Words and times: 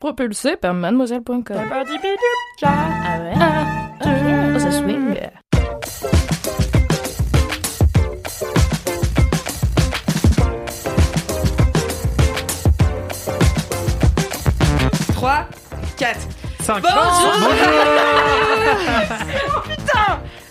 Propulsé 0.00 0.56
par 0.56 0.74
mademoiselle.com. 0.74 1.42
Ah 2.62 3.18
ouais? 3.18 3.34
Oh, 4.54 4.58
ça 4.60 4.70
swing. 4.70 5.16
Trois, 15.14 15.46
quatre. 15.96 16.20
5. 16.62 16.82
Bonjour. 16.82 17.32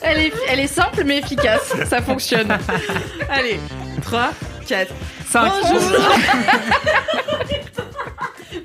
Elle 0.10 0.20
est, 0.20 0.34
elle 0.48 0.60
est 0.62 0.68
simple 0.68 1.04
mais 1.06 1.18
efficace. 1.20 1.74
Ça 1.86 2.02
fonctionne. 2.02 2.58
Allez, 3.30 3.60
3, 4.02 4.32
4. 4.68 4.92
5. 5.30 5.52
Bonjour. 5.64 5.82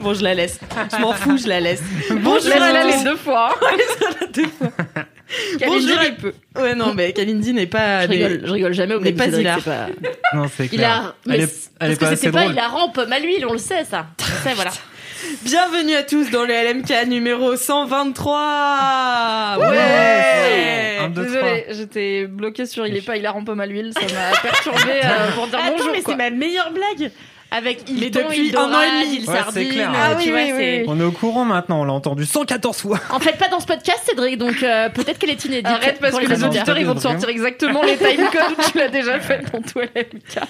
bon, 0.00 0.14
je 0.14 0.22
la 0.22 0.34
laisse. 0.34 0.58
Je 0.92 0.96
m'en 1.00 1.12
fous, 1.12 1.38
je 1.38 1.48
la 1.48 1.60
laisse. 1.60 1.82
Bonjour 2.10 2.52
à 2.62 2.84
les 2.84 2.92
tous. 2.92 3.04
deux 3.04 3.16
fois. 3.16 3.54
Deux 4.32 4.46
fois. 4.48 4.68
Bonjour 5.66 5.96
il 6.04 6.14
peut. 6.16 6.32
Ouais, 6.56 6.74
non, 6.74 6.92
mais 6.94 7.12
Kalindi 7.12 7.52
n'est 7.54 7.66
pas. 7.66 8.02
Je 8.06 8.08
rigole, 8.08 8.40
je 8.44 8.52
rigole 8.52 8.74
jamais 8.74 8.94
au 8.94 9.00
n'est 9.00 9.12
pas 9.12 9.26
hilar. 9.28 9.58
c'est 9.62 9.70
pas- 9.70 9.86
Non, 10.34 10.44
c'est 10.54 10.64
Il 10.66 10.70
clair. 10.70 10.90
a. 10.90 11.14
mais 11.26 11.34
Elle 11.36 11.40
est, 11.42 11.70
elle 11.80 11.92
est 11.92 11.96
parce 11.96 11.98
pas 11.98 12.10
que 12.10 12.16
c'était 12.16 12.32
pas 12.32 12.44
il 12.46 12.54
la 12.54 12.68
rampe 12.68 12.98
à 12.98 13.18
l'huile, 13.18 13.46
on 13.48 13.52
le 13.52 13.58
sait 13.58 13.84
ça. 13.84 14.06
On 14.20 14.48
sait, 14.48 14.54
voilà. 14.54 14.70
Bienvenue 15.42 15.94
à 15.94 16.02
tous 16.02 16.30
dans 16.30 16.44
le 16.44 16.52
LMK 16.52 17.06
numéro 17.08 17.56
123. 17.56 19.56
Ouais. 19.58 19.66
Ouais. 19.68 20.96
Un, 21.00 21.08
deux, 21.08 21.22
Désolée, 21.24 21.64
j'étais 21.70 22.26
bloquée 22.26 22.66
sur 22.66 22.86
il 22.86 22.96
est 22.96 23.06
pas, 23.06 23.16
il 23.16 23.24
a 23.24 23.30
rampe 23.30 23.48
à 23.58 23.66
l'huile, 23.66 23.92
ça 23.94 24.00
m'a 24.00 24.36
perturbé 24.40 24.78
euh, 25.04 25.30
pour 25.34 25.46
dire 25.46 25.58
Attends, 25.60 25.70
bonjour. 25.76 25.92
mais 25.92 26.02
c'est 26.04 26.16
ma 26.16 26.30
meilleure 26.30 26.72
blague. 26.72 27.10
Avec 27.54 27.88
Hilton, 27.88 28.20
depuis 28.28 28.48
il 28.48 28.56
un 28.56 28.60
an 28.72 28.80
et 28.80 29.04
demi. 29.04 29.16
il 29.20 29.28
Ouais, 29.28 29.36
c'est 29.36 29.42
sardine, 29.44 29.68
clair. 29.72 29.90
euh, 29.90 29.94
Ah 30.02 30.14
oui, 30.16 30.24
tu 30.24 30.30
vois, 30.30 30.40
oui, 30.40 30.46
c'est- 30.48 30.78
oui. 30.80 30.84
On 30.88 30.98
est 30.98 31.04
au 31.04 31.12
courant 31.12 31.44
maintenant, 31.44 31.80
on 31.82 31.84
l'a 31.84 31.92
entendu 31.92 32.24
114 32.24 32.78
fois. 32.80 32.98
En 33.10 33.20
fait, 33.20 33.36
pas 33.38 33.48
dans 33.48 33.60
ce 33.60 33.66
podcast, 33.66 34.00
Cédric, 34.06 34.38
donc 34.38 34.62
euh, 34.62 34.88
peut-être 34.88 35.18
qu'elle 35.18 35.30
est 35.30 35.44
inédite. 35.44 35.66
Arrête 35.66 35.98
parce 36.00 36.14
que 36.16 36.20
les 36.20 36.26
les 36.28 36.44
auditeurs. 36.44 36.78
ils 36.78 36.86
vont 36.86 36.94
te 36.94 37.00
sortir 37.00 37.28
exactement 37.28 37.82
les 37.82 37.96
timecodes 37.98 38.52
où 38.58 38.70
tu 38.72 38.78
l'as 38.78 38.88
déjà 38.88 39.20
fait 39.20 39.42
dans 39.52 39.60
toi 39.60 39.82
LMK. 39.94 40.40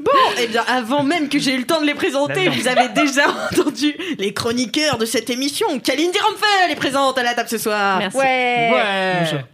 Bon, 0.00 0.10
eh 0.42 0.48
bien, 0.48 0.64
avant 0.66 1.02
même 1.04 1.28
que 1.28 1.38
j'ai 1.38 1.54
eu 1.54 1.58
le 1.58 1.64
temps 1.66 1.80
de 1.80 1.86
les 1.86 1.94
présenter, 1.94 2.48
vous 2.48 2.68
avez 2.68 2.88
déjà 2.88 3.22
entendu 3.52 3.94
les 4.18 4.34
chroniqueurs 4.34 4.98
de 4.98 5.06
cette 5.06 5.30
émission. 5.30 5.78
Kalindi 5.78 6.18
Ramphel 6.18 6.70
est 6.72 6.74
présente 6.76 7.16
à 7.16 7.22
la 7.22 7.32
table 7.34 7.48
ce 7.48 7.58
soir. 7.58 7.98
Merci. 8.00 8.18
Ouais. 8.18 8.70
Ouais. 8.72 9.44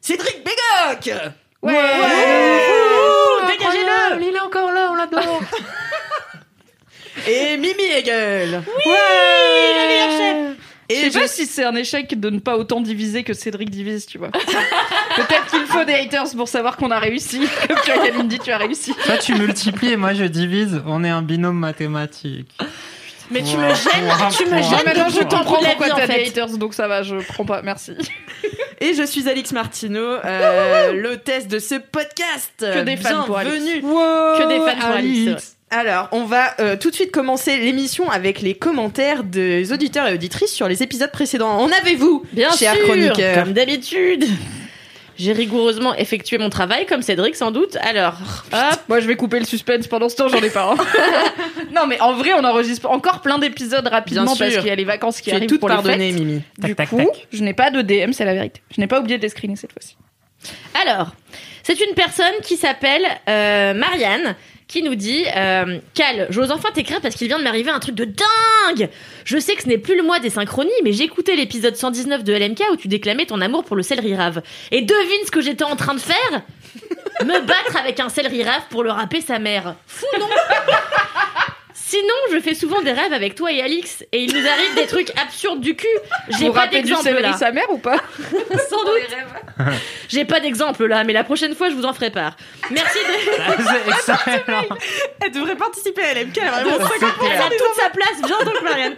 Cédric 0.00 0.38
Bégoc. 0.44 1.18
Ouais. 1.62 1.72
Ouh, 1.72 3.46
Dégagez-le. 3.48 4.22
Il 4.22 4.36
est 4.36 4.40
encore 4.40 4.70
là, 4.72 4.88
on 4.92 4.94
l'adore. 4.94 5.40
Et 7.26 7.56
Mimi 7.56 7.82
Hegel. 7.96 8.62
Oui, 8.86 8.92
la 9.76 9.86
meilleure 9.86 10.10
chef. 10.10 10.56
Et 10.88 10.94
Je 10.94 11.00
sais 11.00 11.10
je 11.10 11.18
pas 11.18 11.26
si 11.26 11.46
c'est 11.46 11.64
un 11.64 11.74
échec 11.74 12.18
de 12.18 12.30
ne 12.30 12.38
pas 12.38 12.56
autant 12.56 12.80
diviser 12.80 13.24
que 13.24 13.32
Cédric 13.32 13.70
divise, 13.70 14.06
tu 14.06 14.18
vois. 14.18 14.28
Peut-être 15.16 15.46
qu'il 15.50 15.66
faut 15.66 15.84
des 15.84 15.94
haters 15.94 16.30
pour 16.36 16.48
savoir 16.48 16.76
qu'on 16.76 16.92
a 16.92 17.00
réussi. 17.00 17.40
Comme 17.68 17.76
tu 17.84 17.90
as 17.90 18.38
tu 18.38 18.52
as 18.52 18.58
réussi. 18.58 18.94
Toi, 19.04 19.18
tu 19.18 19.34
multiplies 19.34 19.92
et 19.92 19.96
moi, 19.96 20.14
je 20.14 20.24
divise. 20.24 20.80
On 20.86 21.02
est 21.02 21.10
un 21.10 21.22
binôme 21.22 21.58
mathématique. 21.58 22.56
Mais 23.32 23.42
tu 23.42 23.56
me 23.56 23.66
gênes, 23.74 24.08
tu 24.30 24.44
me 24.46 24.62
gênes 24.62 24.84
Maintenant, 24.84 25.06
depuis 25.06 25.16
je 25.16 25.18
le 25.18 25.24
comprends 25.24 25.56
pourquoi 25.56 25.88
t'as 25.88 26.06
des 26.06 26.26
haters, 26.26 26.58
donc 26.58 26.74
ça 26.74 26.86
va, 26.86 27.02
je 27.02 27.16
prends 27.16 27.44
pas, 27.44 27.60
merci. 27.60 27.92
Et 28.80 28.94
je 28.94 29.02
suis 29.02 29.28
Alix 29.28 29.50
Martineau, 29.50 30.18
euh, 30.24 30.92
l'hôtesse 30.92 31.48
de 31.48 31.58
ce 31.58 31.74
podcast. 31.74 32.52
Que 32.60 32.84
des 32.84 32.96
fans 32.96 33.24
pour 33.24 33.38
Alix. 33.38 33.56
Bienvenue. 33.56 33.80
Que 33.82 34.48
des 34.48 34.58
fans 34.58 34.78
pour 34.78 34.96
Alix. 34.96 35.55
Alors, 35.70 36.08
on 36.12 36.24
va 36.24 36.54
euh, 36.60 36.76
tout 36.76 36.90
de 36.90 36.94
suite 36.94 37.10
commencer 37.10 37.56
l'émission 37.56 38.08
avec 38.10 38.40
les 38.40 38.54
commentaires 38.54 39.24
des 39.24 39.72
auditeurs 39.72 40.06
et 40.06 40.14
auditrices 40.14 40.52
sur 40.52 40.68
les 40.68 40.82
épisodes 40.82 41.10
précédents. 41.10 41.58
En 41.58 41.70
avez-vous, 41.70 42.24
Bien 42.32 42.50
cher 42.52 42.74
sûr, 42.74 42.84
chroniqueur 42.84 43.42
comme 43.42 43.52
d'habitude. 43.52 44.24
J'ai 45.18 45.32
rigoureusement 45.32 45.94
effectué 45.94 46.36
mon 46.38 46.50
travail, 46.50 46.84
comme 46.86 47.00
Cédric 47.02 47.34
sans 47.36 47.50
doute. 47.50 47.76
Alors, 47.80 48.14
hop, 48.52 48.80
Moi, 48.88 49.00
je 49.00 49.08
vais 49.08 49.16
couper 49.16 49.38
le 49.40 49.46
suspense 49.46 49.86
pendant 49.88 50.08
ce 50.08 50.14
temps, 50.16 50.28
j'en 50.28 50.38
ai 50.42 50.50
pas. 50.50 50.72
hein. 50.72 50.84
non, 51.74 51.86
mais 51.88 51.98
en 52.00 52.12
vrai, 52.12 52.32
on 52.34 52.44
enregistre 52.44 52.88
encore 52.90 53.20
plein 53.22 53.38
d'épisodes 53.38 53.86
rapidement 53.88 54.36
parce 54.36 54.56
qu'il 54.56 54.66
y 54.66 54.70
a 54.70 54.74
les 54.76 54.84
vacances 54.84 55.16
qui 55.20 55.24
Tu 55.24 55.30
es 55.30 55.34
arrivent 55.36 55.48
toute 55.48 55.60
pour 55.60 55.68
les 55.70 55.74
pardonnée, 55.74 56.10
fêtes. 56.12 56.20
Mimi. 56.20 56.42
Du 56.58 56.74
Tac, 56.74 56.76
tac, 56.76 56.88
coup, 56.90 56.98
tac. 56.98 57.26
je 57.32 57.42
n'ai 57.42 57.54
pas 57.54 57.70
de 57.70 57.80
DM, 57.82 58.12
c'est 58.12 58.26
la 58.26 58.34
vérité. 58.34 58.60
Je 58.74 58.80
n'ai 58.80 58.86
pas 58.86 59.00
oublié 59.00 59.16
de 59.16 59.22
les 59.22 59.30
screener 59.30 59.56
cette 59.56 59.72
fois-ci. 59.72 59.96
Alors, 60.86 61.12
c'est 61.62 61.80
une 61.80 61.94
personne 61.94 62.34
qui 62.42 62.56
s'appelle 62.56 63.02
euh, 63.28 63.72
Marianne 63.74 64.36
qui 64.68 64.82
nous 64.82 64.94
dit 64.94 65.24
euh, 65.36 65.78
Cal, 65.94 66.26
j'ose 66.30 66.50
enfin 66.50 66.70
t'écrire 66.72 67.00
parce 67.00 67.14
qu'il 67.14 67.28
vient 67.28 67.38
de 67.38 67.44
m'arriver 67.44 67.70
un 67.70 67.78
truc 67.78 67.94
de 67.94 68.04
dingue 68.04 68.90
Je 69.24 69.38
sais 69.38 69.54
que 69.54 69.62
ce 69.62 69.68
n'est 69.68 69.78
plus 69.78 69.96
le 69.96 70.02
mois 70.02 70.18
des 70.18 70.30
synchronies, 70.30 70.70
mais 70.82 70.98
écouté 70.98 71.36
l'épisode 71.36 71.76
119 71.76 72.24
de 72.24 72.32
LMK 72.32 72.62
où 72.72 72.76
tu 72.76 72.88
déclamais 72.88 73.26
ton 73.26 73.40
amour 73.40 73.64
pour 73.64 73.76
le 73.76 73.82
céleri 73.82 74.14
rave. 74.16 74.42
Et 74.72 74.82
devine 74.82 75.24
ce 75.24 75.30
que 75.30 75.40
j'étais 75.40 75.64
en 75.64 75.76
train 75.76 75.94
de 75.94 76.00
faire? 76.00 76.42
Me 77.24 77.40
battre 77.40 77.76
avec 77.78 78.00
un 78.00 78.08
céleri 78.08 78.42
rave 78.42 78.62
pour 78.70 78.82
le 78.82 78.90
rapper 78.90 79.20
sa 79.20 79.38
mère. 79.38 79.76
Fou, 79.86 80.06
non? 80.18 80.26
Sinon, 81.88 82.14
je 82.32 82.40
fais 82.40 82.54
souvent 82.54 82.82
des 82.82 82.90
rêves 82.90 83.12
avec 83.12 83.36
toi 83.36 83.52
et 83.52 83.62
Alix, 83.62 84.04
et 84.10 84.24
il 84.24 84.32
nous 84.34 84.44
arrive 84.44 84.74
des 84.74 84.88
trucs 84.88 85.08
absurdes 85.16 85.60
du 85.60 85.76
cul. 85.76 85.86
J'ai 86.36 86.50
pas 86.50 86.66
d'exemple 86.66 87.10
là. 87.20 87.34
sa 87.34 87.52
mère 87.52 87.70
ou 87.70 87.78
pas 87.78 87.98
Sans 88.68 88.84
doute. 88.84 89.06
J'ai 90.08 90.24
pas 90.24 90.40
d'exemple 90.40 90.86
là, 90.86 91.04
mais 91.04 91.12
la 91.12 91.22
prochaine 91.22 91.54
fois, 91.54 91.70
je 91.70 91.76
vous 91.76 91.84
en 91.84 91.92
ferai 91.92 92.10
part. 92.10 92.36
Merci 92.72 92.98
de. 92.98 93.90
Excellent. 93.92 94.64
Elle 95.20 95.30
devrait 95.30 95.54
participer 95.54 96.02
à 96.02 96.14
LMK, 96.14 96.38
elle 96.38 96.48
a 96.48 96.64
vraiment 96.64 96.88
Elle 97.22 97.40
a 97.40 97.50
toute 97.50 97.80
sa 97.80 97.90
place, 97.90 98.16
viens 98.26 98.44
donc 98.44 98.62
Marianne. 98.64 98.94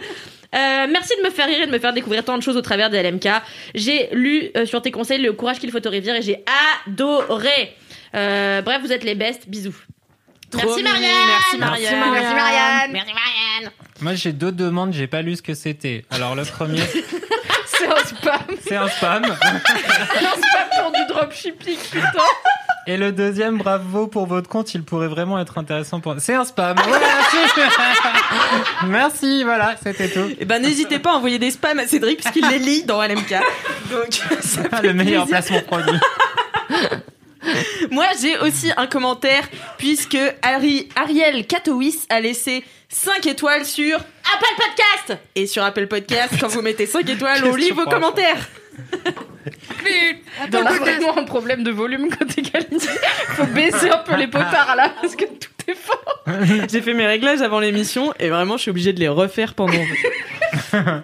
Euh, 0.55 0.87
merci 0.89 1.13
de 1.15 1.23
me 1.23 1.29
faire 1.29 1.45
rire 1.45 1.61
et 1.61 1.67
de 1.67 1.71
me 1.71 1.77
faire 1.77 1.93
découvrir 1.93 2.25
tant 2.25 2.39
de 2.39 2.41
choses 2.41 2.57
au 2.57 2.61
travers 2.63 2.89
des 2.89 3.03
LMK. 3.03 3.27
J'ai 3.75 4.09
lu 4.13 4.49
euh, 4.57 4.65
sur 4.65 4.81
tes 4.81 4.89
conseils 4.89 5.21
le 5.21 5.33
courage 5.33 5.59
qu'il 5.59 5.69
faut 5.69 5.79
te 5.79 5.89
révire 5.89 6.15
et 6.15 6.23
j'ai 6.23 6.43
adoré. 6.87 7.75
Euh, 8.15 8.63
bref, 8.63 8.81
vous 8.81 8.91
êtes 8.91 9.03
les 9.03 9.13
bestes. 9.13 9.47
Bisous. 9.47 9.75
Trop 10.51 10.61
merci 10.67 10.83
Marianne. 10.83 11.11
merci 11.27 11.57
Marianne. 11.57 11.99
Merci 12.11 12.33
Marianne. 12.35 12.91
Merci 12.91 13.13
Marianne. 13.13 13.71
Moi, 14.01 14.13
j'ai 14.15 14.31
deux 14.33 14.51
demandes, 14.51 14.93
j'ai 14.93 15.07
pas 15.07 15.21
lu 15.21 15.35
ce 15.35 15.41
que 15.41 15.53
c'était. 15.53 16.05
Alors, 16.09 16.35
le 16.35 16.43
premier, 16.45 16.81
C'est 17.67 17.87
un 17.87 17.95
spam. 18.05 18.57
c'est 18.67 18.75
un 18.75 18.87
spam. 18.87 19.23
Un 19.25 19.29
spam 19.29 20.69
pour 20.81 20.91
du 20.91 21.05
dropshipping, 21.07 21.77
putain. 21.91 22.23
Et 22.87 22.97
le 22.97 23.11
deuxième, 23.11 23.57
bravo 23.57 24.07
pour 24.07 24.25
votre 24.25 24.49
compte, 24.49 24.73
il 24.73 24.83
pourrait 24.83 25.07
vraiment 25.07 25.39
être 25.39 25.57
intéressant 25.57 25.99
pour. 25.99 26.15
C'est 26.19 26.33
un 26.33 26.43
spam. 26.45 26.77
Ouais, 26.77 26.99
merci. 26.99 27.61
merci, 28.87 29.43
voilà, 29.43 29.75
c'était 29.83 30.09
tout. 30.09 30.29
Eh 30.39 30.45
ben, 30.45 30.61
n'hésitez 30.61 30.99
pas 30.99 31.11
à 31.11 31.15
envoyer 31.15 31.39
des 31.39 31.51
spams 31.51 31.79
à 31.79 31.87
Cédric, 31.87 32.19
puisqu'il 32.21 32.47
les 32.49 32.59
lit 32.59 32.83
dans 32.83 33.01
LMK. 33.01 33.35
Donc, 33.91 34.13
ça 34.41 34.61
Ah, 34.71 34.77
fait 34.77 34.87
le 34.87 34.93
meilleur 34.93 35.25
plaisir. 35.27 35.45
placement 35.45 35.61
produit. 35.61 35.99
Moi, 37.91 38.05
j'ai 38.21 38.37
aussi 38.39 38.71
un 38.75 38.87
commentaire, 38.87 39.47
puisque 39.77 40.17
Ari- 40.41 40.89
Ariel 40.95 41.45
Katowis 41.47 41.99
a 42.09 42.19
laissé 42.19 42.63
5 42.89 43.25
étoiles 43.27 43.65
sur 43.65 43.97
Apple 43.97 44.55
Podcast. 44.57 45.21
Et 45.35 45.47
sur 45.47 45.63
Apple 45.63 45.87
Podcast, 45.87 46.33
quand 46.39 46.47
vous 46.49 46.61
mettez 46.61 46.85
5 46.85 47.07
étoiles, 47.09 47.43
on 47.45 47.55
lit 47.55 47.71
vos 47.71 47.85
commentaires. 47.85 48.47
On 50.53 50.65
a 50.65 50.71
vraiment 50.73 51.17
un 51.17 51.23
problème 51.23 51.63
de 51.63 51.71
volume 51.71 52.09
côté 52.09 52.41
qualité. 52.41 52.87
Faut 53.35 53.45
baisser 53.45 53.89
un 53.89 53.97
peu 53.99 54.15
les 54.15 54.27
potards 54.27 54.75
là 54.75 54.93
parce 55.01 55.15
que 55.15 55.25
tout 55.25 55.49
est 55.67 55.75
fort. 55.75 56.23
J'ai 56.71 56.81
fait 56.81 56.93
mes 56.93 57.05
réglages 57.07 57.41
avant 57.41 57.59
l'émission 57.59 58.13
et 58.19 58.29
vraiment, 58.29 58.57
je 58.57 58.63
suis 58.63 58.71
obligée 58.71 58.93
de 58.93 58.99
les 58.99 59.07
refaire 59.07 59.53
pendant. 59.53 59.73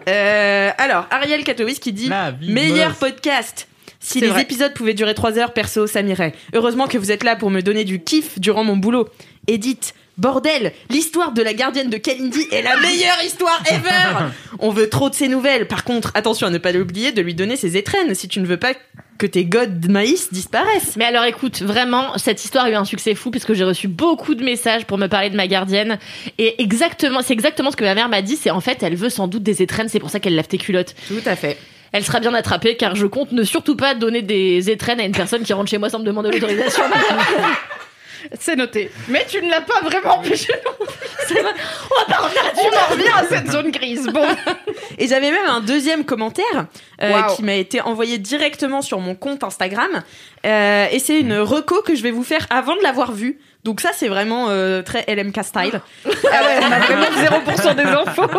Euh, 0.07 0.71
alors, 0.77 1.07
Ariel 1.11 1.43
Katowis 1.43 1.79
qui 1.79 1.93
dit 1.93 2.07
La 2.09 2.31
vie 2.31 2.51
meilleur 2.51 2.89
boss. 2.91 2.99
podcast. 2.99 3.67
Si 4.05 4.21
les 4.21 4.27
vrai. 4.27 4.43
épisodes 4.43 4.73
pouvaient 4.73 4.93
durer 4.93 5.15
3 5.15 5.39
heures, 5.39 5.51
perso, 5.51 5.87
ça 5.87 6.03
m'irait. 6.03 6.33
Heureusement 6.53 6.87
que 6.87 6.97
vous 6.97 7.11
êtes 7.11 7.23
là 7.23 7.35
pour 7.35 7.49
me 7.49 7.61
donner 7.61 7.85
du 7.85 8.03
kiff 8.03 8.39
durant 8.39 8.63
mon 8.63 8.77
boulot. 8.77 9.09
Edith, 9.47 9.95
bordel, 10.17 10.73
l'histoire 10.91 11.31
de 11.31 11.41
la 11.41 11.53
gardienne 11.55 11.89
de 11.89 11.97
Kalindi 11.97 12.47
est 12.51 12.61
la 12.61 12.77
meilleure 12.77 13.21
histoire 13.25 13.61
ever 13.67 14.29
On 14.59 14.69
veut 14.69 14.89
trop 14.89 15.09
de 15.09 15.15
ses 15.15 15.27
nouvelles. 15.27 15.67
Par 15.67 15.83
contre, 15.83 16.11
attention 16.13 16.45
à 16.45 16.49
ne 16.51 16.59
pas 16.59 16.71
l'oublier 16.71 17.13
de 17.13 17.21
lui 17.21 17.33
donner 17.33 17.55
ses 17.55 17.77
étrennes 17.77 18.13
si 18.13 18.27
tu 18.27 18.39
ne 18.39 18.45
veux 18.45 18.57
pas 18.57 18.73
que 19.17 19.25
tes 19.25 19.45
godes 19.45 19.79
de 19.79 19.91
maïs 19.91 20.31
disparaissent. 20.31 20.97
Mais 20.97 21.05
alors 21.05 21.23
écoute, 21.23 21.63
vraiment, 21.63 22.15
cette 22.17 22.43
histoire 22.43 22.65
a 22.65 22.69
eu 22.69 22.75
un 22.75 22.85
succès 22.85 23.15
fou 23.15 23.31
puisque 23.31 23.53
j'ai 23.53 23.63
reçu 23.63 23.87
beaucoup 23.87 24.35
de 24.35 24.43
messages 24.43 24.85
pour 24.85 24.99
me 24.99 25.07
parler 25.07 25.31
de 25.31 25.35
ma 25.35 25.47
gardienne. 25.47 25.97
Et 26.37 26.61
exactement, 26.61 27.21
c'est 27.23 27.33
exactement 27.33 27.71
ce 27.71 27.75
que 27.75 27.85
ma 27.85 27.95
mère 27.95 28.09
m'a 28.09 28.21
dit, 28.21 28.35
c'est 28.35 28.51
en 28.51 28.61
fait, 28.61 28.83
elle 28.83 28.95
veut 28.95 29.09
sans 29.09 29.27
doute 29.27 29.43
des 29.43 29.63
étrennes, 29.63 29.89
c'est 29.89 29.99
pour 29.99 30.11
ça 30.11 30.19
qu'elle 30.19 30.35
lave 30.35 30.47
tes 30.47 30.59
culottes. 30.59 30.95
Tout 31.07 31.21
à 31.25 31.35
fait. 31.35 31.57
Elle 31.95 32.03
sera 32.03 32.19
bien 32.19 32.33
attrapée 32.33 32.75
car 32.75 32.93
je 32.93 33.05
compte 33.05 33.31
ne 33.31 33.45
surtout 33.45 33.77
pas 33.77 33.95
donner 33.95 34.21
des 34.21 34.69
étrennes 34.69 34.99
à 34.99 35.05
une 35.05 35.13
personne 35.13 35.43
qui 35.43 35.53
rentre 35.53 35.69
chez 35.69 35.77
moi 35.77 35.89
sans 35.89 35.99
me 35.99 36.03
demander 36.03 36.29
l'autorisation. 36.29 36.83
C'est 38.37 38.57
noté. 38.57 38.91
Mais 39.07 39.25
tu 39.29 39.41
ne 39.41 39.49
l'as 39.49 39.61
pas 39.61 39.79
vraiment 39.81 40.17
empêché. 40.17 40.53
On 41.29 41.33
va 41.33 42.05
pas 42.05 42.23
revenir 42.23 42.43
là-dessus. 42.43 42.67
On 42.69 42.77
en 42.77 42.93
revient 42.93 43.11
à 43.15 43.23
cette 43.29 43.49
zone 43.49 43.71
grise. 43.71 44.07
Bon. 44.07 44.25
Et 44.97 45.07
j'avais 45.07 45.31
même 45.31 45.47
un 45.47 45.61
deuxième 45.61 46.03
commentaire 46.03 46.65
euh, 47.01 47.21
qui 47.33 47.43
m'a 47.43 47.53
été 47.53 47.79
envoyé 47.79 48.17
directement 48.17 48.81
sur 48.81 48.99
mon 48.99 49.15
compte 49.15 49.45
Instagram. 49.45 50.01
Euh, 50.45 50.87
et 50.91 50.99
c'est 50.99 51.19
une 51.19 51.37
reco 51.37 51.81
que 51.81 51.95
je 51.95 52.03
vais 52.03 52.11
vous 52.11 52.23
faire 52.23 52.45
avant 52.49 52.75
de 52.75 52.81
l'avoir 52.81 53.13
vue. 53.13 53.39
Donc 53.63 53.79
ça, 53.79 53.91
c'est 53.93 54.09
vraiment 54.09 54.47
euh, 54.49 54.81
très 54.81 55.05
LMK 55.07 55.43
style. 55.43 55.81
Ah 56.05 56.09
ouais, 56.09 56.59
on 56.61 56.71
a 56.71 56.79
vraiment 56.79 57.39
0% 57.43 57.75
des 57.75 57.83
infos. 57.83 58.29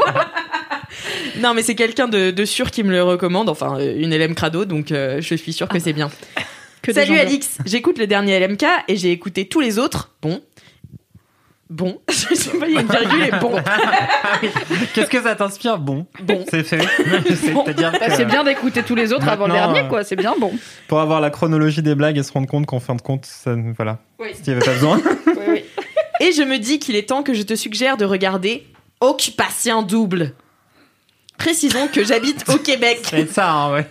Non, 1.40 1.54
mais 1.54 1.62
c'est 1.62 1.74
quelqu'un 1.74 2.08
de, 2.08 2.30
de 2.30 2.44
sûr 2.44 2.70
qui 2.70 2.82
me 2.82 2.90
le 2.90 3.02
recommande. 3.02 3.48
Enfin, 3.48 3.78
euh, 3.78 3.96
une 3.98 4.16
LM 4.16 4.34
crado, 4.34 4.64
donc 4.64 4.92
euh, 4.92 5.20
je 5.20 5.34
suis 5.34 5.52
sûre 5.52 5.68
que 5.68 5.78
c'est 5.78 5.92
bien. 5.92 6.10
Que 6.82 6.92
Salut. 6.92 7.18
Alix, 7.18 7.58
j'écoute 7.66 7.98
le 7.98 8.06
dernier 8.06 8.38
LMK 8.38 8.64
et 8.86 8.94
j'ai 8.94 9.10
écouté 9.10 9.48
tous 9.48 9.58
les 9.58 9.80
autres. 9.80 10.14
Bon. 10.22 10.40
Bon. 11.68 12.00
je 12.08 12.34
sais 12.36 12.56
pas, 12.56 12.68
il 12.68 12.74
y 12.74 12.78
a 12.78 12.82
une 12.82 12.86
virgule 12.86 13.24
et 13.24 13.40
bon. 13.40 13.56
Qu'est-ce 14.94 15.10
que 15.10 15.20
ça 15.20 15.34
t'inspire 15.34 15.78
Bon? 15.78 16.06
Bon. 16.22 16.44
C'est 16.48 16.62
fait. 16.62 16.78
Bah, 16.78 17.18
que 17.24 17.34
c'est 18.14 18.24
bien 18.26 18.44
d'écouter 18.44 18.84
tous 18.84 18.94
les 18.94 19.12
autres 19.12 19.28
avant 19.28 19.48
le 19.48 19.54
dernier, 19.54 19.80
euh, 19.80 19.88
quoi. 19.88 20.04
C'est 20.04 20.14
bien 20.14 20.34
bon. 20.38 20.52
pour 20.86 21.00
avoir 21.00 21.20
la 21.20 21.30
chronologie 21.30 21.82
des 21.82 21.96
blagues 21.96 22.18
et 22.18 22.22
se 22.22 22.30
rendre 22.30 22.46
compte 22.46 22.66
qu'en 22.66 22.78
fin 22.78 22.94
de 22.94 23.02
compte, 23.02 23.26
ça, 23.26 23.56
voilà. 23.76 23.98
Oui. 24.20 24.28
S'il 24.34 24.44
n'y 24.44 24.50
avait 24.50 24.64
pas 24.64 24.74
besoin. 24.74 25.00
Oui, 25.26 25.42
oui. 25.48 25.64
Et 26.20 26.30
je 26.30 26.42
me 26.42 26.58
dis 26.58 26.78
qu'il 26.78 26.94
est 26.94 27.08
temps 27.08 27.24
que 27.24 27.34
je 27.34 27.42
te 27.42 27.56
suggère 27.56 27.96
de 27.96 28.04
regarder 28.04 28.64
Occupation 29.00 29.82
Double. 29.82 30.34
Précisons 31.38 31.88
que 31.88 32.04
j'habite 32.04 32.44
au 32.48 32.58
Québec. 32.58 33.00
C'est 33.10 33.30
ça, 33.30 33.50
hein, 33.52 33.72
ouais. 33.74 33.86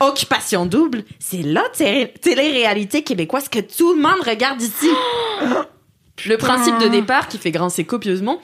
Occupation 0.00 0.66
Double, 0.66 1.04
c'est 1.20 1.42
la 1.42 1.62
té- 1.72 2.12
télé-réalité 2.20 3.02
québécoise 3.02 3.48
que 3.48 3.60
tout 3.60 3.94
le 3.94 4.00
monde 4.02 4.20
regarde 4.26 4.60
ici. 4.60 4.88
Le 6.26 6.36
principe 6.36 6.78
de 6.78 6.88
départ, 6.88 7.28
qui 7.28 7.38
fait 7.38 7.50
grincer 7.50 7.84
copieusement, 7.84 8.40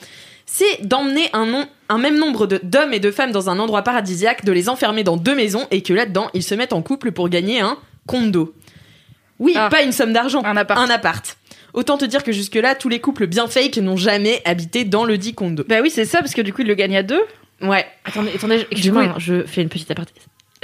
c'est 0.46 0.86
d'emmener 0.86 1.28
un, 1.32 1.44
nom- 1.46 1.66
un 1.88 1.98
même 1.98 2.16
nombre 2.18 2.46
d'hommes 2.46 2.92
et 2.94 3.00
de 3.00 3.10
femmes 3.10 3.32
dans 3.32 3.50
un 3.50 3.58
endroit 3.58 3.82
paradisiaque, 3.82 4.44
de 4.44 4.52
les 4.52 4.68
enfermer 4.68 5.02
dans 5.04 5.16
deux 5.16 5.34
maisons 5.34 5.66
et 5.70 5.82
que 5.82 5.92
là-dedans, 5.92 6.30
ils 6.32 6.42
se 6.44 6.54
mettent 6.54 6.72
en 6.72 6.80
couple 6.82 7.12
pour 7.12 7.28
gagner 7.28 7.60
un 7.60 7.76
condo. 8.06 8.54
Oui, 9.38 9.52
Ah. 9.56 9.68
pas 9.68 9.82
une 9.82 9.92
somme 9.92 10.12
d'argent, 10.14 10.42
Un 10.44 10.56
appart. 10.56 10.80
un 10.80 10.88
appart. 10.88 11.36
Autant 11.74 11.98
te 11.98 12.06
dire 12.06 12.22
que 12.24 12.32
jusque-là, 12.32 12.74
tous 12.74 12.88
les 12.88 13.00
couples 13.00 13.26
bien 13.26 13.46
fake 13.48 13.76
n'ont 13.78 13.96
jamais 13.98 14.40
habité 14.46 14.84
dans 14.84 15.04
le 15.04 15.18
dit 15.18 15.34
condo. 15.34 15.62
Bah 15.68 15.80
oui, 15.82 15.90
c'est 15.90 16.06
ça, 16.06 16.20
parce 16.20 16.32
que 16.32 16.40
du 16.40 16.54
coup, 16.54 16.62
il 16.62 16.68
le 16.68 16.74
gagne 16.74 16.96
à 16.96 17.02
deux. 17.02 17.20
Ouais. 17.62 17.86
Attendez, 18.04 18.32
attendez, 18.34 18.66
hein, 18.72 19.14
je 19.18 19.44
fais 19.46 19.62
une 19.62 19.68
petite 19.68 19.90
aparté. 19.90 20.12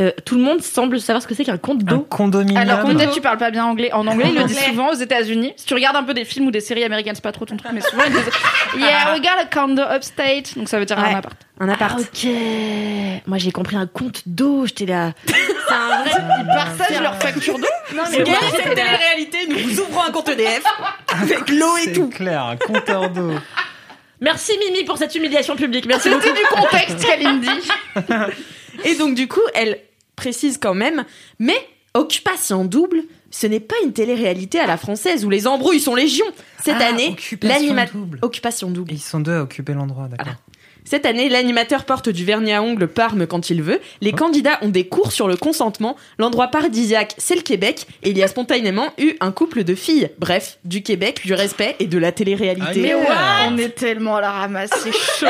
Euh, 0.01 0.11
tout 0.25 0.37
le 0.37 0.43
monde 0.43 0.63
semble 0.63 0.99
savoir 0.99 1.23
ce 1.23 1.29
que 1.29 1.35
c'est 1.35 1.45
qu'un 1.45 1.59
compte 1.59 1.83
Un 1.83 1.85
d'eau. 1.85 2.01
condominium. 2.01 2.57
Alors 2.57 2.83
peut-être 2.87 3.13
tu 3.13 3.21
parles 3.21 3.37
pas 3.37 3.51
bien 3.51 3.67
anglais. 3.67 3.93
En 3.93 4.07
anglais, 4.07 4.31
ils 4.31 4.39
le 4.41 4.45
disent 4.45 4.59
souvent 4.65 4.89
aux 4.91 4.95
États-Unis. 4.95 5.53
Si 5.57 5.67
tu 5.67 5.75
regardes 5.75 5.97
un 5.97 6.03
peu 6.03 6.15
des 6.15 6.25
films 6.25 6.47
ou 6.47 6.51
des 6.51 6.61
séries 6.61 6.83
américaines, 6.83 7.15
c'est 7.15 7.23
pas 7.23 7.31
trop 7.31 7.45
ton 7.45 7.59
truc, 7.59 7.71
mais 7.75 7.83
souvent 7.83 8.03
ils 8.07 8.13
disent 8.13 8.31
Yeah, 8.79 9.13
we 9.13 9.21
got 9.21 9.29
a 9.39 9.45
condo 9.45 9.83
upstate. 9.83 10.57
Donc 10.57 10.71
ça 10.71 10.79
veut 10.79 10.87
dire 10.87 10.97
Ouais. 10.97 11.13
un 11.13 11.19
appart. 11.19 11.37
Un 11.61 11.69
appart. 11.69 11.99
Ah, 11.99 12.03
ok. 12.03 12.31
Moi 13.27 13.37
j'ai 13.37 13.53
compris 13.53 13.77
un 13.77 13.87
compte 13.87 14.23
d'eau, 14.25 14.65
j'étais 14.67 14.87
là. 14.87 15.13
C'est 15.27 15.75
un 15.75 16.03
vrai. 16.03 16.11
Ils 16.41 16.47
partagent 16.47 17.03
leur 17.03 17.17
facture 17.17 17.59
d'eau. 17.59 17.67
Non 17.95 18.03
Vous 18.07 18.17
gagnez 18.17 18.33
cette 18.57 18.75
télé-réalité, 18.75 19.39
nous 19.51 19.59
vous 19.59 19.81
ouvrons 19.81 20.05
un 20.09 20.11
compte 20.11 20.29
EDF 20.31 20.63
avec 21.21 21.51
l'eau 21.51 21.77
et 21.77 21.81
C'est 21.85 21.93
tout. 21.93 22.09
clair, 22.09 22.47
un 22.47 22.57
compteur 22.57 23.11
d'eau. 23.11 23.33
Merci 24.23 24.53
Mimi 24.59 24.85
pour 24.85 24.97
cette 24.97 25.15
humiliation 25.15 25.57
publique. 25.57 25.85
Merci 25.87 26.09
beaucoup. 26.09 26.23
C'était 26.23 26.39
du 26.41 26.47
contexte, 26.47 27.05
Kalindi. 27.07 27.49
Et 28.85 28.95
donc, 28.95 29.15
du 29.15 29.29
coup, 29.29 29.41
elle 29.55 29.79
précise 30.17 30.59
quand 30.59 30.75
même, 30.75 31.05
mais 31.39 31.57
Occupation 31.95 32.65
Double, 32.65 33.03
ce 33.31 33.47
n'est 33.47 33.61
pas 33.61 33.75
une 33.85 33.93
télé-réalité 33.93 34.59
à 34.61 34.67
la 34.67 34.77
française 34.77 35.25
où 35.25 35.31
les 35.31 35.47
embrouilles 35.47 35.81
sont 35.81 35.95
légion. 35.95 36.25
Cette 36.63 36.77
Ah, 36.81 36.87
année, 36.89 37.09
Occupation 37.11 37.55
l'animateur. 37.59 37.97
Double. 37.97 38.19
Occupation 38.23 38.71
Double. 38.71 38.93
Et 38.93 38.95
ils 38.95 39.01
sont 39.01 39.21
deux 39.21 39.33
à 39.35 39.43
occuper 39.43 39.75
l'endroit, 39.75 40.07
d'accord. 40.09 40.25
Voilà. 40.25 40.39
Cette 40.85 41.07
année, 41.07 41.29
l'animateur 41.29 41.85
porte 41.85 42.09
du 42.09 42.25
vernis 42.25 42.53
à 42.53 42.63
ongles 42.63 42.89
Parme 42.89 43.27
quand 43.27 43.51
il 43.51 43.63
veut. 43.63 43.81
Les 44.01 44.13
candidats 44.13 44.59
ont 44.63 44.69
des 44.69 44.87
cours 44.89 45.13
sur 45.13 45.29
le 45.29 45.37
consentement. 45.37 45.97
L'endroit 46.19 46.49
paradisiaque, 46.49 47.15
c'est 47.19 47.37
le 47.37 47.43
Québec. 47.43 47.87
Et 48.03 48.11
il 48.11 48.19
y 48.19 48.23
a 48.23 48.29
spontanément 48.29 48.89
eu 48.99 49.13
un 49.21 49.31
couple 49.31 49.65
de 49.65 49.75
filles. 49.75 50.11
Bref, 50.19 50.59
du 50.65 50.83
Québec, 50.83 51.21
du 51.25 51.35
respect 51.35 51.77
et 51.79 51.87
de 51.87 51.99
la 51.99 52.13
télé-réalité. 52.13 52.81
Mais 52.81 52.95
ouais. 52.95 53.07
On 53.49 53.57
est 53.59 53.75
tellement 53.75 54.17
à 54.17 54.21
la 54.21 54.31
ramasse, 54.33 54.71
c'est 54.83 54.93
chaud. 55.21 55.27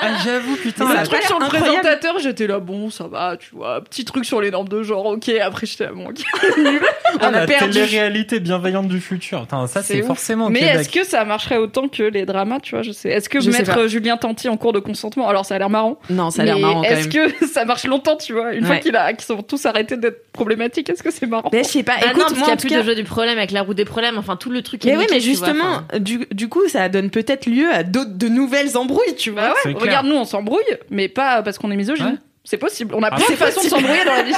Ah, 0.00 0.08
j'avoue, 0.24 0.56
putain. 0.56 0.86
Mais 0.86 1.04
ça 1.04 1.10
l'air 1.10 1.22
sur 1.26 1.38
le 1.38 1.44
incroyable. 1.44 1.80
présentateur, 1.80 2.18
j'étais 2.18 2.46
là, 2.46 2.58
bon, 2.58 2.90
ça 2.90 3.06
va, 3.06 3.36
tu 3.36 3.54
vois, 3.54 3.80
petit 3.82 4.04
truc 4.04 4.24
sur 4.24 4.40
les 4.40 4.50
normes 4.50 4.68
de 4.68 4.82
genre, 4.82 5.06
ok. 5.06 5.28
Après, 5.40 5.66
j'étais 5.66 5.84
là, 5.84 5.92
bon, 5.92 6.08
ok. 6.08 6.18
Ah, 6.32 6.38
on 7.20 7.24
a 7.26 7.30
la 7.30 7.46
perdu. 7.46 7.72
télé-réalité 7.72 8.40
bienveillante 8.40 8.88
du 8.88 9.00
futur. 9.00 9.42
Putain, 9.42 9.66
ça, 9.66 9.82
c'est 9.82 10.02
forcément 10.02 10.50
Mais 10.50 10.60
est-ce 10.60 10.88
que 10.88 11.04
ça 11.04 11.24
marcherait 11.24 11.58
autant 11.58 11.88
que 11.88 12.02
les 12.02 12.26
dramas, 12.26 12.60
tu 12.60 12.74
vois 12.74 12.82
Je 12.82 12.92
sais. 12.92 13.10
Est-ce 13.10 13.28
que 13.28 13.40
Je 13.40 13.50
mettre 13.50 13.78
euh, 13.78 13.88
Julien 13.88 14.16
Tanti 14.16 14.48
en 14.48 14.56
cours 14.64 14.72
de 14.72 14.78
consentement 14.80 15.28
Alors, 15.28 15.44
ça 15.44 15.56
a 15.56 15.58
l'air 15.58 15.68
marrant. 15.70 15.98
Non, 16.08 16.30
ça 16.30 16.42
a 16.42 16.44
l'air 16.46 16.58
marrant 16.58 16.82
Est-ce 16.82 17.08
que 17.08 17.46
ça 17.52 17.64
marche 17.64 17.84
longtemps, 17.84 18.16
tu 18.16 18.32
vois? 18.32 18.52
Une 18.54 18.64
fois 18.64 18.76
Ouais. 18.76 18.80
qu'ils 18.80 19.24
sont 19.24 19.42
tous 19.42 19.66
arrêtés 19.66 19.96
d'être 19.96 20.30
problématiques, 20.32 20.88
est-ce 20.88 21.02
que 21.02 21.10
c'est 21.10 21.26
marrant? 21.26 21.50
Mais 21.52 21.62
je 21.64 21.68
sais 21.68 21.82
pas. 21.82 21.92
Ah 21.98 22.06
non, 22.06 22.10
Écoute, 22.12 22.20
parce 22.22 22.32
qu'il 22.32 22.38
moi, 22.40 22.48
y 22.48 22.50
en 22.50 22.54
a 22.54 22.56
plus 22.56 22.68
cas, 22.70 22.78
de 22.78 22.82
jeu 22.86 22.94
du 22.94 23.04
problème 23.04 23.36
avec 23.38 23.50
la 23.50 23.62
roue 23.62 23.74
des 23.74 23.84
problèmes. 23.84 24.16
Enfin, 24.18 24.36
tout 24.36 24.50
le 24.50 24.62
truc. 24.62 24.84
est 24.86 24.90
Mais 24.90 24.96
oui, 24.96 25.04
mais 25.10 25.18
vois, 25.18 25.24
justement, 25.26 25.82
du, 25.98 26.26
du 26.32 26.48
coup, 26.48 26.66
ça 26.68 26.88
donne 26.88 27.10
peut-être 27.10 27.46
lieu 27.46 27.66
à 27.72 27.82
d'autres, 27.82 28.14
de 28.16 28.28
nouvelles 28.28 28.76
embrouilles, 28.76 29.14
tu 29.16 29.30
vois. 29.30 29.42
Bah 29.48 29.54
ouais, 29.66 29.74
regarde, 29.74 30.06
nous, 30.06 30.16
on 30.16 30.24
s'embrouille, 30.24 30.62
mais 30.90 31.08
pas 31.08 31.42
parce 31.42 31.58
qu'on 31.58 31.70
est 31.70 31.76
misogyne. 31.76 32.06
Ouais. 32.06 32.12
C'est 32.44 32.58
possible. 32.58 32.94
On 32.96 33.02
a 33.02 33.08
Ah, 33.10 33.16
plein 33.16 33.26
de 33.28 33.36
façons 33.38 33.62
de 33.62 33.68
s'embrouiller 33.68 34.04
dans 34.04 34.12
la 34.14 34.22
vie. 34.22 34.34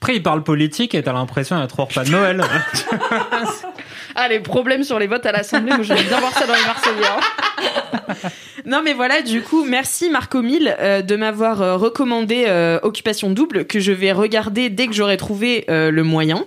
Après, 0.00 0.16
ils 0.16 0.22
parlent 0.22 0.42
politique 0.42 0.94
et 0.96 1.02
t'as 1.02 1.12
l'impression 1.12 1.56
a 1.56 1.66
trois 1.68 1.84
repas 1.84 2.02
de 2.04 2.10
Noël. 2.10 2.42
Ah, 4.14 4.28
les 4.28 4.40
problèmes 4.40 4.84
sur 4.84 4.98
les 4.98 5.06
votes 5.06 5.24
à 5.26 5.32
l'Assemblée, 5.32 5.72
moi, 5.74 5.82
j'aime 5.82 6.02
bien 6.06 6.20
voir 6.20 6.32
ça 6.32 6.46
dans 6.46 6.54
les 6.54 6.64
Marseillais. 6.64 7.06
hein. 7.06 8.28
Non, 8.64 8.80
mais 8.84 8.92
voilà, 8.92 9.22
du 9.22 9.42
coup, 9.42 9.64
merci 9.64 10.08
Marco 10.08 10.40
Mille 10.40 10.76
euh, 10.78 11.02
de 11.02 11.16
m'avoir 11.16 11.62
euh, 11.62 11.76
recommandé 11.76 12.44
euh, 12.46 12.78
Occupation 12.84 13.30
Double, 13.30 13.64
que 13.66 13.80
je 13.80 13.90
vais 13.90 14.12
regarder 14.12 14.70
dès 14.70 14.86
que 14.86 14.92
j'aurai 14.92 15.16
trouvé 15.16 15.64
euh, 15.68 15.90
le 15.90 16.04
moyen, 16.04 16.44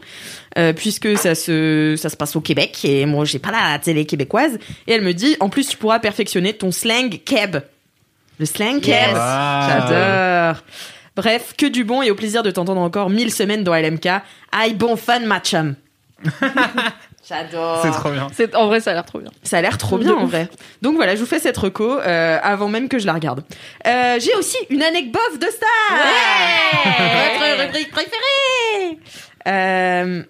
euh, 0.57 0.71
puisque 0.71 1.17
ça 1.17 1.35
se, 1.35 1.95
ça 1.97 2.07
se 2.07 2.15
passe 2.15 2.37
au 2.37 2.41
Québec, 2.41 2.85
et 2.85 3.05
moi, 3.05 3.25
j'ai 3.25 3.39
pas 3.39 3.51
la 3.51 3.77
télé 3.79 4.05
québécoise. 4.05 4.57
Et 4.87 4.93
elle 4.93 5.01
me 5.01 5.13
dit, 5.13 5.35
en 5.41 5.49
plus, 5.49 5.67
tu 5.67 5.75
pourras 5.75 5.99
perfectionner 5.99 6.53
ton 6.53 6.71
slang 6.71 7.19
keb. 7.25 7.57
Le 8.39 8.45
slang 8.45 8.79
keb. 8.79 8.93
Yes. 8.93 9.17
J'adore. 9.67 10.63
Bref, 11.17 11.53
que 11.57 11.65
du 11.65 11.83
bon 11.83 12.01
et 12.01 12.11
au 12.11 12.15
plaisir 12.15 12.43
de 12.43 12.51
t'entendre 12.51 12.79
encore 12.81 13.09
mille 13.09 13.31
semaines 13.31 13.63
dans 13.65 13.73
LMK. 13.75 14.07
Aïe, 14.53 14.73
bon 14.73 14.95
fun, 14.95 15.19
ma 15.19 15.39
chum. 15.41 15.75
J'adore. 17.27 17.79
C'est 17.81 17.91
trop 17.91 18.11
bien. 18.11 18.27
C'est- 18.33 18.55
En 18.55 18.67
vrai, 18.67 18.79
ça 18.81 18.91
a 18.91 18.93
l'air 18.93 19.05
trop 19.05 19.19
bien. 19.19 19.31
Ça 19.43 19.57
a 19.57 19.61
l'air 19.61 19.77
trop 19.77 19.97
bien 19.97 20.13
en 20.13 20.25
vrai. 20.25 20.47
Donc 20.81 20.95
voilà, 20.95 21.15
je 21.15 21.19
vous 21.21 21.25
fais 21.25 21.39
cette 21.39 21.57
reco 21.57 21.99
euh, 21.99 22.37
avant 22.43 22.67
même 22.67 22.87
que 22.87 22.99
je 22.99 23.05
la 23.07 23.13
regarde. 23.13 23.43
Euh, 23.87 24.19
J'ai 24.19 24.35
aussi 24.35 24.57
une 24.69 24.83
anecdote 24.83 25.39
de 25.39 25.47
star. 25.47 25.69
Votre 26.83 27.63
rubrique 27.63 27.91
préférée. 27.91 28.99
Euh, 29.47 30.23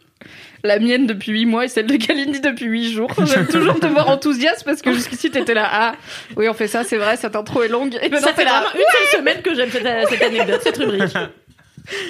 La 0.63 0.79
mienne 0.79 1.05
depuis 1.05 1.31
8 1.31 1.45
mois 1.45 1.65
et 1.65 1.67
celle 1.67 1.85
de 1.85 1.95
Kalindi 1.97 2.39
depuis 2.39 2.65
8 2.65 2.91
jours. 2.93 3.11
J'aime 3.25 3.45
toujours 3.47 3.79
te 3.79 3.85
voir 3.87 4.09
enthousiaste 4.09 4.63
parce 4.65 4.81
que 4.81 4.91
jusqu'ici 4.93 5.29
t'étais 5.29 5.53
là. 5.53 5.67
Ah, 5.71 5.93
oui, 6.37 6.47
on 6.49 6.53
fait 6.53 6.67
ça, 6.67 6.83
c'est 6.83 6.97
vrai, 6.97 7.17
cette 7.17 7.35
intro 7.35 7.61
est 7.61 7.67
longue. 7.67 7.95
Et 8.01 8.09
maintenant 8.09 8.29
Ça 8.29 8.33
fait 8.33 8.45
là. 8.45 8.61
vraiment 8.61 8.73
une 8.75 9.09
seule 9.09 9.19
semaine 9.19 9.41
que 9.43 9.53
j'aime 9.53 9.69
cette, 9.69 10.09
cette 10.09 10.21
anecdote, 10.23 10.61
cette 10.63 10.77
rubrique. 10.77 11.13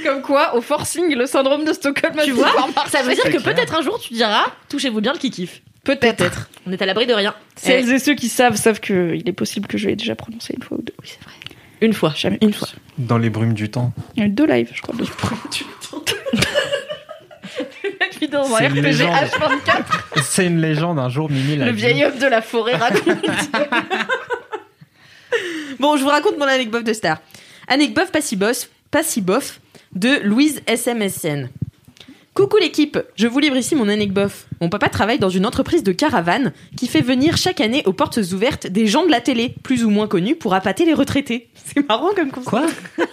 Comme 0.04 0.22
quoi, 0.22 0.56
au 0.56 0.62
forcing, 0.62 1.14
le 1.16 1.26
syndrome 1.26 1.66
de 1.66 1.74
Stockholm 1.74 2.18
a 2.18 2.24
Tu 2.24 2.32
vois. 2.32 2.52
Ça 2.90 3.02
veut 3.02 3.14
dire 3.14 3.24
que 3.26 3.42
peut-être 3.42 3.76
un 3.78 3.82
jour 3.82 4.00
tu 4.00 4.14
diras, 4.14 4.46
touchez-vous 4.70 5.02
bien 5.02 5.14
le 5.14 5.20
kikif. 5.20 5.62
Peut-être. 5.84 6.50
On 6.66 6.72
est 6.72 6.82
à 6.82 6.86
l'abri 6.86 7.06
de 7.06 7.14
rien. 7.14 7.36
Celles 7.56 7.92
et 7.92 8.00
ceux 8.00 8.16
qui 8.16 8.28
savent 8.28 8.56
savent 8.56 8.80
qu'il 8.80 9.22
est 9.26 9.34
possible 9.34 9.68
que 9.68 9.78
je 9.78 9.88
l'ai 9.88 9.96
déjà 9.96 10.16
prononcé 10.16 10.54
une 10.56 10.64
fois 10.64 10.78
ou 10.80 10.82
deux. 10.82 10.94
Oui, 11.02 11.08
c'est 11.08 11.24
vrai. 11.24 11.34
Une 11.82 11.94
fois. 11.94 12.14
Jamais 12.16 12.40
une 12.42 12.54
fois. 12.54 12.70
Dans 12.98 13.18
les 13.18 13.30
brumes 13.30 13.54
du 13.54 13.70
temps. 13.70 13.94
Il 14.16 14.22
y 14.22 14.24
a 14.24 14.26
eu 14.28 14.30
deux 14.30 14.48
lives, 14.48 14.72
je 14.74 14.82
crois. 14.82 14.96
dans 18.32 18.44
C'est 18.58 18.66
une 18.66 18.80
RPG 18.80 18.82
légende. 18.82 19.14
H24. 19.14 20.24
C'est 20.24 20.48
une 20.48 20.62
légende, 20.62 21.00
un 21.00 21.10
jour, 21.10 21.30
Mimi 21.30 21.58
Le 21.58 21.72
vieil 21.72 22.04
homme 22.04 22.18
de 22.18 22.26
la 22.26 22.42
forêt 22.42 22.76
raconte. 22.76 23.18
Bon, 25.80 25.98
je 25.98 26.04
vous 26.04 26.10
raconte 26.10 26.38
mon 26.38 26.46
anecdote 26.46 26.86
de 26.86 26.94
star. 26.94 27.18
Anecdote 27.68 28.10
pas 28.10 28.22
si 28.22 28.38
boss, 28.38 28.70
pas 28.92 29.04
si 29.04 29.22
bof 29.22 29.60
de 29.96 30.20
Louise 30.24 30.62
SMSN. 30.68 31.50
Coucou 32.34 32.58
l'équipe, 32.58 32.98
je 33.16 33.28
vous 33.28 33.40
livre 33.40 33.56
ici 33.56 33.76
mon 33.76 33.88
anecdote. 33.88 34.34
Mon 34.60 34.68
papa 34.68 34.90
travaille 34.90 35.20
dans 35.20 35.30
une 35.30 35.46
entreprise 35.46 35.84
de 35.84 35.94
caravane 35.94 36.52
qui 36.76 36.88
fait 36.88 37.00
venir 37.00 37.38
chaque 37.38 37.62
année 37.62 37.82
aux 37.86 37.94
portes 37.94 38.20
ouvertes 38.34 38.68
des 38.68 38.88
gens 38.88 39.06
de 39.06 39.10
la 39.12 39.22
télé, 39.22 39.56
plus 39.64 39.86
ou 39.86 39.90
moins 39.90 40.08
connus, 40.08 40.36
pour 40.36 40.54
appâter 40.54 40.84
les 40.84 40.94
retraités. 40.94 41.48
C'est 41.56 41.88
marrant 41.88 42.10
comme 42.14 42.32
concept. 42.32 42.50
Quoi? 42.50 42.66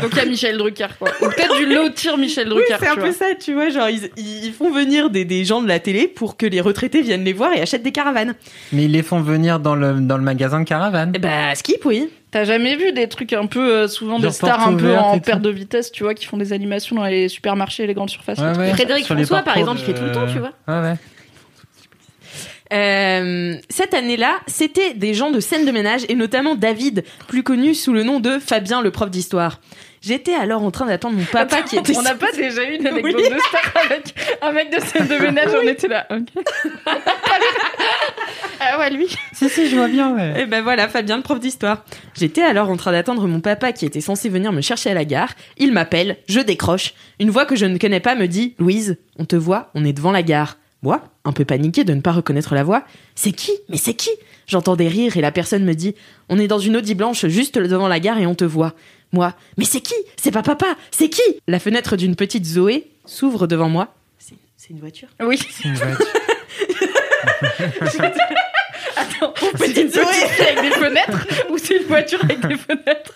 Donc 0.00 0.12
il 0.12 0.16
y 0.16 0.20
a 0.20 0.24
Michel 0.24 0.56
Drucker, 0.56 0.86
quoi. 0.98 1.10
Ou 1.20 1.26
peut-être 1.26 1.56
du 1.58 1.66
lotir 1.66 2.16
Michel 2.16 2.48
Oui, 2.48 2.62
Drucker. 2.68 2.76
c'est 2.80 2.88
un 2.88 2.94
peu 2.94 3.00
vois. 3.02 3.12
ça, 3.12 3.26
tu 3.38 3.52
vois, 3.52 3.68
genre 3.68 3.88
ils, 3.90 4.10
ils 4.16 4.52
font 4.52 4.72
venir 4.72 5.08
des, 5.10 5.24
des 5.26 5.44
gens 5.44 5.62
de 5.62 5.68
la 5.68 5.78
télé 5.78 6.08
pour 6.08 6.36
que 6.38 6.46
les 6.46 6.60
retraités 6.62 7.02
viennent 7.02 7.22
les 7.24 7.32
voir 7.34 7.52
et 7.52 7.60
achètent 7.60 7.82
des 7.84 7.92
caravanes. 7.92 8.34
Mais 8.72 8.86
ils 8.86 8.90
les 8.92 9.02
font 9.02 9.20
venir 9.20 9.60
dans 9.60 9.76
le, 9.76 10.00
dans 10.00 10.16
le 10.16 10.24
magasin 10.24 10.60
de 10.60 10.64
caravane. 10.64 11.12
Eh 11.14 11.18
bah, 11.18 11.54
skip, 11.54 11.84
oui. 11.84 12.08
T'as 12.34 12.42
jamais 12.42 12.74
vu 12.74 12.90
des 12.90 13.06
trucs 13.06 13.32
un 13.32 13.46
peu, 13.46 13.72
euh, 13.72 13.86
souvent 13.86 14.18
des 14.18 14.32
stars 14.32 14.66
un 14.66 14.74
peu 14.74 14.96
en 14.96 15.20
perte 15.20 15.40
de 15.40 15.50
vitesse, 15.50 15.92
tu 15.92 16.02
vois, 16.02 16.14
qui 16.14 16.26
font 16.26 16.36
des 16.36 16.52
animations 16.52 16.96
dans 16.96 17.04
les 17.04 17.28
supermarchés 17.28 17.84
et 17.84 17.86
les 17.86 17.94
grandes 17.94 18.10
surfaces. 18.10 18.40
Ouais, 18.40 18.58
ouais. 18.58 18.70
Frédéric 18.72 19.04
Sur 19.04 19.14
François, 19.14 19.42
par 19.42 19.56
exemple, 19.56 19.78
il 19.78 19.84
fait 19.84 19.94
tout 19.94 20.02
le 20.02 20.10
temps, 20.10 20.26
tu 20.26 20.40
vois. 20.40 20.50
Ouais, 20.66 20.80
ouais. 20.82 20.94
Euh, 22.72 23.56
cette 23.68 23.94
année-là, 23.94 24.40
c'était 24.48 24.94
des 24.94 25.14
gens 25.14 25.30
de 25.30 25.38
scène 25.38 25.64
de 25.64 25.70
ménage 25.70 26.06
et 26.08 26.16
notamment 26.16 26.56
David, 26.56 27.04
plus 27.28 27.44
connu 27.44 27.72
sous 27.72 27.92
le 27.92 28.02
nom 28.02 28.18
de 28.18 28.40
Fabien, 28.40 28.82
le 28.82 28.90
prof 28.90 29.12
d'histoire. 29.12 29.60
J'étais 30.04 30.34
alors 30.34 30.62
en 30.62 30.70
train 30.70 30.84
d'attendre 30.86 31.16
mon 31.16 31.24
papa 31.24 31.62
qui 31.62 31.76
était. 31.76 31.96
On 31.96 32.02
n'a 32.02 32.14
pas 32.14 32.30
déjà 32.32 32.62
eu 32.68 32.74
une 32.76 32.86
anecdote 32.86 33.14
Oui. 33.16 33.22
de 33.30 33.38
star 33.38 33.84
avec 33.86 34.14
un 34.42 34.52
mec 34.52 34.70
de 34.70 34.78
scène 34.84 35.06
de 35.08 35.14
ménage, 35.16 35.50
on 35.56 35.66
était 35.66 35.88
là. 35.88 36.06
ah 38.60 38.78
ouais, 38.78 38.90
lui. 38.90 39.06
Si, 39.32 39.48
si, 39.48 39.68
je 39.68 39.76
vois 39.76 39.88
bien, 39.88 40.14
ouais. 40.14 40.42
Et 40.42 40.46
ben 40.46 40.62
voilà, 40.62 40.88
Fabien, 40.88 41.16
le 41.16 41.22
prof 41.22 41.40
d'histoire. 41.40 41.84
J'étais 42.14 42.42
alors 42.42 42.68
en 42.68 42.76
train 42.76 42.92
d'attendre 42.92 43.26
mon 43.26 43.40
papa 43.40 43.72
qui 43.72 43.86
était 43.86 44.02
censé 44.02 44.28
venir 44.28 44.52
me 44.52 44.60
chercher 44.60 44.90
à 44.90 44.94
la 44.94 45.06
gare. 45.06 45.32
Il 45.56 45.72
m'appelle, 45.72 46.18
je 46.28 46.40
décroche. 46.40 46.92
Une 47.18 47.30
voix 47.30 47.46
que 47.46 47.56
je 47.56 47.64
ne 47.64 47.78
connais 47.78 48.00
pas 48.00 48.14
me 48.14 48.26
dit 48.26 48.54
Louise, 48.58 48.98
on 49.18 49.24
te 49.24 49.36
voit, 49.36 49.70
on 49.74 49.84
est 49.86 49.94
devant 49.94 50.12
la 50.12 50.22
gare. 50.22 50.58
Moi, 50.82 51.02
un 51.24 51.32
peu 51.32 51.46
paniqué 51.46 51.84
de 51.84 51.94
ne 51.94 52.02
pas 52.02 52.12
reconnaître 52.12 52.54
la 52.54 52.62
voix. 52.62 52.84
C'est 53.14 53.32
qui? 53.32 53.52
Mais 53.70 53.78
c'est 53.78 53.94
qui? 53.94 54.10
J'entends 54.46 54.76
des 54.76 54.88
rires 54.88 55.16
et 55.16 55.22
la 55.22 55.32
personne 55.32 55.64
me 55.64 55.72
dit 55.72 55.94
On 56.28 56.38
est 56.38 56.46
dans 56.48 56.58
une 56.58 56.76
Audi 56.76 56.94
blanche 56.94 57.26
juste 57.26 57.56
devant 57.56 57.88
la 57.88 58.00
gare 58.00 58.18
et 58.18 58.26
on 58.26 58.34
te 58.34 58.44
voit. 58.44 58.74
Moi, 59.14 59.32
mais 59.56 59.64
c'est 59.64 59.80
qui? 59.80 59.94
C'est 60.16 60.32
pas 60.32 60.42
papa, 60.42 60.74
c'est 60.90 61.08
qui? 61.08 61.22
La 61.46 61.60
fenêtre 61.60 61.96
d'une 61.96 62.16
petite 62.16 62.44
Zoé 62.44 62.90
s'ouvre 63.06 63.46
devant 63.46 63.68
moi. 63.68 63.94
C'est 64.18 64.34
c'est 64.56 64.70
une 64.70 64.80
voiture? 64.80 65.06
Oui. 65.20 65.38
C'est 65.38 65.68
une 65.68 65.76
voiture. 65.76 66.04
Petite 69.58 69.94
Zoé 69.94 70.02
avec 70.40 70.62
des 70.62 70.70
fenêtres 70.70 71.26
ou 71.50 71.58
c'est 71.58 71.76
une 71.78 71.84
voiture 71.86 72.18
avec 72.24 72.40
des 72.46 72.56
fenêtres 72.56 73.14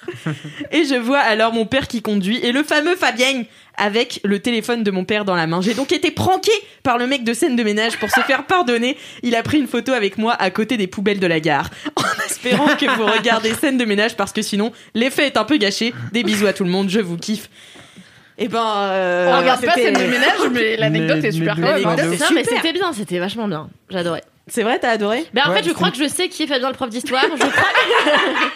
Et 0.71 0.85
je 0.85 0.95
vois 0.95 1.19
alors 1.21 1.53
mon 1.53 1.67
père 1.67 1.89
qui 1.89 2.03
conduit 2.03 2.39
et 2.43 2.53
le 2.53 2.63
fameux 2.63 2.97
Fabien 2.97 3.45
avec 3.77 4.21
le 4.25 4.41
téléphone 4.41 4.83
de 4.83 4.91
mon 4.91 5.05
père 5.05 5.25
dans 5.25 5.37
la 5.37 5.47
main. 5.47 5.61
J'ai 5.61 5.75
donc 5.75 5.93
été 5.93 6.11
pranké 6.11 6.51
par 6.83 6.99
le 6.99 7.07
mec 7.07 7.23
de 7.23 7.33
scène 7.33 7.55
de 7.55 7.63
ménage 7.63 7.97
pour 7.99 8.11
se 8.11 8.21
faire 8.23 8.45
pardonner. 8.45 8.97
Il 9.23 9.37
a 9.37 9.43
pris 9.45 9.59
une 9.59 9.69
photo 9.69 9.93
avec 9.93 10.19
moi 10.19 10.35
à 10.35 10.51
côté 10.51 10.77
des 10.77 10.89
poubelles 10.89 11.21
de 11.21 11.27
la 11.29 11.39
gare. 11.39 11.71
En 11.97 12.03
espérant 12.27 12.67
que 12.77 12.87
vous 12.97 13.07
regardez 13.07 13.55
scène 13.55 13.79
de 13.79 13.85
ménage 13.85 14.17
parce 14.17 14.33
que 14.33 14.43
sinon 14.43 14.73
l'effet 14.95 15.27
est 15.27 15.37
un 15.37 15.45
peu 15.45 15.59
gâché. 15.59 15.95
Des 16.13 16.25
bisous 16.25 16.47
à 16.49 16.53
tout 16.53 16.65
le 16.65 16.71
monde, 16.71 16.89
je 16.91 16.99
vous 17.01 17.17
kiffe. 17.17 17.49
Et 18.41 18.47
ben, 18.49 18.65
euh, 18.65 19.33
On 19.35 19.39
regarde 19.41 19.65
pas 19.65 19.75
scène 19.75 19.95
de 19.95 20.05
ménage, 20.11 20.39
mais 20.53 20.77
l'anecdote 20.79 21.25
est 21.25 21.33
super 21.33 21.57
hein. 21.59 21.95
de- 21.97 22.01
c'est 22.17 22.19
Non, 22.21 22.27
mais 22.35 22.45
super. 22.45 22.57
c'était 22.57 22.73
bien, 22.73 22.93
c'était 22.93 23.19
vachement 23.19 23.49
bien. 23.49 23.69
J'adorais. 23.91 24.23
C'est 24.51 24.63
vrai, 24.63 24.79
t'as 24.79 24.91
adoré 24.91 25.27
Ben, 25.35 25.43
en 25.47 25.51
Ouais, 25.51 25.63
fait, 25.63 25.69
je 25.69 25.73
crois 25.75 25.91
que 25.91 25.97
je 25.97 26.09
sais 26.09 26.29
qui 26.29 26.43
est 26.43 26.47
Fabien 26.47 26.69
le 26.69 26.75
prof 26.75 26.89
d'histoire. 26.89 27.25
Je 27.31 27.37
crois 27.37 27.51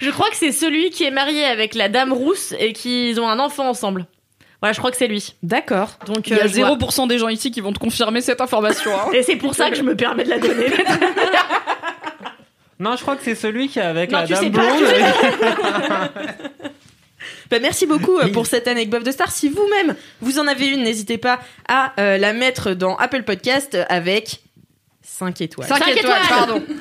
Je 0.00 0.10
crois 0.10 0.28
que 0.30 0.36
c'est 0.36 0.52
celui 0.52 0.90
qui 0.90 1.04
est 1.04 1.10
marié 1.10 1.44
avec 1.44 1.74
la 1.74 1.88
dame 1.88 2.12
rousse 2.12 2.52
et 2.58 2.72
qu'ils 2.72 3.20
ont 3.20 3.28
un 3.28 3.38
enfant 3.38 3.68
ensemble. 3.68 4.06
Voilà, 4.60 4.72
je 4.72 4.78
crois 4.78 4.90
que 4.90 4.96
c'est 4.96 5.06
lui. 5.08 5.34
D'accord. 5.42 5.98
Donc, 6.06 6.28
Il 6.28 6.36
y 6.36 6.40
a 6.40 6.44
euh, 6.44 6.48
je 6.48 6.60
vois. 6.60 6.76
0% 6.76 7.06
des 7.08 7.18
gens 7.18 7.28
ici 7.28 7.50
qui 7.50 7.60
vont 7.60 7.72
te 7.72 7.78
confirmer 7.78 8.20
cette 8.20 8.40
information. 8.40 8.90
hein. 8.94 9.10
Et 9.12 9.22
c'est 9.22 9.36
pour 9.36 9.54
ça 9.54 9.70
que 9.70 9.76
je 9.76 9.82
me 9.82 9.94
permets 9.94 10.24
de 10.24 10.30
la 10.30 10.38
donner. 10.38 10.66
Non, 12.80 12.96
je 12.96 13.02
crois 13.02 13.14
que 13.14 13.22
c'est 13.22 13.36
celui 13.36 13.68
qui 13.68 13.78
est 13.78 13.82
avec 13.82 14.10
Non, 14.10 14.18
la 14.18 14.26
tu 14.26 14.32
dame 14.32 14.42
sais 14.44 14.50
pas, 14.50 14.66
blonde. 14.66 14.82
Bah, 17.50 17.58
merci 17.60 17.86
beaucoup 17.86 18.16
euh, 18.18 18.22
Oui. 18.24 18.32
pour 18.32 18.46
cette 18.46 18.66
anecdote 18.66 19.04
de 19.04 19.10
star. 19.10 19.30
Si 19.30 19.48
vous-même 19.48 19.94
vous 20.20 20.38
en 20.38 20.46
avez 20.48 20.66
une, 20.66 20.82
n'hésitez 20.82 21.18
pas 21.18 21.38
à 21.68 21.92
euh, 22.00 22.18
la 22.18 22.32
mettre 22.32 22.72
dans 22.72 22.96
Apple 22.96 23.22
Podcast 23.22 23.76
avec 23.88 24.40
5 25.04 25.40
étoiles. 25.42 25.68
5 25.68 25.78
Cinq 25.78 25.88
étoiles, 25.96 26.22
étoiles. 26.24 26.28
pardon. 26.28 26.62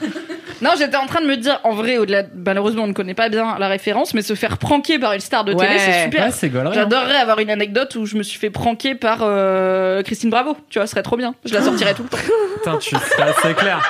Non, 0.61 0.69
j'étais 0.77 0.95
en 0.95 1.07
train 1.07 1.19
de 1.19 1.25
me 1.25 1.35
dire, 1.35 1.59
en 1.65 1.71
vrai, 1.73 1.97
au-delà, 1.97 2.23
de- 2.23 2.29
malheureusement, 2.35 2.83
on 2.83 2.87
ne 2.87 2.93
connaît 2.93 3.15
pas 3.15 3.27
bien 3.27 3.57
la 3.59 3.67
référence, 3.67 4.13
mais 4.13 4.21
se 4.21 4.33
faire 4.33 4.57
pranker 4.57 4.97
par 4.97 5.11
une 5.11 5.19
star 5.19 5.43
de 5.43 5.51
télé, 5.53 5.77
c'est 5.77 6.03
super. 6.05 6.25
Ouais, 6.27 6.31
c'est 6.31 6.55
hein. 6.55 6.71
J'adorerais 6.73 7.17
avoir 7.17 7.39
une 7.39 7.49
anecdote 7.49 7.93
où 7.97 8.05
je 8.05 8.15
me 8.15 8.23
suis 8.23 8.39
fait 8.39 8.49
pranker 8.49 8.95
par 8.95 9.19
euh, 9.23 10.01
Christine 10.03 10.29
Bravo. 10.29 10.55
Tu 10.69 10.79
vois, 10.79 10.85
ce 10.87 10.91
serait 10.91 11.03
trop 11.03 11.17
bien. 11.17 11.35
Je 11.43 11.53
la 11.53 11.61
sortirais 11.63 11.93
tout 11.93 12.03
le 12.03 12.09
temps. 12.09 12.17
Putain, 12.63 12.77
tu 12.77 12.95
serais 12.95 13.23
assez 13.23 13.53
clair. 13.55 13.81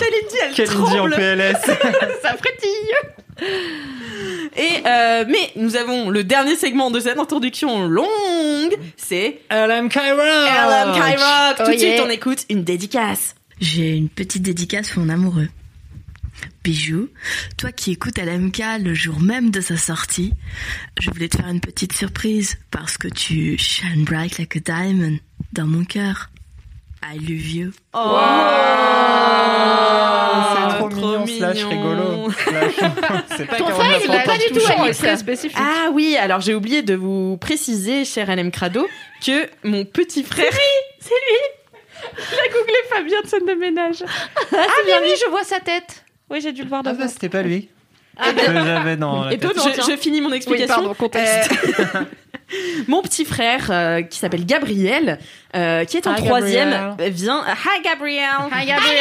Kalindi, 0.00 0.36
elle 0.42 0.52
Quelle 0.52 0.68
Indie 0.70 0.80
en 0.80 0.86
tremble. 0.96 1.14
PLS. 1.14 1.56
Ça 2.22 2.34
frétille. 2.36 3.46
Et 4.56 4.82
euh, 4.86 5.24
mais 5.28 5.50
nous 5.54 5.76
avons 5.76 6.10
le 6.10 6.24
dernier 6.24 6.56
segment 6.56 6.90
de 6.90 6.98
cette 6.98 7.18
introduction 7.18 7.86
longue, 7.86 8.74
c'est 8.96 9.40
LM 9.50 9.88
Kyrock. 9.90 10.18
LM 10.18 10.92
Kyrock. 10.92 11.56
Tout 11.58 11.62
Oh 11.66 11.70
de 11.72 11.76
suite, 11.78 12.02
on 12.04 12.10
écoute 12.10 12.38
une 12.48 12.64
dédicace. 12.64 13.34
J'ai 13.60 13.96
une 13.96 14.08
petite 14.08 14.42
dédicace 14.42 14.90
pour 14.90 15.02
mon 15.02 15.08
amoureux. 15.08 15.48
Bijou, 16.62 17.08
toi 17.56 17.72
qui 17.72 17.92
écoutes 17.92 18.18
LMK 18.18 18.60
le 18.80 18.92
jour 18.92 19.20
même 19.20 19.50
de 19.50 19.60
sa 19.62 19.76
sortie, 19.78 20.34
je 21.00 21.10
voulais 21.10 21.28
te 21.28 21.38
faire 21.38 21.48
une 21.48 21.60
petite 21.60 21.94
surprise 21.94 22.58
parce 22.70 22.98
que 22.98 23.08
tu 23.08 23.56
shine 23.56 24.04
bright 24.04 24.36
like 24.38 24.56
a 24.56 24.60
diamond 24.60 25.18
dans 25.54 25.66
mon 25.66 25.84
cœur. 25.84 26.30
I 27.02 27.16
love 27.18 27.46
you. 27.50 27.72
Oh, 27.94 28.18
c'est 30.54 30.78
trop, 30.78 30.88
mignon, 30.90 31.26
slash 31.26 31.64
rigolo. 31.64 32.30
Slash- 32.30 32.74
c'est 33.36 33.46
pas 33.46 33.56
Ton 33.56 33.68
frère, 33.68 34.00
il 34.02 34.08
Lafont. 34.08 34.12
a 34.12 34.22
pas 34.24 34.38
du 34.38 34.52
tout 34.52 34.92
très 34.92 35.16
spécifique. 35.16 35.56
Ah 35.60 35.88
oui, 35.92 36.16
alors 36.16 36.40
j'ai 36.40 36.54
oublié 36.54 36.82
de 36.82 36.94
vous 36.94 37.36
préciser, 37.38 38.04
cher 38.04 38.34
LM 38.34 38.50
Crado, 38.50 38.86
que 39.24 39.48
mon 39.64 39.84
petit 39.84 40.22
frère. 40.24 40.50
J'ai 42.18 42.50
googlé 42.52 42.74
Fabien 42.90 43.20
de 43.22 43.26
scène 43.26 43.46
de 43.46 43.54
ménage. 43.54 44.02
Ah, 44.52 44.66
mais 44.86 44.92
oui, 45.02 45.14
je 45.24 45.28
vois 45.30 45.44
sa 45.44 45.60
tête. 45.60 46.04
Oui, 46.30 46.40
j'ai 46.40 46.52
dû 46.52 46.62
le 46.62 46.68
voir 46.68 46.82
Ah 46.84 46.90
devant. 46.92 47.04
bah, 47.04 47.08
c'était 47.08 47.28
pas 47.28 47.42
lui. 47.42 47.68
Que 48.18 48.24
j'avais 48.44 48.96
dans 48.96 49.24
la 49.24 49.30
tête. 49.36 49.44
Étonnant, 49.44 49.64
Je, 49.88 49.96
finis 49.96 50.20
mon 50.22 50.30
Oui, 50.30 50.36
explication. 50.36 50.74
pardon, 50.74 50.94
contexte. 50.94 51.50
Euh, 51.78 52.00
mon 52.88 53.02
petit 53.02 53.24
frère, 53.26 53.66
euh, 53.70 54.00
qui 54.02 54.18
s'appelle 54.18 54.46
Gabriel, 54.46 55.18
euh, 55.54 55.84
qui 55.84 55.98
est 55.98 56.06
en 56.06 56.14
Hi, 56.14 56.24
troisième, 56.24 56.70
Gabriel. 56.70 57.10
euh, 57.10 57.14
vient. 57.14 57.44
Hi 57.46 57.82
Gabriel. 57.82 58.24
Hi, 58.52 58.66
Gabriel? 58.66 58.96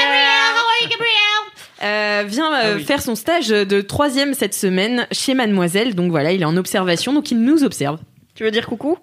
Euh, 1.84 2.24
vient 2.28 2.54
euh, 2.54 2.62
Ah 2.64 2.76
oui. 2.78 2.84
faire 2.84 3.02
son 3.02 3.16
stage 3.16 3.48
de 3.50 3.82
troisième 3.82 4.34
cette 4.34 4.54
semaine 4.54 5.08
chez 5.12 5.34
Mademoiselle. 5.34 5.96
Donc 5.96 6.10
voilà, 6.12 6.32
il 6.34 6.42
est 6.42 6.46
en 6.46 6.58
observation, 6.58 7.14
donc 7.14 7.32
il 7.32 7.42
nous 7.42 7.64
observe. 7.64 8.00
Tu 8.34 8.44
veux 8.44 8.52
dire 8.52 8.66
coucou? 8.68 8.98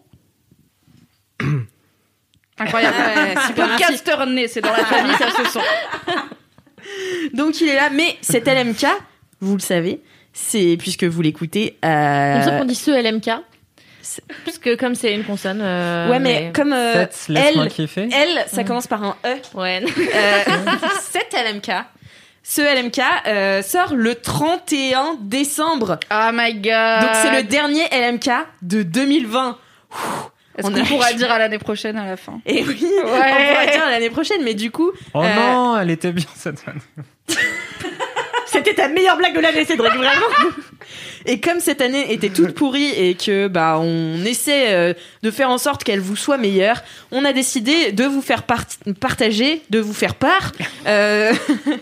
Incroyable. 2.62 2.97
super, 3.47 3.66
merci. 3.69 3.85
Podcaster 3.85 4.26
né, 4.26 4.49
c'est 4.49 4.61
dans 4.61 4.73
la 4.73 4.85
famille, 4.85 5.14
ça 5.16 5.31
se 5.31 5.45
sent. 5.50 5.66
Donc 7.35 7.61
il 7.61 7.69
est 7.69 7.76
là, 7.76 7.90
mais 7.92 8.16
cet 8.21 8.47
LMK, 8.49 8.87
vous 9.40 9.54
le 9.54 9.61
savez, 9.61 10.00
c'est 10.33 10.76
puisque 10.78 11.04
vous 11.04 11.23
l'écoutez. 11.23 11.78
euh, 11.85 12.33
Il 12.35 12.38
me 12.40 12.45
semble 12.45 12.59
qu'on 12.61 12.64
dit 12.64 12.75
ce 12.75 12.90
LMK. 12.90 13.31
Parce 14.45 14.59
que 14.59 14.75
comme 14.75 14.95
c'est 14.97 15.14
une 15.14 15.23
consonne. 15.25 15.61
euh, 15.62 16.11
ouais, 16.11 16.19
mais, 16.19 16.50
comme 16.52 16.73
euh, 16.73 17.07
elle, 17.28 17.69
kiffer. 17.69 18.09
elle, 18.12 18.45
ça 18.49 18.64
commence 18.64 18.88
par 18.88 19.02
un 19.04 19.16
E. 19.25 19.37
Ouais. 19.54 19.83
Euh, 19.87 20.42
cet 21.12 21.33
LMK, 21.33 21.71
ce 22.42 22.61
LMK 22.62 23.00
euh, 23.28 23.62
sort 23.62 23.95
le 23.95 24.16
31 24.16 25.19
décembre. 25.21 26.00
Oh 26.11 26.31
my 26.33 26.52
god. 26.54 26.62
Donc 27.02 27.11
c'est 27.23 27.31
le 27.42 27.45
dernier 27.45 27.85
LMK 27.92 28.28
de 28.62 28.83
2020. 28.83 29.57
Est-ce 30.59 30.66
on 30.66 30.71
qu'on 30.71 30.80
a- 30.80 30.85
pourra 30.85 31.12
dire 31.14 31.30
à 31.32 31.38
l'année 31.38 31.59
prochaine 31.59 31.97
à 31.97 32.04
la 32.06 32.16
fin? 32.16 32.40
Et 32.47 32.62
oui, 32.64 32.85
on 33.00 33.06
pourra 33.06 33.66
dire 33.66 33.87
l'année 33.90 34.11
prochaine, 34.11 34.42
mais 34.44 34.54
du 34.54 34.71
coup, 34.71 34.90
Oh 35.14 35.23
Euh, 35.23 35.35
non, 35.37 35.78
elle 35.78 35.90
était 35.90 36.12
bien 36.12 36.26
cette 36.35 36.62
vanne. 36.64 36.80
C'était 38.47 38.75
ta 38.75 38.88
meilleure 38.88 39.16
blague 39.16 39.35
de 39.35 39.40
l'année, 39.40 39.64
Cédric, 39.64 39.94
vraiment. 39.94 40.26
Et 41.25 41.40
comme 41.40 41.59
cette 41.61 41.80
année 41.80 42.12
était 42.12 42.28
toute 42.28 42.52
pourrie 42.54 42.90
et 42.90 43.14
que 43.14 43.49
bah 43.49 43.78
on 43.80 44.23
essaie 44.26 44.75
euh, 44.75 44.92
de 45.23 45.30
faire 45.30 45.49
en 45.49 45.56
sorte 45.56 45.85
qu'elle 45.85 46.00
vous 46.00 46.16
soit 46.16 46.37
meilleure, 46.37 46.82
on 47.12 47.25
a 47.25 47.32
décidé 47.32 47.92
de 47.92 48.04
vous 48.04 48.21
faire 48.21 48.42
part- 48.42 48.66
partager, 49.00 49.62
de 49.71 49.78
vous 49.78 49.94
faire 49.94 50.16
part 50.16 50.52
euh, 50.87 51.32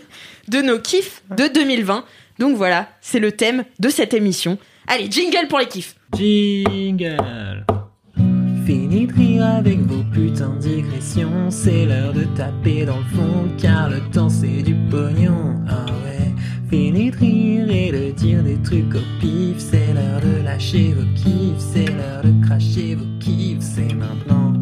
de 0.49 0.62
nos 0.62 0.79
kiffs 0.79 1.23
de 1.37 1.49
2020. 1.49 2.05
Donc 2.39 2.57
voilà, 2.57 2.89
c'est 3.00 3.19
le 3.19 3.33
thème 3.33 3.65
de 3.81 3.89
cette 3.89 4.15
émission. 4.15 4.57
Allez, 4.87 5.11
jingle 5.11 5.49
pour 5.49 5.59
les 5.59 5.67
kiffs. 5.67 5.97
Jingle. 6.17 7.65
Fini 8.71 9.09
rire 9.17 9.45
avec 9.45 9.81
vos 9.81 10.05
putains 10.12 10.55
de 10.55 10.61
digressions, 10.61 11.50
c'est 11.50 11.87
l'heure 11.87 12.12
de 12.12 12.23
taper 12.37 12.87
dans 12.87 12.99
le 12.99 13.05
fond, 13.17 13.49
car 13.59 13.91
le 13.91 13.99
temps 14.12 14.29
c'est 14.29 14.62
du 14.62 14.77
pognon. 14.89 15.57
Ah 15.69 15.87
ouais, 16.05 16.33
fini 16.71 17.11
de 17.11 17.17
rire 17.17 17.69
et 17.69 17.91
de 17.91 18.12
dire 18.12 18.45
des 18.45 18.59
trucs 18.59 18.95
au 18.95 19.00
pif, 19.21 19.57
c'est 19.59 19.93
l'heure 19.93 20.21
de 20.21 20.45
lâcher 20.45 20.95
vos 20.97 21.03
kiffs, 21.17 21.59
c'est 21.59 21.87
l'heure 21.87 22.23
de 22.23 22.47
cracher 22.47 22.95
vos 22.95 23.19
kiffs, 23.19 23.59
c'est 23.61 23.93
maintenant. 23.93 24.53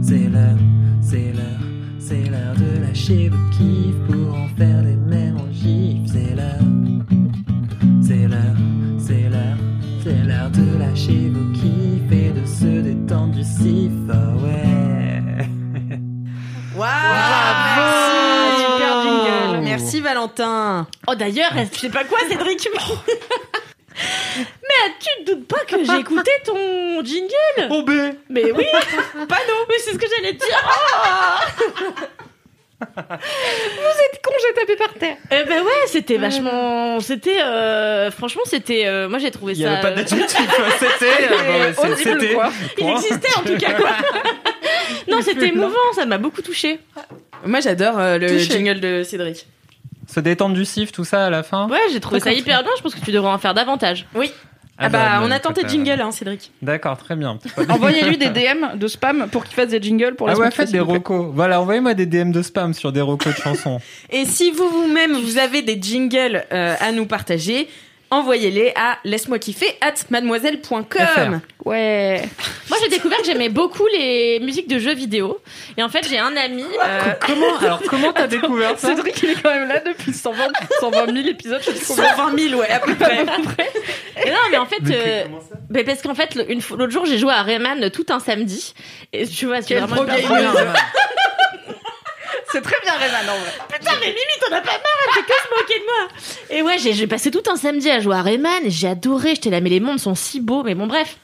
C'est 0.00 0.30
l'heure, 0.30 0.56
c'est 1.02 1.34
l'heure, 1.34 1.66
c'est 1.98 2.30
l'heure 2.30 2.56
de 2.56 2.86
lâcher 2.86 3.28
vos 3.28 3.50
kiffs 3.50 4.00
pour 4.08 4.34
en 4.34 4.48
faire 4.56 4.82
des 4.82 4.96
mêmes 4.96 5.36
en 5.36 5.52
gifs, 5.52 6.10
c'est 6.10 6.34
l'heure, 6.34 6.64
c'est 8.00 8.28
l'heure, 8.28 8.56
c'est 8.96 9.28
l'heure, 9.28 9.58
c'est 10.02 10.26
l'heure 10.26 10.50
de 10.50 10.78
lâcher 10.78 11.28
vos 11.28 11.52
kiffs 11.52 11.53
du 13.22 13.42
sif, 13.44 13.92
ouais. 14.42 15.22
Waouh 16.76 16.88
wow, 16.88 17.86
Super 18.58 19.02
jingle. 19.02 19.60
Merci 19.62 20.00
Valentin. 20.00 20.88
Oh 21.06 21.14
d'ailleurs, 21.14 21.52
je 21.54 21.78
sais 21.78 21.90
pas 21.90 22.02
quoi 22.04 22.18
Cédric 22.28 22.68
Mais 23.96 24.80
ah, 24.84 24.88
tu 24.98 25.24
te 25.24 25.30
doutes 25.30 25.46
pas 25.46 25.64
que 25.68 25.84
j'ai 25.84 26.00
écouté 26.00 26.30
ton 26.44 27.04
jingle 27.04 27.68
Oh 27.70 27.84
bé 27.84 28.18
Mais 28.28 28.50
oui 28.50 28.64
Pas 29.28 29.38
non 29.48 29.64
Mais 29.68 29.76
c'est 29.78 29.92
ce 29.92 29.98
que 29.98 30.06
j'allais 30.16 30.34
te 30.36 30.44
dire. 30.44 30.58
oh 30.66 31.92
Con, 32.96 34.32
j'ai 34.40 34.54
tapé 34.54 34.76
par 34.76 34.94
terre. 34.94 35.16
Eh 35.30 35.44
ben 35.48 35.62
ouais, 35.62 35.86
c'était 35.86 36.16
vachement, 36.16 37.00
c'était, 37.00 37.40
euh, 37.42 38.10
franchement, 38.10 38.42
c'était, 38.46 38.86
euh, 38.86 39.08
moi 39.08 39.18
j'ai 39.18 39.30
trouvé 39.30 39.52
Il 39.52 39.58
n'y 39.58 39.64
ça. 39.64 39.72
avait 39.72 39.82
pas 39.82 39.88
euh, 39.88 39.96
d'adjectif, 39.96 40.38
c'était. 40.78 41.32
euh, 41.32 41.72
bon, 41.72 41.82
c'est- 41.96 42.04
C'était. 42.04 42.34
quoi. 42.34 42.50
Il 42.78 42.84
Point. 42.84 42.96
existait 42.96 43.36
en 43.38 43.42
tout 43.42 43.56
cas 43.58 43.72
quoi. 43.74 43.90
non, 45.08 45.20
c'était 45.22 45.48
émouvant, 45.48 45.74
ça 45.94 46.06
m'a 46.06 46.18
beaucoup 46.18 46.42
touché. 46.42 46.78
Moi, 47.44 47.60
j'adore 47.60 47.98
euh, 47.98 48.16
le 48.18 48.28
Touché. 48.28 48.44
jingle 48.44 48.80
de 48.80 49.02
Cédric. 49.02 49.46
Se 50.08 50.20
détendre 50.20 50.54
du 50.54 50.64
sif, 50.64 50.92
tout 50.92 51.04
ça 51.04 51.26
à 51.26 51.30
la 51.30 51.42
fin. 51.42 51.68
Ouais, 51.68 51.80
j'ai 51.92 52.00
trouvé 52.00 52.20
ça 52.20 52.32
hyper 52.32 52.62
bien. 52.62 52.72
Je 52.76 52.82
pense 52.82 52.94
que 52.94 53.04
tu 53.04 53.10
devrais 53.12 53.30
en 53.30 53.38
faire 53.38 53.52
davantage. 53.54 54.06
Ah, 54.76 54.88
bah, 54.88 55.20
on 55.22 55.30
attend 55.30 55.52
tes 55.52 55.68
jingles, 55.68 56.00
hein, 56.00 56.10
Cédric. 56.10 56.50
D'accord, 56.60 56.96
très 56.96 57.14
bien. 57.14 57.38
Envoyez-lui 57.68 58.18
des 58.18 58.28
DM 58.30 58.76
de 58.76 58.88
spam 58.88 59.28
pour 59.30 59.44
qu'il 59.44 59.54
fasse 59.54 59.68
des 59.68 59.80
jingles 59.80 60.16
pour 60.16 60.26
la 60.26 60.32
Ah 60.32 60.36
ouais, 60.36 60.38
semaine 60.38 60.50
qui 60.50 60.56
faites 60.56 60.66
fait, 60.66 60.72
des 60.72 60.80
recos. 60.80 61.30
Voilà, 61.32 61.60
envoyez-moi 61.60 61.94
des 61.94 62.06
DM 62.06 62.32
de 62.32 62.42
spam 62.42 62.74
sur 62.74 62.90
des 62.90 63.00
recos 63.00 63.34
de 63.34 63.40
chansons. 63.40 63.80
Et 64.10 64.24
si 64.24 64.50
vous 64.50 64.68
vous-même, 64.68 65.12
vous 65.12 65.38
avez 65.38 65.62
des 65.62 65.80
jingles 65.80 66.44
euh, 66.52 66.74
à 66.80 66.90
nous 66.90 67.06
partager, 67.06 67.68
envoyez-les 68.10 68.72
à 68.76 68.98
laisse-moi 69.04 69.38
kiffer 69.38 69.76
at 69.80 69.94
mademoiselle.com. 70.10 71.40
Ouais. 71.64 72.22
Moi, 72.68 72.78
j'ai 72.82 72.88
découvert 72.88 73.18
que 73.18 73.24
j'aimais 73.24 73.48
beaucoup 73.48 73.86
les 73.92 74.40
musiques 74.40 74.68
de 74.68 74.78
jeux 74.78 74.94
vidéo. 74.94 75.38
Et 75.76 75.82
en 75.82 75.88
fait, 75.88 76.06
j'ai 76.08 76.18
un 76.18 76.36
ami. 76.36 76.64
euh, 76.64 77.00
comment 77.26 77.56
Alors, 77.58 77.82
comment 77.88 78.12
t'as 78.12 78.26
découvert 78.28 78.78
ça? 78.78 78.88
Cédric, 78.88 79.22
il 79.22 79.30
est 79.30 79.42
quand 79.42 79.52
même 79.54 79.68
là 79.68 79.80
depuis 79.80 80.12
120, 80.12 80.44
120 80.80 81.06
000 81.12 81.28
épisodes. 81.28 81.60
Je 81.64 81.72
sais 81.72 81.94
pas 81.94 82.14
combien. 82.14 82.16
120 82.16 82.48
000, 82.50 82.60
ouais, 82.60 82.70
à 82.70 82.80
peu 82.80 82.94
près. 82.94 83.24
mais 84.24 84.30
non, 84.30 84.36
mais 84.50 84.56
en 84.58 84.66
fait, 84.66 84.82
euh, 84.90 85.24
mais 85.70 85.84
parce 85.84 86.02
qu'en 86.02 86.14
fait, 86.14 86.34
l'autre 86.34 86.90
jour, 86.90 87.06
j'ai 87.06 87.18
joué 87.18 87.32
à 87.32 87.42
Rayman 87.42 87.90
tout 87.90 88.06
un 88.10 88.20
samedi. 88.20 88.74
Et 89.12 89.26
tu 89.26 89.46
vois, 89.46 89.62
c'est 89.62 89.74
vraiment 89.78 90.04
pro. 90.04 90.34
C'est 92.54 92.62
très 92.62 92.76
bien, 92.84 92.92
Rayman, 92.92 93.28
en 93.28 93.38
vrai. 93.40 93.50
Putain, 93.78 93.90
mais 94.00 94.06
Mimi, 94.06 94.20
t'en 94.40 94.54
as 94.54 94.60
pas 94.60 94.70
marre, 94.70 95.00
elle 95.08 95.14
fait 95.14 95.22
que 95.22 95.32
se 95.32 95.60
moquer 95.60 95.80
de 95.80 95.84
moi. 95.84 96.08
Et 96.50 96.62
ouais, 96.62 96.78
j'ai 96.78 96.92
j'ai 96.92 97.08
passé 97.08 97.32
tout 97.32 97.42
un 97.50 97.56
samedi 97.56 97.90
à 97.90 97.98
jouer 97.98 98.14
à 98.14 98.22
Rayman 98.22 98.64
et 98.64 98.70
j'ai 98.70 98.86
adoré. 98.86 99.30
J'étais 99.34 99.50
là, 99.50 99.60
mais 99.60 99.70
les 99.70 99.80
mondes 99.80 99.98
sont 99.98 100.14
si 100.14 100.38
beaux, 100.40 100.62
mais 100.62 100.76
bon, 100.76 100.86
bref. 100.86 101.16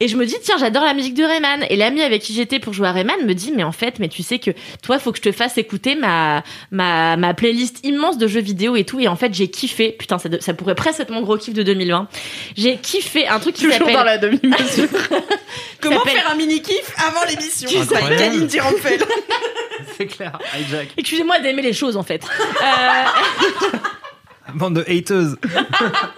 Et 0.00 0.08
je 0.08 0.16
me 0.16 0.26
dis, 0.26 0.34
tiens, 0.42 0.56
j'adore 0.58 0.84
la 0.84 0.94
musique 0.94 1.14
de 1.14 1.22
Rayman. 1.22 1.64
Et 1.70 1.76
l'ami 1.76 2.02
avec 2.02 2.20
qui 2.22 2.34
j'étais 2.34 2.58
pour 2.58 2.72
jouer 2.72 2.88
à 2.88 2.92
Rayman 2.92 3.24
me 3.24 3.32
dit, 3.34 3.52
mais 3.54 3.62
en 3.62 3.70
fait, 3.70 4.00
mais 4.00 4.08
tu 4.08 4.24
sais 4.24 4.40
que 4.40 4.50
toi, 4.82 4.98
faut 4.98 5.12
que 5.12 5.18
je 5.18 5.22
te 5.22 5.30
fasse 5.30 5.56
écouter 5.56 5.94
ma, 5.94 6.42
ma, 6.72 7.16
ma 7.16 7.32
playlist 7.32 7.78
immense 7.84 8.18
de 8.18 8.26
jeux 8.26 8.40
vidéo 8.40 8.74
et 8.74 8.82
tout. 8.84 8.98
Et 8.98 9.06
en 9.06 9.14
fait, 9.16 9.32
j'ai 9.32 9.48
kiffé. 9.48 9.92
Putain, 9.92 10.18
ça, 10.18 10.28
de- 10.28 10.40
ça 10.40 10.52
pourrait 10.52 10.74
presque 10.74 10.98
être 10.98 11.10
mon 11.10 11.20
gros 11.22 11.36
kiff 11.36 11.54
de 11.54 11.62
2020. 11.62 12.08
J'ai 12.56 12.76
kiffé 12.78 13.28
un 13.28 13.38
truc 13.38 13.54
qui 13.54 13.62
Toujours 13.62 13.78
s'appelle. 13.78 13.94
dans 13.94 14.02
la 14.04 14.18
demi-mesure. 14.18 14.88
Comment 15.80 15.98
s'appelle- 15.98 16.12
faire 16.14 16.30
un 16.32 16.34
mini-kiff 16.36 16.92
avant 17.06 17.24
l'émission? 17.28 17.68
Incroyable. 17.82 18.48
C'est 19.98 20.06
clair. 20.06 20.32
Excusez-moi 20.96 21.38
d'aimer 21.40 21.62
les 21.62 21.72
choses, 21.72 21.96
en 21.96 22.02
fait. 22.02 22.22
Euh, 22.40 23.78
Bande 24.54 24.74
de 24.74 24.84
haters. 24.88 25.36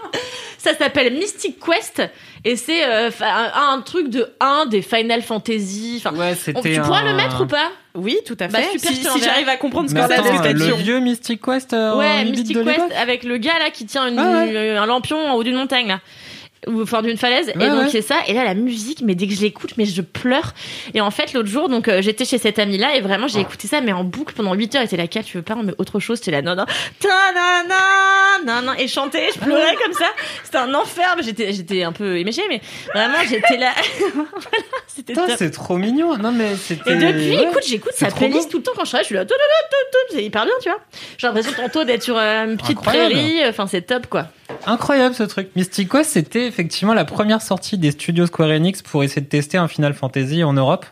Ça 0.59 0.75
s'appelle 0.75 1.13
Mystic 1.13 1.59
Quest 1.61 2.03
et 2.43 2.57
c'est 2.57 2.85
euh, 2.87 3.11
un, 3.21 3.75
un 3.75 3.81
truc 3.83 4.09
de 4.09 4.27
un 4.41 4.65
des 4.65 4.81
Final 4.81 5.21
Fantasy. 5.21 6.03
Enfin, 6.03 6.17
Ouais, 6.17 6.31
on- 6.33 6.35
c'était. 6.35 6.75
tu 6.77 6.81
pourras 6.81 7.01
un- 7.01 7.05
le 7.05 7.15
mettre 7.15 7.43
ou 7.43 7.47
pas? 7.47 7.71
Oui, 7.95 8.17
tout 8.25 8.35
à 8.41 8.49
Bah, 8.49 8.61
fait. 8.61 8.79
super, 8.79 9.13
si 9.13 9.23
j'arrive 9.23 9.49
à 9.51 9.59
comprendre 9.59 9.91
ce 9.91 9.95
c'est 9.95 10.01
attends, 10.01 10.25
la 10.25 10.31
le 10.33 10.55
description. 10.55 10.77
vieux 10.79 11.01
Mystic 11.01 11.43
Quest 11.43 11.75
euh, 11.75 11.95
Ouais, 11.97 12.23
8 12.25 12.31
bits 12.33 12.39
Mystic 12.41 12.57
de 12.57 12.63
Quest 12.65 12.93
avec 12.99 13.25
le 13.25 13.37
gars 13.37 13.59
là 13.59 13.69
qui 13.71 13.85
tient 13.85 14.09
une, 14.09 14.19
Ah 14.19 14.45
ouais. 14.47 14.71
un 14.77 14.87
lampion 14.87 15.19
en 15.29 15.35
haut 15.35 15.45
d'une 15.45 15.57
montagne 15.57 15.89
là. 15.89 16.01
Ou 16.67 16.83
enfin 16.83 17.03
d'une 17.03 17.17
falaise 17.17 17.47
Ouais, 17.57 17.67
et 17.67 17.69
donc 17.69 17.85
ouais. 17.85 17.89
c'est 17.91 18.03
ça 18.03 18.17
et 18.27 18.33
là 18.33 18.45
la 18.45 18.55
musique 18.55 19.01
mais 19.03 19.15
dès 19.15 19.27
que 19.27 19.35
je 19.35 19.41
l'écoute 19.41 19.73
mais 19.77 19.85
je 19.85 20.03
pleure 20.03 20.53
et 20.95 21.01
en 21.01 21.11
fait 21.11 21.33
l'autre 21.33 21.49
jour 21.49 21.69
donc 21.69 21.89
euh, 21.89 22.01
j'étais 22.03 22.25
chez 22.25 22.39
cet 22.39 22.59
ami 22.59 22.79
là 22.79 22.97
et 22.97 23.01
vraiment 23.01 23.29
j'ai 23.29 23.41
écouté 23.41 23.69
ça 23.69 23.81
mais 23.81 23.93
en 23.93 24.05
boucle 24.05 24.35
pendant 24.35 24.55
8 24.55 24.75
heures 24.77 24.83
et 24.83 24.87
c'était 24.87 25.03
là 25.03 25.23
tu 25.23 25.37
veux 25.37 25.43
pas 25.43 25.57
mais 25.63 25.73
autre 25.79 26.01
chose 26.01 26.19
c'était 26.19 26.31
là 26.31 26.43
non 26.43 26.55
non 26.55 26.65
na 28.45 28.61
na 28.63 28.81
et 28.81 28.89
chanter 28.89 29.29
je 29.35 29.41
pleurais 29.41 29.75
comme 29.83 29.93
ça 29.93 30.07
c'était 30.43 30.59
un 30.59 30.75
enfer 30.75 31.15
mais 31.17 31.23
j'étais 31.23 31.53
j'étais 31.53 31.83
un 31.83 31.93
peu 31.93 32.19
éméchée 32.19 32.43
mais 32.49 32.61
vraiment 32.95 33.19
j'étais 33.29 33.57
là 33.57 33.73
voilà 35.15 35.37
c'est 35.37 35.51
trop 35.51 35.77
mignon. 35.77 36.17
Non, 36.17 36.33
mais 36.33 36.55
c'était. 36.57 36.93
Et 36.93 36.97
depuis, 36.97 37.37
ouais. 37.37 37.45
écoute, 37.45 37.63
j'écoute 37.67 37.93
sa 37.95 38.11
playlist 38.11 38.45
beau. 38.45 38.51
tout 38.53 38.57
le 38.59 38.63
temps 38.63 38.73
quand 38.77 38.85
je 38.85 38.91
travaille. 38.91 39.05
Je 39.05 39.07
suis 39.09 39.15
là, 39.17 39.25
c'est 40.11 40.25
hyper 40.25 40.45
bien, 40.45 40.55
tu 40.63 40.69
vois. 40.69 40.79
J'ai 41.19 41.27
l'impression 41.27 41.53
tantôt 41.57 41.85
d'être 41.85 42.03
sur 42.03 42.17
euh, 42.17 42.45
une 42.45 42.57
petite 42.57 42.79
Incroyable. 42.79 43.13
prairie. 43.15 43.49
Enfin, 43.49 43.67
c'est 43.67 43.83
top, 43.83 44.07
quoi. 44.07 44.29
Incroyable 44.67 45.15
ce 45.15 45.23
truc. 45.23 45.49
Mystic 45.57 45.91
Quest, 45.91 46.11
c'était 46.11 46.47
effectivement 46.47 46.95
la 46.95 47.05
première 47.05 47.43
sortie 47.43 47.79
des 47.79 47.91
studios 47.91 48.27
Square 48.27 48.51
Enix 48.51 48.83
pour 48.83 49.03
essayer 49.05 49.23
de 49.23 49.27
tester 49.27 49.59
un 49.59 49.69
Final 49.69 49.95
Fantasy 49.95 50.43
en 50.45 50.53
Europe. 50.53 50.87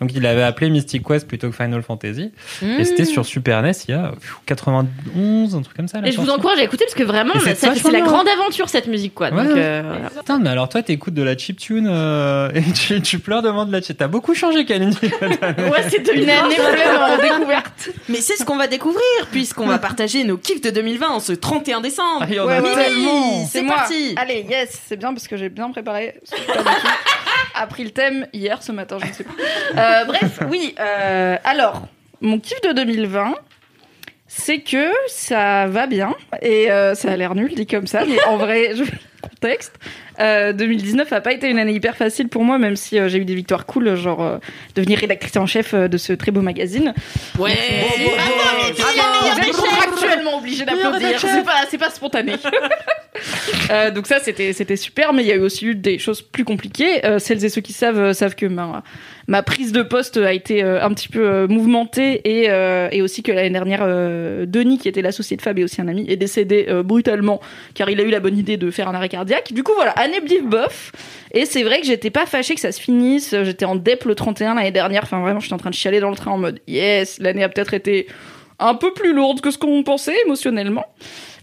Donc 0.00 0.10
il 0.14 0.24
avait 0.26 0.42
appelé 0.42 0.70
Mystic 0.70 1.02
Quest 1.04 1.26
plutôt 1.26 1.50
que 1.50 1.56
Final 1.56 1.82
Fantasy. 1.82 2.32
Et 2.62 2.84
c'était 2.84 3.04
sur 3.04 3.24
Super 3.26 3.62
NES 3.62 3.72
il 3.88 3.92
y 3.92 3.94
a 3.94 4.12
pff, 4.18 4.36
91, 4.46 5.54
un 5.54 5.62
truc 5.62 5.76
comme 5.76 5.88
ça. 5.88 6.00
la 6.00 6.08
Et 6.08 6.12
je 6.12 6.20
vous 6.20 6.30
encourage 6.30 6.58
à 6.58 6.62
écouter 6.62 6.84
parce 6.84 6.94
que 6.94 7.02
vraiment, 7.04 7.34
c'est 7.42 7.62
la 7.62 7.72
bien. 7.74 8.04
grande 8.04 8.28
aventure 8.28 8.68
cette 8.68 8.86
musique, 8.88 9.14
quoi. 9.14 9.30
Ouais, 9.30 9.44
Donc, 9.44 9.56
euh, 9.56 9.82
voilà. 9.86 10.10
Putain, 10.10 10.38
mais 10.38 10.50
alors 10.50 10.68
toi 10.68 10.82
t'écoutes 10.82 11.14
de 11.14 11.22
la 11.22 11.36
chiptune 11.36 11.86
euh, 11.90 12.50
et 12.54 12.62
tu, 12.72 13.00
tu 13.00 13.18
pleures 13.18 13.42
devant 13.42 13.64
de 13.64 13.72
la 13.72 13.80
chip. 13.80 13.96
T'as 13.96 14.08
beaucoup 14.08 14.34
changé, 14.34 14.64
Kalindi. 14.64 14.98
Ouais, 15.26 15.82
c'est 15.88 16.06
Une 16.14 16.28
année 16.30 16.54
pleine 16.56 16.96
en 16.96 17.16
découverte. 17.38 17.90
Mais 18.08 18.20
c'est 18.20 18.36
ce 18.36 18.44
qu'on 18.44 18.56
va 18.56 18.66
découvrir 18.66 19.00
puisqu'on 19.32 19.66
va 19.66 19.78
partager 19.78 20.24
nos 20.24 20.36
kiffs 20.36 20.60
de 20.60 20.70
2020 20.70 21.08
en 21.08 21.20
ce 21.20 21.32
31 21.32 21.80
décembre. 21.80 22.20
Ah, 22.22 22.26
Ouais, 22.26 22.38
a 22.38 22.62
ouais. 22.62 23.46
C'est 23.50 23.64
parti. 23.64 24.14
Allez, 24.16 24.46
yes, 24.48 24.80
c'est 24.86 24.96
bien 24.96 25.12
parce 25.12 25.26
que 25.28 25.36
j'ai 25.36 25.48
bien 25.48 25.70
préparé. 25.70 26.14
A 27.58 27.66
pris 27.66 27.84
le 27.84 27.90
thème 27.90 28.26
hier, 28.34 28.62
ce 28.62 28.70
matin, 28.70 28.98
je 29.00 29.06
ne 29.06 29.12
sais 29.12 29.24
pas. 29.24 29.32
Euh, 29.78 30.04
bref, 30.04 30.40
oui. 30.50 30.74
euh, 30.78 31.36
alors, 31.42 31.88
mon 32.20 32.38
kiff 32.38 32.60
de 32.60 32.72
2020, 32.72 33.34
c'est 34.26 34.60
que 34.60 34.90
ça 35.08 35.66
va 35.66 35.86
bien 35.86 36.14
et 36.42 36.70
euh, 36.70 36.94
ça 36.94 37.12
a 37.12 37.16
l'air 37.16 37.34
nul 37.34 37.54
dit 37.54 37.66
comme 37.66 37.86
ça, 37.86 38.04
mais 38.06 38.22
en 38.26 38.36
vrai, 38.36 38.74
je 38.74 38.84
contexte. 39.22 39.78
Euh, 40.20 40.52
2019 40.52 41.12
a 41.12 41.20
pas 41.20 41.32
été 41.32 41.48
une 41.48 41.58
année 41.58 41.72
hyper 41.72 41.96
facile 41.96 42.28
pour 42.28 42.44
moi, 42.44 42.58
même 42.58 42.76
si 42.76 42.98
euh, 42.98 43.08
j'ai 43.08 43.18
eu 43.18 43.24
des 43.24 43.34
victoires 43.34 43.66
cool, 43.66 43.94
genre 43.96 44.22
euh, 44.22 44.38
devenir 44.74 44.98
rédactrice 44.98 45.36
en 45.36 45.46
chef 45.46 45.74
euh, 45.74 45.88
de 45.88 45.98
ce 45.98 46.12
très 46.12 46.30
beau 46.30 46.40
magazine. 46.40 46.94
Ouais. 47.38 47.52
Vous 48.74 49.38
êtes 49.38 49.56
contractuellement 49.56 50.38
obligé 50.38 50.64
d'applaudir. 50.64 51.20
C'est 51.20 51.44
pas, 51.44 51.64
c'est 51.68 51.78
pas 51.78 51.90
spontané. 51.90 52.34
Euh, 53.70 53.90
donc 53.90 54.06
ça, 54.06 54.18
c'était, 54.20 54.52
c'était 54.52 54.76
super, 54.76 55.12
mais 55.12 55.22
il 55.22 55.26
y 55.26 55.32
a 55.32 55.36
eu 55.36 55.40
aussi 55.40 55.66
eu 55.66 55.74
des 55.74 55.98
choses 55.98 56.22
plus 56.22 56.44
compliquées. 56.44 57.04
Euh, 57.04 57.18
celles 57.18 57.44
et 57.44 57.48
ceux 57.48 57.60
qui 57.60 57.72
savent 57.72 57.98
euh, 57.98 58.12
savent 58.12 58.34
que 58.34 58.46
ma, 58.46 58.82
ma 59.28 59.42
prise 59.42 59.72
de 59.72 59.82
poste 59.82 60.16
a 60.16 60.32
été 60.32 60.62
euh, 60.62 60.82
un 60.82 60.90
petit 60.90 61.08
peu 61.08 61.26
euh, 61.26 61.48
mouvementée 61.48 62.20
et, 62.24 62.50
euh, 62.50 62.88
et 62.92 63.02
aussi 63.02 63.22
que 63.22 63.32
l'année 63.32 63.50
dernière, 63.50 63.86
Denis, 64.46 64.78
qui 64.78 64.88
était 64.88 65.02
l'associé 65.02 65.36
de 65.36 65.42
Fab 65.42 65.58
et 65.58 65.64
aussi 65.64 65.80
un 65.80 65.88
ami, 65.88 66.06
est 66.08 66.16
décédé 66.16 66.66
brutalement 66.84 67.40
car 67.74 67.90
il 67.90 68.00
a 68.00 68.02
eu 68.02 68.10
la 68.10 68.20
bonne 68.20 68.38
idée 68.38 68.56
de 68.56 68.70
faire 68.70 68.88
un 68.88 68.94
arrêt 68.94 69.08
cardiaque. 69.08 69.52
Du 69.52 69.62
coup, 69.62 69.72
voilà, 69.74 69.92
année 69.92 70.20
bliff 70.20 70.44
bof. 70.44 70.92
Et 71.32 71.44
c'est 71.44 71.62
vrai 71.62 71.80
que 71.80 71.86
j'étais 71.86 72.10
pas 72.10 72.26
fâchée 72.26 72.54
que 72.54 72.60
ça 72.60 72.72
se 72.72 72.80
finisse. 72.80 73.34
J'étais 73.42 73.64
en 73.64 73.76
DEP 73.76 74.04
le 74.04 74.14
31 74.14 74.54
l'année 74.54 74.70
dernière. 74.70 75.02
Enfin, 75.04 75.20
vraiment, 75.20 75.40
j'étais 75.40 75.54
en 75.54 75.58
train 75.58 75.70
de 75.70 75.74
chialer 75.74 76.00
dans 76.00 76.10
le 76.10 76.16
train 76.16 76.30
en 76.30 76.38
mode 76.38 76.60
yes, 76.66 77.18
l'année 77.18 77.42
a 77.42 77.48
peut-être 77.48 77.74
été 77.74 78.06
un 78.58 78.74
peu 78.74 78.92
plus 78.92 79.12
lourde 79.12 79.40
que 79.40 79.50
ce 79.50 79.58
qu'on 79.58 79.82
pensait 79.82 80.16
émotionnellement. 80.24 80.86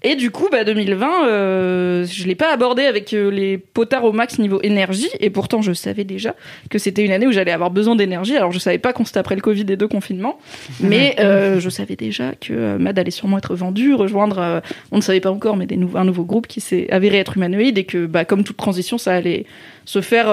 Et 0.04 0.16
du 0.16 0.32
coup, 0.32 0.50
bah, 0.52 0.66
2020, 0.66 1.28
euh, 1.28 2.06
je 2.06 2.28
l'ai 2.28 2.36
pas 2.36 2.54
abordé 2.54 2.84
avec 2.84 3.14
euh, 3.14 3.32
les 3.32 3.58
potards 3.58 4.04
au 4.04 4.12
max 4.12 4.38
niveau 4.38 4.60
énergie. 4.62 5.10
Et 5.22 5.30
pourtant, 5.30 5.62
je 5.62 5.72
savais 5.72 6.04
déjà 6.04 6.36
que 6.70 6.78
c'était 6.78 7.06
une 7.06 7.12
année 7.12 7.26
où 7.26 7.32
j'allais 7.32 7.54
avoir 7.54 7.72
besoin 7.72 7.96
d'énergie. 7.96 8.36
Alors, 8.36 8.52
je 8.52 8.60
savais 8.60 8.80
pas 8.80 8.92
qu'on 8.92 9.06
c'était 9.06 9.20
après 9.20 9.36
le 9.36 9.42
Covid 9.42 9.66
et 9.70 9.78
deux 9.78 9.88
confinements. 9.88 10.40
Mais 10.82 11.16
euh, 11.20 11.60
je 11.62 11.70
savais 11.70 11.96
déjà 11.96 12.34
que 12.34 12.54
euh, 12.54 12.78
Mad 12.78 13.00
allait 13.00 13.12
sûrement 13.12 13.38
être 13.38 13.56
vendu, 13.56 13.94
rejoindre, 13.94 14.40
euh, 14.40 14.60
on 14.92 14.98
ne 14.98 15.02
savait 15.02 15.22
pas 15.22 15.32
encore, 15.32 15.56
mais 15.56 15.68
des 15.68 15.78
nouveaux, 15.78 15.98
un 15.98 16.06
nouveau 16.06 16.26
groupe 16.26 16.48
qui 16.48 16.60
s'est 16.60 16.90
avéré 16.92 17.20
être 17.20 17.38
humanoïde. 17.38 17.78
Et 17.78 17.86
que, 17.86 18.06
bah, 18.06 18.26
comme 18.26 18.44
toute 18.44 18.58
transition, 18.58 18.98
ça 18.98 19.14
allait 19.14 19.46
se 19.86 20.02
faire... 20.02 20.28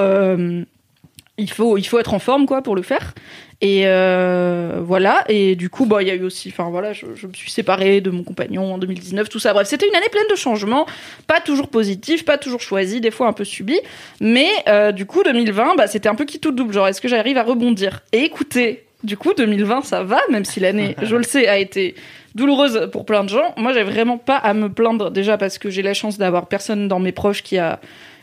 il 1.38 1.50
faut, 1.50 1.78
il 1.78 1.84
faut 1.84 1.98
être 1.98 2.12
en 2.12 2.18
forme 2.18 2.46
quoi 2.46 2.62
pour 2.62 2.74
le 2.74 2.82
faire. 2.82 3.14
Et 3.60 3.82
euh, 3.84 4.80
voilà. 4.82 5.24
Et 5.28 5.54
du 5.54 5.68
coup, 5.68 5.84
bah, 5.84 6.02
il 6.02 6.08
y 6.08 6.10
a 6.10 6.14
eu 6.14 6.24
aussi, 6.24 6.48
enfin 6.48 6.70
voilà, 6.70 6.92
je, 6.92 7.06
je 7.14 7.26
me 7.26 7.32
suis 7.32 7.50
séparée 7.50 8.00
de 8.00 8.10
mon 8.10 8.22
compagnon 8.22 8.74
en 8.74 8.78
2019, 8.78 9.28
tout 9.28 9.38
ça. 9.38 9.52
Bref, 9.52 9.68
c'était 9.68 9.86
une 9.86 9.94
année 9.94 10.08
pleine 10.10 10.26
de 10.30 10.34
changements, 10.34 10.86
pas 11.26 11.40
toujours 11.40 11.68
positifs, 11.68 12.24
pas 12.24 12.38
toujours 12.38 12.60
choisis, 12.60 13.00
des 13.00 13.10
fois 13.10 13.26
un 13.26 13.32
peu 13.34 13.44
subis. 13.44 13.80
Mais 14.20 14.48
euh, 14.68 14.92
du 14.92 15.04
coup, 15.04 15.22
2020, 15.22 15.74
bah, 15.76 15.86
c'était 15.86 16.08
un 16.08 16.14
peu 16.14 16.24
qui 16.24 16.40
tout 16.40 16.52
double. 16.52 16.72
Genre, 16.72 16.88
est-ce 16.88 17.02
que 17.02 17.08
j'arrive 17.08 17.36
à 17.36 17.42
rebondir? 17.42 18.00
Et 18.12 18.20
écoutez, 18.20 18.84
du 19.04 19.18
coup, 19.18 19.34
2020, 19.34 19.82
ça 19.82 20.04
va, 20.04 20.20
même 20.30 20.46
si 20.46 20.60
l'année, 20.60 20.96
je 21.02 21.16
le 21.16 21.22
sais, 21.22 21.46
a 21.46 21.58
été 21.58 21.94
douloureuse 22.34 22.88
pour 22.92 23.04
plein 23.04 23.24
de 23.24 23.28
gens. 23.28 23.52
Moi, 23.58 23.74
j'ai 23.74 23.82
vraiment 23.82 24.16
pas 24.16 24.36
à 24.36 24.54
me 24.54 24.70
plaindre 24.70 25.10
déjà 25.10 25.36
parce 25.36 25.58
que 25.58 25.68
j'ai 25.68 25.82
la 25.82 25.92
chance 25.94 26.16
d'avoir 26.16 26.46
personne 26.46 26.88
dans 26.88 27.00
mes 27.00 27.12
proches 27.12 27.42
qui 27.42 27.58
a 27.58 27.78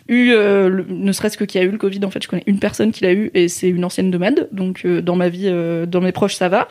eu, 0.08 0.32
euh, 0.32 0.84
ne 0.89 1.12
serait-ce 1.12 1.38
que 1.38 1.43
qui 1.43 1.58
a 1.58 1.63
eu 1.63 1.70
le 1.70 1.78
Covid. 1.78 2.00
En 2.06 2.10
fait, 2.10 2.22
je 2.24 2.28
connais 2.28 2.43
une 2.48 2.60
personne 2.60 2.91
qui 2.91 3.04
l'a 3.04 3.13
eu 3.13 3.32
et 3.34 3.48
c'est 3.48 3.70
une 3.70 3.84
ancienne 3.86 4.10
nomade. 4.10 4.48
Donc, 4.52 4.82
euh, 4.86 5.02
dans 5.02 5.15
ma 5.15 5.30
vie, 5.30 5.48
euh, 5.48 5.86
dans 5.86 6.02
mes 6.02 6.12
proches, 6.12 6.36
ça 6.36 6.50
va. 6.50 6.67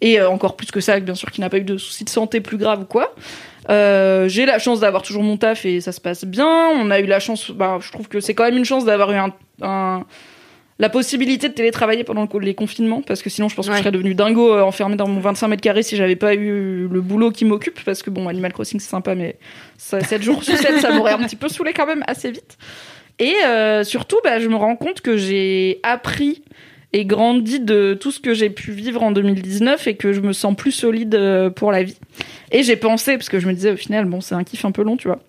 Et 0.00 0.20
encore 0.22 0.56
plus 0.56 0.70
que 0.70 0.80
ça, 0.80 0.98
bien 1.00 1.14
sûr, 1.14 1.30
qui 1.30 1.40
n'a 1.40 1.48
pas 1.50 1.58
eu 1.58 1.64
de 1.64 1.76
soucis 1.76 2.04
de 2.04 2.10
santé 2.10 2.40
plus 2.40 2.56
graves 2.56 2.82
ou 2.82 2.86
quoi. 2.86 3.14
J'ai 3.68 4.46
la 4.46 4.58
chance 4.58 4.80
d'avoir 4.80 5.02
toujours 5.02 5.22
mon 5.22 5.36
taf 5.36 5.64
et 5.64 5.80
ça 5.80 5.92
se 5.92 6.00
passe 6.00 6.24
bien. 6.24 6.46
On 6.74 6.90
a 6.90 6.98
eu 7.00 7.06
la 7.06 7.20
chance, 7.20 7.50
bah, 7.50 7.78
je 7.80 7.90
trouve 7.92 8.08
que 8.08 8.20
c'est 8.20 8.34
quand 8.34 8.44
même 8.44 8.56
une 8.56 8.64
chance 8.64 8.84
d'avoir 8.84 9.12
eu 9.12 9.16
un- 9.62 10.04
la 10.80 10.88
possibilité 10.88 11.48
de 11.48 11.54
télétravailler 11.54 12.02
pendant 12.02 12.26
le- 12.32 12.40
les 12.40 12.54
confinements 12.54 13.02
parce 13.02 13.22
que 13.22 13.30
sinon 13.30 13.48
je 13.48 13.54
pense 13.54 13.66
que 13.66 13.70
Ouais. 13.70 13.76
je 13.76 13.82
serais 13.82 13.92
devenu 13.92 14.14
dingo 14.14 14.52
euh, 14.54 14.62
enfermé 14.62 14.96
dans 14.96 15.06
mon 15.06 15.20
25 15.20 15.46
mètres 15.46 15.62
carrés 15.62 15.82
si 15.84 15.94
j'avais 15.94 16.16
pas 16.16 16.34
eu 16.34 16.88
le 16.90 17.00
boulot 17.00 17.30
qui 17.30 17.44
m'occupe 17.44 17.78
parce 17.84 18.02
que 18.02 18.10
bon 18.10 18.26
Animal 18.26 18.52
Crossing 18.52 18.80
c'est 18.80 18.88
sympa 18.90 19.14
mais 19.14 19.36
ça, 19.76 20.00
7 20.00 20.22
jours 20.22 20.42
sur 20.42 20.56
7 20.56 20.80
ça 20.80 20.90
m'aurait 20.92 21.12
un 21.12 21.18
petit 21.18 21.36
peu 21.36 21.48
saoulé 21.48 21.72
quand 21.72 21.86
même 21.86 22.02
assez 22.08 22.30
vite. 22.32 22.56
Et 23.18 23.34
euh, 23.46 23.84
surtout 23.84 24.16
bah, 24.24 24.40
je 24.40 24.48
me 24.48 24.56
rends 24.56 24.74
compte 24.76 25.00
que 25.02 25.16
j'ai 25.18 25.78
appris 25.82 26.42
et 26.92 27.04
grandi 27.04 27.60
de 27.60 27.94
tout 27.94 28.10
ce 28.10 28.18
que 28.18 28.34
j'ai 28.34 28.50
pu 28.50 28.72
vivre 28.72 29.02
en 29.04 29.12
2019 29.12 29.86
et 29.86 29.94
que 29.94 30.12
je 30.12 30.20
me 30.20 30.32
sens 30.32 30.56
plus 30.56 30.72
solide 30.72 31.14
euh, 31.14 31.48
pour 31.50 31.70
la 31.70 31.82
vie. 31.84 31.98
Et 32.50 32.62
j'ai 32.64 32.74
pensé 32.76 33.16
parce 33.16 33.28
que 33.28 33.38
je 33.38 33.46
me 33.46 33.52
disais 33.52 33.70
au 33.72 33.76
final 33.76 34.06
bon 34.06 34.20
c'est 34.20 34.34
un 34.34 34.42
kiff 34.42 34.64
un 34.64 34.72
peu 34.72 34.82
long 34.82 34.96
tu 34.96 35.06
vois 35.08 35.20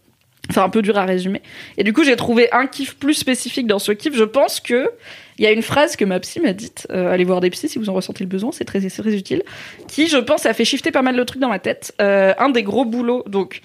Enfin, 0.50 0.64
un 0.64 0.70
peu 0.70 0.82
dur 0.82 0.98
à 0.98 1.06
résumer. 1.06 1.42
Et 1.78 1.84
du 1.84 1.94
coup, 1.94 2.04
j'ai 2.04 2.16
trouvé 2.16 2.52
un 2.52 2.68
kiff 2.68 2.96
plus 2.96 3.14
spécifique 3.14 3.68
dans 3.68 3.80
ce 3.80 3.92
kiff. 3.92 4.16
Je 4.16 4.24
pense 4.24 4.60
que 4.60 4.90
il 5.38 5.46
y 5.46 5.48
a 5.48 5.52
une 5.52 5.62
phrase 5.62 5.96
que 5.96 6.04
ma 6.04 6.20
psy 6.20 6.40
m'a 6.40 6.54
dite. 6.54 6.88
euh, 6.92 7.12
allez 7.12 7.24
voir 7.24 7.40
des 7.40 7.50
psys 7.50 7.70
si 7.70 7.80
vous 7.80 7.90
en 7.90 7.94
ressentez 7.94 8.24
le 8.24 8.30
besoin, 8.30 8.52
c'est 8.52 8.66
très, 8.66 8.80
très 8.80 9.16
utile. 9.16 9.44
Qui, 9.88 10.08
je 10.08 10.18
pense, 10.18 10.46
a 10.46 10.54
fait 10.54 10.66
shifter 10.66 10.92
pas 10.92 11.02
mal 11.02 11.16
de 11.16 11.24
trucs 11.24 11.42
dans 11.42 11.50
ma 11.50 11.60
tête. 11.60 11.94
Euh, 12.02 12.34
un 12.38 12.50
des 12.50 12.64
gros 12.64 12.86
boulots, 12.86 13.24
donc. 13.28 13.62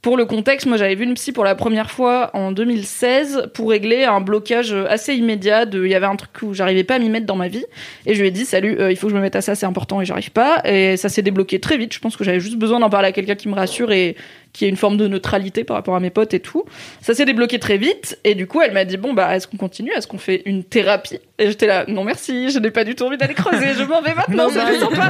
Pour 0.00 0.16
le 0.16 0.26
contexte, 0.26 0.68
moi 0.68 0.76
j'avais 0.76 0.94
vu 0.94 1.02
une 1.02 1.14
psy 1.14 1.32
pour 1.32 1.42
la 1.42 1.56
première 1.56 1.90
fois 1.90 2.30
en 2.32 2.52
2016 2.52 3.50
pour 3.52 3.70
régler 3.70 4.04
un 4.04 4.20
blocage 4.20 4.72
assez 4.72 5.14
immédiat. 5.14 5.66
De, 5.66 5.84
il 5.84 5.90
y 5.90 5.94
avait 5.96 6.06
un 6.06 6.14
truc 6.14 6.30
où 6.42 6.54
j'arrivais 6.54 6.84
pas 6.84 6.94
à 6.94 6.98
m'y 7.00 7.10
mettre 7.10 7.26
dans 7.26 7.34
ma 7.34 7.48
vie 7.48 7.64
et 8.06 8.14
je 8.14 8.20
lui 8.20 8.28
ai 8.28 8.30
dit 8.30 8.44
salut, 8.44 8.76
euh, 8.78 8.92
il 8.92 8.96
faut 8.96 9.08
que 9.08 9.12
je 9.12 9.16
me 9.16 9.20
mette 9.20 9.34
à 9.34 9.40
ça, 9.40 9.56
c'est 9.56 9.66
important 9.66 10.00
et 10.00 10.04
j'arrive 10.04 10.30
pas. 10.30 10.62
Et 10.64 10.96
ça 10.96 11.08
s'est 11.08 11.22
débloqué 11.22 11.58
très 11.58 11.76
vite. 11.76 11.92
Je 11.92 11.98
pense 11.98 12.16
que 12.16 12.22
j'avais 12.22 12.38
juste 12.38 12.58
besoin 12.58 12.78
d'en 12.78 12.90
parler 12.90 13.08
à 13.08 13.12
quelqu'un 13.12 13.34
qui 13.34 13.48
me 13.48 13.54
rassure 13.54 13.90
et 13.90 14.14
qui 14.58 14.64
ait 14.64 14.68
une 14.68 14.76
forme 14.76 14.96
de 14.96 15.06
neutralité 15.06 15.62
par 15.62 15.76
rapport 15.76 15.94
à 15.94 16.00
mes 16.00 16.10
potes 16.10 16.34
et 16.34 16.40
tout. 16.40 16.64
Ça 17.00 17.14
s'est 17.14 17.24
débloqué 17.24 17.60
très 17.60 17.76
vite 17.76 18.18
et 18.24 18.34
du 18.34 18.48
coup 18.48 18.60
elle 18.60 18.72
m'a 18.72 18.84
dit 18.84 18.96
bon 18.96 19.12
bah 19.14 19.36
est-ce 19.36 19.46
qu'on 19.46 19.56
continue, 19.56 19.92
est-ce 19.92 20.08
qu'on 20.08 20.18
fait 20.18 20.42
une 20.46 20.64
thérapie? 20.64 21.20
Et 21.38 21.46
j'étais 21.46 21.68
là 21.68 21.84
non 21.86 22.02
merci, 22.02 22.50
je 22.50 22.58
n'ai 22.58 22.72
pas 22.72 22.82
du 22.82 22.96
tout 22.96 23.04
envie 23.04 23.16
d'aller 23.16 23.34
creuser, 23.34 23.74
je 23.78 23.84
m'en 23.84 24.02
vais 24.02 24.14
maintenant. 24.14 24.46
Au 24.46 24.48
revoir. 24.48 25.08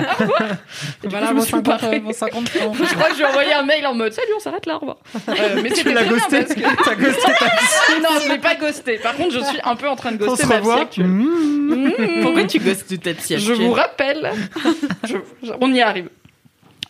Et 1.03 1.07
du 1.09 1.15
coup, 1.17 1.23
je 1.29 1.33
me 1.33 1.41
suis 1.41 1.61
barrée. 1.63 1.99
vos 2.01 2.13
50 2.13 2.49
francs. 2.51 2.77
Je 2.79 2.95
crois 2.95 3.07
que 3.09 3.13
je 3.15 3.19
lui 3.21 3.25
ai 3.25 3.27
envoyé 3.27 3.53
un 3.55 3.63
mail 3.63 3.87
en 3.87 3.95
mode 3.95 4.13
salut 4.13 4.29
on 4.37 4.41
s'arrête 4.41 4.67
là 4.67 4.77
au 4.77 4.81
revoir. 4.81 4.99
Euh, 5.31 5.61
mais 5.63 5.71
Tu 5.71 5.91
l'as 5.93 6.05
ghosté? 6.05 6.41
parce 6.43 6.55
que- 6.55 6.85
T'as 6.85 6.95
ghosté 6.95 7.33
ta 7.39 7.99
non 8.03 8.21
je 8.23 8.29
l'ai 8.31 8.39
pas 8.39 8.55
ghosté. 8.57 8.99
Par 8.99 9.15
contre 9.17 9.33
je 9.33 9.41
suis 9.45 9.59
un 9.65 9.77
peu 9.77 9.89
en 9.89 9.97
train 9.97 10.13
de 10.13 10.19
ghoster 10.19 10.47
ma 10.47 10.61
psy 10.61 10.71
actuelle. 10.73 11.07
Mmh. 11.07 11.89
Mmh. 11.99 12.23
Pourquoi 12.23 12.45
tu 12.45 12.59
ghostes 12.59 13.01
ta 13.01 13.15
psy 13.15 13.39
Je 13.39 13.53
vous 13.55 13.73
rappelle, 13.73 14.31
je- 15.05 15.17
on 15.61 15.73
y 15.73 15.81
arrive. 15.81 16.09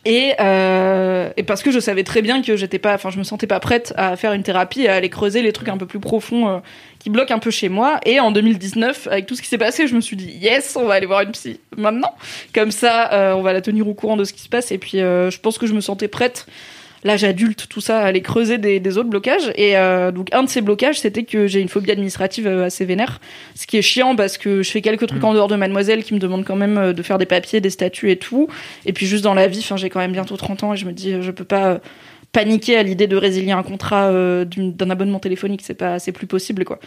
Et, 0.05 0.33
euh, 0.39 1.29
et 1.35 1.43
parce 1.43 1.61
que 1.61 1.71
je 1.71 1.79
savais 1.79 2.03
très 2.03 2.21
bien 2.21 2.41
que 2.41 2.55
j'étais 2.55 2.79
pas, 2.79 2.93
enfin, 2.93 3.09
je 3.09 3.17
me 3.17 3.23
sentais 3.23 3.47
pas 3.47 3.59
prête 3.59 3.93
à 3.97 4.15
faire 4.15 4.33
une 4.33 4.43
thérapie, 4.43 4.87
à 4.87 4.95
aller 4.95 5.09
creuser 5.09 5.41
les 5.41 5.51
trucs 5.51 5.67
un 5.69 5.77
peu 5.77 5.85
plus 5.85 5.99
profonds 5.99 6.47
euh, 6.47 6.59
qui 6.99 7.09
bloquent 7.09 7.33
un 7.33 7.39
peu 7.39 7.51
chez 7.51 7.67
moi. 7.67 7.99
Et 8.05 8.19
en 8.19 8.31
2019, 8.31 9.07
avec 9.11 9.25
tout 9.25 9.35
ce 9.35 9.41
qui 9.41 9.49
s'est 9.49 9.57
passé, 9.57 9.87
je 9.87 9.95
me 9.95 10.01
suis 10.01 10.15
dit 10.15 10.31
yes, 10.41 10.77
on 10.77 10.85
va 10.85 10.93
aller 10.93 11.05
voir 11.05 11.21
une 11.21 11.31
psy 11.31 11.59
maintenant. 11.75 12.13
Comme 12.53 12.71
ça, 12.71 13.11
euh, 13.13 13.33
on 13.33 13.41
va 13.41 13.51
la 13.51 13.61
tenir 13.61 13.87
au 13.87 13.93
courant 13.93 14.15
de 14.15 14.23
ce 14.23 14.33
qui 14.33 14.41
se 14.41 14.49
passe. 14.49 14.71
Et 14.71 14.77
puis, 14.77 15.01
euh, 15.01 15.29
je 15.31 15.39
pense 15.39 15.57
que 15.57 15.67
je 15.67 15.73
me 15.73 15.81
sentais 15.81 16.07
prête. 16.07 16.45
L'âge 17.03 17.23
adulte, 17.23 17.67
tout 17.69 17.81
ça, 17.81 17.99
aller 17.99 18.21
creuser 18.21 18.57
des, 18.57 18.79
des 18.79 18.97
autres 18.97 19.09
blocages. 19.09 19.51
Et 19.55 19.77
euh, 19.77 20.11
donc, 20.11 20.27
un 20.33 20.43
de 20.43 20.49
ces 20.49 20.61
blocages, 20.61 20.99
c'était 20.99 21.23
que 21.23 21.47
j'ai 21.47 21.61
une 21.61 21.69
phobie 21.69 21.91
administrative 21.91 22.47
euh, 22.47 22.65
assez 22.65 22.85
vénère. 22.85 23.21
Ce 23.55 23.67
qui 23.67 23.77
est 23.77 23.81
chiant 23.81 24.15
parce 24.15 24.37
que 24.37 24.63
je 24.63 24.69
fais 24.69 24.81
quelques 24.81 25.07
trucs 25.07 25.23
en 25.23 25.33
dehors 25.33 25.47
de 25.47 25.55
Mademoiselle 25.55 26.03
qui 26.03 26.13
me 26.13 26.19
demandent 26.19 26.45
quand 26.45 26.57
même 26.57 26.77
euh, 26.77 26.93
de 26.93 27.01
faire 27.01 27.17
des 27.17 27.25
papiers, 27.25 27.61
des 27.61 27.69
statuts 27.69 28.11
et 28.11 28.17
tout. 28.17 28.49
Et 28.85 28.93
puis 28.93 29.05
juste 29.05 29.23
dans 29.23 29.33
la 29.33 29.47
vie, 29.47 29.59
enfin 29.59 29.77
j'ai 29.77 29.89
quand 29.89 29.99
même 29.99 30.11
bientôt 30.11 30.35
30 30.35 30.63
ans 30.63 30.73
et 30.73 30.77
je 30.77 30.85
me 30.85 30.91
dis 30.91 31.21
je 31.21 31.31
peux 31.31 31.43
pas 31.45 31.79
paniquer 32.31 32.77
à 32.77 32.83
l'idée 32.83 33.07
de 33.07 33.17
résilier 33.17 33.51
un 33.51 33.63
contrat 33.63 34.07
euh, 34.07 34.45
d'un 34.45 34.89
abonnement 34.89 35.19
téléphonique, 35.19 35.61
c'est 35.63 35.73
pas 35.73 35.99
c'est 35.99 36.11
plus 36.11 36.27
possible 36.27 36.63
quoi. 36.63 36.79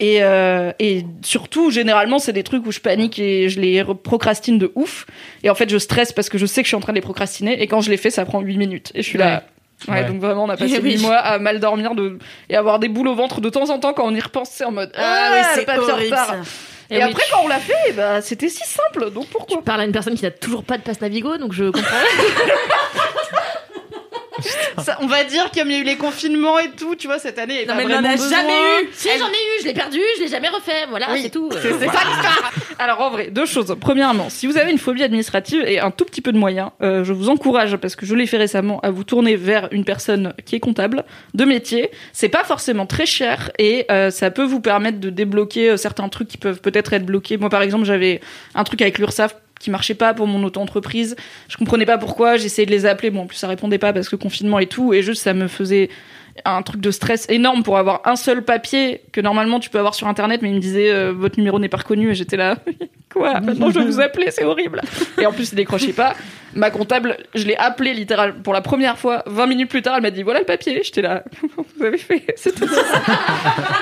Et, 0.00 0.22
euh, 0.22 0.70
et 0.78 1.04
surtout, 1.22 1.70
généralement, 1.70 2.18
c'est 2.20 2.32
des 2.32 2.44
trucs 2.44 2.64
où 2.66 2.70
je 2.72 2.78
panique 2.80 3.18
et 3.18 3.48
je 3.48 3.58
les 3.60 3.84
procrastine 4.04 4.56
de 4.58 4.70
ouf. 4.76 5.06
Et 5.42 5.50
en 5.50 5.54
fait, 5.56 5.68
je 5.68 5.76
stresse 5.78 6.12
parce 6.12 6.28
que 6.28 6.38
je 6.38 6.46
sais 6.46 6.62
que 6.62 6.66
je 6.66 6.70
suis 6.70 6.76
en 6.76 6.80
train 6.80 6.92
de 6.92 6.98
les 6.98 7.02
procrastiner. 7.02 7.60
Et 7.60 7.66
quand 7.66 7.80
je 7.80 7.90
les 7.90 7.96
fais, 7.96 8.10
ça 8.10 8.24
prend 8.24 8.40
8 8.40 8.56
minutes. 8.58 8.92
Et 8.94 9.02
je 9.02 9.08
suis 9.08 9.18
là. 9.18 9.42
Ouais, 9.88 9.94
Ouais. 9.94 10.04
donc 10.06 10.20
vraiment, 10.20 10.44
on 10.44 10.48
a 10.48 10.56
passé 10.56 10.74
Eh 10.76 10.80
oui. 10.82 10.92
8 10.94 11.02
mois 11.02 11.16
à 11.18 11.38
mal 11.38 11.60
dormir 11.60 11.94
de... 11.94 12.18
et 12.48 12.56
avoir 12.56 12.78
des 12.80 12.88
boules 12.88 13.06
au 13.08 13.14
ventre 13.14 13.40
de 13.40 13.48
temps 13.48 13.70
en 13.70 13.78
temps 13.78 13.92
quand 13.92 14.04
on 14.06 14.14
y 14.14 14.20
repense. 14.20 14.50
C'est 14.52 14.64
en 14.64 14.72
mode 14.72 14.90
Ah 14.96 15.30
oui, 15.56 15.62
le 15.62 15.64
c'est 15.64 15.78
horrible 15.92 16.16
ça. 16.16 16.36
Et, 16.90 16.94
Et 16.94 16.98
oui, 16.98 17.02
après, 17.10 17.22
tu- 17.24 17.30
quand 17.32 17.42
on 17.44 17.48
l'a 17.48 17.58
fait, 17.60 17.92
bah, 17.96 18.20
c'était 18.22 18.48
si 18.48 18.62
simple. 18.66 19.10
Donc 19.12 19.26
pourquoi 19.26 19.58
Je 19.58 19.62
parle 19.64 19.82
à 19.82 19.84
une 19.84 19.92
personne 19.92 20.14
qui 20.14 20.22
n'a 20.24 20.30
toujours 20.30 20.64
pas 20.64 20.78
de 20.78 20.82
passe 20.82 21.00
Navigo, 21.00 21.36
donc 21.36 21.52
je 21.52 21.64
comprends. 21.70 21.82
Ça, 24.82 24.98
On 25.00 25.06
va 25.06 25.24
dire 25.24 25.50
comme 25.52 25.70
il 25.70 25.76
y 25.76 25.78
a 25.78 25.80
eu 25.80 25.84
les 25.84 25.96
confinements 25.96 26.58
et 26.58 26.70
tout, 26.70 26.94
tu 26.94 27.06
vois, 27.06 27.18
cette 27.18 27.38
année. 27.38 27.66
Non, 27.66 27.74
mais 27.76 27.82
elle 27.82 27.88
n'en 27.90 28.04
a 28.04 28.16
jamais 28.16 28.82
eu. 28.82 28.88
si 28.92 29.08
j'en 29.18 29.26
ai 29.26 29.30
eu, 29.30 29.60
je 29.62 29.66
l'ai 29.66 29.74
perdu, 29.74 29.98
je 30.16 30.22
l'ai 30.22 30.28
jamais 30.28 30.48
refait. 30.48 30.86
Voilà, 30.88 31.08
Oui. 31.12 31.20
c'est 31.22 31.30
tout. 31.30 31.50
C'est 31.52 31.60
c'est 31.78 31.86
ça 31.86 32.04
l'histoire. 32.04 32.52
Alors 32.78 33.00
en 33.00 33.10
vrai, 33.10 33.30
deux 33.30 33.46
choses. 33.46 33.74
Premièrement, 33.80 34.28
si 34.30 34.46
vous 34.46 34.56
avez 34.56 34.70
une 34.70 34.78
phobie 34.78 35.02
administrative 35.02 35.62
et 35.66 35.80
un 35.80 35.90
tout 35.90 36.04
petit 36.04 36.20
peu 36.20 36.32
de 36.32 36.38
moyens, 36.38 36.70
euh, 36.82 37.02
je 37.04 37.12
vous 37.12 37.28
encourage 37.28 37.76
parce 37.76 37.96
que 37.96 38.06
je 38.06 38.14
l'ai 38.14 38.26
fait 38.26 38.36
récemment 38.36 38.78
à 38.80 38.90
vous 38.90 39.04
tourner 39.04 39.36
vers 39.36 39.68
une 39.72 39.84
personne 39.84 40.34
qui 40.44 40.54
est 40.56 40.60
comptable 40.60 41.04
de 41.34 41.44
métier. 41.44 41.90
C'est 42.12 42.28
pas 42.28 42.44
forcément 42.44 42.86
très 42.86 43.06
cher 43.06 43.50
et 43.58 43.86
euh, 43.90 44.10
ça 44.10 44.30
peut 44.30 44.44
vous 44.44 44.60
permettre 44.60 45.00
de 45.00 45.10
débloquer 45.10 45.70
euh, 45.70 45.76
certains 45.76 46.08
trucs 46.08 46.28
qui 46.28 46.38
peuvent 46.38 46.60
peut-être 46.60 46.92
être 46.92 47.04
bloqués. 47.06 47.36
Moi 47.36 47.50
par 47.50 47.62
exemple, 47.62 47.84
j'avais 47.84 48.20
un 48.54 48.64
truc 48.64 48.80
avec 48.82 48.98
l'URSSAF 48.98 49.34
qui 49.58 49.70
marchait 49.70 49.94
pas 49.94 50.14
pour 50.14 50.26
mon 50.26 50.42
auto-entreprise. 50.44 51.16
Je 51.48 51.56
comprenais 51.56 51.86
pas 51.86 51.98
pourquoi, 51.98 52.36
j'essayais 52.36 52.66
de 52.66 52.70
les 52.70 52.86
appeler. 52.86 53.10
Bon, 53.10 53.22
en 53.22 53.26
plus 53.26 53.36
ça 53.36 53.48
répondait 53.48 53.78
pas 53.78 53.92
parce 53.92 54.08
que 54.08 54.16
confinement 54.16 54.58
et 54.58 54.66
tout 54.66 54.92
et 54.92 55.02
juste 55.02 55.22
ça 55.22 55.34
me 55.34 55.48
faisait 55.48 55.90
un 56.44 56.62
truc 56.62 56.80
de 56.80 56.90
stress 56.90 57.26
énorme 57.28 57.62
pour 57.62 57.78
avoir 57.78 58.02
un 58.04 58.16
seul 58.16 58.44
papier 58.44 59.02
que 59.12 59.20
normalement 59.20 59.60
tu 59.60 59.70
peux 59.70 59.78
avoir 59.78 59.94
sur 59.94 60.06
internet 60.06 60.40
mais 60.42 60.50
il 60.50 60.54
me 60.54 60.60
disait 60.60 60.92
euh, 60.92 61.12
votre 61.12 61.38
numéro 61.38 61.58
n'est 61.58 61.68
pas 61.68 61.78
reconnu 61.78 62.10
et 62.10 62.14
j'étais 62.14 62.36
là 62.36 62.58
quoi? 63.12 63.40
Maintenant 63.40 63.70
je 63.70 63.80
vais 63.80 63.84
vous 63.84 64.00
appeler 64.00 64.30
c'est 64.30 64.44
horrible 64.44 64.80
et 65.20 65.26
en 65.26 65.32
plus 65.32 65.50
il 65.52 65.56
décrochait 65.56 65.92
pas 65.92 66.14
ma 66.58 66.70
comptable 66.70 67.16
je 67.34 67.44
l'ai 67.44 67.56
appelée 67.56 67.94
littéralement 67.94 68.40
pour 68.42 68.52
la 68.52 68.60
première 68.60 68.98
fois 68.98 69.22
20 69.26 69.46
minutes 69.46 69.70
plus 69.70 69.82
tard 69.82 69.96
elle 69.96 70.02
m'a 70.02 70.10
dit 70.10 70.22
voilà 70.22 70.40
le 70.40 70.44
papier 70.44 70.80
j'étais 70.82 71.02
là. 71.02 71.24
Vous 71.76 71.84
avez 71.84 71.98
fait 71.98 72.24
c'est 72.36 72.54
tout. 72.54 72.66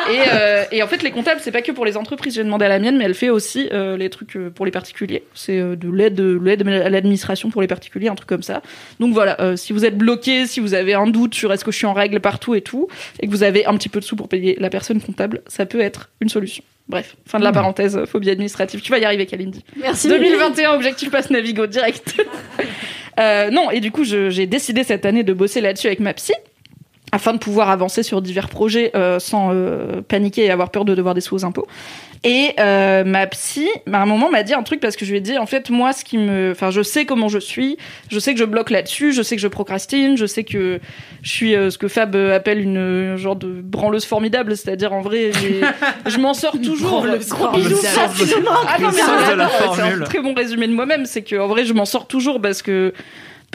Euh, 0.08 0.64
et 0.70 0.82
en 0.82 0.86
fait 0.86 1.02
les 1.02 1.10
comptables 1.10 1.40
c'est 1.42 1.52
pas 1.52 1.62
que 1.62 1.72
pour 1.72 1.84
les 1.84 1.96
entreprises 1.96 2.34
j'ai 2.34 2.44
demandé 2.44 2.64
à 2.64 2.68
la 2.68 2.78
mienne 2.78 2.96
mais 2.98 3.04
elle 3.04 3.14
fait 3.14 3.30
aussi 3.30 3.68
euh, 3.72 3.96
les 3.96 4.10
trucs 4.10 4.36
euh, 4.36 4.50
pour 4.50 4.64
les 4.64 4.72
particuliers. 4.72 5.24
C'est 5.34 5.58
de 5.58 5.90
l'aide 5.90 6.14
de 6.14 6.38
l'aide 6.42 6.66
à 6.66 6.88
l'administration 6.88 7.50
pour 7.50 7.62
les 7.62 7.68
particuliers 7.68 8.08
un 8.08 8.14
truc 8.14 8.28
comme 8.28 8.42
ça. 8.42 8.62
Donc 9.00 9.12
voilà, 9.12 9.56
si 9.56 9.72
vous 9.72 9.84
êtes 9.84 9.96
bloqué, 9.96 10.46
si 10.46 10.60
vous 10.60 10.74
avez 10.74 10.94
un 10.94 11.06
doute 11.06 11.34
sur 11.34 11.52
est-ce 11.52 11.64
que 11.64 11.70
je 11.70 11.76
suis 11.76 11.86
en 11.86 11.92
règle 11.92 12.20
partout 12.20 12.54
et 12.54 12.60
tout, 12.60 12.88
et 13.20 13.26
que 13.26 13.32
vous 13.32 13.42
avez 13.42 13.66
un 13.66 13.74
petit 13.76 13.88
peu 13.88 14.00
de 14.00 14.04
sous 14.04 14.16
pour 14.16 14.28
payer 14.28 14.56
la 14.58 14.70
personne 14.70 15.00
comptable, 15.00 15.42
ça 15.46 15.66
peut 15.66 15.80
être 15.80 16.10
une 16.20 16.28
solution. 16.28 16.62
Bref, 16.88 17.16
fin 17.26 17.38
de 17.38 17.44
la 17.44 17.52
parenthèse, 17.52 17.96
euh, 17.96 18.06
phobie 18.06 18.30
administrative. 18.30 18.80
Tu 18.80 18.92
vas 18.92 18.98
y 18.98 19.04
arriver, 19.04 19.26
Kalindi. 19.26 19.64
Merci. 19.76 20.08
2021, 20.08 20.72
objectif 20.74 21.10
passe 21.10 21.30
Navigo 21.30 21.66
direct. 21.66 22.14
Euh, 23.18 23.48
non, 23.50 23.70
et 23.70 23.80
du 23.80 23.90
coup, 23.90 24.04
j'ai 24.04 24.46
décidé 24.46 24.84
cette 24.84 25.06
année 25.06 25.24
de 25.24 25.32
bosser 25.32 25.62
là-dessus 25.62 25.86
avec 25.86 26.00
ma 26.00 26.12
psy 26.12 26.34
afin 27.16 27.32
de 27.32 27.38
pouvoir 27.38 27.70
avancer 27.70 28.02
sur 28.02 28.20
divers 28.20 28.50
projets 28.50 28.90
euh, 28.94 29.18
sans 29.18 29.48
euh, 29.50 30.02
paniquer 30.06 30.44
et 30.44 30.50
avoir 30.50 30.70
peur 30.70 30.84
de 30.84 30.94
devoir 30.94 31.14
des 31.14 31.22
sous 31.22 31.34
aux 31.34 31.44
impôts. 31.46 31.66
Et 32.24 32.50
euh, 32.60 33.04
ma 33.04 33.26
psy, 33.26 33.68
à 33.90 34.02
un 34.02 34.04
moment, 34.04 34.30
m'a 34.30 34.42
dit 34.42 34.52
un 34.52 34.62
truc 34.62 34.80
parce 34.80 34.96
que 34.96 35.06
je 35.06 35.12
lui 35.12 35.18
ai 35.18 35.20
dit, 35.22 35.38
en 35.38 35.46
fait, 35.46 35.70
moi, 35.70 35.94
ce 35.94 36.04
qui 36.04 36.18
me, 36.18 36.50
enfin, 36.50 36.70
je 36.70 36.82
sais 36.82 37.06
comment 37.06 37.28
je 37.28 37.38
suis, 37.38 37.78
je 38.10 38.18
sais 38.18 38.34
que 38.34 38.38
je 38.38 38.44
bloque 38.44 38.68
là-dessus, 38.68 39.14
je 39.14 39.22
sais 39.22 39.34
que 39.34 39.40
je 39.40 39.48
procrastine, 39.48 40.18
je 40.18 40.26
sais 40.26 40.44
que 40.44 40.78
je 41.22 41.30
suis 41.30 41.52
ce 41.52 41.78
que 41.78 41.88
Fab 41.88 42.14
appelle 42.14 42.60
une 42.60 43.16
genre 43.16 43.36
de 43.36 43.48
branleuse 43.48 44.04
formidable, 44.04 44.54
c'est-à-dire 44.54 44.92
en 44.92 45.00
vrai, 45.00 45.30
je 46.06 46.18
m'en 46.18 46.34
sors 46.34 46.60
toujours. 46.60 47.00
Branleuse 47.00 47.30
Gros. 47.30 47.46
Ah 47.46 47.58
non, 48.78 48.88
Le 48.88 49.98
mais 50.00 50.04
très 50.04 50.20
bon 50.20 50.34
résumé 50.34 50.66
de 50.66 50.74
moi-même, 50.74 51.06
c'est 51.06 51.22
que 51.22 51.36
en 51.36 51.46
vrai, 51.46 51.64
je 51.64 51.72
m'en 51.72 51.86
sors 51.86 52.06
toujours 52.06 52.42
parce 52.42 52.60
que 52.60 52.92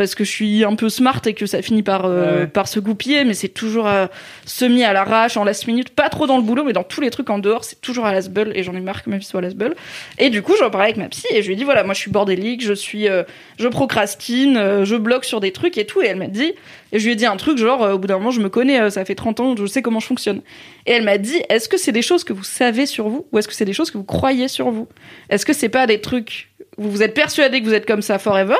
parce 0.01 0.15
que 0.15 0.23
je 0.23 0.31
suis 0.31 0.63
un 0.63 0.73
peu 0.73 0.89
smart 0.89 1.21
et 1.27 1.35
que 1.35 1.45
ça 1.45 1.61
finit 1.61 1.83
par 1.83 2.05
euh, 2.05 2.41
Ouais, 2.41 2.47
par 2.47 2.67
se 2.67 2.79
goupiller, 2.79 3.23
mais 3.23 3.35
c'est 3.35 3.49
toujours 3.49 3.87
euh, 3.87 4.07
semi 4.45 4.83
à 4.83 4.93
l'arrache, 4.93 5.37
en 5.37 5.43
last 5.43 5.67
minute, 5.67 5.89
pas 5.89 6.09
trop 6.09 6.25
dans 6.25 6.37
le 6.37 6.43
boulot, 6.43 6.63
mais 6.63 6.73
dans 6.73 6.83
tous 6.83 7.01
les 7.01 7.11
trucs 7.11 7.29
en 7.29 7.37
dehors, 7.37 7.63
c'est 7.63 7.79
toujours 7.81 8.05
à 8.05 8.11
l'asbeul 8.11 8.51
et 8.55 8.63
j'en 8.63 8.73
ai 8.73 8.79
marre 8.79 9.03
que 9.03 9.09
ma 9.09 9.17
vie 9.17 9.25
soit 9.25 9.39
à 9.39 9.43
l'asbeul. 9.43 9.75
Et 10.17 10.31
du 10.31 10.41
coup, 10.41 10.53
j'en 10.57 10.71
parlais 10.71 10.87
avec 10.87 10.97
ma 10.97 11.07
psy 11.09 11.25
et 11.31 11.41
je 11.41 11.47
lui 11.47 11.53
ai 11.53 11.55
dit 11.55 11.63
voilà, 11.63 11.83
moi 11.83 11.93
je 11.93 11.99
suis 11.99 12.09
bordélique, 12.09 12.63
je 12.63 12.73
suis, 12.73 13.07
euh, 13.07 13.23
je 13.59 13.67
procrastine, 13.67 14.57
euh, 14.57 14.85
je 14.85 14.95
bloque 14.95 15.25
sur 15.25 15.39
des 15.39 15.51
trucs 15.51 15.77
et 15.77 15.85
tout. 15.85 16.01
Et 16.01 16.07
elle 16.07 16.17
m'a 16.17 16.27
dit, 16.27 16.53
et 16.91 16.99
je 16.99 17.05
lui 17.05 17.13
ai 17.13 17.15
dit 17.15 17.25
un 17.27 17.37
truc 17.37 17.57
genre, 17.57 17.81
au 17.81 17.97
bout 17.99 18.07
d'un 18.07 18.17
moment, 18.17 18.31
je 18.31 18.41
me 18.41 18.49
connais, 18.49 18.89
ça 18.89 19.05
fait 19.05 19.15
30 19.15 19.39
ans, 19.39 19.55
je 19.55 19.65
sais 19.65 19.81
comment 19.81 19.99
je 19.99 20.07
fonctionne. 20.07 20.41
Et 20.85 20.91
elle 20.93 21.03
m'a 21.03 21.17
dit, 21.17 21.41
est-ce 21.49 21.69
que 21.69 21.77
c'est 21.77 21.91
des 21.91 22.01
choses 22.01 22.23
que 22.23 22.33
vous 22.33 22.43
savez 22.43 22.85
sur 22.85 23.07
vous 23.07 23.27
ou 23.31 23.39
est-ce 23.39 23.47
que 23.47 23.53
c'est 23.53 23.65
des 23.65 23.73
choses 23.73 23.91
que 23.91 23.97
vous 23.97 24.03
croyez 24.03 24.47
sur 24.47 24.71
vous? 24.71 24.87
Est-ce 25.29 25.45
que 25.45 25.53
c'est 25.53 25.69
pas 25.69 25.87
des 25.87 26.01
trucs 26.01 26.50
vous 26.77 26.91
vous 26.91 27.03
êtes 27.03 27.13
persuadé 27.13 27.61
que 27.61 27.65
vous 27.65 27.73
êtes 27.73 27.85
comme 27.85 28.01
ça 28.01 28.19
forever, 28.19 28.57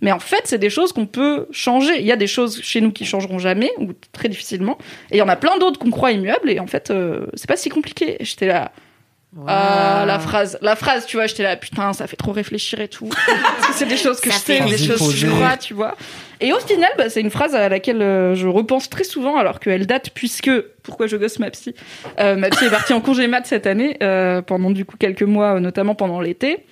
mais 0.00 0.12
en 0.12 0.18
fait, 0.18 0.42
c'est 0.44 0.58
des 0.58 0.70
choses 0.70 0.92
qu'on 0.92 1.06
peut 1.06 1.46
changer. 1.50 2.00
Il 2.00 2.06
y 2.06 2.12
a 2.12 2.16
des 2.16 2.26
choses 2.26 2.60
chez 2.62 2.80
nous 2.80 2.92
qui 2.92 3.04
changeront 3.04 3.38
jamais 3.38 3.70
ou 3.78 3.92
très 4.12 4.28
difficilement, 4.28 4.78
et 5.10 5.16
il 5.16 5.18
y 5.18 5.22
en 5.22 5.28
a 5.28 5.36
plein 5.36 5.58
d'autres 5.58 5.78
qu'on 5.78 5.90
croit 5.90 6.12
immuables, 6.12 6.50
et 6.50 6.60
en 6.60 6.66
fait, 6.66 6.90
euh, 6.90 7.26
c'est 7.34 7.48
pas 7.48 7.56
si 7.56 7.68
compliqué. 7.68 8.16
J'étais 8.20 8.46
là. 8.46 8.72
Ah, 9.46 10.04
la 10.06 10.18
phrase, 10.18 10.58
la 10.60 10.76
phrase, 10.76 11.06
tu 11.06 11.16
vois, 11.16 11.26
j'étais 11.26 11.42
là, 11.42 11.56
putain, 11.56 11.94
ça 11.94 12.06
fait 12.06 12.16
trop 12.16 12.32
réfléchir 12.32 12.80
et 12.80 12.88
tout. 12.88 13.08
C'est 13.72 13.86
des 13.86 13.96
choses 13.96 14.20
que 14.20 14.30
je 14.30 14.36
sais, 14.36 14.60
des 14.60 14.76
choses 14.76 15.08
que 15.08 15.16
je 15.16 15.26
crois, 15.26 15.56
tu 15.56 15.72
vois. 15.72 15.96
Et 16.40 16.52
au 16.52 16.58
final, 16.58 16.90
bah, 16.98 17.08
c'est 17.08 17.22
une 17.22 17.30
phrase 17.30 17.54
à 17.54 17.68
laquelle 17.70 18.02
euh, 18.02 18.34
je 18.34 18.46
repense 18.46 18.90
très 18.90 19.04
souvent, 19.04 19.36
alors 19.36 19.58
qu'elle 19.60 19.86
date, 19.86 20.10
puisque, 20.12 20.50
pourquoi 20.82 21.06
je 21.06 21.16
gosse 21.16 21.38
ma 21.38 21.50
psy 21.50 21.74
Euh, 22.20 22.36
Ma 22.36 22.50
psy 22.50 22.66
est 22.66 22.70
partie 22.70 22.92
en 22.92 23.00
congé 23.00 23.26
mat 23.26 23.46
cette 23.46 23.66
année, 23.66 23.96
euh, 24.02 24.42
pendant 24.42 24.70
du 24.70 24.84
coup 24.84 24.96
quelques 24.98 25.22
mois, 25.22 25.54
euh, 25.54 25.60
notamment 25.60 25.94
pendant 25.94 26.20
l'été. 26.20 26.66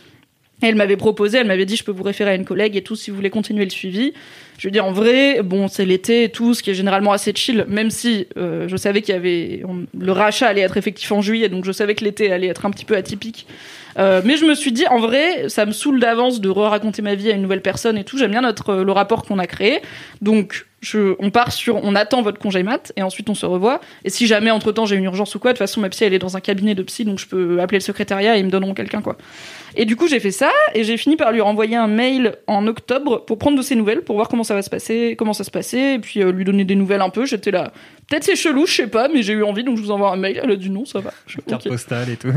Et 0.62 0.66
elle 0.66 0.74
m'avait 0.74 0.96
proposé, 0.96 1.38
elle 1.38 1.46
m'avait 1.46 1.64
dit, 1.64 1.76
je 1.76 1.84
peux 1.84 1.92
vous 1.92 2.02
référer 2.02 2.32
à 2.32 2.34
une 2.34 2.44
collègue 2.44 2.76
et 2.76 2.82
tout, 2.82 2.96
si 2.96 3.10
vous 3.10 3.16
voulez 3.16 3.30
continuer 3.30 3.64
le 3.64 3.70
suivi. 3.70 4.12
Je 4.58 4.68
veux 4.68 4.72
dire, 4.72 4.84
en 4.84 4.92
vrai, 4.92 5.42
bon, 5.42 5.68
c'est 5.68 5.86
l'été 5.86 6.24
et 6.24 6.28
tout, 6.28 6.52
ce 6.52 6.62
qui 6.62 6.70
est 6.70 6.74
généralement 6.74 7.12
assez 7.12 7.32
chill, 7.34 7.64
même 7.66 7.90
si 7.90 8.26
euh, 8.36 8.68
je 8.68 8.76
savais 8.76 9.00
qu'il 9.00 9.14
y 9.14 9.16
avait. 9.16 9.62
le 9.98 10.12
rachat 10.12 10.48
allait 10.48 10.60
être 10.60 10.76
effectif 10.76 11.10
en 11.12 11.22
juillet, 11.22 11.48
donc 11.48 11.64
je 11.64 11.72
savais 11.72 11.94
que 11.94 12.04
l'été 12.04 12.30
allait 12.30 12.48
être 12.48 12.66
un 12.66 12.70
petit 12.70 12.84
peu 12.84 12.94
atypique. 12.94 13.46
Euh, 13.98 14.20
mais 14.24 14.36
je 14.36 14.44
me 14.44 14.54
suis 14.54 14.72
dit, 14.72 14.86
en 14.86 14.98
vrai, 14.98 15.48
ça 15.48 15.66
me 15.66 15.72
saoule 15.72 15.98
d'avance 15.98 16.40
de 16.40 16.48
re-raconter 16.48 17.02
ma 17.02 17.14
vie 17.14 17.30
à 17.30 17.34
une 17.34 17.42
nouvelle 17.42 17.62
personne 17.62 17.96
et 17.98 18.04
tout. 18.04 18.18
J'aime 18.18 18.30
bien 18.30 18.42
notre, 18.42 18.70
euh, 18.70 18.84
le 18.84 18.92
rapport 18.92 19.24
qu'on 19.24 19.38
a 19.38 19.46
créé. 19.46 19.80
Donc, 20.20 20.66
je, 20.80 21.14
on 21.18 21.30
part 21.30 21.52
sur, 21.52 21.76
on 21.76 21.94
attend 21.94 22.22
votre 22.22 22.38
congé 22.38 22.62
mat 22.62 22.92
et 22.96 23.02
ensuite 23.02 23.28
on 23.28 23.34
se 23.34 23.46
revoit. 23.46 23.80
Et 24.04 24.10
si 24.10 24.26
jamais 24.26 24.50
entre 24.50 24.72
temps 24.72 24.86
j'ai 24.86 24.96
une 24.96 25.04
urgence 25.04 25.34
ou 25.34 25.38
quoi, 25.38 25.52
de 25.52 25.58
toute 25.58 25.66
façon, 25.66 25.80
ma 25.80 25.88
psy 25.90 26.04
elle 26.04 26.14
est 26.14 26.18
dans 26.18 26.36
un 26.36 26.40
cabinet 26.40 26.74
de 26.74 26.82
psy, 26.82 27.04
donc 27.04 27.18
je 27.18 27.26
peux 27.26 27.60
appeler 27.60 27.78
le 27.78 27.84
secrétariat 27.84 28.36
et 28.36 28.40
ils 28.40 28.46
me 28.46 28.50
donneront 28.50 28.74
quelqu'un, 28.74 29.02
quoi. 29.02 29.16
Et 29.76 29.84
du 29.84 29.96
coup, 29.96 30.08
j'ai 30.08 30.20
fait 30.20 30.30
ça 30.30 30.50
et 30.74 30.84
j'ai 30.84 30.96
fini 30.96 31.16
par 31.16 31.32
lui 31.32 31.40
renvoyer 31.40 31.76
un 31.76 31.86
mail 31.86 32.36
en 32.46 32.66
octobre 32.66 33.24
pour 33.24 33.38
prendre 33.38 33.56
de 33.56 33.62
ses 33.62 33.76
nouvelles, 33.76 34.02
pour 34.02 34.16
voir 34.16 34.28
comment 34.28 34.42
ça 34.42 34.54
va 34.54 34.62
se 34.62 34.70
passer, 34.70 35.14
comment 35.16 35.32
ça 35.32 35.44
se 35.44 35.50
passait, 35.50 35.94
et 35.94 35.98
puis 35.98 36.22
euh, 36.22 36.32
lui 36.32 36.44
donner 36.44 36.64
des 36.64 36.74
nouvelles 36.74 37.02
un 37.02 37.10
peu. 37.10 37.24
J'étais 37.24 37.50
là, 37.50 37.72
peut-être 38.08 38.24
c'est 38.24 38.36
chelou, 38.36 38.66
je 38.66 38.74
sais 38.74 38.86
pas, 38.88 39.08
mais 39.08 39.22
j'ai 39.22 39.34
eu 39.34 39.44
envie, 39.44 39.62
donc 39.62 39.76
je 39.76 39.82
vous 39.82 39.90
envoie 39.90 40.12
un 40.12 40.16
mail. 40.16 40.40
Elle 40.42 40.50
a 40.50 40.56
dit 40.56 40.70
non, 40.70 40.84
ça 40.84 41.00
va. 41.00 41.12
Je 41.26 41.38
Carte 41.40 41.68
postale 41.68 42.10
et 42.10 42.16
tout. 42.16 42.28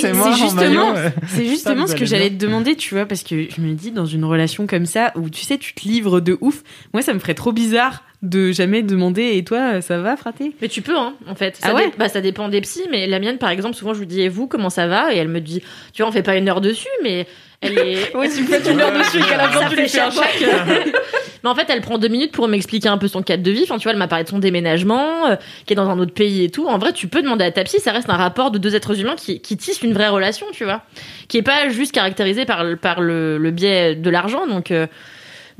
C'est 0.00 0.42
justement-. 0.42 0.94
C'est 1.28 1.46
justement 1.46 1.86
Ça, 1.86 1.92
ce 1.92 1.98
que 1.98 2.04
j'allais 2.04 2.30
te 2.30 2.34
demander, 2.34 2.74
tu 2.76 2.94
vois, 2.94 3.06
parce 3.06 3.22
que 3.22 3.48
je 3.50 3.60
me 3.60 3.74
dis, 3.74 3.90
dans 3.90 4.06
une 4.06 4.24
relation 4.24 4.66
comme 4.66 4.86
ça, 4.86 5.12
où 5.16 5.30
tu 5.30 5.42
sais, 5.42 5.58
tu 5.58 5.74
te 5.74 5.86
livres 5.86 6.20
de 6.20 6.36
ouf, 6.40 6.62
moi, 6.92 7.02
ça 7.02 7.14
me 7.14 7.18
ferait 7.18 7.34
trop 7.34 7.49
bizarre 7.52 8.02
de 8.22 8.52
jamais 8.52 8.82
demander, 8.82 9.36
et 9.38 9.44
toi, 9.44 9.80
ça 9.80 9.98
va, 9.98 10.14
fraté? 10.16 10.52
Mais 10.60 10.68
tu 10.68 10.82
peux, 10.82 10.96
hein, 10.96 11.14
en 11.26 11.34
fait. 11.34 11.58
Ah 11.62 11.68
Ça, 11.68 11.74
ouais 11.74 11.86
dé- 11.86 11.92
bah, 11.98 12.08
ça 12.10 12.20
dépend 12.20 12.48
des 12.48 12.60
psys, 12.60 12.82
mais 12.90 13.06
la 13.06 13.18
mienne, 13.18 13.38
par 13.38 13.48
exemple, 13.48 13.74
souvent, 13.74 13.94
je 13.94 14.00
lui 14.00 14.06
dis, 14.06 14.20
et 14.20 14.28
vous, 14.28 14.46
comment 14.46 14.68
ça 14.68 14.86
va? 14.86 15.14
Et 15.14 15.16
elle 15.16 15.28
me 15.28 15.40
dit, 15.40 15.62
tu 15.94 16.02
vois, 16.02 16.10
on 16.10 16.12
fait 16.12 16.22
pas 16.22 16.36
une 16.36 16.46
heure 16.48 16.60
dessus, 16.60 16.86
mais 17.02 17.26
elle 17.62 17.78
est. 17.78 18.10
Oui, 18.14 18.28
si 18.30 18.42
vous 18.42 18.48
faites 18.52 18.68
une 18.68 18.78
heure 18.78 18.92
dessus 18.92 19.18
et 19.18 19.22
qu'à 19.22 19.38
la 19.38 19.48
fin 19.48 19.60
Ça 19.62 19.68
tu 19.70 19.76
fait 19.76 19.82
lui 19.82 19.88
fais 19.88 20.00
un 20.00 20.10
cher 20.10 20.22
chèque. 20.22 20.46
mais 21.42 21.48
en 21.48 21.54
fait, 21.54 21.64
elle 21.70 21.80
prend 21.80 21.96
deux 21.96 22.08
minutes 22.08 22.32
pour 22.32 22.46
m'expliquer 22.46 22.88
un 22.90 22.98
peu 22.98 23.08
son 23.08 23.22
cadre 23.22 23.42
de 23.42 23.50
vie. 23.50 23.62
Enfin, 23.62 23.78
tu 23.78 23.84
vois, 23.84 23.92
elle 23.92 23.98
m'a 23.98 24.06
parlé 24.08 24.24
de 24.24 24.28
son 24.28 24.38
déménagement, 24.38 25.28
euh, 25.30 25.36
qui 25.64 25.72
est 25.72 25.76
dans 25.76 25.88
un 25.88 25.98
autre 25.98 26.12
pays 26.12 26.44
et 26.44 26.50
tout. 26.50 26.66
En 26.68 26.76
vrai, 26.76 26.92
tu 26.92 27.08
peux 27.08 27.22
demander 27.22 27.44
à 27.46 27.50
ta 27.50 27.64
psy, 27.64 27.80
ça 27.80 27.92
reste 27.92 28.10
un 28.10 28.16
rapport 28.18 28.50
de 28.50 28.58
deux 28.58 28.76
êtres 28.76 29.00
humains 29.00 29.16
qui, 29.16 29.40
qui 29.40 29.56
tissent 29.56 29.80
une 29.80 29.94
vraie 29.94 30.08
relation, 30.08 30.44
tu 30.52 30.64
vois. 30.64 30.82
Qui 31.28 31.38
est 31.38 31.42
pas 31.42 31.70
juste 31.70 31.92
caractérisé 31.92 32.44
par, 32.44 32.64
le- 32.64 32.76
par 32.76 33.00
le, 33.00 33.38
le 33.38 33.50
biais 33.50 33.94
de 33.94 34.10
l'argent. 34.10 34.46
Donc, 34.46 34.70
euh, 34.70 34.86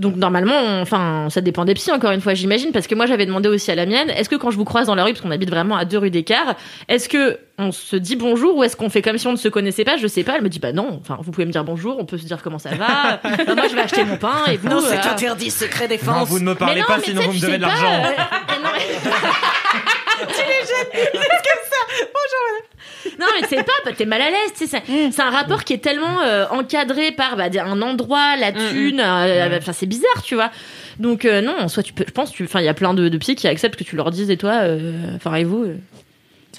donc 0.00 0.16
normalement, 0.16 0.54
on- 0.56 0.82
enfin, 0.82 1.28
ça 1.30 1.40
dépend 1.40 1.64
des 1.64 1.74
psys, 1.74 1.92
encore 1.92 2.10
une 2.10 2.20
fois, 2.20 2.34
j'imagine. 2.34 2.72
Parce 2.72 2.86
que 2.86 2.94
moi, 2.94 3.06
j'avais 3.06 3.26
demandé 3.26 3.48
aussi 3.48 3.70
à 3.70 3.74
la 3.74 3.86
mienne, 3.86 4.10
est-ce 4.10 4.28
que 4.28 4.36
quand 4.36 4.50
je 4.50 4.56
vous 4.56 4.64
croise 4.64 4.86
dans 4.86 4.94
la 4.94 5.04
rue, 5.04 5.12
parce 5.12 5.20
qu'on 5.22 5.30
habite 5.30 5.50
vraiment 5.50 5.76
à 5.76 5.84
deux 5.84 5.98
rues 5.98 6.10
d'écart, 6.10 6.54
est-ce 6.88 7.08
que 7.08 7.38
on 7.58 7.72
se 7.72 7.96
dit 7.96 8.16
bonjour 8.16 8.56
ou 8.56 8.64
est-ce 8.64 8.74
qu'on 8.76 8.88
fait 8.88 9.02
comme 9.02 9.18
si 9.18 9.26
on 9.26 9.32
ne 9.32 9.36
se 9.36 9.48
connaissait 9.48 9.84
pas? 9.84 9.96
Je 9.98 10.06
sais 10.06 10.24
pas. 10.24 10.36
Elle 10.36 10.42
me 10.42 10.48
dit, 10.48 10.58
bah 10.58 10.72
non. 10.72 10.98
Enfin, 11.00 11.18
vous 11.22 11.30
pouvez 11.30 11.44
me 11.46 11.52
dire 11.52 11.64
bonjour, 11.64 11.96
on 11.98 12.04
peut 12.06 12.18
se 12.18 12.24
dire 12.24 12.42
comment 12.42 12.58
ça 12.58 12.70
va. 12.70 13.20
Euh, 13.50 13.54
moi, 13.54 13.68
je 13.68 13.74
vais 13.74 13.82
acheter 13.82 14.04
mon 14.04 14.16
pain 14.16 14.44
et 14.50 14.56
vous. 14.56 14.68
euh, 14.68 14.96
interdit, 15.12 15.50
secret 15.50 15.84
Non, 15.84 15.88
défense. 15.90 16.28
vous 16.28 16.38
ne 16.40 16.44
me 16.44 16.54
parlez 16.54 16.80
non, 16.80 16.86
pas, 16.86 17.00
sinon 17.00 17.22
vous 17.22 17.32
me 17.32 17.40
devez 17.40 17.56
de 17.58 17.62
l'argent. 17.62 17.86
euh, 18.04 18.08
euh, 18.08 20.09
non, 20.20 20.28
mais- 20.94 21.10
Non, 23.18 23.26
mais 23.40 23.46
c'est 23.48 23.62
pas, 23.64 23.92
t'es 23.96 24.04
mal 24.06 24.20
à 24.22 24.30
l'aise, 24.30 24.52
tu. 24.56 24.66
C'est 24.66 24.82
c'est 25.10 25.22
un 25.22 25.30
rapport 25.30 25.64
qui 25.64 25.72
est 25.74 25.78
tellement 25.78 26.20
euh, 26.22 26.46
encadré 26.50 27.12
par 27.12 27.36
bah, 27.36 27.44
un 27.64 27.82
endroit, 27.82 28.36
la 28.36 28.52
thune. 28.52 29.00
euh, 29.00 29.58
Enfin, 29.58 29.72
c'est 29.72 29.86
bizarre, 29.86 30.22
tu 30.22 30.34
vois. 30.34 30.50
Donc, 30.98 31.24
euh, 31.24 31.40
non, 31.40 31.68
soit 31.68 31.82
tu 31.82 31.92
peux, 31.92 32.04
je 32.06 32.12
pense, 32.12 32.30
tu- 32.32 32.48
il 32.54 32.62
y 32.62 32.68
a 32.68 32.74
plein 32.74 32.94
de, 32.94 33.08
de 33.08 33.18
psys 33.18 33.34
qui 33.36 33.48
acceptent 33.48 33.76
que 33.76 33.84
tu 33.84 33.96
leur 33.96 34.10
dises, 34.10 34.30
et 34.30 34.36
toi, 34.36 34.52
euh, 34.62 34.92
enfin, 35.16 35.34
et 35.36 35.44
vous, 35.44 35.64
euh, 35.64 35.76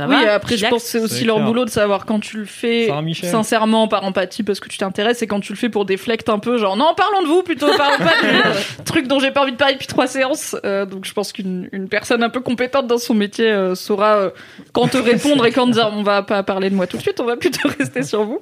ça 0.01 0.07
Oui, 0.07 0.23
va 0.25 0.33
après, 0.33 0.57
je 0.57 0.65
pense 0.67 0.83
que 0.83 0.89
c'est 0.89 0.99
aussi 0.99 1.23
leur 1.25 1.37
clair. 1.37 1.47
boulot 1.47 1.65
de 1.65 1.69
savoir 1.69 2.05
quand 2.05 2.19
tu 2.19 2.37
le 2.37 2.45
fais 2.45 2.89
sincèrement 3.23 3.87
par 3.87 4.03
empathie 4.03 4.43
parce 4.43 4.59
que 4.59 4.69
tu 4.69 4.77
t'intéresses 4.77 5.21
et 5.21 5.27
quand 5.27 5.39
tu 5.39 5.53
le 5.53 5.57
fais 5.57 5.69
pour 5.69 5.85
déflecter 5.85 6.31
un 6.31 6.39
peu, 6.39 6.57
genre 6.57 6.77
non, 6.77 6.93
parlons 6.95 7.21
de 7.23 7.27
vous 7.27 7.43
plutôt, 7.43 7.67
parlons 7.77 7.97
pas 7.97 8.21
du 8.21 8.27
euh, 8.27 8.53
truc 8.85 9.07
dont 9.07 9.19
j'ai 9.19 9.31
pas 9.31 9.41
envie 9.43 9.51
de 9.51 9.57
parler 9.57 9.73
depuis 9.73 9.87
trois 9.87 10.07
séances. 10.07 10.55
Euh, 10.65 10.85
donc, 10.85 11.05
je 11.05 11.13
pense 11.13 11.31
qu'une 11.33 11.69
une 11.71 11.87
personne 11.89 12.23
un 12.23 12.29
peu 12.29 12.39
compétente 12.41 12.87
dans 12.87 12.97
son 12.97 13.13
métier 13.13 13.49
euh, 13.51 13.75
saura 13.75 14.15
euh, 14.15 14.29
quand 14.73 14.87
te 14.87 14.97
répondre 15.11 15.45
et 15.45 15.51
quand 15.51 15.67
dire 15.67 15.91
on 15.93 16.03
va 16.03 16.23
pas 16.23 16.43
parler 16.43 16.69
de 16.69 16.75
moi 16.75 16.87
tout 16.87 16.97
de 16.97 17.01
suite, 17.01 17.19
on 17.19 17.25
va 17.25 17.37
plutôt 17.37 17.67
rester 17.79 18.03
sur 18.03 18.23
vous. 18.23 18.41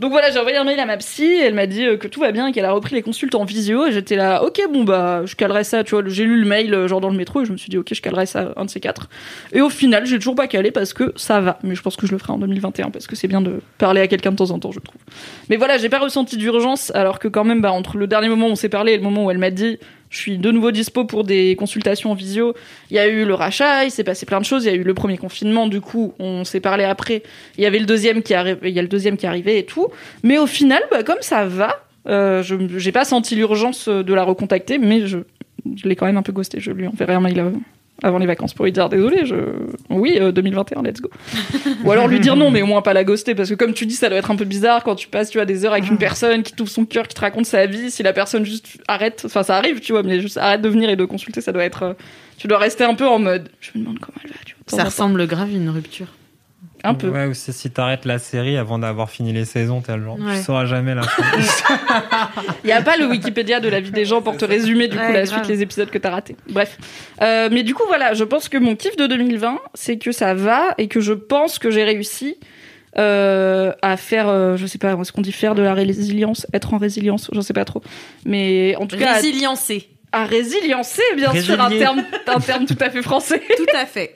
Donc 0.00 0.10
voilà, 0.10 0.30
j'ai 0.30 0.38
envoyé 0.38 0.56
un 0.56 0.64
mail 0.64 0.78
à 0.80 0.86
ma 0.86 0.96
psy, 0.98 1.40
elle 1.42 1.54
m'a 1.54 1.66
dit 1.66 1.84
euh, 1.84 1.96
que 1.96 2.08
tout 2.08 2.20
va 2.20 2.32
bien 2.32 2.46
et 2.48 2.52
qu'elle 2.52 2.64
a 2.64 2.72
repris 2.72 2.94
les 2.94 3.02
consultes 3.02 3.34
en 3.34 3.44
visio 3.44 3.86
et 3.86 3.92
j'étais 3.92 4.16
là, 4.16 4.42
ok, 4.44 4.60
bon 4.72 4.84
bah, 4.84 5.22
je 5.24 5.34
calerai 5.36 5.64
ça, 5.64 5.84
tu 5.84 5.94
vois, 5.94 6.02
j'ai 6.06 6.24
lu 6.24 6.40
le 6.40 6.46
mail 6.46 6.86
genre 6.86 7.00
dans 7.00 7.10
le 7.10 7.16
métro 7.16 7.42
et 7.42 7.44
je 7.44 7.52
me 7.52 7.56
suis 7.56 7.68
dit, 7.70 7.78
ok, 7.78 7.92
je 7.92 8.02
calerai 8.02 8.26
ça 8.26 8.52
un 8.56 8.64
de 8.64 8.70
ces 8.70 8.80
quatre. 8.80 9.08
Et 9.52 9.60
au 9.60 9.70
final, 9.70 10.06
j'ai 10.06 10.16
toujours 10.16 10.34
pas 10.34 10.46
calé 10.46 10.70
parce 10.70 10.92
que 10.92 10.97
ça 11.16 11.40
va. 11.40 11.58
Mais 11.62 11.74
je 11.74 11.82
pense 11.82 11.96
que 11.96 12.06
je 12.06 12.12
le 12.12 12.18
ferai 12.18 12.32
en 12.32 12.38
2021 12.38 12.90
parce 12.90 13.06
que 13.06 13.16
c'est 13.16 13.28
bien 13.28 13.40
de 13.40 13.60
parler 13.78 14.00
à 14.00 14.08
quelqu'un 14.08 14.30
de 14.30 14.36
temps 14.36 14.50
en 14.50 14.58
temps, 14.58 14.72
je 14.72 14.80
trouve. 14.80 15.00
Mais 15.48 15.56
voilà, 15.56 15.78
j'ai 15.78 15.88
pas 15.88 15.98
ressenti 15.98 16.36
d'urgence 16.36 16.90
alors 16.94 17.18
que 17.18 17.28
quand 17.28 17.44
même, 17.44 17.60
bah, 17.60 17.72
entre 17.72 17.96
le 17.96 18.06
dernier 18.06 18.28
moment 18.28 18.48
où 18.48 18.50
on 18.50 18.56
s'est 18.56 18.68
parlé 18.68 18.92
et 18.92 18.96
le 18.96 19.02
moment 19.02 19.26
où 19.26 19.30
elle 19.30 19.38
m'a 19.38 19.50
dit 19.50 19.78
je 20.10 20.18
suis 20.18 20.38
de 20.38 20.50
nouveau 20.50 20.70
dispo 20.70 21.04
pour 21.04 21.24
des 21.24 21.54
consultations 21.56 22.10
en 22.10 22.14
visio, 22.14 22.54
il 22.90 22.96
y 22.96 22.98
a 22.98 23.06
eu 23.08 23.24
le 23.24 23.34
rachat, 23.34 23.84
il 23.84 23.90
s'est 23.90 24.04
passé 24.04 24.26
plein 24.26 24.40
de 24.40 24.44
choses, 24.44 24.64
il 24.64 24.68
y 24.68 24.70
a 24.70 24.74
eu 24.74 24.82
le 24.82 24.94
premier 24.94 25.18
confinement, 25.18 25.66
du 25.66 25.80
coup, 25.80 26.14
on 26.18 26.44
s'est 26.44 26.60
parlé 26.60 26.84
après. 26.84 27.22
Il 27.56 27.62
y 27.62 27.66
avait 27.66 27.78
le 27.78 27.86
deuxième 27.86 28.22
qui 28.22 28.34
arrive, 28.34 28.58
il 28.62 28.70
y 28.70 28.78
a 28.78 28.82
le 28.82 28.88
deuxième 28.88 29.16
qui 29.16 29.26
arrivait 29.26 29.58
et 29.58 29.64
tout. 29.64 29.88
Mais 30.22 30.38
au 30.38 30.46
final, 30.46 30.82
bah, 30.90 31.02
comme 31.02 31.20
ça 31.20 31.44
va, 31.44 31.84
euh, 32.06 32.42
je 32.42 32.56
j'ai 32.78 32.92
pas 32.92 33.04
senti 33.04 33.36
l'urgence 33.36 33.88
de 33.88 34.14
la 34.14 34.24
recontacter, 34.24 34.78
mais 34.78 35.06
je, 35.06 35.18
je 35.76 35.88
l'ai 35.88 35.96
quand 35.96 36.06
même 36.06 36.16
un 36.16 36.22
peu 36.22 36.32
ghosté. 36.32 36.58
Je 36.60 36.70
lui 36.70 36.86
enverrai 36.86 37.14
un 37.14 37.20
mail 37.20 37.52
avant, 38.02 38.18
les 38.18 38.26
vacances 38.26 38.54
pour 38.54 38.64
lui 38.64 38.72
dire 38.72 38.88
désolé, 38.88 39.26
je 39.26 39.34
oui 39.90 40.18
euh, 40.20 40.30
2021, 40.30 40.82
let's 40.82 41.00
go. 41.00 41.10
Ou 41.84 41.90
alors 41.90 42.06
lui 42.06 42.20
dire 42.20 42.36
non, 42.36 42.50
mais 42.50 42.62
au 42.62 42.66
moins 42.66 42.82
pas 42.82 42.92
la 42.92 43.04
ghoster 43.04 43.34
parce 43.34 43.48
que 43.48 43.54
comme 43.54 43.74
tu 43.74 43.86
dis, 43.86 43.94
ça 43.94 44.08
doit 44.08 44.18
être 44.18 44.30
un 44.30 44.36
peu 44.36 44.44
bizarre 44.44 44.84
quand 44.84 44.94
tu 44.94 45.08
passes 45.08 45.30
tu 45.30 45.38
vois 45.38 45.46
des 45.46 45.64
heures 45.64 45.72
avec 45.72 45.88
une 45.90 45.98
personne 45.98 46.42
qui 46.42 46.52
t'ouvre 46.52 46.70
son 46.70 46.84
cœur, 46.84 47.08
qui 47.08 47.14
te 47.14 47.20
raconte 47.20 47.46
sa 47.46 47.66
vie. 47.66 47.90
Si 47.90 48.02
la 48.02 48.12
personne 48.12 48.44
juste 48.44 48.78
arrête, 48.86 49.22
enfin 49.24 49.42
ça 49.42 49.56
arrive, 49.56 49.80
tu 49.80 49.92
vois, 49.92 50.02
mais 50.02 50.20
juste 50.20 50.36
arrête 50.36 50.62
de 50.62 50.68
venir 50.68 50.88
et 50.90 50.96
de 50.96 51.04
consulter, 51.04 51.40
ça 51.40 51.52
doit 51.52 51.64
être, 51.64 51.82
euh, 51.82 51.92
tu 52.36 52.46
dois 52.46 52.58
rester 52.58 52.84
un 52.84 52.94
peu 52.94 53.06
en 53.06 53.18
mode. 53.18 53.48
Je 53.60 53.70
me 53.74 53.82
demande 53.82 53.98
comment 53.98 54.18
elle 54.22 54.30
va. 54.30 54.36
Tu 54.44 54.54
vois, 54.54 54.78
Ça 54.78 54.84
ressemble 54.84 55.26
grave 55.26 55.48
à 55.52 55.56
une 55.56 55.70
rupture. 55.70 56.06
Un 56.84 56.94
peu. 56.94 57.08
Ouais, 57.08 57.26
ou 57.26 57.34
c'est 57.34 57.52
si 57.52 57.70
t'arrêtes 57.70 58.04
la 58.04 58.18
série 58.18 58.56
avant 58.56 58.78
d'avoir 58.78 59.10
fini 59.10 59.32
les 59.32 59.44
saisons, 59.44 59.80
t'es 59.80 59.96
le 59.96 60.04
genre, 60.04 60.18
Ouais. 60.18 60.36
tu 60.36 60.42
sauras 60.44 60.64
jamais 60.66 60.94
la 60.94 61.02
fin. 61.02 61.22
Il 62.64 62.68
y 62.70 62.72
a 62.72 62.82
pas 62.82 62.96
le 62.96 63.06
Wikipédia 63.06 63.60
de 63.60 63.68
la 63.68 63.80
vie 63.80 63.90
des 63.90 64.04
gens 64.04 64.22
pour 64.22 64.36
te 64.36 64.44
résumer 64.44 64.88
du 64.88 64.96
coup 64.96 65.02
Ouais, 65.02 65.12
la 65.12 65.24
grave. 65.24 65.38
suite 65.44 65.48
les 65.48 65.62
épisodes 65.62 65.90
que 65.90 65.98
t'as 65.98 66.10
ratés. 66.10 66.36
Bref, 66.50 66.78
Euh, 67.22 67.48
mais 67.50 67.62
du 67.62 67.74
coup 67.74 67.82
voilà, 67.88 68.14
je 68.14 68.24
pense 68.24 68.48
que 68.48 68.58
mon 68.58 68.76
kiff 68.76 68.96
de 68.96 69.06
2020, 69.06 69.58
c'est 69.74 69.98
que 69.98 70.12
ça 70.12 70.34
va 70.34 70.74
et 70.78 70.88
que 70.88 71.00
je 71.00 71.12
pense 71.12 71.58
que 71.58 71.70
j'ai 71.70 71.84
réussi 71.84 72.36
euh, 72.96 73.72
à 73.82 73.96
faire, 73.96 74.28
euh, 74.28 74.56
je 74.56 74.66
sais 74.66 74.78
pas, 74.78 74.92
est-ce 74.94 75.12
qu'on 75.12 75.20
dit 75.20 75.32
faire 75.32 75.54
de 75.54 75.62
la 75.62 75.74
résilience, 75.74 76.46
être 76.52 76.74
en 76.74 76.78
résilience, 76.78 77.30
je 77.32 77.40
sais 77.40 77.52
pas 77.52 77.64
trop, 77.64 77.82
mais 78.24 78.74
en 78.76 78.86
tout 78.86 78.96
cas 78.96 79.14
Résiliencer. 79.14 79.88
À 80.12 80.24
résiliencer 80.24 81.02
bien 81.16 81.34
sûr 81.40 81.60
un 81.60 81.70
terme, 81.70 82.02
un 82.26 82.40
terme 82.40 82.66
tout 82.66 82.76
à 82.80 82.90
fait 82.90 83.02
français. 83.02 83.42
Tout 83.56 83.76
à 83.76 83.84
fait. 83.84 84.14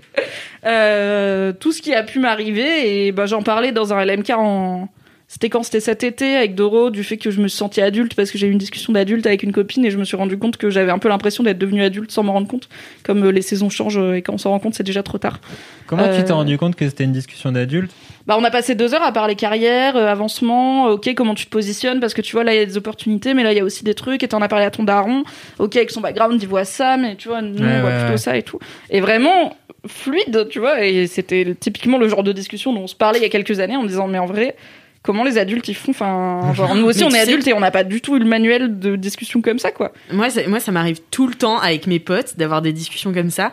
Euh, 0.64 1.52
tout 1.52 1.72
ce 1.72 1.82
qui 1.82 1.92
a 1.94 2.02
pu 2.02 2.18
m'arriver 2.18 3.06
et 3.06 3.12
bah, 3.12 3.26
j'en 3.26 3.42
parlais 3.42 3.72
dans 3.72 3.92
un 3.92 4.04
LMK 4.04 4.30
en 4.30 4.88
c'était 5.32 5.48
quand 5.48 5.62
c'était 5.62 5.80
cet 5.80 6.04
été 6.04 6.36
avec 6.36 6.54
Doro 6.54 6.90
du 6.90 7.02
fait 7.02 7.16
que 7.16 7.30
je 7.30 7.40
me 7.40 7.48
suis 7.48 7.56
sentie 7.56 7.80
adulte 7.80 8.14
parce 8.14 8.30
que 8.30 8.36
j'ai 8.36 8.46
eu 8.46 8.50
une 8.50 8.58
discussion 8.58 8.92
d'adulte 8.92 9.26
avec 9.26 9.42
une 9.42 9.50
copine 9.52 9.82
et 9.82 9.90
je 9.90 9.96
me 9.96 10.04
suis 10.04 10.16
rendu 10.16 10.36
compte 10.36 10.58
que 10.58 10.68
j'avais 10.68 10.90
un 10.90 10.98
peu 10.98 11.08
l'impression 11.08 11.42
d'être 11.42 11.56
devenue 11.56 11.82
adulte 11.82 12.10
sans 12.10 12.22
m'en 12.22 12.34
rendre 12.34 12.48
compte 12.48 12.68
comme 13.02 13.24
euh, 13.24 13.32
les 13.32 13.40
saisons 13.40 13.70
changent 13.70 13.96
euh, 13.96 14.12
et 14.12 14.20
quand 14.20 14.34
on 14.34 14.38
s'en 14.38 14.50
rend 14.50 14.58
compte 14.58 14.74
c'est 14.74 14.82
déjà 14.82 15.02
trop 15.02 15.16
tard 15.16 15.40
Comment 15.86 16.04
tu 16.14 16.22
t'es 16.22 16.32
rendu 16.32 16.58
compte 16.58 16.76
que 16.76 16.86
c'était 16.86 17.04
une 17.04 17.12
discussion 17.12 17.50
d'adulte? 17.50 17.90
Bah 18.26 18.36
on 18.38 18.44
a 18.44 18.50
passé 18.50 18.74
deux 18.74 18.94
heures 18.94 19.02
à 19.02 19.12
parler 19.12 19.34
carrière 19.34 19.96
euh, 19.96 20.06
avancement 20.06 20.88
euh, 20.88 20.92
ok 20.92 21.12
comment 21.16 21.34
tu 21.34 21.46
te 21.46 21.50
positionnes 21.50 22.00
parce 22.00 22.14
que 22.14 22.20
tu 22.22 22.32
vois 22.32 22.44
là 22.44 22.54
il 22.54 22.58
y 22.58 22.62
a 22.62 22.66
des 22.66 22.76
opportunités 22.76 23.34
mais 23.34 23.42
là 23.42 23.52
il 23.52 23.56
y 23.56 23.60
a 23.60 23.64
aussi 23.64 23.82
des 23.84 23.94
trucs 23.94 24.22
et 24.22 24.28
t'en 24.28 24.40
as 24.42 24.48
parlé 24.48 24.64
à 24.64 24.70
ton 24.70 24.84
daron 24.84 25.24
ok 25.58 25.76
avec 25.76 25.90
son 25.90 26.00
background 26.00 26.40
il 26.42 26.48
voit 26.48 26.64
ça 26.64 26.96
mais 26.96 27.16
tu 27.16 27.28
vois 27.28 27.42
nous 27.42 27.58
Ouais, 27.58 27.66
on 27.76 27.80
voit 27.80 27.90
ouais, 27.90 27.96
plutôt 27.98 28.10
ouais. 28.12 28.16
ça 28.18 28.36
et 28.36 28.42
tout 28.42 28.58
et 28.90 29.00
vraiment 29.00 29.56
fluide 29.86 30.48
tu 30.50 30.60
vois 30.60 30.84
et 30.84 31.06
c'était 31.06 31.54
typiquement 31.58 31.98
le 31.98 32.08
genre 32.08 32.22
de 32.22 32.32
discussion 32.32 32.72
dont 32.72 32.82
on 32.82 32.86
se 32.86 32.94
parlait 32.94 33.18
il 33.18 33.22
y 33.22 33.26
a 33.26 33.30
quelques 33.30 33.58
années 33.60 33.76
en 33.76 33.84
disant 33.84 34.06
mais 34.06 34.18
en 34.18 34.26
vrai 34.26 34.54
comment 35.02 35.24
les 35.24 35.36
adultes 35.38 35.66
ils 35.66 35.74
font 35.74 35.90
enfin 35.90 36.52
genre 36.54 36.74
nous 36.76 36.84
aussi 36.86 37.00
Mais 37.00 37.06
on 37.06 37.08
est 37.08 37.12
sais- 37.14 37.20
adultes 37.22 37.48
et 37.48 37.52
on 37.54 37.60
n'a 37.60 37.72
pas 37.72 37.82
du 37.82 38.00
tout 38.00 38.14
eu 38.16 38.20
le 38.20 38.24
manuel 38.24 38.78
de 38.78 38.94
discussion 38.94 39.40
comme 39.42 39.58
ça 39.58 39.72
quoi 39.72 39.90
Moi, 40.12 40.30
ça, 40.30 40.42
moi, 40.46 40.60
ça 40.60 40.70
m'arrive 40.70 41.00
tout 41.10 41.26
le 41.26 41.34
temps 41.34 41.58
avec 41.58 41.88
mes 41.88 41.98
potes 41.98 42.36
d'avoir 42.38 42.62
des 42.62 42.72
discussions 42.72 43.12
comme 43.12 43.30
ça. 43.30 43.52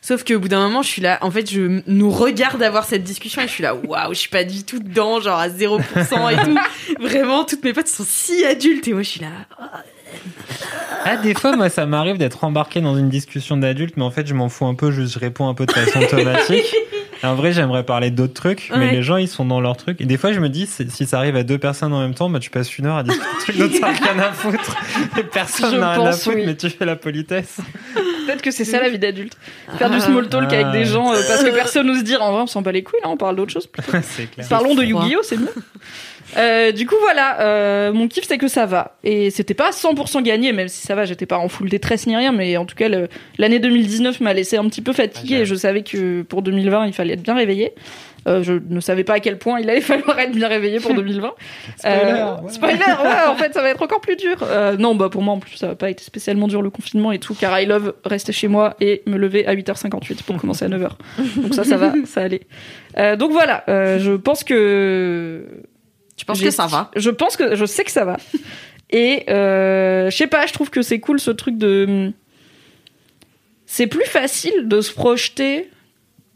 Sauf 0.00 0.24
qu'au 0.24 0.38
bout 0.38 0.48
d'un 0.48 0.60
moment, 0.60 0.82
je 0.82 0.88
suis 0.88 1.02
là, 1.02 1.18
en 1.22 1.30
fait, 1.30 1.50
je 1.50 1.80
nous 1.86 2.10
regarde 2.10 2.62
avoir 2.62 2.84
cette 2.84 3.02
discussion 3.02 3.42
et 3.42 3.46
je 3.48 3.52
suis 3.52 3.62
là, 3.64 3.74
waouh, 3.74 4.14
je 4.14 4.18
suis 4.18 4.28
pas 4.30 4.44
du 4.44 4.62
tout 4.64 4.78
dedans, 4.78 5.20
genre 5.20 5.38
à 5.38 5.48
0% 5.48 5.80
et 6.32 6.36
tout. 6.44 6.56
Vraiment, 7.00 7.44
toutes 7.44 7.64
mes 7.64 7.72
potes 7.72 7.88
sont 7.88 8.04
si 8.06 8.44
adultes 8.44 8.86
et 8.88 8.92
moi, 8.92 9.02
je 9.02 9.08
suis 9.08 9.20
là. 9.20 9.28
Ah, 11.04 11.16
des 11.16 11.34
fois, 11.34 11.56
moi, 11.56 11.68
ça 11.68 11.84
m'arrive 11.84 12.16
d'être 12.16 12.44
embarqué 12.44 12.80
dans 12.80 12.96
une 12.96 13.08
discussion 13.08 13.56
d'adulte, 13.56 13.96
mais 13.96 14.04
en 14.04 14.10
fait, 14.10 14.26
je 14.26 14.34
m'en 14.34 14.48
fous 14.48 14.66
un 14.66 14.74
peu, 14.74 14.90
juste 14.90 15.14
je 15.14 15.18
réponds 15.18 15.48
un 15.48 15.54
peu 15.54 15.66
de 15.66 15.72
façon 15.72 16.00
automatique. 16.00 16.74
En 17.24 17.34
vrai, 17.34 17.52
j'aimerais 17.52 17.82
parler 17.82 18.12
d'autres 18.12 18.32
trucs, 18.34 18.70
mais 18.70 18.76
Ouais. 18.86 18.92
les 18.92 19.02
gens, 19.02 19.16
ils 19.16 19.26
sont 19.26 19.44
dans 19.44 19.60
leur 19.60 19.76
truc. 19.76 20.00
Et 20.00 20.04
des 20.04 20.16
fois, 20.16 20.32
je 20.32 20.38
me 20.38 20.48
dis, 20.48 20.68
si 20.68 21.04
ça 21.04 21.18
arrive 21.18 21.34
à 21.34 21.42
deux 21.42 21.58
personnes 21.58 21.92
en 21.92 21.98
même 22.00 22.14
temps, 22.14 22.30
bah, 22.30 22.38
tu 22.38 22.48
passes 22.48 22.78
une 22.78 22.86
heure 22.86 22.98
à 22.98 23.02
discuter, 23.02 23.54
l'autre, 23.58 23.74
ça 23.74 23.90
n'a 23.90 23.98
rien 24.12 24.18
à 24.20 24.30
foutre. 24.32 24.76
Et 25.18 25.24
personne 25.24 25.80
n'a 25.80 25.94
rien 25.94 26.04
à 26.06 26.12
foutre, 26.12 26.36
oui. 26.36 26.44
mais 26.46 26.54
tu 26.54 26.70
fais 26.70 26.84
la 26.84 26.94
politesse. 26.94 27.56
Peut-être 28.28 28.42
que 28.42 28.50
c'est 28.50 28.64
ça 28.64 28.80
la 28.80 28.88
vie 28.90 28.98
d'adulte. 28.98 29.32
Faire 29.78 29.90
du 29.90 30.00
small 30.00 30.28
talk 30.28 30.52
avec 30.52 30.70
des 30.70 30.84
gens 30.84 31.12
euh, 31.12 31.20
parce 31.26 31.42
que 31.42 31.50
personne 31.50 31.86
n'ose 31.86 32.04
dire 32.04 32.22
en 32.22 32.32
vrai 32.32 32.42
on 32.42 32.46
s'en 32.46 32.60
bat 32.62 32.72
les 32.72 32.82
couilles 32.82 33.00
là, 33.02 33.08
on 33.08 33.16
parle 33.16 33.36
d'autre 33.36 33.52
chose. 33.52 33.68
c'est 34.02 34.30
clair. 34.30 34.46
Parlons 34.48 34.74
de. 34.74 34.82
Yu-Gi-Oh, 34.84 35.20
c'est 35.22 35.36
mieux. 35.38 35.48
Euh, 36.36 36.72
du 36.72 36.86
coup 36.86 36.94
voilà, 37.00 37.40
euh, 37.40 37.90
mon 37.94 38.06
kiff 38.06 38.24
c'est 38.28 38.36
que 38.36 38.48
ça 38.48 38.66
va 38.66 38.98
et 39.02 39.30
c'était 39.30 39.54
pas 39.54 39.70
100% 39.70 40.22
gagné 40.22 40.52
même 40.52 40.68
si 40.68 40.86
ça 40.86 40.94
va, 40.94 41.06
j'étais 41.06 41.24
pas 41.24 41.38
en 41.38 41.48
full 41.48 41.70
détresse 41.70 42.06
ni 42.06 42.14
rien 42.14 42.32
mais 42.32 42.58
en 42.58 42.66
tout 42.66 42.74
cas 42.76 42.90
le- 42.90 43.08
l'année 43.38 43.58
2019 43.60 44.20
m'a 44.20 44.34
laissé 44.34 44.58
un 44.58 44.68
petit 44.68 44.82
peu 44.82 44.92
fatiguée 44.92 45.36
Ah, 45.38 45.40
et 45.40 45.44
je 45.46 45.54
savais 45.54 45.82
que 45.82 46.20
pour 46.20 46.42
2020 46.42 46.84
il 46.86 46.92
fallait 46.92 47.14
être 47.14 47.22
bien 47.22 47.34
réveillé. 47.34 47.72
Euh, 48.26 48.42
je 48.42 48.54
ne 48.68 48.80
savais 48.80 49.04
pas 49.04 49.14
à 49.14 49.20
quel 49.20 49.38
point 49.38 49.60
il 49.60 49.70
allait 49.70 49.80
falloir 49.92 50.18
être 50.18 50.32
bien 50.32 50.48
réveillé 50.48 50.80
pour 50.80 50.92
2020. 50.94 51.32
Spoiler, 51.76 51.96
Euh, 52.10 52.36
ouais. 52.42 52.50
spoiler, 52.52 52.78
ouais, 52.78 53.26
en 53.28 53.36
fait, 53.36 53.54
ça 53.54 53.62
va 53.62 53.70
être 53.70 53.80
encore 53.82 54.00
plus 54.00 54.16
dur. 54.16 54.36
Euh, 54.42 54.76
non, 54.76 54.94
bah 54.94 55.08
pour 55.08 55.22
moi, 55.22 55.34
en 55.34 55.38
plus, 55.38 55.56
ça 55.56 55.68
va 55.68 55.74
pas 55.76 55.88
été 55.90 56.02
spécialement 56.02 56.48
dur 56.48 56.60
le 56.62 56.70
confinement 56.70 57.12
et 57.12 57.18
tout, 57.18 57.34
car 57.34 57.58
I 57.60 57.66
love 57.66 57.94
rester 58.04 58.32
chez 58.32 58.48
moi 58.48 58.74
et 58.80 59.02
me 59.06 59.16
lever 59.16 59.46
à 59.46 59.54
8h58 59.54 60.22
pour 60.24 60.36
commencer 60.36 60.64
à 60.64 60.68
9h. 60.68 60.90
Donc 61.36 61.54
ça, 61.54 61.64
ça 61.64 61.76
va, 61.76 61.92
ça 62.06 62.22
allait. 62.22 62.42
Euh, 62.98 63.16
donc 63.16 63.30
voilà, 63.32 63.64
je 63.68 64.16
pense 64.16 64.44
que. 64.44 65.44
Tu 66.16 66.24
penses 66.24 66.40
que 66.42 66.50
ça 66.50 66.66
va? 66.66 66.90
Je 66.96 67.10
pense 67.10 67.36
que 67.36 67.54
je 67.54 67.64
sais 67.64 67.84
que 67.84 67.92
ça 67.92 68.04
va. 68.04 68.16
Et 68.90 69.24
je 69.28 70.08
sais 70.10 70.26
pas, 70.26 70.46
je 70.46 70.52
trouve 70.52 70.70
que 70.70 70.82
c'est 70.82 70.98
cool 71.00 71.20
ce 71.20 71.30
truc 71.30 71.56
de. 71.56 72.12
C'est 73.66 73.86
plus 73.86 74.06
facile 74.06 74.66
de 74.66 74.80
se 74.80 74.92
projeter 74.92 75.68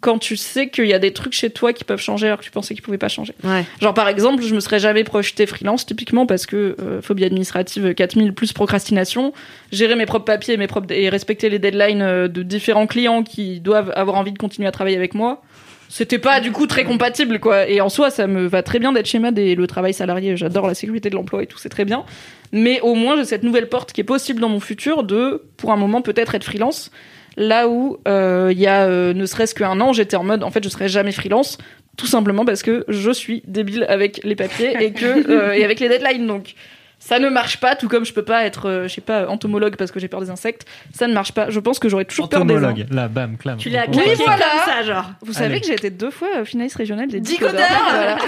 quand 0.02 0.18
tu 0.18 0.36
sais 0.36 0.68
qu'il 0.68 0.86
y 0.86 0.92
a 0.92 0.98
des 0.98 1.12
trucs 1.12 1.32
chez 1.32 1.48
toi 1.48 1.72
qui 1.72 1.84
peuvent 1.84 2.00
changer 2.00 2.26
alors 2.26 2.40
que 2.40 2.44
tu 2.44 2.50
pensais 2.50 2.74
qu'ils 2.74 2.82
pouvaient 2.82 2.98
pas 2.98 3.08
changer. 3.08 3.34
Ouais. 3.44 3.64
Genre 3.80 3.94
par 3.94 4.08
exemple, 4.08 4.42
je 4.42 4.52
me 4.52 4.58
serais 4.58 4.80
jamais 4.80 5.04
projeté 5.04 5.46
freelance 5.46 5.86
typiquement 5.86 6.26
parce 6.26 6.44
que 6.44 6.76
euh, 6.80 7.00
phobie 7.00 7.24
administrative 7.24 7.94
4000 7.94 8.34
plus 8.34 8.52
procrastination, 8.52 9.32
gérer 9.70 9.94
mes 9.94 10.04
propres 10.04 10.24
papiers, 10.24 10.56
mes 10.56 10.66
propres 10.66 10.92
et 10.92 11.08
respecter 11.08 11.48
les 11.48 11.60
deadlines 11.60 12.02
euh, 12.02 12.26
de 12.26 12.42
différents 12.42 12.88
clients 12.88 13.22
qui 13.22 13.60
doivent 13.60 13.92
avoir 13.94 14.16
envie 14.16 14.32
de 14.32 14.38
continuer 14.38 14.66
à 14.66 14.72
travailler 14.72 14.96
avec 14.96 15.14
moi. 15.14 15.40
C'était 15.88 16.18
pas 16.18 16.40
du 16.40 16.50
coup 16.50 16.66
très 16.66 16.84
compatible 16.84 17.38
quoi 17.38 17.68
et 17.68 17.80
en 17.80 17.88
soi 17.88 18.10
ça 18.10 18.26
me 18.26 18.46
va 18.46 18.64
très 18.64 18.80
bien 18.80 18.92
d'être 18.92 19.06
chez 19.06 19.20
MAD 19.20 19.38
et 19.38 19.54
le 19.54 19.66
travail 19.68 19.94
salarié, 19.94 20.36
j'adore 20.36 20.66
la 20.66 20.74
sécurité 20.74 21.10
de 21.10 21.14
l'emploi 21.14 21.44
et 21.44 21.46
tout, 21.46 21.58
c'est 21.58 21.68
très 21.68 21.84
bien. 21.84 22.04
Mais 22.50 22.80
au 22.80 22.94
moins 22.94 23.16
j'ai 23.16 23.24
cette 23.24 23.44
nouvelle 23.44 23.68
porte 23.68 23.92
qui 23.92 24.00
est 24.00 24.04
possible 24.04 24.40
dans 24.40 24.48
mon 24.48 24.58
futur 24.58 25.04
de 25.04 25.44
pour 25.58 25.70
un 25.70 25.76
moment 25.76 26.02
peut-être 26.02 26.34
être 26.34 26.44
freelance 26.44 26.90
là 27.36 27.68
où 27.68 27.98
euh, 28.06 28.50
il 28.52 28.58
y 28.58 28.66
a 28.66 28.84
euh, 28.84 29.14
ne 29.14 29.26
serait-ce 29.26 29.54
qu'un 29.54 29.80
an 29.80 29.92
j'étais 29.92 30.16
en 30.16 30.24
mode 30.24 30.42
en 30.42 30.50
fait 30.50 30.62
je 30.62 30.68
serai 30.68 30.88
jamais 30.88 31.12
freelance 31.12 31.58
tout 31.96 32.06
simplement 32.06 32.44
parce 32.44 32.62
que 32.62 32.84
je 32.88 33.10
suis 33.10 33.42
débile 33.46 33.84
avec 33.88 34.20
les 34.24 34.36
papiers 34.36 34.74
et 34.80 34.92
que 34.92 35.06
euh, 35.30 35.52
et 35.52 35.64
avec 35.64 35.80
les 35.80 35.88
deadlines 35.88 36.26
donc 36.26 36.54
ça 36.98 37.18
ne 37.18 37.28
marche 37.28 37.58
pas 37.58 37.74
tout 37.74 37.88
comme 37.88 38.04
je 38.04 38.12
peux 38.12 38.24
pas 38.24 38.44
être 38.44 38.68
euh, 38.68 38.88
je 38.88 38.94
sais 38.94 39.00
pas 39.00 39.28
entomologue 39.28 39.76
parce 39.76 39.90
que 39.90 39.98
j'ai 39.98 40.08
peur 40.08 40.20
des 40.20 40.30
insectes 40.30 40.66
ça 40.92 41.08
ne 41.08 41.12
marche 41.12 41.32
pas 41.32 41.50
je 41.50 41.60
pense 41.60 41.78
que 41.78 41.88
j'aurais 41.88 42.04
toujours 42.04 42.28
peur 42.28 42.44
des 42.44 42.54
Entomologue. 42.54 42.86
Là, 42.90 43.08
bam, 43.08 43.36
clam. 43.36 43.58
Tu 43.58 43.70
l'as 43.70 43.86
claqué 43.86 44.14
voilà. 44.14 44.36
comme 44.36 44.72
ça, 44.72 44.82
genre. 44.82 45.10
vous 45.20 45.32
savez 45.32 45.46
Allez. 45.46 45.60
que 45.60 45.66
j'ai 45.66 45.74
été 45.74 45.90
deux 45.90 46.10
fois 46.10 46.28
euh, 46.36 46.44
finaliste 46.44 46.76
régionale 46.76 47.08
des 47.08 47.20
Dix 47.20 47.32
Dicodeurs. 47.32 47.54
Godard. 47.54 48.18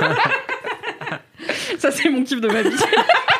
Voilà. 0.00 0.16
ça 1.78 1.90
c'est 1.90 2.08
mon 2.08 2.24
kiff 2.24 2.40
de 2.40 2.48
ma 2.48 2.62
vie 2.62 2.70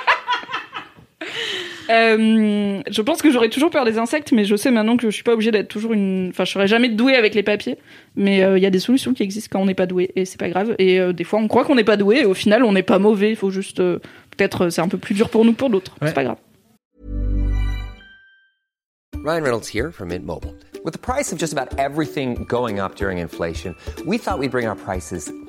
Euh, 1.91 2.81
je 2.91 3.03
pense 3.03 3.23
que 3.23 3.31
j'aurais 3.31 3.49
toujours 3.49 3.71
peur 3.71 3.85
des 3.85 3.99
insectes, 3.99 4.33
mais 4.33 4.45
je 4.45 4.57
sais 4.57 4.71
maintenant 4.71 4.97
que 4.97 5.09
je 5.09 5.15
suis 5.15 5.23
pas 5.23 5.33
obligée 5.33 5.51
d'être 5.51 5.69
toujours 5.69 5.93
une. 5.93 6.29
Enfin, 6.31 6.45
je 6.45 6.53
serais 6.53 6.67
jamais 6.67 6.89
douée 6.89 7.15
avec 7.15 7.35
les 7.35 7.43
papiers. 7.43 7.79
Mais 8.17 8.43
euh, 8.43 8.59
il 8.59 8.63
y 8.63 8.67
a 8.67 8.71
des 8.71 8.79
solutions 8.79 9.13
qui 9.13 9.23
existent 9.23 9.51
quand 9.53 9.63
on 9.63 9.67
n'est 9.67 9.75
pas 9.75 9.87
doué, 9.87 10.11
et 10.17 10.25
c'est 10.25 10.39
pas 10.39 10.49
grave. 10.49 10.75
Et 10.79 11.01
euh, 11.01 11.13
des 11.13 11.25
fois, 11.25 11.41
on 11.41 11.49
croit 11.49 11.65
qu'on 11.65 11.75
n'est 11.75 11.85
pas 11.85 11.97
doué, 11.97 12.21
et 12.21 12.25
au 12.25 12.35
final, 12.35 12.65
on 12.65 12.73
n'est 12.73 12.83
pas 12.83 12.99
mauvais. 12.99 13.31
Il 13.31 13.37
faut 13.37 13.51
juste 13.51 13.81
euh, 13.81 13.99
peut-être 14.37 14.67
euh, 14.67 14.71
c'est 14.71 14.83
un 14.83 14.89
peu 14.89 14.99
plus 14.99 15.15
dur 15.15 15.29
pour 15.29 15.45
nous 15.45 15.53
que 15.53 15.59
pour 15.59 15.71
d'autres. 15.71 15.97
Ouais. 16.01 16.09
C'est 16.09 16.15
pas 16.15 16.25
grave. 16.25 16.39
Ryan 19.25 19.43
Reynolds 19.43 19.69
here 19.69 19.91
from 19.91 20.09
Mint 20.09 20.25
Mobile. 20.25 20.55
With 20.85 20.93
the 20.93 20.99
price 20.99 21.33
of 21.33 21.39
just 21.39 21.55
about 21.55 21.79
everything 21.79 22.45
going 22.47 22.79
up 22.79 22.95
during 22.95 23.19
inflation, 23.19 23.75
we 24.05 24.19
thought 24.19 24.39
we'd 24.39 24.51
bring 24.51 24.67
our 24.67 24.77
prices 24.77 25.33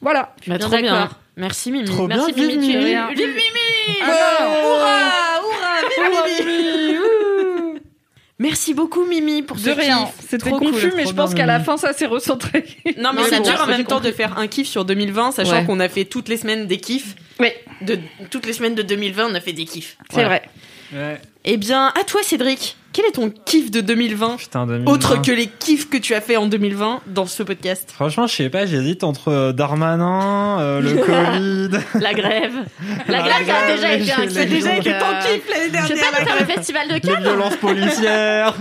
Voilà. 0.00 0.34
Bah, 0.46 0.58
bien 0.58 0.68
trop 0.68 0.76
bien. 0.78 1.08
Merci 1.36 1.70
Mimi. 1.72 1.86
Trop 1.88 2.06
Merci 2.06 2.32
bien, 2.32 2.46
Mimi, 2.46 2.66
tu 2.72 2.76
Mimi. 2.78 2.90
es 2.92 3.14
vive 3.14 3.26
Mimi 3.28 3.98
Merci 8.38 8.74
beaucoup 8.74 9.06
Mimi 9.06 9.42
pour 9.42 9.58
ce 9.58 9.64
De 9.66 9.70
rien. 9.70 10.04
kiff. 10.04 10.26
C'était 10.28 10.50
Trop 10.50 10.58
confus, 10.58 10.88
cool. 10.90 10.92
mais 10.96 11.06
je 11.06 11.12
pense 11.14 11.32
qu'à 11.34 11.46
la 11.46 11.54
Mimi. 11.54 11.64
fin, 11.64 11.76
ça 11.78 11.94
s'est 11.94 12.04
recentré. 12.06 12.66
Non 12.98 13.10
mais 13.14 13.22
Mais 13.22 13.28
ça 13.30 13.38
bon, 13.38 13.44
dure 13.50 13.60
en 13.62 13.66
même 13.66 13.84
temps 13.84 14.00
de 14.00 14.12
faire 14.12 14.38
un 14.38 14.46
kiff 14.46 14.68
sur 14.68 14.84
2020, 14.84 15.32
sachant 15.32 15.52
Ouais. 15.52 15.64
qu'on 15.64 15.80
a 15.80 15.88
fait 15.88 16.04
toutes 16.04 16.28
les 16.28 16.36
semaines 16.36 16.66
des 16.66 16.76
kiffs. 16.76 17.16
Oui, 17.40 17.48
De 17.80 17.98
toutes 18.30 18.44
les 18.46 18.52
semaines 18.52 18.74
de 18.74 18.82
2020, 18.82 19.28
on 19.30 19.34
a 19.34 19.40
fait 19.40 19.54
des 19.54 19.64
kiffs. 19.64 19.96
c'est 20.12 20.24
vrai. 20.24 20.42
Ouais. 20.92 21.18
Eh 21.48 21.56
bien, 21.58 21.92
à 21.98 22.02
toi 22.04 22.22
Cédric, 22.24 22.76
quel 22.92 23.04
est 23.04 23.12
ton 23.12 23.30
kiff 23.30 23.70
de 23.70 23.80
2020 23.80 24.36
Putain, 24.36 24.66
2020. 24.66 24.90
autre 24.90 25.22
que 25.22 25.30
les 25.30 25.46
kiffs 25.46 25.88
que 25.88 25.96
tu 25.96 26.12
as 26.14 26.20
fait 26.20 26.36
en 26.36 26.46
2020 26.46 27.02
dans 27.06 27.26
ce 27.26 27.44
podcast 27.44 27.92
Franchement, 27.94 28.26
je 28.26 28.34
sais 28.34 28.50
pas, 28.50 28.66
j'hésite 28.66 29.04
entre 29.04 29.28
euh, 29.28 29.52
Darmanin, 29.52 30.58
euh, 30.58 30.80
le 30.80 30.94
Covid. 30.96 32.00
La 32.02 32.14
grève. 32.14 32.52
La 33.08 33.18
grève, 33.22 33.46
ça 33.46 33.58
a 33.58 33.76
déjà 33.76 33.92
été 33.94 34.12
un 34.12 34.26
kiff. 34.26 34.48
déjà 34.48 34.76
été 34.76 34.90
euh, 34.90 35.00
l'année 35.00 35.78
Je 35.88 35.94
sais 35.94 36.10
pas, 36.10 36.24
faire 36.24 36.40
le 36.40 36.46
festival 36.46 36.88
de 36.88 36.94
les 36.94 37.00
Cannes. 37.00 37.22
violences 37.22 37.56
policières. 37.58 38.56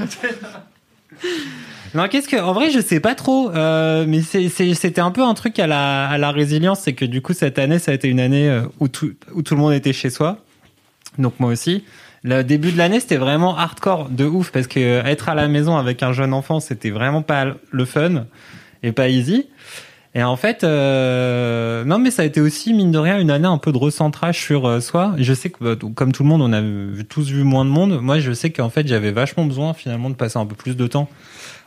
non, 1.96 2.08
qu'est-ce 2.08 2.30
que, 2.30 2.38
en 2.38 2.54
vrai, 2.54 2.70
je 2.70 2.82
sais 2.82 3.00
pas 3.00 3.16
trop, 3.16 3.50
euh, 3.50 4.06
mais 4.08 4.22
c'était 4.22 5.02
un 5.02 5.12
peu 5.12 5.24
un 5.24 5.34
truc 5.34 5.58
à 5.58 5.66
la, 5.66 6.08
à 6.08 6.20
la 6.20 6.30
résilience, 6.32 6.82
c'est 6.82 6.94
que 6.94 7.06
du 7.06 7.24
coup, 7.24 7.34
cette 7.34 7.58
année, 7.58 7.80
ça 7.80 7.90
a 7.90 7.94
été 7.96 8.10
une 8.10 8.20
année 8.20 8.62
où 8.80 8.90
tout, 8.90 9.12
où 9.34 9.42
tout 9.42 9.56
le 9.56 9.62
monde 9.62 9.74
était 9.74 9.94
chez 9.94 10.12
soi. 10.12 10.38
Donc 11.18 11.40
moi 11.40 11.50
aussi. 11.52 11.84
Le 12.28 12.42
début 12.44 12.72
de 12.72 12.78
l'année, 12.80 13.00
c'était 13.00 13.18
vraiment 13.18 13.56
hardcore 13.56 14.10
de 14.10 14.26
ouf 14.26 14.50
parce 14.50 14.66
que 14.66 14.80
euh, 14.80 15.04
être 15.04 15.30
à 15.30 15.36
la 15.36 15.48
maison 15.48 15.78
avec 15.78 16.02
un 16.02 16.12
jeune 16.12 16.34
enfant, 16.34 16.60
c'était 16.60 16.90
vraiment 16.90 17.22
pas 17.22 17.46
le 17.70 17.86
fun 17.86 18.26
et 18.82 18.92
pas 18.92 19.10
easy. 19.10 19.48
Et 20.16 20.24
en 20.24 20.36
fait, 20.36 20.64
euh, 20.64 21.84
non, 21.84 22.00
mais 22.00 22.10
ça 22.10 22.24
a 22.24 22.26
été 22.26 22.42
aussi 22.42 22.74
mine 22.74 22.90
de 22.90 22.98
rien 22.98 23.20
une 23.20 23.30
année 23.30 23.48
un 23.48 23.60
peu 23.60 23.72
de 23.72 23.78
recentrage 23.78 24.40
sur 24.40 24.68
euh, 24.68 24.80
soi. 24.80 25.14
Je 25.20 25.36
sais 25.36 25.52
que 25.52 25.64
bah, 25.64 25.88
comme 25.94 26.14
tout 26.14 26.24
le 26.24 26.30
monde, 26.30 26.42
on 26.42 26.52
a 26.52 26.64
tous 27.04 27.30
vu 27.30 27.44
moins 27.44 27.64
de 27.64 27.70
monde. 27.70 28.02
Moi, 28.02 28.18
je 28.18 28.32
sais 28.32 28.50
qu'en 28.50 28.72
fait, 28.72 28.88
j'avais 28.88 29.12
vachement 29.12 29.46
besoin 29.46 29.76
finalement 29.76 30.10
de 30.10 30.16
passer 30.16 30.40
un 30.40 30.48
peu 30.48 30.56
plus 30.56 30.76
de 30.76 30.88
temps 30.88 31.08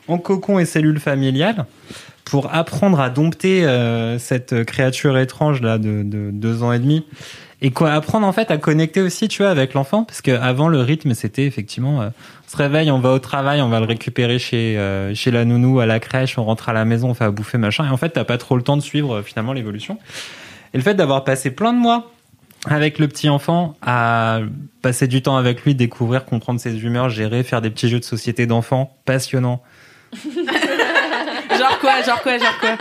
en 0.08 0.18
cocon 0.18 0.58
et 0.58 0.64
cellule 0.64 0.98
familiale 0.98 1.66
pour 2.24 2.52
apprendre 2.52 2.98
à 2.98 3.10
dompter 3.10 3.64
euh, 3.64 4.18
cette 4.18 4.64
créature 4.64 5.18
étrange 5.18 5.62
là 5.62 5.78
de 5.78 6.02
deux 6.32 6.64
ans 6.64 6.72
et 6.72 6.80
demi 6.80 7.04
et 7.60 7.70
quoi 7.72 7.92
apprendre 7.92 8.26
en 8.26 8.32
fait 8.32 8.50
à 8.50 8.56
connecter 8.56 9.00
aussi 9.00 9.26
tu 9.28 9.42
vois 9.42 9.50
avec 9.50 9.74
l'enfant? 9.74 10.04
Parce 10.04 10.22
que 10.22 10.30
avant 10.30 10.68
le 10.68 10.80
rythme 10.80 11.14
c'était 11.14 11.44
effectivement 11.44 12.00
euh, 12.02 12.08
on 12.46 12.50
se 12.50 12.56
réveille 12.56 12.90
on 12.90 13.00
va 13.00 13.10
au 13.10 13.18
travail 13.18 13.60
on 13.60 13.68
va 13.68 13.80
le 13.80 13.86
récupérer 13.86 14.38
chez 14.38 14.78
euh, 14.78 15.14
chez 15.14 15.30
la 15.30 15.44
nounou 15.44 15.80
à 15.80 15.86
la 15.86 15.98
crèche 15.98 16.38
on 16.38 16.44
rentre 16.44 16.68
à 16.68 16.72
la 16.72 16.84
maison 16.84 17.10
on 17.10 17.14
fait 17.14 17.24
à 17.24 17.30
bouffer 17.30 17.58
machin. 17.58 17.84
Et 17.84 17.90
en 17.90 17.96
fait 17.96 18.10
t'as 18.10 18.24
pas 18.24 18.38
trop 18.38 18.56
le 18.56 18.62
temps 18.62 18.76
de 18.76 18.82
suivre 18.82 19.16
euh, 19.16 19.22
finalement 19.22 19.52
l'évolution. 19.52 19.98
Et 20.72 20.76
le 20.76 20.84
fait 20.84 20.94
d'avoir 20.94 21.24
passé 21.24 21.50
plein 21.50 21.72
de 21.72 21.78
mois 21.78 22.12
avec 22.66 22.98
le 22.98 23.08
petit 23.08 23.28
enfant 23.28 23.76
à 23.82 24.40
passer 24.82 25.08
du 25.08 25.22
temps 25.22 25.36
avec 25.36 25.64
lui 25.64 25.74
découvrir 25.74 26.24
comprendre 26.24 26.60
ses 26.60 26.84
humeurs 26.84 27.08
gérer 27.08 27.42
faire 27.42 27.60
des 27.60 27.70
petits 27.70 27.88
jeux 27.88 28.00
de 28.00 28.04
société 28.04 28.46
d'enfants 28.46 28.96
passionnants. 29.04 29.62
Genre 31.58 31.78
quoi, 31.80 32.02
genre 32.02 32.22
quoi, 32.22 32.38
genre 32.38 32.58
quoi? 32.60 32.76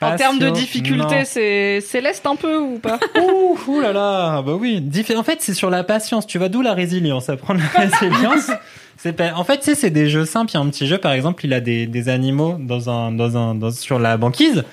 En 0.00 0.16
termes 0.16 0.38
de 0.38 0.50
difficulté, 0.50 1.24
c'est 1.24 1.80
céleste 1.80 2.26
un 2.26 2.36
peu 2.36 2.58
ou 2.58 2.78
pas 2.78 2.98
Ouh, 3.20 3.58
ouh 3.66 3.80
là 3.80 3.92
là, 3.92 4.42
bah 4.42 4.54
oui. 4.58 4.82
En 5.16 5.22
fait, 5.22 5.38
c'est 5.40 5.54
sur 5.54 5.70
la 5.70 5.84
patience. 5.84 6.26
Tu 6.26 6.38
vois 6.38 6.48
d'où 6.48 6.62
la 6.62 6.74
résilience. 6.74 7.28
Apprendre 7.28 7.60
la 7.60 7.80
résilience. 7.86 8.50
C'est 8.96 9.12
pas... 9.12 9.34
En 9.34 9.44
fait, 9.44 9.58
tu 9.58 9.64
sais, 9.64 9.74
c'est 9.74 9.90
des 9.90 10.08
jeux 10.08 10.24
simples. 10.24 10.52
Il 10.52 10.54
y 10.54 10.56
a 10.58 10.60
un 10.60 10.68
petit 10.68 10.86
jeu, 10.86 10.98
par 10.98 11.12
exemple, 11.12 11.44
il 11.44 11.52
a 11.52 11.60
des, 11.60 11.86
des 11.86 12.08
animaux 12.08 12.56
dans 12.58 12.88
un, 12.88 13.12
dans 13.12 13.36
un, 13.36 13.54
dans, 13.54 13.70
sur 13.70 13.98
la 13.98 14.16
banquise. 14.16 14.64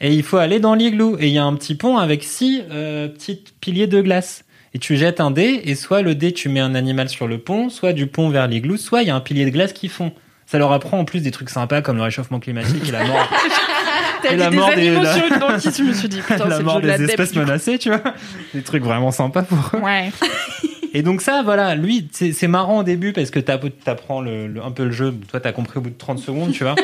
Et 0.00 0.14
il 0.14 0.22
faut 0.22 0.38
aller 0.38 0.60
dans 0.60 0.74
l'igloo. 0.74 1.16
Et 1.18 1.28
il 1.28 1.32
y 1.32 1.38
a 1.38 1.44
un 1.44 1.54
petit 1.54 1.74
pont 1.74 1.98
avec 1.98 2.24
six 2.24 2.62
euh, 2.70 3.08
petits 3.08 3.44
piliers 3.60 3.86
de 3.86 4.00
glace. 4.00 4.44
Et 4.72 4.78
tu 4.78 4.96
jettes 4.96 5.20
un 5.20 5.32
dé, 5.32 5.62
et 5.64 5.74
soit 5.74 6.00
le 6.00 6.14
dé, 6.14 6.32
tu 6.32 6.48
mets 6.48 6.60
un 6.60 6.76
animal 6.76 7.08
sur 7.08 7.26
le 7.26 7.38
pont, 7.38 7.70
soit 7.70 7.92
du 7.92 8.06
pont 8.06 8.28
vers 8.28 8.46
l'igloo, 8.46 8.76
soit 8.76 9.02
il 9.02 9.08
y 9.08 9.10
a 9.10 9.16
un 9.16 9.20
pilier 9.20 9.44
de 9.44 9.50
glace 9.50 9.72
qui 9.72 9.88
fond. 9.88 10.12
Ça 10.46 10.58
leur 10.58 10.72
apprend 10.72 10.98
en 10.98 11.04
plus 11.04 11.22
des 11.22 11.30
trucs 11.30 11.50
sympas 11.50 11.80
comme 11.80 11.96
le 11.96 12.02
réchauffement 12.02 12.40
climatique 12.40 12.88
et 12.88 12.92
la 12.92 13.04
mort, 13.04 13.28
T'as 14.22 14.36
la 14.36 14.50
des 14.50 14.56
mort 14.56 14.68
des- 14.68 14.72
animaux 14.88 15.02
la- 15.02 15.14
sur 15.14 15.26
une 15.26 15.38
banquise, 15.38 15.76
je 15.78 15.82
me 15.82 15.92
suis 15.92 16.08
dit, 16.08 16.20
putain, 16.20 16.44
la 16.48 16.60
mort 16.60 16.80
de 16.80 16.90
des 16.90 16.98
depth, 16.98 17.10
espèces 17.10 17.34
menacées, 17.36 17.78
tu 17.78 17.88
vois. 17.90 18.02
Des 18.54 18.62
trucs 18.62 18.82
vraiment 18.82 19.10
sympas 19.10 19.42
pour 19.42 19.58
eux. 19.74 19.78
Ouais. 19.80 20.10
Et 20.92 21.02
donc 21.02 21.20
ça, 21.22 21.42
voilà, 21.44 21.76
lui, 21.76 22.08
c'est 22.12 22.48
marrant 22.48 22.80
au 22.80 22.82
début 22.82 23.12
parce 23.12 23.30
que 23.30 23.38
t'app- 23.38 23.78
t'apprends 23.84 24.20
le, 24.20 24.48
le- 24.48 24.62
un 24.62 24.72
peu 24.72 24.84
le 24.84 24.90
jeu. 24.90 25.14
Toi, 25.30 25.38
t'as 25.40 25.52
compris 25.52 25.78
au 25.78 25.82
bout 25.82 25.90
de 25.90 25.94
30 25.98 26.18
secondes, 26.18 26.52
tu 26.52 26.64
vois. 26.64 26.74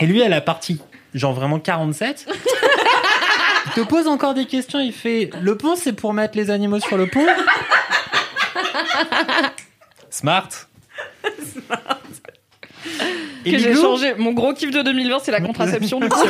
Et 0.00 0.06
lui, 0.06 0.22
à 0.22 0.28
la 0.30 0.40
partie, 0.40 0.80
genre 1.14 1.34
vraiment 1.34 1.58
47, 1.58 2.26
il 3.66 3.72
te 3.72 3.80
pose 3.86 4.06
encore 4.08 4.32
des 4.32 4.46
questions. 4.46 4.80
Il 4.80 4.92
fait, 4.92 5.28
le 5.42 5.54
pont, 5.56 5.76
c'est 5.76 5.92
pour 5.92 6.14
mettre 6.14 6.36
les 6.38 6.50
animaux 6.50 6.80
sur 6.80 6.96
le 6.96 7.06
pont? 7.08 7.26
Smart. 10.08 10.48
Et 13.44 13.52
Que 13.52 13.58
j'ai 13.58 13.74
changé. 13.74 14.14
Mon 14.18 14.32
gros 14.32 14.52
kiff 14.52 14.70
de 14.70 14.82
2020, 14.82 15.18
c'est 15.22 15.30
la 15.32 15.40
contraception. 15.40 16.00
du 16.00 16.08
coup. 16.08 16.26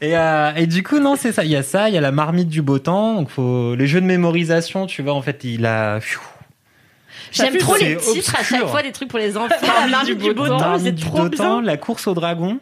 Et, 0.00 0.16
euh, 0.16 0.52
et 0.54 0.66
du 0.66 0.82
coup, 0.82 0.98
non, 0.98 1.16
c'est 1.16 1.32
ça. 1.32 1.44
Il 1.44 1.50
y 1.50 1.56
a 1.56 1.62
ça, 1.62 1.88
il 1.88 1.94
y 1.94 1.98
a 1.98 2.00
la 2.00 2.12
marmite 2.12 2.48
du 2.48 2.62
beau 2.62 2.78
temps. 2.78 3.14
Donc, 3.14 3.30
faut... 3.30 3.74
les 3.74 3.86
jeux 3.86 4.00
de 4.00 4.06
mémorisation, 4.06 4.86
tu 4.86 5.02
vois, 5.02 5.14
en 5.14 5.22
fait, 5.22 5.44
il 5.44 5.66
a. 5.66 5.98
J'aime 7.32 7.56
trop 7.56 7.76
les 7.76 7.96
titres 7.96 8.36
à 8.38 8.44
chaque 8.44 8.66
fois 8.66 8.82
des 8.82 8.92
trucs 8.92 9.08
pour 9.08 9.18
les 9.18 9.36
enfants. 9.38 9.54
La 9.80 9.86
marmite 9.88 10.18
du 10.18 10.34
beau 10.34 10.46
temps, 10.46 10.78
c'est 10.78 10.94
trop 10.94 11.22
beau 11.22 11.28
bien. 11.28 11.38
temps, 11.38 11.60
la 11.60 11.76
course 11.76 12.06
au 12.06 12.14
dragon. 12.14 12.58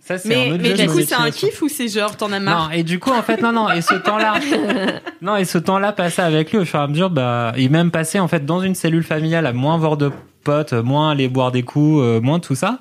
Ça, 0.00 0.18
c'est 0.18 0.34
un 0.34 0.36
Mais, 0.36 0.50
autre 0.52 0.62
mais 0.62 0.76
jeu 0.76 0.86
du 0.86 0.88
coup, 0.88 1.00
c'est 1.06 1.14
un 1.14 1.30
kiff 1.30 1.62
ou 1.62 1.68
c'est 1.68 1.86
genre 1.86 2.16
t'en 2.16 2.32
as 2.32 2.40
marre? 2.40 2.70
Non, 2.70 2.74
et 2.74 2.82
du 2.82 2.98
coup, 2.98 3.12
en 3.12 3.22
fait, 3.22 3.40
non, 3.40 3.52
non, 3.52 3.70
et 3.70 3.82
ce 3.82 3.94
temps-là, 3.94 4.34
non, 5.22 5.36
et 5.36 5.44
ce 5.44 5.58
temps-là 5.58 5.92
passé 5.92 6.22
avec 6.22 6.50
lui 6.50 6.58
au 6.58 6.64
fur 6.64 6.80
et 6.80 6.82
à 6.82 6.86
mesure, 6.88 7.08
bah, 7.08 7.52
et 7.56 7.68
même 7.68 7.92
passé, 7.92 8.18
en 8.18 8.26
fait, 8.26 8.44
dans 8.44 8.60
une 8.60 8.74
cellule 8.74 9.04
familiale 9.04 9.46
à 9.46 9.52
moins 9.52 9.78
voir 9.78 9.96
de 9.96 10.10
potes, 10.42 10.72
moins 10.72 11.10
aller 11.10 11.28
boire 11.28 11.52
des 11.52 11.62
coups, 11.62 12.00
euh, 12.02 12.20
moins 12.20 12.38
tout 12.40 12.54
ça, 12.54 12.78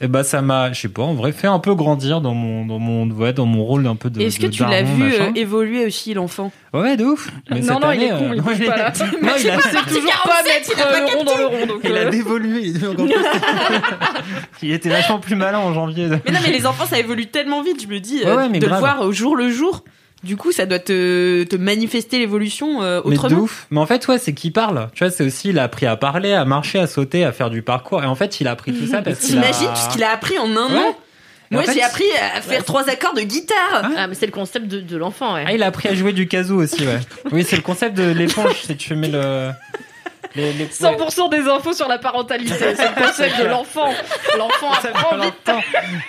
et 0.00 0.08
bah, 0.08 0.24
ça 0.24 0.42
m'a, 0.42 0.72
je 0.72 0.80
sais 0.80 0.88
pas, 0.88 1.02
en 1.02 1.14
vrai, 1.14 1.30
fait 1.32 1.46
un 1.46 1.60
peu 1.60 1.74
grandir 1.76 2.20
dans 2.20 2.34
mon, 2.34 2.66
dans 2.66 2.78
mon, 2.80 3.08
ouais, 3.10 3.32
dans 3.32 3.46
mon 3.46 3.62
rôle 3.64 3.86
un 3.86 3.94
peu 3.94 4.10
de. 4.10 4.20
Est-ce 4.20 4.40
que 4.40 4.48
tu 4.48 4.64
l'as 4.64 4.82
vu 4.82 5.04
euh, 5.12 5.30
évoluer 5.36 5.86
aussi, 5.86 6.12
l'enfant? 6.14 6.50
Ouais, 6.74 6.96
de 6.96 7.04
ouf. 7.04 7.30
Mais 7.50 7.60
Non, 7.60 7.74
cette 7.74 7.82
non, 7.82 7.92
il 7.92 8.02
est 8.02 8.08
con, 8.08 8.16
euh, 8.30 8.32
il 8.34 8.42
bouge 8.42 8.66
pas, 8.66 8.76
là. 8.76 8.92
Non, 9.22 9.32
il 9.38 9.50
a, 9.50 9.56
toujours 9.86 10.22
pas 10.24 10.42
mettre 10.42 10.72
euh, 10.76 10.98
le 10.98 11.16
rond 11.18 11.24
dans 11.24 11.36
le 11.36 11.46
rond. 11.46 11.66
Donc, 11.66 11.80
il 11.84 11.92
a 11.92 12.00
euh, 12.00 12.10
dévolué, 12.10 12.60
il 12.64 12.82
est 12.82 12.86
encore 12.88 13.06
plus- 13.06 13.14
il 14.62 14.72
était 14.72 14.88
vachement 14.88 15.18
plus 15.20 15.36
malin 15.36 15.58
en 15.58 15.72
janvier. 15.72 16.08
Mais 16.08 16.32
non, 16.32 16.40
mais 16.44 16.50
les 16.52 16.66
enfants, 16.66 16.86
ça 16.86 16.98
évolue 16.98 17.26
tellement 17.26 17.62
vite, 17.62 17.80
je 17.82 17.86
me 17.88 18.00
dis, 18.00 18.20
Ouais, 18.24 18.26
euh, 18.26 18.36
ouais, 18.36 18.48
mais 18.48 18.58
de 18.58 18.66
grave. 18.66 18.80
le 18.80 18.86
voir 18.86 19.00
au 19.06 19.12
jour 19.12 19.36
le 19.36 19.50
jour. 19.50 19.84
Du 20.24 20.36
coup, 20.36 20.52
ça 20.52 20.66
doit 20.66 20.78
te, 20.78 21.42
te 21.44 21.56
manifester 21.56 22.18
l'évolution 22.18 22.82
euh, 22.82 23.00
Mais 23.04 23.16
de 23.16 23.20
autrement. 23.20 23.40
ouf. 23.40 23.66
Mais 23.70 23.80
en 23.80 23.86
fait, 23.86 24.06
ouais, 24.06 24.18
c'est 24.18 24.32
qu'il 24.34 24.52
parle. 24.52 24.88
Tu 24.94 25.02
vois, 25.04 25.10
c'est 25.10 25.24
aussi, 25.24 25.48
il 25.48 25.58
a 25.58 25.64
appris 25.64 25.86
à 25.86 25.96
parler, 25.96 26.32
à 26.32 26.44
marcher, 26.44 26.78
à 26.78 26.86
sauter, 26.86 27.24
à 27.24 27.32
faire 27.32 27.50
du 27.50 27.62
parcours. 27.62 28.02
Et 28.02 28.06
en 28.06 28.14
fait, 28.14 28.40
il 28.40 28.46
a 28.46 28.52
appris 28.52 28.72
tout 28.72 28.86
ça 28.86 29.02
parce 29.02 29.18
qu'il 29.18 29.36
a... 29.38 29.42
T'imagines 29.42 29.68
tout 29.68 29.80
ce 29.88 29.92
qu'il 29.92 30.04
a 30.04 30.10
appris 30.10 30.38
en 30.38 30.50
un 30.56 30.68
Ouais. 30.72 30.78
an? 30.78 30.96
Moi, 31.50 31.64
j'ai 31.74 31.82
appris 31.82 32.04
à 32.34 32.40
faire 32.40 32.64
trois 32.64 32.88
accords 32.88 33.12
de 33.14 33.20
guitare. 33.20 33.90
Ah, 33.96 34.06
mais 34.06 34.14
c'est 34.14 34.24
le 34.24 34.32
concept 34.32 34.68
de, 34.68 34.80
de 34.80 34.96
l'enfant, 34.96 35.34
ouais. 35.34 35.44
Ah, 35.46 35.52
il 35.52 35.62
a 35.62 35.66
appris 35.66 35.88
à 35.88 35.94
jouer 35.94 36.12
du 36.14 36.26
kazoo 36.26 36.56
aussi, 36.62 36.86
ouais. 36.86 37.00
Oui, 37.32 37.44
c'est 37.46 37.56
le 37.56 37.62
concept 37.62 37.94
de 37.94 38.04
l'éponge, 38.10 38.54
c'est 38.64 38.72
que 38.74 38.78
tu 38.78 38.94
mets 38.94 39.08
le... 39.08 39.50
Les, 40.34 40.52
les... 40.52 40.66
100% 40.68 41.30
des 41.30 41.48
infos 41.48 41.72
sur 41.72 41.88
la 41.88 41.98
parentalité. 41.98 42.52
C'est 42.58 42.88
le 42.88 43.06
concept 43.06 43.38
de 43.40 43.44
l'enfant. 43.46 43.90
L'enfant 44.38 44.72
Ça 44.80 44.88
apprend 44.88 45.16
prend 45.16 45.18
vite. 45.24 45.50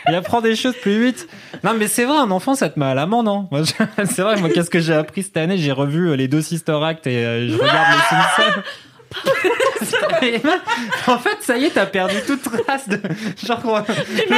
Il 0.08 0.16
apprend 0.16 0.42
des 0.42 0.56
choses 0.56 0.76
plus 0.82 1.04
vite. 1.06 1.28
Non, 1.64 1.74
mais 1.74 1.88
c'est 1.88 2.06
vrai, 2.06 2.18
un 2.18 2.32
enfant, 2.32 2.56
ça 2.56 2.70
te 2.70 2.80
met 2.80 2.86
à 2.86 2.94
l'amende, 2.94 3.26
non 3.26 3.48
je- 3.52 4.04
C'est 4.06 4.22
vrai, 4.22 4.38
moi, 4.38 4.50
qu'est-ce 4.50 4.70
que 4.70 4.80
j'ai 4.80 4.94
appris 4.94 5.24
cette 5.24 5.38
année? 5.38 5.58
J'ai 5.58 5.72
revu 5.72 6.10
euh, 6.10 6.16
les 6.16 6.28
deux 6.28 6.42
Sister 6.42 6.78
Act 6.84 7.08
et 7.08 7.26
euh, 7.26 7.48
je 7.50 7.54
regarde 7.58 7.88
les 7.96 8.18
Simpsons. 8.18 8.62
En 11.08 11.18
fait, 11.20 11.38
ça 11.42 11.58
y 11.58 11.66
est, 11.66 11.72
t'as 11.72 11.86
perdu 11.86 12.16
toute 12.26 12.42
trace 12.44 12.88
de 12.88 13.00
genre 13.46 13.84
C'est 14.16 14.32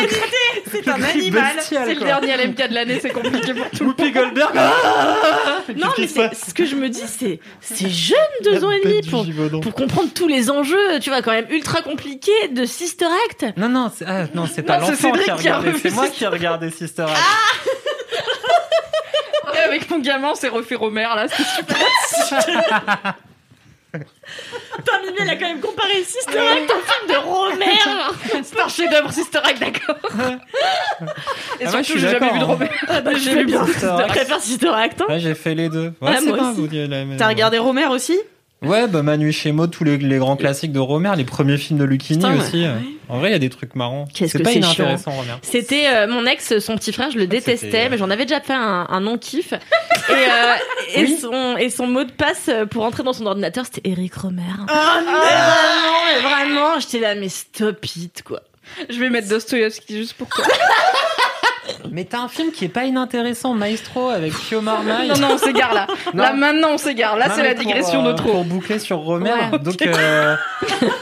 un 0.87 0.97
le 0.97 1.03
cri 1.03 1.19
animal. 1.19 1.55
C'est 1.61 1.93
le 1.93 2.03
dernier 2.03 2.37
LMK 2.37 2.69
de 2.69 2.73
l'année, 2.73 2.99
c'est 3.01 3.11
compliqué 3.11 3.53
pour 3.53 3.69
tout. 3.69 3.85
Whoopi 3.85 4.11
Goldberg. 4.11 4.51
Ah 4.57 5.61
Non, 5.75 5.87
mais 5.97 6.07
c'est- 6.07 6.33
ce 6.35 6.53
que 6.53 6.65
je 6.65 6.75
me 6.75 6.89
dis, 6.89 7.03
c'est 7.07 7.39
c'est 7.61 7.89
jeune, 7.89 8.17
deux 8.43 8.63
ans 8.63 8.71
et 8.71 8.81
demi, 8.81 9.01
pour, 9.09 9.25
pour 9.61 9.73
comprendre 9.73 10.09
tous 10.13 10.27
les 10.27 10.49
enjeux, 10.49 10.99
tu 10.99 11.09
vois, 11.09 11.21
quand 11.21 11.31
même 11.31 11.47
ultra 11.49 11.81
compliqués 11.81 12.47
de 12.51 12.65
Sister 12.65 13.05
Act. 13.29 13.45
Non, 13.57 13.69
non, 13.69 13.91
c'est 13.95 14.05
ah, 14.07 14.25
non, 14.33 14.47
c'est 14.53 14.63
pas 14.63 14.79
c'est 14.81 14.91
l'enfant 14.91 15.11
qui 15.11 15.29
a 15.29 15.35
regardé, 15.35 15.71
c'est 15.81 15.91
moi 15.91 16.07
qui 16.09 16.23
ai 16.23 16.27
regardé 16.27 16.69
Sister 16.71 17.03
Act. 17.03 17.15
Et 19.55 19.59
avec 19.59 19.89
mon 19.89 19.99
gamin, 19.99 20.31
on 20.31 20.35
s'est 20.35 20.49
refait 20.49 20.75
Romer 20.75 21.03
là. 21.15 21.27
C'est 21.29 21.45
super. 21.45 21.77
Putain, 24.77 24.99
Mimi, 25.01 25.17
elle 25.21 25.29
a 25.29 25.35
quand 25.35 25.47
même 25.47 25.59
comparé 25.61 26.03
Sister 26.03 26.37
Act 26.37 26.71
au 26.71 26.79
film 26.79 27.09
de 27.09 27.17
Romer. 27.17 28.43
C'est 28.43 28.59
un 28.61 28.67
chef-d'œuvre 28.67 29.11
Sister 29.11 29.39
Act, 29.43 29.59
d'accord. 29.59 29.95
Et 31.59 31.65
Ah, 31.65 31.69
je 31.77 31.83
surtout, 31.83 31.99
j'ai 31.99 32.09
jamais 32.09 32.31
vu 32.31 32.39
de 32.39 32.43
hein. 32.43 32.47
Romer. 32.47 32.69
je 33.13 33.17
J'ai 33.19 33.29
fais 33.31 33.35
vu 33.39 33.45
bien. 33.45 33.65
Je 33.65 33.85
Act. 33.87 34.07
préfère 34.07 34.39
Sister 34.39 34.69
Act. 34.69 35.01
hein. 35.01 35.05
Ouais, 35.09 35.19
j'ai 35.19 35.35
fait 35.35 35.55
les 35.55 35.69
deux. 35.69 35.93
Ouais, 36.01 36.11
Ah, 36.11 36.15
c'est 36.19 36.25
moi 36.27 36.37
pas 36.37 36.51
aussi. 36.51 36.59
vous 36.61 36.67
dire 36.67 36.87
la 36.87 37.05
même- 37.05 37.17
T'as 37.17 37.27
regardé 37.27 37.57
Romer 37.57 37.85
aussi? 37.87 38.19
Ouais, 38.61 38.87
bah 38.87 39.03
Manu 39.03 39.31
chez 39.31 39.51
Maud, 39.51 39.69
tous 39.69 39.83
les, 39.83 39.97
les 39.97 40.17
grands 40.17 40.37
classiques 40.37 40.71
de 40.71 40.79
Romer, 40.79 41.11
les 41.17 41.23
premiers 41.25 41.57
films 41.57 41.77
de 41.77 41.83
Lucchini 41.83 42.17
Putain, 42.19 42.33
ouais. 42.35 42.41
aussi. 42.41 42.65
En 43.09 43.19
vrai, 43.19 43.29
il 43.29 43.33
y 43.33 43.35
a 43.35 43.39
des 43.39 43.49
trucs 43.51 43.75
marrants. 43.75 44.05
Qu'est-ce 44.11 44.31
C'est 44.31 44.37
que 44.39 44.43
pas 44.43 44.49
c'est 44.51 44.57
inintéressant, 44.57 45.11
Romer. 45.11 45.33
C'était 45.43 45.87
euh, 45.89 46.07
mon 46.07 46.25
ex, 46.25 46.57
son 46.59 46.75
petit 46.75 46.91
frère, 46.91 47.11
je 47.11 47.17
le 47.19 47.27
détestais, 47.27 47.57
c'était- 47.57 47.89
mais 47.89 47.97
j'en 47.99 48.09
avais 48.09 48.25
déjà 48.25 48.41
fait 48.41 48.53
un, 48.53 48.87
un 48.89 49.01
non-kiff. 49.01 49.53
et, 49.53 49.57
euh, 50.11 50.95
et, 50.95 51.01
Oui. 51.03 51.17
son, 51.21 51.57
et 51.57 51.69
son 51.69 51.85
mot 51.85 52.03
de 52.05 52.11
passe 52.11 52.49
pour 52.71 52.83
entrer 52.83 53.03
dans 53.03 53.13
son 53.13 53.27
ordinateur, 53.27 53.65
c'était 53.65 53.87
Eric 53.91 54.15
Romer. 54.15 54.41
Oh 54.61 54.65
vraiment, 54.65 55.11
mais 56.07 56.21
vraiment, 56.29 56.79
j'étais 56.79 56.99
là, 56.99 57.13
mais 57.13 57.29
stop 57.29 57.85
it, 57.95 58.23
quoi. 58.23 58.41
Je 58.89 58.97
vais 58.99 59.11
mettre 59.11 59.27
Dostoïevski 59.29 59.95
juste 59.97 60.13
pour 60.13 60.27
toi. 60.29 60.43
Mais 61.91 62.05
t'as 62.05 62.19
un 62.21 62.27
film 62.27 62.51
qui 62.51 62.65
est 62.65 62.69
pas 62.69 62.85
inintéressant, 62.85 63.53
Maestro, 63.53 64.09
avec 64.09 64.33
Pio 64.33 64.61
Marmaille. 64.61 65.07
Non, 65.09 65.15
non, 65.19 65.27
on 65.33 65.37
s'égare 65.37 65.73
là. 65.73 65.87
Non. 66.13 66.23
Là, 66.23 66.33
maintenant, 66.33 66.69
on 66.73 66.77
s'égare. 66.77 67.17
Là, 67.17 67.29
c'est 67.35 67.43
la 67.43 67.53
digression 67.53 68.05
euh, 68.05 68.11
de 68.11 68.17
trop. 68.17 68.31
Pour 68.31 68.45
boucler 68.45 68.79
sur 68.79 68.97
Romer, 68.99 69.31
Ouais. 69.51 69.59
donc 69.59 69.81
euh, 69.81 70.35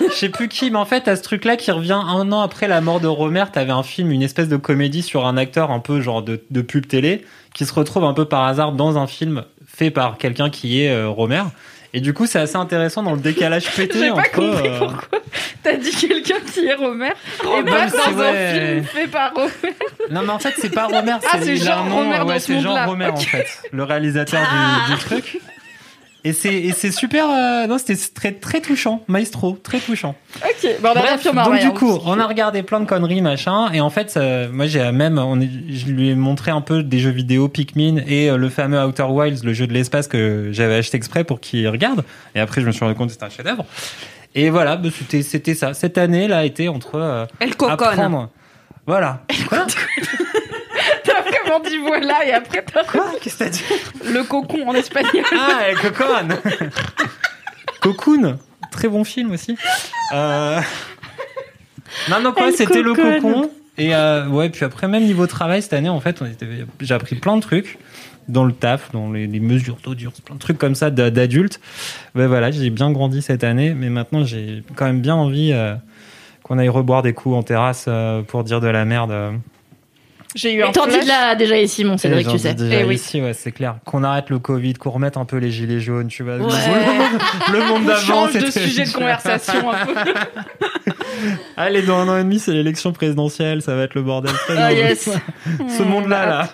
je 0.10 0.14
sais 0.14 0.30
plus 0.30 0.48
qui, 0.48 0.72
mais 0.72 0.78
en 0.78 0.86
fait, 0.86 1.02
t'as 1.02 1.16
ce 1.16 1.22
truc-là 1.24 1.56
qui 1.58 1.72
revient 1.72 1.94
un 2.08 2.32
an 2.32 2.42
après 2.42 2.68
la 2.68 2.82
mort 2.82 3.00
de 3.00 3.08
Romer. 3.08 3.46
T'avais 3.52 3.72
un 3.72 3.84
film, 3.84 4.12
une 4.12 4.24
espèce 4.24 4.48
de 4.48 4.58
comédie 4.58 5.02
sur 5.02 5.26
un 5.26 5.38
acteur 5.38 5.72
un 5.72 5.80
peu 5.80 6.02
genre 6.02 6.22
de, 6.22 6.44
de 6.50 6.62
pub 6.62 6.88
télé 6.88 7.26
qui 7.54 7.66
se 7.66 7.74
retrouve 7.74 8.04
un 8.04 8.14
peu 8.14 8.26
par 8.26 8.44
hasard 8.46 8.72
dans 8.72 8.98
un 8.98 9.08
film 9.08 9.44
fait 9.66 9.92
par 9.92 10.18
quelqu'un 10.18 10.50
qui 10.50 10.82
est 10.84 10.90
euh, 10.92 11.10
Romer. 11.10 11.44
Et 11.96 12.02
du 12.02 12.14
coup, 12.14 12.26
c'est 12.26 12.40
assez 12.40 12.56
intéressant 12.56 13.04
dans 13.04 13.14
le 13.14 13.20
décalage 13.20 13.70
pété 13.76 14.00
J'ai 14.00 14.10
pas 14.10 14.16
entre. 14.16 14.32
compris 14.32 14.68
euh, 14.68 14.80
pourquoi 14.80 15.20
t'as 15.64 15.78
dit 15.78 15.92
quelqu'un 15.92 16.40
qui 16.52 16.66
est 16.66 16.74
Romer 16.74 17.08
et 17.08 17.62
bah, 17.64 17.72
pas 17.72 17.90
c'est 17.90 17.98
dans 17.98 18.04
un 18.08 18.12
vrai. 18.12 18.72
film 18.74 18.84
fait 18.86 19.08
par 19.08 19.34
Romer. 19.34 19.52
Non, 20.12 20.22
mais 20.24 20.32
en 20.32 20.40
fait, 20.40 20.54
c'est 20.58 20.74
pas 20.74 20.88
Romer, 20.88 21.14
Ah, 21.32 21.38
c'est 21.42 21.68
un 21.70 21.76
Romer 21.84 22.22
ouais, 22.22 22.40
ce 22.40 22.48
c'est 22.48 22.60
Jean. 22.62 22.86
Romer, 22.86 23.08
en 23.08 23.16
fait, 23.18 23.48
le 23.72 23.84
réalisateur 23.84 24.42
du, 24.88 24.94
du 24.96 25.00
truc. 25.00 25.40
Et 26.26 26.32
c'est, 26.32 26.54
et 26.54 26.72
c'est 26.72 26.92
super, 26.92 27.26
euh, 27.30 27.68
non, 27.68 27.78
c'était 27.78 28.00
très, 28.14 28.32
très 28.32 28.62
touchant, 28.62 29.04
maestro, 29.10 29.60
très 29.62 29.80
touchant. 29.80 30.16
Ok, 30.38 30.70
bon, 30.82 30.90
on 30.90 30.92
a 30.92 31.02
Bref, 31.02 31.24
donc 31.26 31.34
Marmaille, 31.34 31.66
du 31.66 31.72
coup, 31.72 32.00
on 32.06 32.18
a 32.18 32.26
regardé 32.26 32.64
plein 32.64 32.80
de 32.80 32.86
conneries, 32.86 33.22
machin, 33.22 33.70
et 33.74 33.82
en 33.82 33.90
fait, 33.90 34.14
euh, 34.16 34.48
moi 34.50 34.66
j'ai 34.66 34.90
même, 34.94 35.18
on 35.18 35.42
est, 35.42 35.50
je 35.70 35.88
lui 35.88 36.10
ai 36.10 36.16
montré 36.16 36.52
un 36.52 36.62
peu 36.62 36.82
des 36.82 37.00
jeux 37.00 37.10
vidéo 37.10 37.50
Pikmin 37.50 37.98
et 38.08 38.30
euh, 38.30 38.38
le 38.38 38.48
fameux 38.48 38.82
Outer 38.82 39.04
Wilds, 39.04 39.44
le 39.44 39.52
jeu 39.52 39.68
de 39.68 39.74
l'espace 39.74 40.08
que 40.08 40.48
j'avais 40.54 40.76
acheté 40.76 40.96
exprès 40.96 41.26
pour 41.26 41.42
qu'il 41.42 41.68
regarde. 41.68 42.06
Et 42.36 42.40
après, 42.40 42.62
je 42.62 42.68
me 42.68 42.72
suis 42.72 42.86
rendu 42.86 42.96
compte 42.96 43.08
que 43.08 43.14
c'était 43.14 43.26
un 43.26 43.30
chef-d'œuvre. 43.30 43.66
Et 44.34 44.50
voilà, 44.50 44.78
bah, 44.78 44.90
c'était, 44.98 45.24
c'était 45.24 45.56
ça. 45.56 45.74
Cette 45.74 45.98
année 45.98 46.30
là 46.30 46.40
a 46.40 46.46
été 46.46 46.70
entre 46.70 46.96
euh, 46.96 47.26
Elle 47.40 47.56
coconne. 47.58 47.90
apprendre. 47.90 48.30
Voilà. 48.88 49.24
Quoi 49.50 49.66
Voilà 51.86 52.26
et 52.26 52.32
après 52.34 52.64
t'as 52.64 52.84
Quoi 52.84 53.06
Qu'est-ce 53.22 53.38
que 53.38 53.44
t'as 53.44 53.50
dit 53.50 53.64
le 54.12 54.24
cocon 54.24 54.68
en 54.68 54.74
espagnol. 54.74 55.24
Ah, 55.32 55.70
et 55.70 55.74
Cocoon 55.76 56.30
Cocoon 57.82 58.38
Très 58.72 58.88
bon 58.88 59.04
film 59.04 59.32
aussi. 59.32 59.56
Euh... 60.14 60.60
Non, 62.10 62.20
non, 62.22 62.32
quoi, 62.32 62.48
Elle 62.48 62.56
c'était 62.56 62.82
le 62.82 62.94
cocon. 62.94 63.52
Et 63.78 63.94
euh, 63.96 64.28
ouais, 64.28 64.50
puis 64.50 64.66
après, 64.66 64.88
même 64.88 65.04
niveau 65.04 65.28
travail, 65.28 65.62
cette 65.62 65.74
année, 65.74 65.90
en 65.90 66.00
fait, 66.00 66.22
on 66.22 66.26
était... 66.26 66.48
j'ai 66.80 66.94
appris 66.94 67.16
plein 67.16 67.36
de 67.36 67.42
trucs 67.42 67.78
dans 68.28 68.46
le 68.46 68.54
taf, 68.54 68.92
dans 68.94 69.12
les, 69.12 69.28
les 69.28 69.40
mesures 69.40 69.78
d'audience, 69.84 70.22
plein 70.22 70.36
de 70.36 70.40
trucs 70.40 70.58
comme 70.58 70.76
ça 70.76 70.90
d'a- 70.90 71.12
d'adultes. 71.12 71.60
Ouais, 72.16 72.26
voilà, 72.28 72.52
j'ai 72.52 72.70
bien 72.70 72.92
grandi 72.92 73.22
cette 73.22 73.44
année, 73.44 73.74
mais 73.74 73.90
maintenant, 73.90 74.24
j'ai 74.26 74.64
quand 74.76 74.86
même 74.86 75.02
bien 75.02 75.16
envie 75.16 75.52
euh, 75.54 75.76
qu'on 76.44 76.58
aille 76.58 76.70
reboire 76.70 77.02
des 77.04 77.14
coups 77.14 77.36
en 77.36 77.44
terrasse 77.44 77.88
pour 78.28 78.44
dire 78.44 78.60
de 78.62 78.68
la 78.68 78.86
merde. 78.86 79.14
J'ai 80.36 80.54
eu 80.54 80.64
un 80.64 80.70
Et 80.70 80.72
t'en 80.72 80.88
dis 80.88 81.00
de 81.00 81.08
là 81.08 81.36
déjà 81.36 81.58
ici, 81.58 81.84
mon 81.84 81.98
Cédric, 81.98 82.28
Et 82.28 82.32
tu 82.32 82.40
sais. 82.40 82.54
déjà 82.54 82.80
Eh 82.82 82.84
oui. 82.86 82.96
ici, 82.96 83.22
ouais, 83.22 83.34
c'est 83.34 83.52
clair. 83.52 83.76
Qu'on 83.86 84.04
arrête 84.04 84.30
le 84.30 84.40
Covid, 84.40 84.74
qu'on 84.74 84.90
remette 84.90 85.16
un 85.18 85.26
peu 85.26 85.38
les 85.38 85.52
gilets 85.52 85.80
jaunes, 85.80 86.08
tu 86.08 86.24
vois. 86.24 86.38
Ouais. 86.38 86.40
Le 87.52 87.60
monde 87.68 87.82
On 87.84 87.88
d'avant, 87.88 88.00
change 88.02 88.34
de 88.34 88.50
sujet 88.50 88.86
de 88.86 88.92
conversation 88.92 89.72
un 89.72 89.86
peu. 89.86 89.94
Allez, 91.58 91.84
dans 91.84 91.98
un 92.00 92.08
an 92.10 92.18
et 92.18 92.24
demi, 92.24 92.40
c'est 92.40 92.52
l'élection 92.52 92.92
présidentielle, 92.92 93.62
ça 93.62 93.76
va 93.76 93.84
être 93.84 93.94
le 93.94 94.02
bordel. 94.02 94.32
Ah 94.50 94.74
yes. 94.74 95.10
Ce 95.78 95.84
monde-là, 95.84 96.26
là. 96.26 96.50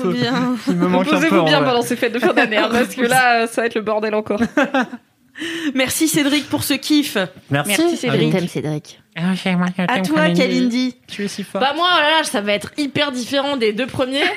Trop 0.00 0.10
bien. 0.10 0.54
Il 0.68 0.74
me 0.76 0.86
manque 0.86 1.08
un 1.08 1.10
peu. 1.10 1.16
Posez-vous 1.16 1.38
en 1.40 1.44
bien 1.44 1.62
pendant 1.62 1.82
ces 1.82 1.96
fêtes 1.96 2.14
de 2.14 2.18
fin 2.20 2.32
d'année, 2.32 2.56
hein, 2.56 2.68
parce 2.70 2.94
que 2.94 3.02
là, 3.02 3.46
ça 3.48 3.62
va 3.62 3.66
être 3.66 3.74
le 3.74 3.82
bordel 3.82 4.14
encore. 4.14 4.40
Merci 5.74 6.08
Cédric 6.08 6.48
pour 6.48 6.62
ce 6.64 6.74
kiff. 6.74 7.16
Merci, 7.50 7.74
Merci, 7.78 7.96
Cédric. 7.96 8.32
T'aimes 8.32 8.48
Cédric 8.48 9.00
À 9.14 10.00
toi, 10.00 10.30
Kalindi. 10.30 10.96
Tu 11.08 11.24
es 11.24 11.28
si 11.28 11.42
fort. 11.42 11.60
Bah 11.60 11.72
moi, 11.74 11.88
oh 11.90 11.98
là 12.00 12.10
là, 12.18 12.24
ça 12.24 12.40
va 12.40 12.52
être 12.52 12.72
hyper 12.76 13.12
différent 13.12 13.56
des 13.56 13.72
deux 13.72 13.86
premiers. 13.86 14.24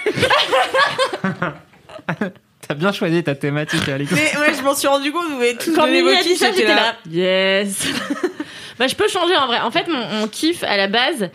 T'as 2.67 2.73
bien 2.73 2.91
choisi 2.91 3.23
ta 3.23 3.35
thématique, 3.35 3.87
Alex. 3.87 4.11
Mais 4.11 4.39
ouais, 4.39 4.53
je 4.57 4.63
m'en 4.63 4.73
suis 4.73 4.87
rendu 4.87 5.11
compte, 5.11 5.25
vous 5.29 5.37
m'avez 5.37 5.55
tous 5.55 5.75
Quand 5.75 5.85
donné 5.85 6.01
Mimi 6.01 6.13
vos 6.13 6.19
a 6.19 6.23
dit 6.23 6.29
kiffs, 6.29 6.39
j'étais 6.55 6.67
là. 6.67 6.75
là. 6.75 6.95
Yes. 7.11 7.87
bah 8.77 8.87
je 8.87 8.95
peux 8.95 9.07
changer 9.07 9.35
en 9.37 9.47
vrai. 9.47 9.59
En 9.61 9.71
fait, 9.71 9.87
mon, 9.87 10.05
mon 10.19 10.27
kiff 10.27 10.63
à 10.63 10.75
la 10.77 10.87
base, 10.87 11.29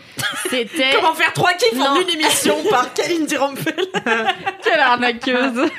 c'était. 0.49 0.91
Comment 0.95 1.13
faire 1.13 1.33
trois 1.33 1.53
kiffs 1.53 1.79
en 1.79 1.95
une 1.99 2.09
émission 2.09 2.55
par 2.69 2.93
Kalindi 2.93 3.35
Rampel 3.35 3.73
Quelle 4.63 4.79
arnaqueuse. 4.79 5.69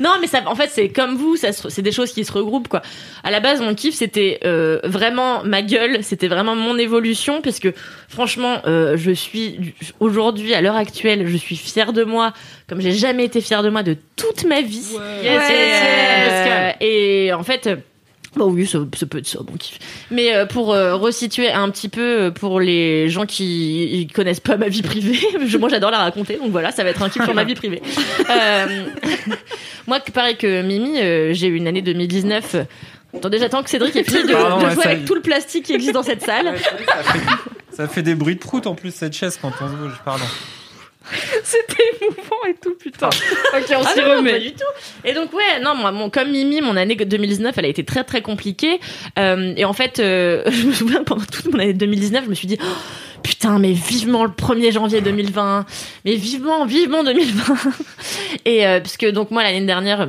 Non, 0.00 0.12
mais 0.20 0.26
ça, 0.26 0.42
en 0.46 0.54
fait, 0.54 0.68
c'est 0.72 0.88
comme 0.90 1.16
vous, 1.16 1.36
ça, 1.36 1.52
se- 1.52 1.68
c'est 1.68 1.82
des 1.82 1.92
choses 1.92 2.12
qui 2.12 2.24
se 2.24 2.32
regroupent, 2.32 2.68
quoi. 2.68 2.82
À 3.24 3.30
la 3.30 3.40
base, 3.40 3.60
mon 3.60 3.74
kiff, 3.74 3.94
c'était 3.94 4.40
euh, 4.44 4.78
vraiment 4.84 5.42
ma 5.44 5.62
gueule, 5.62 6.02
c'était 6.02 6.28
vraiment 6.28 6.54
mon 6.54 6.78
évolution, 6.78 7.42
parce 7.42 7.58
que 7.60 7.74
franchement, 8.08 8.60
euh, 8.66 8.96
je 8.96 9.10
suis 9.12 9.74
aujourd'hui, 10.00 10.54
à 10.54 10.60
l'heure 10.60 10.76
actuelle, 10.76 11.26
je 11.26 11.36
suis 11.36 11.56
fière 11.56 11.92
de 11.92 12.04
moi, 12.04 12.32
comme 12.68 12.80
j'ai 12.80 12.92
jamais 12.92 13.24
été 13.24 13.40
fière 13.40 13.62
de 13.62 13.70
moi 13.70 13.82
de 13.82 13.96
toute 14.16 14.44
ma 14.44 14.60
vie. 14.60 14.86
Yes, 15.22 15.50
et, 15.50 15.54
yes, 15.54 16.48
euh, 16.48 16.70
et 16.80 17.32
en 17.32 17.42
fait. 17.42 17.68
Bon 18.34 18.46
oui, 18.50 18.66
ça, 18.66 18.78
ça 18.98 19.04
peut 19.06 19.18
être 19.18 19.26
ça, 19.26 19.40
mon 19.40 19.56
kiff. 19.58 19.78
Mais 20.10 20.34
euh, 20.34 20.46
pour 20.46 20.72
euh, 20.72 20.96
resituer 20.96 21.50
un 21.52 21.68
petit 21.70 21.90
peu 21.90 22.00
euh, 22.00 22.30
pour 22.30 22.60
les 22.60 23.10
gens 23.10 23.26
qui 23.26 24.08
connaissent 24.14 24.40
pas 24.40 24.56
ma 24.56 24.68
vie 24.68 24.80
privée, 24.82 25.18
je- 25.46 25.58
moi 25.58 25.68
j'adore 25.68 25.90
la 25.90 25.98
raconter, 25.98 26.36
donc 26.38 26.50
voilà, 26.50 26.72
ça 26.72 26.82
va 26.82 26.90
être 26.90 27.02
un 27.02 27.10
kiff 27.10 27.22
sur 27.24 27.34
ma 27.34 27.44
vie 27.44 27.54
privée. 27.54 27.82
Euh, 28.30 28.86
moi, 29.86 30.00
pareil 30.14 30.36
que 30.36 30.62
Mimi, 30.62 30.98
euh, 30.98 31.34
j'ai 31.34 31.48
eu 31.48 31.56
une 31.56 31.66
année 31.66 31.82
2019. 31.82 32.54
euh, 32.54 32.64
Attendez, 33.14 33.38
j'attends 33.38 33.62
que 33.62 33.68
Cédric 33.68 33.94
ait 33.96 34.04
fini 34.04 34.22
de, 34.26 34.32
Pardon, 34.32 34.56
de 34.60 34.64
ouais, 34.64 34.70
jouer 34.72 34.82
ça- 34.84 34.88
avec 34.88 35.04
tout 35.04 35.14
le 35.14 35.20
plastique 35.20 35.66
qui 35.66 35.74
existe 35.74 35.92
dans 35.92 36.02
cette 36.02 36.22
salle. 36.22 36.54
Ça 37.70 37.86
fait 37.86 38.02
des 38.02 38.14
bruits 38.14 38.36
de 38.36 38.40
prout 38.40 38.66
en 38.66 38.74
plus, 38.74 38.94
cette 38.94 39.12
chaise, 39.12 39.38
quand 39.40 39.52
on 39.60 39.68
se 39.68 39.74
bouge. 39.74 40.00
Pardon. 40.06 40.24
C'était 41.44 41.82
émouvant 42.00 42.44
et 42.48 42.54
tout, 42.54 42.74
putain. 42.74 43.08
Ok, 43.08 43.64
on 43.70 43.82
Ah 43.84 43.92
s'y 43.92 44.00
non, 44.00 44.16
remet. 44.16 44.32
pas 44.32 44.38
du 44.38 44.52
tout. 44.52 44.64
Et 45.04 45.12
donc 45.12 45.32
ouais, 45.32 45.60
non, 45.62 45.74
moi, 45.74 45.92
mon, 45.92 46.10
comme 46.10 46.30
Mimi, 46.30 46.60
mon 46.60 46.76
année 46.76 46.94
2019, 46.96 47.56
elle 47.58 47.64
a 47.64 47.68
été 47.68 47.84
très 47.84 48.04
très 48.04 48.22
compliquée. 48.22 48.80
Euh, 49.18 49.52
et 49.56 49.64
en 49.64 49.72
fait, 49.72 49.98
euh, 49.98 50.42
je 50.50 50.66
me 50.66 50.72
souviens 50.72 51.04
pendant 51.04 51.24
toute 51.24 51.52
mon 51.52 51.58
année 51.58 51.72
2019, 51.74 52.24
je 52.24 52.30
me 52.30 52.34
suis 52.34 52.48
dit. 52.48 52.58
Oh, 52.62 52.66
Putain, 53.22 53.60
mais 53.60 53.72
vivement 53.72 54.24
le 54.24 54.30
1er 54.30 54.72
janvier 54.72 55.00
2020. 55.00 55.64
Mais 56.04 56.16
vivement, 56.16 56.66
vivement 56.66 57.04
2020. 57.04 57.54
Et 58.44 58.66
euh, 58.66 58.80
parce 58.80 58.96
que 58.96 59.06
donc 59.06 59.30
moi 59.30 59.44
l'année 59.44 59.64
dernière, 59.64 60.08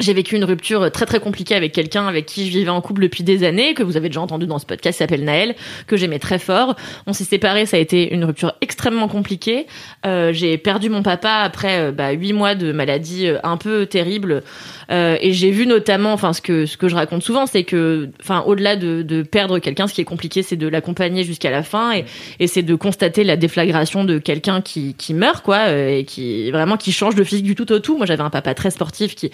j'ai 0.00 0.12
vécu 0.12 0.34
une 0.36 0.44
rupture 0.44 0.90
très 0.90 1.06
très 1.06 1.20
compliquée 1.20 1.54
avec 1.54 1.72
quelqu'un 1.72 2.06
avec 2.08 2.26
qui 2.26 2.46
je 2.46 2.58
vivais 2.58 2.70
en 2.70 2.80
couple 2.80 3.02
depuis 3.02 3.22
des 3.22 3.44
années, 3.44 3.74
que 3.74 3.82
vous 3.82 3.96
avez 3.96 4.08
déjà 4.08 4.20
entendu 4.20 4.46
dans 4.46 4.58
ce 4.58 4.66
podcast, 4.66 4.98
s'appelle 4.98 5.24
Naël, 5.24 5.54
que 5.86 5.96
j'aimais 5.96 6.18
très 6.18 6.38
fort. 6.38 6.74
On 7.06 7.12
s'est 7.12 7.24
séparés, 7.24 7.66
ça 7.66 7.76
a 7.76 7.80
été 7.80 8.12
une 8.12 8.24
rupture 8.24 8.54
extrêmement 8.60 9.08
compliquée. 9.08 9.66
Euh, 10.04 10.32
j'ai 10.32 10.58
perdu 10.58 10.90
mon 10.90 11.02
papa 11.02 11.40
après 11.44 11.78
euh, 11.78 11.92
bah, 11.92 12.10
huit 12.10 12.32
mois 12.32 12.54
de 12.54 12.72
maladie 12.72 13.28
euh, 13.28 13.38
un 13.44 13.56
peu 13.56 13.86
terrible. 13.86 14.42
Euh, 14.90 15.16
et 15.20 15.32
j'ai 15.32 15.50
vu 15.50 15.66
notamment, 15.66 16.12
enfin 16.12 16.32
ce 16.32 16.42
que 16.42 16.66
ce 16.66 16.76
que 16.76 16.88
je 16.88 16.94
raconte 16.94 17.22
souvent, 17.22 17.46
c'est 17.46 17.64
que, 17.64 18.10
enfin 18.20 18.42
au-delà 18.46 18.76
de, 18.76 19.02
de 19.02 19.22
perdre 19.22 19.58
quelqu'un, 19.58 19.86
ce 19.86 19.94
qui 19.94 20.00
est 20.00 20.04
compliqué, 20.04 20.42
c'est 20.42 20.56
de 20.56 20.68
l'accompagner 20.68 21.24
jusqu'à 21.24 21.50
la 21.50 21.62
fin 21.62 21.92
et, 21.92 22.04
et 22.40 22.46
c'est 22.46 22.62
de 22.62 22.74
constater 22.74 23.24
la 23.24 23.36
déflagration 23.36 24.04
de 24.04 24.18
quelqu'un 24.18 24.60
qui 24.60 24.94
qui 24.94 25.14
meurt 25.14 25.44
quoi 25.44 25.68
euh, 25.68 25.98
et 25.98 26.04
qui 26.04 26.50
vraiment 26.50 26.76
qui 26.76 26.92
change 26.92 27.14
de 27.14 27.24
physique 27.24 27.46
du 27.46 27.54
tout 27.54 27.70
au 27.72 27.78
tout. 27.78 27.96
Moi 27.96 28.06
j'avais 28.06 28.22
un 28.22 28.30
papa 28.30 28.54
très 28.54 28.70
sportif 28.70 29.14
qui 29.14 29.30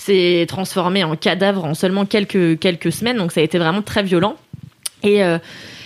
s'est 0.00 0.46
transformé 0.48 1.04
en 1.04 1.14
cadavre 1.16 1.64
en 1.64 1.74
seulement 1.74 2.06
quelques 2.06 2.58
quelques 2.58 2.92
semaines, 2.92 3.18
donc 3.18 3.32
ça 3.32 3.40
a 3.40 3.44
été 3.44 3.58
vraiment 3.58 3.82
très 3.82 4.02
violent. 4.02 4.36
Et 5.02 5.22
euh, 5.22 5.38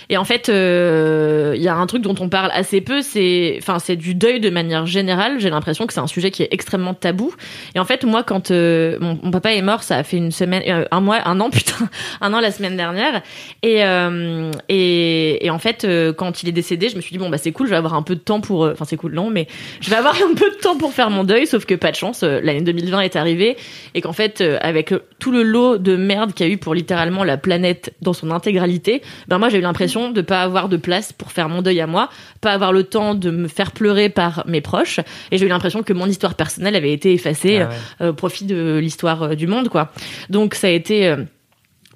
et 0.09 0.17
en 0.17 0.25
fait, 0.25 0.49
euh, 0.49 1.53
il 1.55 1.61
y 1.61 1.67
a 1.67 1.75
un 1.75 1.85
truc 1.87 2.01
dont 2.01 2.15
on 2.19 2.29
parle 2.29 2.51
assez 2.53 2.81
peu, 2.81 3.01
c'est, 3.01 3.55
enfin, 3.59 3.79
c'est 3.79 3.95
du 3.95 4.15
deuil 4.15 4.39
de 4.39 4.49
manière 4.49 4.85
générale. 4.85 5.39
J'ai 5.39 5.49
l'impression 5.49 5.87
que 5.87 5.93
c'est 5.93 5.99
un 5.99 6.07
sujet 6.07 6.31
qui 6.31 6.43
est 6.43 6.49
extrêmement 6.51 6.93
tabou. 6.93 7.33
Et 7.73 7.79
en 7.79 7.85
fait, 7.85 8.03
moi, 8.03 8.23
quand 8.23 8.51
euh, 8.51 8.97
mon, 8.99 9.31
papa 9.31 9.53
est 9.53 9.61
mort, 9.61 9.83
ça 9.83 9.97
a 9.97 10.03
fait 10.03 10.17
une 10.17 10.31
semaine, 10.31 10.63
euh, 10.67 10.85
un 10.91 11.01
mois, 11.01 11.19
un 11.25 11.39
an, 11.39 11.49
putain, 11.51 11.89
un 12.21 12.33
an 12.33 12.39
la 12.39 12.51
semaine 12.51 12.77
dernière. 12.77 13.21
Et 13.63 13.83
euh, 13.83 14.51
et, 14.69 15.45
et 15.45 15.49
en 15.49 15.59
fait, 15.59 15.85
euh, 15.85 16.13
quand 16.13 16.43
il 16.43 16.49
est 16.49 16.53
décédé, 16.53 16.89
je 16.89 16.95
me 16.95 17.01
suis 17.01 17.11
dit 17.11 17.17
bon 17.17 17.29
bah 17.29 17.37
c'est 17.37 17.51
cool, 17.51 17.67
je 17.67 17.71
vais 17.71 17.77
avoir 17.77 17.93
un 17.93 18.01
peu 18.01 18.15
de 18.15 18.19
temps 18.19 18.41
pour, 18.41 18.65
euh, 18.65 18.73
enfin 18.73 18.85
c'est 18.85 18.97
cool 18.97 19.13
non, 19.13 19.29
mais 19.29 19.47
je 19.81 19.89
vais 19.89 19.95
avoir 19.95 20.15
un 20.29 20.33
peu 20.35 20.49
de 20.49 20.55
temps 20.61 20.77
pour 20.77 20.93
faire 20.93 21.09
mon 21.09 21.23
deuil. 21.23 21.47
Sauf 21.47 21.65
que 21.65 21.73
pas 21.73 21.91
de 21.91 21.95
chance, 21.95 22.23
euh, 22.23 22.39
l'année 22.43 22.61
2020 22.61 23.01
est 23.01 23.15
arrivée 23.15 23.57
et 23.93 24.01
qu'en 24.01 24.13
fait, 24.13 24.41
euh, 24.41 24.57
avec 24.61 24.91
euh, 24.91 24.99
tout 25.19 25.31
le 25.31 25.43
lot 25.43 25.77
de 25.77 25.95
merde 25.95 26.33
qu'il 26.33 26.45
y 26.45 26.49
a 26.49 26.51
eu 26.51 26.57
pour 26.57 26.75
littéralement 26.75 27.23
la 27.23 27.37
planète 27.37 27.93
dans 28.01 28.13
son 28.13 28.31
intégralité, 28.31 29.01
ben 29.27 29.39
moi 29.39 29.49
j'ai 29.49 29.57
eu 29.57 29.61
l'impression 29.61 29.94
de 29.95 30.21
pas 30.21 30.41
avoir 30.41 30.69
de 30.69 30.77
place 30.77 31.13
pour 31.13 31.31
faire 31.31 31.49
mon 31.49 31.61
deuil 31.61 31.79
à 31.81 31.87
moi, 31.87 32.09
pas 32.41 32.51
avoir 32.51 32.71
le 32.73 32.83
temps 32.83 33.15
de 33.15 33.31
me 33.31 33.47
faire 33.47 33.71
pleurer 33.71 34.09
par 34.09 34.43
mes 34.47 34.61
proches, 34.61 34.99
et 35.31 35.37
j'ai 35.37 35.45
eu 35.45 35.49
l'impression 35.49 35.83
que 35.83 35.93
mon 35.93 36.07
histoire 36.07 36.35
personnelle 36.35 36.75
avait 36.75 36.91
été 36.93 37.13
effacée 37.13 37.59
Ah 37.61 37.69
ouais. 37.69 37.75
euh, 38.01 38.09
au 38.11 38.13
profit 38.13 38.45
de 38.45 38.77
l'histoire 38.81 39.23
euh, 39.23 39.35
du 39.35 39.47
monde, 39.47 39.69
quoi. 39.69 39.91
Donc 40.29 40.53
ça 40.55 40.67
a 40.67 40.71
été 40.71 41.07
euh, 41.07 41.17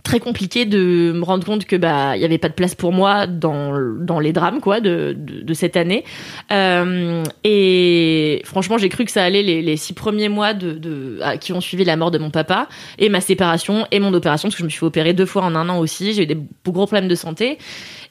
très 0.03 0.19
compliqué 0.19 0.65
de 0.65 1.11
me 1.13 1.23
rendre 1.23 1.45
compte 1.45 1.65
que 1.65 1.75
bah 1.75 2.15
il 2.15 2.21
y 2.21 2.25
avait 2.25 2.37
pas 2.37 2.49
de 2.49 2.53
place 2.53 2.75
pour 2.75 2.91
moi 2.91 3.27
dans 3.27 3.73
dans 3.99 4.19
les 4.19 4.33
drames 4.33 4.61
quoi 4.61 4.79
de 4.79 5.15
de, 5.17 5.53
cette 5.53 5.75
année. 5.77 6.03
Euh, 6.51 7.23
et 7.43 8.41
franchement 8.45 8.77
j'ai 8.77 8.89
cru 8.89 9.05
que 9.05 9.11
ça 9.11 9.23
allait 9.23 9.43
les, 9.43 9.61
les 9.61 9.77
six 9.77 9.93
premiers 9.93 10.29
mois 10.29 10.53
de, 10.53 10.73
de 10.73 11.19
qui 11.39 11.53
ont 11.53 11.61
suivi 11.61 11.83
la 11.83 11.97
mort 11.97 12.11
de 12.11 12.17
mon 12.17 12.29
papa 12.29 12.67
et 12.97 13.09
ma 13.09 13.21
séparation 13.21 13.85
et 13.91 13.99
mon 13.99 14.13
opération 14.13 14.47
parce 14.47 14.55
que 14.55 14.61
je 14.61 14.65
me 14.65 14.69
suis 14.69 14.85
opérer 14.85 15.13
deux 15.13 15.25
fois 15.25 15.43
en 15.43 15.55
un 15.55 15.67
an 15.69 15.79
aussi. 15.79 16.13
J'ai 16.13 16.23
eu 16.23 16.27
des 16.27 16.37
gros 16.65 16.85
problèmes 16.85 17.07
de 17.07 17.15
santé 17.15 17.57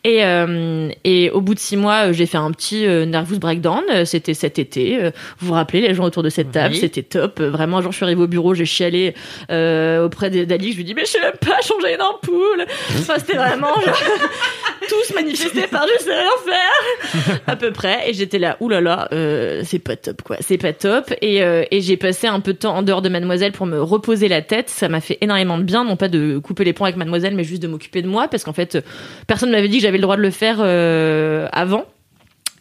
et, 0.05 0.25
euh, 0.25 0.89
et 1.05 1.31
au 1.31 1.41
bout 1.41 1.55
de 1.55 1.59
six 1.59 1.77
mois, 1.77 2.09
euh, 2.09 2.13
j'ai 2.13 2.27
fait 2.27 2.39
un 2.39 2.51
petit 2.53 2.87
euh, 2.87 3.05
nervous 3.05 3.39
breakdown. 3.39 3.83
C'était 4.05 4.35
cet 4.35 4.59
été. 4.59 4.99
Vous 5.39 5.49
vous 5.49 5.53
rappelez, 5.55 5.81
les 5.81 5.95
gens 5.95 6.05
autour 6.05 6.23
de 6.23 6.31
cette 6.31 6.53
table, 6.53 6.75
Oui. 6.75 6.81
c'était 6.81 7.03
top. 7.03 7.41
Vraiment, 7.41 7.81
genre, 7.83 7.93
je 7.93 7.97
suis 7.97 8.05
arrivée 8.05 8.23
au 8.23 8.27
bureau, 8.29 8.55
j'ai 8.55 8.65
chialé 8.65 9.15
euh, 9.51 10.05
auprès 10.05 10.31
d'Ali. 10.31 10.73
Je 10.73 10.77
lui 10.77 10.85
dis, 10.85 10.95
mais 10.95 11.03
je 11.05 11.11
sais 11.11 11.21
même 11.21 11.33
pas 11.41 11.61
changer 11.63 11.95
une 11.95 12.03
ampoule. 12.03 12.65
Enfin, 12.99 13.15
c'était 13.19 13.37
vraiment 13.37 13.75
genre, 13.85 13.99
tous 14.89 15.15
manifestés 15.15 15.67
par 15.67 15.87
je 15.99 16.05
sais 16.05 16.15
rien 16.15 16.31
faire, 16.47 17.41
à 17.47 17.57
peu 17.57 17.73
près. 17.73 18.09
Et 18.09 18.15
j'étais 18.15 18.39
là, 18.39 18.57
oulala, 18.61 19.09
euh, 19.13 19.63
c'est 19.65 19.79
pas 19.79 19.97
top, 19.97 20.23
quoi. 20.23 20.37
C'est 20.41 20.59
pas 20.59 20.73
top. 20.73 21.13
Et, 21.23 21.43
euh, 21.43 21.65
et 21.71 21.81
j'ai 21.81 21.97
passé 21.97 22.27
un 22.27 22.41
peu 22.41 22.53
de 22.53 22.59
temps 22.59 22.77
en 22.77 22.83
dehors 22.83 23.03
de 23.03 23.09
Mademoiselle 23.09 23.53
pour 23.53 23.67
me 23.67 23.81
reposer 23.83 24.29
la 24.29 24.43
tête. 24.43 24.71
Ça 24.71 24.89
m'a 24.89 25.01
fait 25.01 25.19
énormément 25.21 25.59
de 25.59 25.65
bien, 25.65 25.85
non 25.85 25.97
pas 25.97 26.09
de 26.09 26.39
couper 26.39 26.65
les 26.65 26.73
ponts 26.73 26.85
avec 26.85 26.97
Mademoiselle, 26.97 27.35
mais 27.35 27.45
juste 27.45 27.63
de 27.63 27.69
m'occuper 27.69 28.03
de 28.03 28.09
moi, 28.09 28.29
parce 28.29 28.45
qu'en 28.45 28.53
fait, 28.53 28.79
personne 29.27 29.51
m'avait 29.51 29.69
dit 29.69 29.79
que 29.79 29.83
j'avais 29.89 29.97
le 29.97 30.03
droit 30.03 30.19
de 30.19 30.23
le 30.23 30.31
faire 30.31 30.59
euh, 30.61 31.49
avant. 31.51 31.87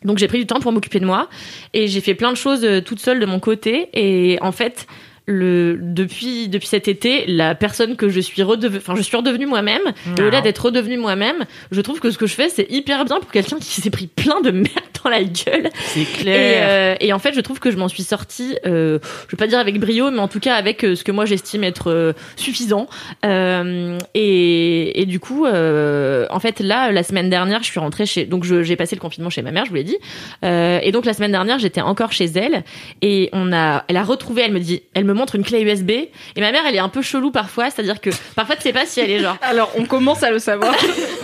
Donc 0.06 0.18
j'ai 0.18 0.30
pris 0.30 0.38
du 0.38 0.48
temps 0.48 0.62
pour 0.62 0.72
m'occuper 0.72 1.02
de 1.02 1.06
moi 1.06 1.28
et 1.74 1.88
j'ai 1.88 2.00
fait 2.00 2.14
plein 2.14 2.32
de 2.32 2.38
choses 2.38 2.64
euh, 2.64 2.80
toute 2.80 3.00
seule 3.00 3.20
de 3.20 3.26
mon 3.26 3.42
côté 3.42 3.90
et 3.94 4.38
en 4.42 4.54
fait 4.54 4.88
le 5.28 5.78
depuis 5.82 6.48
depuis 6.48 6.68
cet 6.68 6.88
été 6.88 7.26
la 7.28 7.54
personne 7.54 7.96
que 7.98 8.08
je 8.08 8.20
suis 8.22 8.42
redevenue 8.44 8.78
enfin 8.80 8.96
je 8.96 9.02
suis 9.02 9.18
redevenue 9.18 9.46
moi-même 9.46 9.82
et 10.18 10.22
au-delà 10.22 10.40
d'être 10.40 10.64
redevenue 10.66 10.98
moi-même 10.98 11.44
je 11.72 11.82
trouve 11.82 12.00
que 12.00 12.12
ce 12.12 12.18
que 12.18 12.28
je 12.28 12.34
fais 12.34 12.48
c'est 12.48 12.66
hyper 12.72 13.04
bien 13.04 13.20
pour 13.20 13.30
quelqu'un 13.30 13.58
qui 13.58 13.82
s'est 13.82 13.90
pris 13.90 14.08
plein 14.08 14.40
de 14.42 14.52
merde 14.52 14.72
dans 15.04 15.10
la 15.10 15.24
gueule 15.24 15.70
C'est 15.76 16.02
et, 16.02 16.06
clair. 16.06 16.68
euh, 16.70 16.96
et 17.00 17.14
en 17.14 17.20
fait, 17.20 17.34
je 17.34 17.42
trouve 17.42 17.60
que 17.60 17.70
je 17.72 17.78
m'en 17.78 17.88
suis 17.88 18.04
sortie, 18.04 18.58
euh, 18.66 18.98
je 19.28 19.36
vais 19.36 19.38
pas 19.38 19.46
dire 19.48 19.60
avec 19.60 19.80
brio, 19.80 20.10
mais 20.10 20.20
en 20.20 20.28
tout 20.28 20.40
cas 20.40 20.56
avec 20.56 20.84
euh, 20.84 20.96
ce 20.96 21.04
que 21.04 21.12
moi 21.12 21.26
j'estime 21.26 21.64
être 21.64 21.92
euh, 21.92 22.14
suffisant. 22.36 22.88
Euh, 23.26 23.98
et, 24.16 25.02
et 25.02 25.06
du 25.06 25.20
coup, 25.20 25.46
euh, 25.46 26.26
en 26.32 26.40
fait, 26.40 26.60
là, 26.60 26.92
la 26.92 27.04
semaine 27.04 27.30
dernière, 27.30 27.62
je 27.62 27.68
suis 27.68 27.80
rentrée 27.80 28.06
chez, 28.06 28.26
donc 28.26 28.44
j'ai 28.44 28.76
passé 28.76 28.96
le 28.96 29.02
confinement 29.02 29.30
chez 29.30 29.42
ma 29.44 29.52
mère, 29.52 29.66
je 29.66 29.70
vous 29.70 29.76
l'ai 29.76 29.84
dit. 29.84 29.98
Euh, 30.44 30.80
et 30.82 30.92
donc 30.92 31.06
la 31.06 31.14
semaine 31.14 31.32
dernière, 31.32 31.60
j'étais 31.60 31.82
encore 31.82 32.12
chez 32.12 32.26
elle 32.26 32.64
et 33.02 33.30
on 33.34 33.54
a, 33.54 33.84
elle 33.88 33.98
a 33.98 34.04
retrouvé, 34.04 34.44
elle 34.46 34.54
me 34.54 34.60
dit, 34.60 34.82
elle 34.94 35.06
me 35.06 35.14
montre 35.18 35.36
une 35.36 35.44
clé 35.44 35.62
USB. 35.62 35.90
Et 35.92 36.10
ma 36.38 36.52
mère, 36.52 36.64
elle 36.68 36.76
est 36.76 36.80
un 36.80 36.90
peu 36.90 37.02
chelou 37.02 37.32
parfois, 37.32 37.70
c'est-à-dire 37.70 38.00
que 38.00 38.10
parfois 38.36 38.56
tu 38.56 38.64
sais 38.64 38.74
pas 38.74 38.86
si 38.86 39.00
elle 39.00 39.12
est 39.12 39.20
genre 39.20 39.38
Alors, 39.42 39.72
on 39.78 39.86
commence 39.86 40.24
à 40.24 40.32
le 40.32 40.40
savoir. 40.40 40.74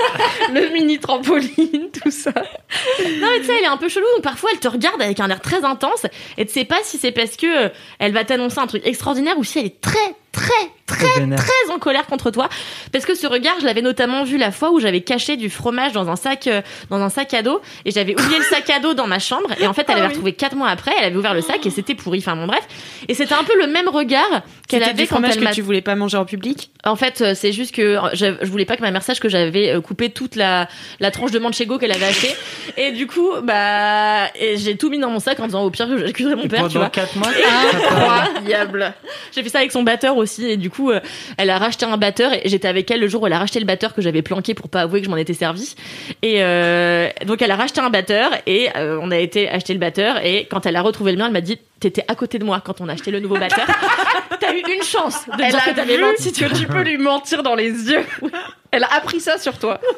le 0.54 0.74
mini 0.74 1.00
trampoline, 1.00 1.90
tout 1.92 2.12
ça. 2.12 2.32
Non 2.34 3.28
mais 3.32 3.40
tu 3.40 3.46
sais, 3.46 3.58
elle 3.58 3.64
est 3.64 3.68
un 3.68 3.78
peu 3.78 3.90
chelou, 3.90 4.06
donc 4.16 4.24
parfois 4.24 4.50
elle 4.54 4.60
te 4.60 4.68
regarde 4.68 5.02
avec 5.02 5.20
un 5.20 5.30
air 5.30 5.42
très 5.42 5.64
intense 5.64 6.06
et 6.38 6.46
tu 6.46 6.54
sais 6.54 6.66
pas 6.66 6.80
si 6.84 6.98
c'est 6.98 7.12
parce 7.12 7.38
que 7.38 7.66
euh, 7.66 7.70
elle 8.00 8.14
va 8.14 8.24
t'annoncer 8.24 8.60
un 8.60 8.68
truc 8.68 8.86
extraordinaire 8.86 9.38
ou 9.38 9.44
si 9.44 9.60
elle 9.60 9.66
est 9.66 9.82
très 9.82 10.16
très 10.32 10.52
très 10.88 11.28
très 11.36 11.72
en 11.72 11.80
colère 11.80 12.08
contre 12.08 12.32
toi. 12.32 12.50
Parce 12.92 13.06
que 13.06 13.16
ce 13.16 13.28
regard 13.28 13.56
je 13.60 13.66
l'avais 13.66 13.82
notamment 13.82 14.24
vu 14.24 14.38
la 14.38 14.52
fois 14.52 14.72
où 14.72 14.80
j'avais 14.80 15.02
caché 15.02 15.38
du 15.38 15.50
fromage 15.50 15.94
dans 15.94 16.10
un 16.10 16.16
sac 16.16 16.48
euh, 16.48 16.62
dans 16.90 17.00
un 17.00 17.10
sac 17.10 17.34
à 17.34 17.44
dos 17.44 17.62
et 17.86 17.92
j'avais 17.92 18.14
oublié 18.14 18.40
le 18.40 18.44
sac 18.44 18.70
à 18.70 18.80
dos 18.80 18.94
dans 18.94 19.08
ma 19.08 19.20
chambre. 19.20 19.50
Et 19.60 19.68
en 19.68 19.74
fait 19.74 19.86
elle 19.88 19.98
avait 19.98 20.08
retrouvé 20.08 20.34
quatre 20.34 20.56
mois 20.56 20.70
après 20.70 20.92
elle 20.98 21.06
avait 21.06 21.16
ouvert 21.16 21.34
le 21.34 21.42
sac 21.42 21.66
et 21.66 21.70
c'était 21.70 21.96
pourri. 21.96 22.20
Enfin 22.20 22.36
bon 22.36 22.48
bref. 22.48 22.68
Et 23.08 23.14
c'était 23.14 23.36
un 23.36 23.44
peu 23.44 23.58
le 23.58 23.68
même 23.68 23.83
regard 23.90 24.44
qu'elle 24.68 24.84
avait 24.84 24.94
du 24.94 25.02
quand 25.08 25.16
fromage 25.16 25.38
elle 25.38 25.46
que 25.46 25.54
tu 25.54 25.62
voulais 25.62 25.82
pas 25.82 25.96
manger 25.96 26.18
en 26.18 26.26
public 26.26 26.72
En 26.84 26.96
fait, 26.96 27.22
euh, 27.22 27.34
c'est 27.36 27.52
juste 27.52 27.74
que 27.76 27.82
euh, 27.82 28.10
je, 28.14 28.26
je 28.42 28.50
voulais 28.50 28.66
pas 28.66 28.76
que 28.76 28.82
ma 28.82 28.92
mère 28.92 29.04
sache 29.04 29.20
que 29.20 29.30
j'avais 29.30 29.72
euh, 29.72 29.82
coupé 29.82 30.10
toute 30.10 30.36
la, 30.36 30.68
la 31.00 31.12
tranche 31.12 31.32
de 31.32 31.40
manchego 31.40 31.78
qu'elle 31.78 31.92
avait 31.92 32.06
achetée. 32.06 32.34
Et 32.78 32.92
du 32.92 33.08
coup, 33.08 33.30
bah, 33.44 34.28
j'ai 34.56 34.78
tout 34.78 34.90
mis 34.90 35.00
dans 35.00 35.10
mon 35.10 35.20
sac 35.20 35.40
en 35.40 35.46
disant 35.46 35.64
au 35.64 35.70
pire 35.70 35.88
que 35.88 35.98
j'accuserai 35.98 36.36
mon 36.36 36.44
Et 36.44 36.48
père, 36.48 36.68
tu 36.68 36.74
pendant 36.74 36.80
vois. 36.80 36.90
4 36.90 37.16
mois, 37.18 37.30
Incroyable. 37.74 38.94
J'ai 39.36 39.44
fait 39.44 39.50
ça 39.50 39.60
avec 39.60 39.72
son 39.72 39.84
batteur 39.84 40.18
aussi 40.18 40.50
et 40.50 40.58
du 40.58 40.70
coup 40.70 40.92
euh, 40.92 41.00
elle 41.38 41.50
a 41.50 41.58
racheté 41.58 41.86
un 41.86 41.98
batteur 41.98 42.34
et 42.34 42.42
j'étais 42.46 42.68
avec 42.68 42.90
elle 42.92 43.00
le 43.00 43.08
jour 43.08 43.24
où 43.24 43.28
elle 43.28 43.34
a 43.34 43.40
racheté 43.40 43.60
le 43.60 43.66
batteur 43.66 43.94
que 43.94 44.02
j'avais 44.02 44.22
planqué 44.22 44.54
pour 44.54 44.70
pas 44.70 44.82
avouer 44.82 45.00
que 45.00 45.06
je 45.06 45.12
m'en 45.12 45.18
étais 45.18 45.34
servi. 45.34 45.76
Et 46.22 46.44
euh, 46.44 47.10
donc 47.26 47.42
elle 47.42 47.52
a 47.52 47.56
racheté 47.56 47.82
un 47.82 47.90
batteur 47.90 48.32
et 48.46 48.70
euh, 48.76 49.00
on 49.02 49.12
a 49.12 49.18
été 49.18 49.50
acheter 49.50 49.74
le 49.74 49.80
batteur 49.80 50.24
et 50.24 50.48
quand 50.50 50.66
elle 50.66 50.76
a 50.76 50.82
retrouvé 50.82 51.12
le 51.12 51.18
mien 51.18 51.28
elle 51.28 51.34
m'a 51.34 51.42
dit 51.42 51.58
t'étais 51.80 52.06
à 52.08 52.16
côté 52.16 52.40
de 52.40 52.46
moi 52.46 52.62
quand 52.64 52.82
on 52.82 52.88
a 52.90 52.94
acheté 52.94 53.12
le 53.12 53.20
nouveau 53.20 53.38
batteur. 53.38 53.66
T'as 54.40 54.54
eu 54.54 54.60
une 54.76 54.84
chance 54.84 55.26
de 55.28 55.42
Elle 55.42 55.52
dire 55.52 55.60
a 55.60 55.70
que 55.70 55.76
t'avais 55.76 55.98
vu 55.98 56.04
menti. 56.04 56.32
que 56.34 56.54
tu 56.54 56.68
peux 56.68 56.82
lui 56.82 56.98
mentir 56.98 57.44
dans 57.44 57.56
les 57.56 57.70
yeux. 57.70 58.06
Elle 58.72 58.84
a 58.84 58.94
appris 58.96 59.20
ça 59.20 59.38
sur 59.38 59.58
toi. 59.60 59.80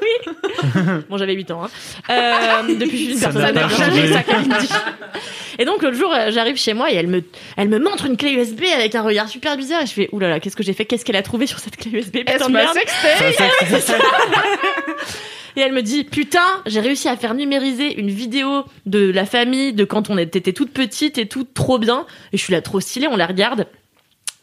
Bon, 1.09 1.17
j'avais 1.17 1.33
8 1.33 1.51
ans. 1.51 1.63
Hein. 1.65 1.69
Euh, 2.09 2.75
depuis, 2.75 2.89
je 2.89 2.95
suis 3.03 3.11
une 3.13 3.17
Ça 3.17 3.29
personne 3.31 3.55
n'a 3.55 3.61
pas 3.61 3.65
âgée, 3.67 3.85
changé. 3.85 4.07
ça. 4.67 4.77
Et 5.57 5.63
donc, 5.65 5.81
l'autre 5.83 5.95
jour, 5.95 6.13
euh, 6.13 6.31
j'arrive 6.31 6.57
chez 6.57 6.73
moi 6.73 6.91
et 6.91 6.95
elle 6.95 7.07
me, 7.07 7.23
elle 7.55 7.69
me 7.69 7.79
montre 7.79 8.05
une 8.05 8.17
clé 8.17 8.31
USB 8.31 8.63
avec 8.75 8.93
un 8.95 9.01
regard 9.03 9.29
super 9.29 9.55
bizarre. 9.55 9.83
Et 9.83 9.85
je 9.85 9.93
fais, 9.93 10.09
oulala, 10.11 10.39
qu'est-ce 10.41 10.55
que 10.57 10.63
j'ai 10.63 10.73
fait? 10.73 10.83
Qu'est-ce 10.85 11.05
qu'elle 11.05 11.15
a 11.15 11.23
trouvé 11.23 11.47
sur 11.47 11.59
cette 11.59 11.77
clé 11.77 11.91
USB 11.91 12.17
Putain 12.17 12.33
Est-ce 12.33 12.49
ma 12.49 12.63
merde. 12.63 12.73
sextape 12.73 14.01
Et 15.55 15.61
elle 15.61 15.73
me 15.73 15.81
dit, 15.81 16.03
putain, 16.03 16.45
j'ai 16.65 16.79
réussi 16.79 17.07
à 17.07 17.15
faire 17.15 17.33
numériser 17.33 17.99
une 17.99 18.09
vidéo 18.09 18.65
de 18.85 19.11
la 19.11 19.25
famille, 19.25 19.73
de 19.73 19.85
quand 19.85 20.09
on 20.09 20.17
était 20.17 20.53
toute 20.53 20.71
petite 20.71 21.17
et 21.17 21.27
tout, 21.27 21.43
trop 21.43 21.79
bien. 21.79 22.05
Et 22.33 22.37
je 22.37 22.43
suis 22.43 22.53
là 22.53 22.61
trop 22.61 22.79
stylée, 22.79 23.07
on 23.07 23.17
la 23.17 23.27
regarde. 23.27 23.67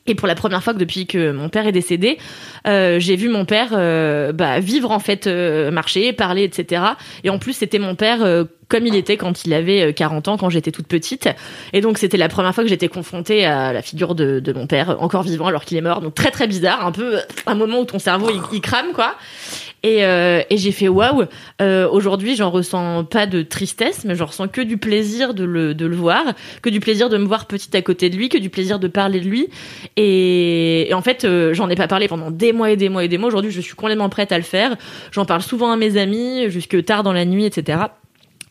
Et 0.06 0.16
pour 0.16 0.26
la 0.26 0.34
première 0.34 0.62
fois 0.64 0.72
que 0.72 0.78
depuis 0.78 1.06
que 1.06 1.30
mon 1.30 1.48
père 1.48 1.66
est 1.66 1.72
décédé, 1.72 2.18
euh, 2.66 2.98
j'ai 2.98 3.14
vu 3.14 3.28
mon 3.28 3.44
père 3.44 3.68
euh, 3.72 4.32
bah, 4.32 4.58
vivre 4.58 4.90
en 4.90 4.98
fait, 4.98 5.28
euh, 5.28 5.70
marcher, 5.70 6.12
parler, 6.12 6.42
etc. 6.42 6.82
Et 7.22 7.30
en 7.30 7.38
plus, 7.38 7.52
c'était 7.52 7.78
mon 7.78 7.94
père 7.94 8.24
euh, 8.24 8.44
comme 8.72 8.86
il 8.86 8.96
était 8.96 9.16
quand 9.16 9.44
il 9.44 9.52
avait 9.52 9.82
euh, 9.82 9.92
40 9.92 10.28
ans, 10.28 10.36
quand 10.38 10.48
j'étais 10.48 10.72
toute 10.72 10.88
petite. 10.88 11.28
Et 11.72 11.80
donc, 11.80 11.98
c'était 11.98 12.16
la 12.16 12.28
première 12.28 12.54
fois 12.54 12.64
que 12.64 12.70
j'étais 12.70 12.88
confrontée 12.88 13.44
à 13.44 13.72
la 13.72 13.82
figure 13.82 14.14
de, 14.14 14.40
de 14.40 14.52
mon 14.52 14.66
père, 14.66 15.00
encore 15.00 15.22
vivant 15.22 15.46
alors 15.46 15.64
qu'il 15.64 15.76
est 15.76 15.82
mort. 15.82 16.00
Donc, 16.00 16.14
très 16.14 16.30
très 16.30 16.48
bizarre, 16.48 16.84
un 16.84 16.90
peu 16.90 17.18
euh, 17.18 17.20
un 17.46 17.54
moment 17.54 17.80
où 17.80 17.84
ton 17.84 17.98
cerveau 17.98 18.30
il, 18.30 18.40
il 18.56 18.60
crame 18.60 18.92
quoi. 18.94 19.14
Et, 19.82 20.04
euh, 20.04 20.42
et 20.48 20.56
j'ai 20.56 20.72
fait 20.72 20.88
waouh. 20.88 21.24
Euh, 21.60 21.88
Aujourd'hui, 21.88 22.36
j'en 22.36 22.50
ressens 22.50 23.04
pas 23.04 23.26
de 23.26 23.42
tristesse, 23.42 24.04
mais 24.04 24.14
j'en 24.14 24.26
ressens 24.26 24.48
que 24.48 24.60
du 24.60 24.76
plaisir 24.76 25.34
de 25.34 25.44
le, 25.44 25.74
de 25.74 25.86
le 25.86 25.96
voir, 25.96 26.22
que 26.62 26.70
du 26.70 26.80
plaisir 26.80 27.08
de 27.08 27.18
me 27.18 27.26
voir 27.26 27.46
petite 27.46 27.74
à 27.74 27.82
côté 27.82 28.08
de 28.08 28.16
lui, 28.16 28.28
que 28.28 28.38
du 28.38 28.50
plaisir 28.50 28.78
de 28.78 28.88
parler 28.88 29.20
de 29.20 29.28
lui. 29.28 29.48
Et, 29.96 30.88
et 30.88 30.94
en 30.94 31.02
fait, 31.02 31.24
euh, 31.24 31.52
j'en 31.54 31.68
ai 31.68 31.74
pas 31.74 31.88
parlé 31.88 32.08
pendant 32.08 32.30
des 32.30 32.52
mois 32.52 32.70
et 32.70 32.76
des 32.76 32.88
mois 32.88 33.04
et 33.04 33.08
des 33.08 33.18
mois. 33.18 33.28
Aujourd'hui, 33.28 33.50
je 33.50 33.60
suis 33.60 33.74
complètement 33.74 34.08
prête 34.08 34.32
à 34.32 34.38
le 34.38 34.44
faire. 34.44 34.76
J'en 35.10 35.24
parle 35.24 35.42
souvent 35.42 35.72
à 35.72 35.76
mes 35.76 35.96
amis, 35.96 36.48
jusque 36.48 36.84
tard 36.84 37.02
dans 37.02 37.12
la 37.12 37.24
nuit, 37.24 37.44
etc. 37.44 37.78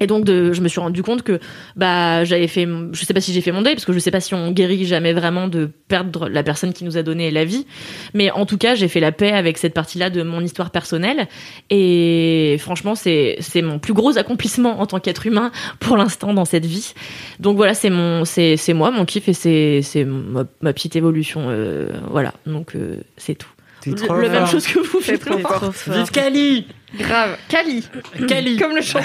Et 0.01 0.07
donc, 0.07 0.25
de, 0.25 0.51
je 0.51 0.59
me 0.61 0.67
suis 0.67 0.79
rendu 0.81 1.03
compte 1.03 1.21
que 1.23 1.39
bah 1.77 2.23
j'avais 2.25 2.47
fait, 2.47 2.67
je 2.91 3.05
sais 3.05 3.13
pas 3.13 3.21
si 3.21 3.31
j'ai 3.33 3.39
fait 3.41 3.51
mon 3.53 3.61
deuil 3.61 3.75
parce 3.75 3.85
que 3.85 3.93
je 3.93 3.99
sais 3.99 4.11
pas 4.11 4.19
si 4.19 4.33
on 4.33 4.51
guérit 4.51 4.85
jamais 4.85 5.13
vraiment 5.13 5.47
de 5.47 5.69
perdre 5.87 6.27
la 6.27 6.43
personne 6.43 6.73
qui 6.73 6.83
nous 6.83 6.97
a 6.97 7.03
donné 7.03 7.31
la 7.31 7.45
vie, 7.45 7.65
mais 8.13 8.31
en 8.31 8.45
tout 8.45 8.57
cas 8.57 8.73
j'ai 8.75 8.87
fait 8.87 8.99
la 8.99 9.11
paix 9.13 9.31
avec 9.31 9.57
cette 9.59 9.73
partie-là 9.75 10.09
de 10.09 10.23
mon 10.23 10.41
histoire 10.41 10.71
personnelle 10.71 11.27
et 11.69 12.57
franchement 12.59 12.95
c'est 12.95 13.35
c'est 13.39 13.61
mon 13.61 13.79
plus 13.79 13.93
gros 13.93 14.17
accomplissement 14.17 14.81
en 14.81 14.87
tant 14.87 14.99
qu'être 14.99 15.25
humain 15.27 15.51
pour 15.79 15.97
l'instant 15.97 16.33
dans 16.33 16.45
cette 16.45 16.65
vie. 16.65 16.93
Donc 17.39 17.55
voilà 17.57 17.73
c'est 17.75 17.89
mon 17.91 18.25
c'est 18.25 18.57
c'est 18.57 18.73
moi 18.73 18.91
mon 18.91 19.05
kiff 19.05 19.29
et 19.29 19.33
c'est 19.33 19.81
c'est 19.83 20.03
ma, 20.03 20.45
ma 20.61 20.73
petite 20.73 20.95
évolution 20.95 21.45
euh, 21.49 21.89
voilà 22.09 22.33
donc 22.47 22.75
euh, 22.75 22.97
c'est 23.17 23.35
tout. 23.35 23.49
T'es 23.81 23.91
Le, 23.91 23.95
trop 23.95 24.13
le 24.15 24.29
même 24.29 24.45
chose 24.45 24.67
que 24.67 24.79
vous 24.79 24.99
C'est 25.01 25.17
faites. 25.17 25.25
trop 25.25 25.39
fort. 25.39 25.71
Vive 25.87 26.11
Kali 26.11 26.67
Grave. 26.97 27.37
Kali. 27.47 27.83
Kali 28.27 28.57
Comme 28.57 28.75
le 28.75 28.81
chant. 28.81 28.99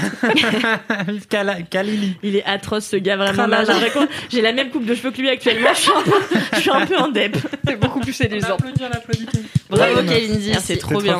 Vive 1.09 1.26
Kala- 1.30 1.62
Kalili 1.62 2.16
Il 2.22 2.37
est 2.37 2.45
atroce 2.45 2.87
ce 2.87 2.97
gars 2.97 3.16
vraiment. 3.16 3.34
Tralala. 3.49 3.64
J'ai 3.64 3.72
l'impression 3.80 4.07
que 4.07 4.12
J'ai 4.30 4.41
la 4.43 4.53
même 4.53 4.70
coupe 4.70 4.84
de 4.87 4.95
cheveux 4.95 5.11
que 5.12 5.20
lui 5.20 5.28
actuellement. 5.30 5.68
Je 5.74 5.80
suis 5.80 5.93
un 5.93 6.03
peu, 6.03 6.12
je 6.55 6.61
suis 6.61 6.70
un 6.70 6.87
peu 6.87 6.97
en 6.97 7.09
dep. 7.09 7.37
C'est 7.66 7.78
beaucoup 7.78 8.01
plus 8.01 8.12
séduisant. 8.12 8.57
Bravo 9.70 10.01
Oui. 10.01 10.07
Kalindi, 10.07 10.53
c'est 10.61 10.76
trop 10.78 11.01
bien. 11.01 11.18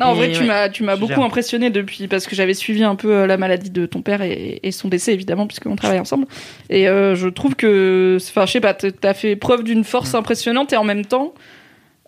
Non, 0.00 0.06
en 0.06 0.14
Et 0.14 0.16
vrai, 0.16 0.32
tu 0.32 0.40
ouais. 0.40 0.46
m'as, 0.46 0.68
tu 0.68 0.82
m'as 0.82 0.96
beaucoup 0.96 1.22
impressionné 1.22 1.70
depuis 1.70 2.08
parce 2.08 2.26
que 2.26 2.34
j'avais 2.34 2.54
suivi 2.54 2.82
un 2.82 2.96
peu 2.96 3.12
euh, 3.14 3.26
la 3.28 3.36
maladie 3.36 3.70
de 3.70 3.86
ton 3.86 4.02
père 4.02 4.22
et, 4.22 4.58
et 4.64 4.72
son 4.72 4.88
décès 4.88 5.12
évidemment 5.12 5.46
puisqu'on 5.46 5.76
travaille 5.76 6.00
ensemble. 6.00 6.26
Et 6.68 6.88
euh, 6.88 7.14
je 7.14 7.28
trouve 7.28 7.54
que, 7.54 8.18
enfin, 8.20 8.44
je 8.44 8.50
sais 8.52 8.60
pas, 8.60 8.74
t- 8.74 8.90
t'as 8.90 9.14
fait 9.14 9.36
preuve 9.36 9.62
d'une 9.62 9.84
force 9.84 10.16
impressionnante 10.16 10.72
et 10.72 10.76
en 10.76 10.82
même 10.82 11.06
temps, 11.06 11.32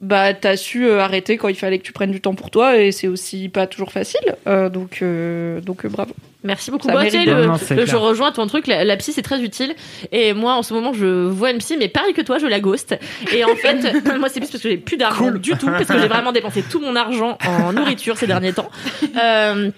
bah, 0.01 0.35
t'as 0.35 0.57
su 0.57 0.87
euh, 0.87 1.01
arrêter 1.01 1.37
quand 1.39 1.49
il 1.49 1.55
fallait 1.57 1.79
que 1.79 1.85
tu 1.85 1.93
prennes 1.93 2.11
du 2.11 2.21
temps 2.21 2.35
pour 2.35 2.51
toi 2.51 2.77
et 2.79 2.93
c'est 2.93 3.09
aussi 3.09 3.49
pas 3.49 3.67
toujours 3.67 3.93
facile. 3.93 4.37
Euh, 4.47 4.69
donc, 4.69 4.99
euh, 5.03 5.61
donc 5.61 5.85
euh, 5.85 5.89
bravo. 5.89 6.13
Merci 6.45 6.71
beaucoup. 6.71 6.87
Ça 6.87 6.93
Bah, 6.95 7.03
mérite 7.03 7.25
le- 7.27 7.47
Non, 7.47 7.57
le- 7.71 7.87
je 7.87 7.97
rejoins 7.97 8.31
ton 8.31 8.47
truc. 8.47 8.67
La, 8.69 8.85
la 8.85 8.97
psy, 8.99 9.13
c'est 9.13 9.23
très 9.23 9.41
utile. 9.43 9.75
Et 10.13 10.33
moi, 10.33 10.55
en 10.55 10.63
ce 10.63 10.75
moment, 10.75 10.93
je 10.93 11.27
vois 11.27 11.51
une 11.51 11.59
psy, 11.59 11.77
mais 11.79 11.89
pareil 11.89 12.13
que 12.15 12.21
toi, 12.23 12.39
je 12.39 12.47
la 12.47 12.61
ghost. 12.61 12.97
Et 13.35 13.43
en 13.43 13.57
fait, 13.57 13.77
moi, 14.19 14.29
c'est 14.29 14.39
plus 14.41 14.51
parce 14.51 14.63
que 14.63 14.69
j'ai 14.69 14.77
plus 14.77 14.97
d'argent 14.97 15.31
du 15.33 15.51
tout, 15.53 15.67
parce 15.67 15.87
que 15.87 15.99
j'ai 15.99 16.07
vraiment 16.09 16.31
dépensé 16.33 16.63
tout 16.63 16.79
mon 16.79 16.95
argent 16.95 17.37
en 17.47 17.73
nourriture 17.73 18.17
ces 18.17 18.27
derniers 18.27 18.53
temps. 18.53 18.71
Euh, 19.23 19.71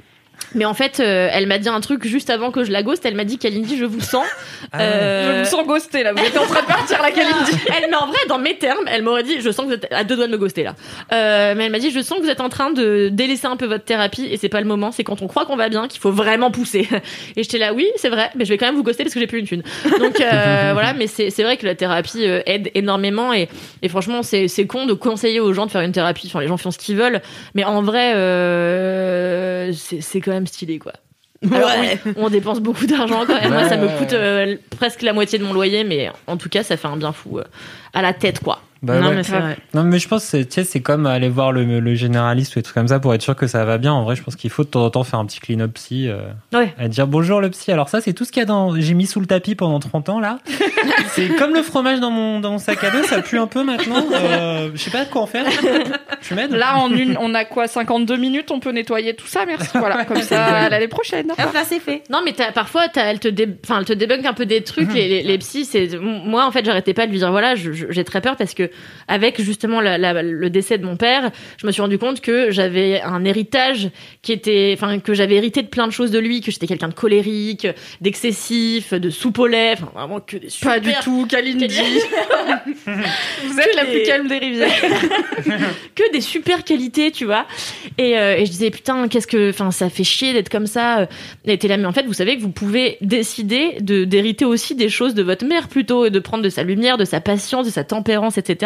mais 0.55 0.65
en 0.65 0.75
fait, 0.75 1.01
euh, 1.01 1.29
elle 1.33 1.47
m'a 1.47 1.59
dit 1.59 1.69
un 1.69 1.81
truc 1.81 2.07
juste 2.07 2.31
avant 2.31 2.51
que 2.51 2.65
je 2.65 2.71
la 2.71 2.83
ghost. 2.83 3.05
Elle 3.05 3.15
m'a 3.15 3.25
dit, 3.25 3.39
Kalindi, 3.39 3.77
je 3.77 3.85
vous 3.85 4.01
sens. 4.01 4.27
Ah. 4.73 4.81
Euh, 4.81 5.35
Je 5.35 5.39
vous 5.45 5.57
sens 5.57 5.67
ghosté 5.67 6.03
là. 6.03 6.13
Vous 6.13 6.25
êtes 6.25 6.37
en 6.37 6.47
train 6.47 6.63
de 6.63 6.67
partir 6.67 7.03
la 7.03 7.11
Kalindi. 7.11 7.53
Elle, 7.69 7.91
mais 7.91 7.97
en 7.97 8.07
vrai, 8.07 8.19
dans 8.29 8.39
mes 8.39 8.57
termes, 8.57 8.85
elle 8.87 9.03
m'aurait 9.03 9.23
dit, 9.23 9.41
je 9.41 9.51
sens 9.51 9.67
que 9.67 9.71
vous 9.71 9.75
êtes 9.75 9.93
à 9.93 10.05
deux 10.05 10.17
doigts 10.17 10.27
de 10.27 10.33
me 10.33 10.39
ghoster 10.39 10.63
là. 10.63 10.75
Euh, 11.13 11.55
mais 11.57 11.65
elle 11.65 11.73
m'a 11.73 11.79
dit, 11.79 11.91
je 11.91 12.01
sens 12.01 12.19
que 12.19 12.25
vous 12.25 12.31
êtes 12.31 12.41
en 12.41 12.49
train 12.49 12.71
de 12.71 13.09
délaisser 13.11 13.47
un 13.47 13.57
peu 13.57 13.67
votre 13.67 13.85
thérapie 13.85 14.27
et 14.31 14.37
c'est 14.37 14.49
pas 14.49 14.61
le 14.61 14.67
moment. 14.67 14.93
C'est 14.93 15.05
quand 15.05 15.23
on 15.23 15.27
croit 15.27 15.45
qu'on 15.45 15.57
va 15.57 15.69
bien 15.69 15.89
qu'il 15.89 16.01
faut 16.01 16.11
vraiment 16.11 16.51
pousser. 16.51 16.89
Et 17.37 17.43
j'étais 17.43 17.59
là, 17.59 17.73
oui, 17.73 17.87
c'est 17.97 18.09
vrai, 18.09 18.31
mais 18.35 18.45
je 18.45 18.51
vais 18.51 18.59
quand 18.59 18.67
même 18.67 18.75
vous 18.77 18.83
ghoster 18.83 19.05
parce 19.05 19.15
que 19.15 19.21
j'ai 19.21 19.27
plus 19.27 19.41
une 19.41 19.47
thune. 19.47 19.63
Donc 19.99 20.21
euh, 20.21 20.71
voilà, 20.73 20.93
mais 20.95 21.07
c'est 21.07 21.31
c'est 21.31 21.43
vrai 21.43 21.57
que 21.57 21.67
la 21.67 21.75
thérapie 21.75 22.25
euh, 22.27 22.41
aide 22.47 22.71
énormément 22.75 23.33
et, 23.33 23.49
et 23.83 23.89
franchement, 23.89 24.23
c'est 24.23 24.49
c'est 24.49 24.67
con 24.67 24.87
de 24.87 24.93
conseiller 24.93 25.41
aux 25.41 25.53
gens 25.53 25.67
de 25.67 25.71
faire 25.71 25.83
une 25.83 25.93
thérapie. 25.93 26.27
Enfin, 26.27 26.41
les 26.41 26.49
gens 26.49 26.57
font 26.57 26.71
ce 26.71 26.79
qu'ils 26.79 26.97
veulent, 26.97 27.21
mais 27.55 27.65
en 27.65 27.83
vrai, 27.83 28.15
euh, 28.15 29.73
c'est 29.73 30.01
c'est 30.01 30.21
quand 30.21 30.33
même 30.33 30.38
stylé 30.47 30.79
quoi. 30.79 30.93
Alors 31.53 31.71
oui, 31.81 32.13
on 32.17 32.29
dépense 32.31 32.59
beaucoup 32.61 32.87
d'argent 32.87 33.25
quand 33.25 33.41
même. 33.41 33.53
Moi, 33.53 33.69
ça 33.69 33.77
me 33.77 33.87
Ouais. 33.87 33.97
coûte 33.99 34.13
euh, 34.13 34.57
presque 34.77 35.03
la 35.03 35.13
moitié 35.13 35.39
de 35.39 35.45
mon 35.45 35.53
loyer, 35.53 35.85
mais 35.85 36.11
en 36.27 36.37
tout 36.37 36.49
cas, 36.49 36.65
ça 36.65 36.77
fait 36.77 36.89
un 36.89 36.97
bien 36.97 37.13
fou 37.13 37.39
euh, 37.39 37.45
à 37.93 38.03
la 38.03 38.13
tête, 38.13 38.41
quoi. 38.41 38.61
Bah 38.83 39.01
non, 39.01 39.09
ouais. 39.09 39.17
mais 39.17 39.23
c'est 39.25 39.39
vrai. 39.39 39.57
Non, 39.75 39.83
mais 39.83 39.99
je 39.99 40.07
pense 40.09 40.23
que 40.25 40.29
c'est- 40.31 40.45
tu 40.47 40.55
sais, 40.55 40.65
c'est 40.65 40.81
comme 40.81 41.07
aller 41.07 41.29
voir 41.29 41.51
le, 41.53 41.81
le 41.81 41.95
généraliste 41.95 42.53
ou 42.55 42.59
des 42.61 42.63
trucs 42.63 42.75
comme 42.75 42.89
ça 42.89 43.01
pour 43.01 43.13
être 43.15 43.23
sûr 43.23 43.35
que 43.35 43.47
ça 43.49 43.65
va 43.65 43.77
bien. 43.79 43.93
En 43.93 44.05
vrai, 44.05 44.15
je 44.17 44.23
pense 44.23 44.37
qu'il 44.37 44.51
faut 44.51 44.63
de 44.65 44.69
temps 44.69 44.85
en 44.85 44.91
temps 44.91 45.05
faire 45.05 45.19
un 45.19 45.27
petit 45.27 45.41
clean-up 45.41 45.73
psy. 45.75 46.09
Euh, 46.09 46.19
Ouais. 46.55 46.73
à 46.79 46.87
dire 46.89 47.07
bonjour 47.07 47.41
le 47.41 47.51
psy. 47.51 47.73
Alors 47.73 47.89
ça, 47.89 48.01
c'est 48.01 48.13
tout 48.13 48.25
ce 48.25 48.31
qu'il 48.33 48.41
y 48.41 48.43
a 48.43 48.47
dans. 48.47 48.79
J'ai 48.81 48.95
mis 48.95 49.07
sous 49.07 49.19
le 49.21 49.27
tapis 49.27 49.55
pendant 49.55 49.81
30 49.81 50.09
ans 50.11 50.21
là. 50.21 50.39
c'est 51.09 51.29
comme 51.37 51.55
le 51.55 51.63
fromage 51.63 52.01
dans 52.01 52.11
mon, 52.11 52.41
dans 52.41 52.53
mon 52.53 52.59
sac 52.59 52.83
à 52.85 52.91
dos. 52.91 53.03
Ça 53.03 53.21
pue 53.23 53.39
un 53.39 53.47
peu 53.47 53.65
maintenant. 53.65 54.05
Euh, 54.13 54.71
je 54.75 54.79
sais 54.79 54.91
pas 54.91 55.05
quoi 55.07 55.23
en 55.23 55.27
faire. 55.27 55.45
Tu 56.23 56.35
m'aides? 56.35 56.53
Là, 56.53 56.79
en 56.79 56.91
une, 56.91 57.17
on 57.21 57.35
a 57.35 57.45
quoi 57.45 57.67
52 57.67 58.17
minutes, 58.17 58.51
on 58.51 58.61
peut 58.61 58.71
nettoyer 58.71 59.15
tout 59.15 59.27
ça, 59.27 59.45
merci. 59.47 59.69
Voilà, 59.75 60.05
comme 60.05 60.21
ça, 60.23 60.45
à 60.45 60.69
l'année 60.69 60.89
prochaine. 60.89 61.31
Hop, 61.31 61.53
là, 61.53 61.63
c'est 61.65 61.81
fait. 61.81 62.03
Non, 62.11 62.21
mais 62.25 62.33
t'as- 62.33 62.53
parfois, 62.53 62.89
t'as- 62.89 63.05
elle 63.11 63.19
te, 63.21 63.29
dé... 63.29 63.49
enfin, 63.65 63.79
elle 63.81 63.85
te 63.85 63.93
débunk 63.93 64.25
un 64.25 64.33
peu 64.35 64.47
des 64.47 64.63
trucs. 64.63 64.93
les, 64.93 65.09
les, 65.09 65.23
les 65.23 65.39
psys, 65.39 65.65
c'est 65.65 65.89
moi 66.01 66.45
en 66.47 66.51
fait, 66.51 66.65
j'arrêtais 66.65 66.95
pas 66.95 67.07
de 67.07 67.13
lui 67.13 67.19
dire 67.19 67.31
voilà, 67.31 67.55
j'ai 67.57 68.05
très 68.05 68.21
peur 68.21 68.37
parce 68.37 68.55
que 68.55 68.68
avec 69.09 69.41
justement 69.41 69.81
la- 69.81 69.99
la- 69.99 70.23
le 70.23 70.51
décès 70.51 70.79
de 70.79 70.85
mon 70.85 70.97
père, 70.97 71.31
je 71.61 71.67
me 71.67 71.73
suis 71.73 71.83
rendu 71.83 71.99
compte 71.99 72.21
que 72.21 72.51
j'avais 72.51 73.01
un 73.03 73.25
héritage 73.25 73.91
qui 74.23 74.33
était, 74.33 74.73
enfin, 74.77 74.99
que 74.99 75.15
j'avais 75.15 75.37
hérité 75.37 75.63
de 75.63 75.69
plein 75.69 75.87
de 75.87 75.93
choses 75.93 76.11
de 76.11 76.19
lui, 76.19 76.41
que 76.41 76.51
j'étais 76.51 76.67
quelqu'un 76.67 76.89
de 76.89 76.95
colérique, 76.95 77.67
d'excessif, 78.01 78.93
de 78.95 79.11
soupe 79.11 79.39
au 79.39 79.47
lait, 79.47 79.73
enfin, 79.75 79.91
vraiment 79.95 80.21
que 80.21 80.37
des 80.37 80.47
Pas 80.47 80.51
super- 80.51 80.81
du 80.81 80.93
tout, 81.05 81.27
Kalindi. 81.29 81.69
Vous 83.45 83.59
êtes 83.61 83.75
la 83.77 83.85
plus 83.85 84.03
calme 84.05 84.29
des 84.29 84.39
rivières. 84.39 84.71
que 85.95 86.13
des 86.13 86.21
super 86.21 86.65
qualités, 86.65 87.11
tu 87.11 87.25
vois. 87.25 87.47
Et, 87.99 88.19
euh, 88.19 88.37
et 88.37 88.47
je 88.47 88.51
disais 88.51 88.71
putain, 88.71 89.09
qu'est-ce 89.09 89.27
que, 89.27 89.51
enfin, 89.51 89.71
ça 89.71 89.89
fait 89.91 90.05
chier 90.05 90.33
d'être 90.33 90.49
comme 90.49 90.67
ça. 90.67 91.09
Et 91.45 91.59
t'es 91.59 91.69
là, 91.69 91.77
mais 91.77 91.87
en 91.87 91.93
fait, 91.93 92.05
vous 92.07 92.13
savez 92.13 92.37
que 92.37 92.43
vous 92.43 92.51
pouvez 92.51 92.97
décider 93.01 93.77
de 93.81 94.05
d'hériter 94.05 94.45
aussi 94.45 94.75
des 94.75 94.89
choses 94.89 95.15
de 95.15 95.23
votre 95.23 95.45
mère 95.47 95.69
plutôt 95.69 96.07
et 96.07 96.11
de 96.11 96.19
prendre 96.19 96.43
de 96.43 96.49
sa 96.49 96.63
lumière, 96.63 96.97
de 96.99 97.05
sa 97.05 97.21
patience, 97.21 97.67
de 97.67 97.71
sa 97.73 97.85
tempérance, 97.85 98.39
etc. 98.39 98.58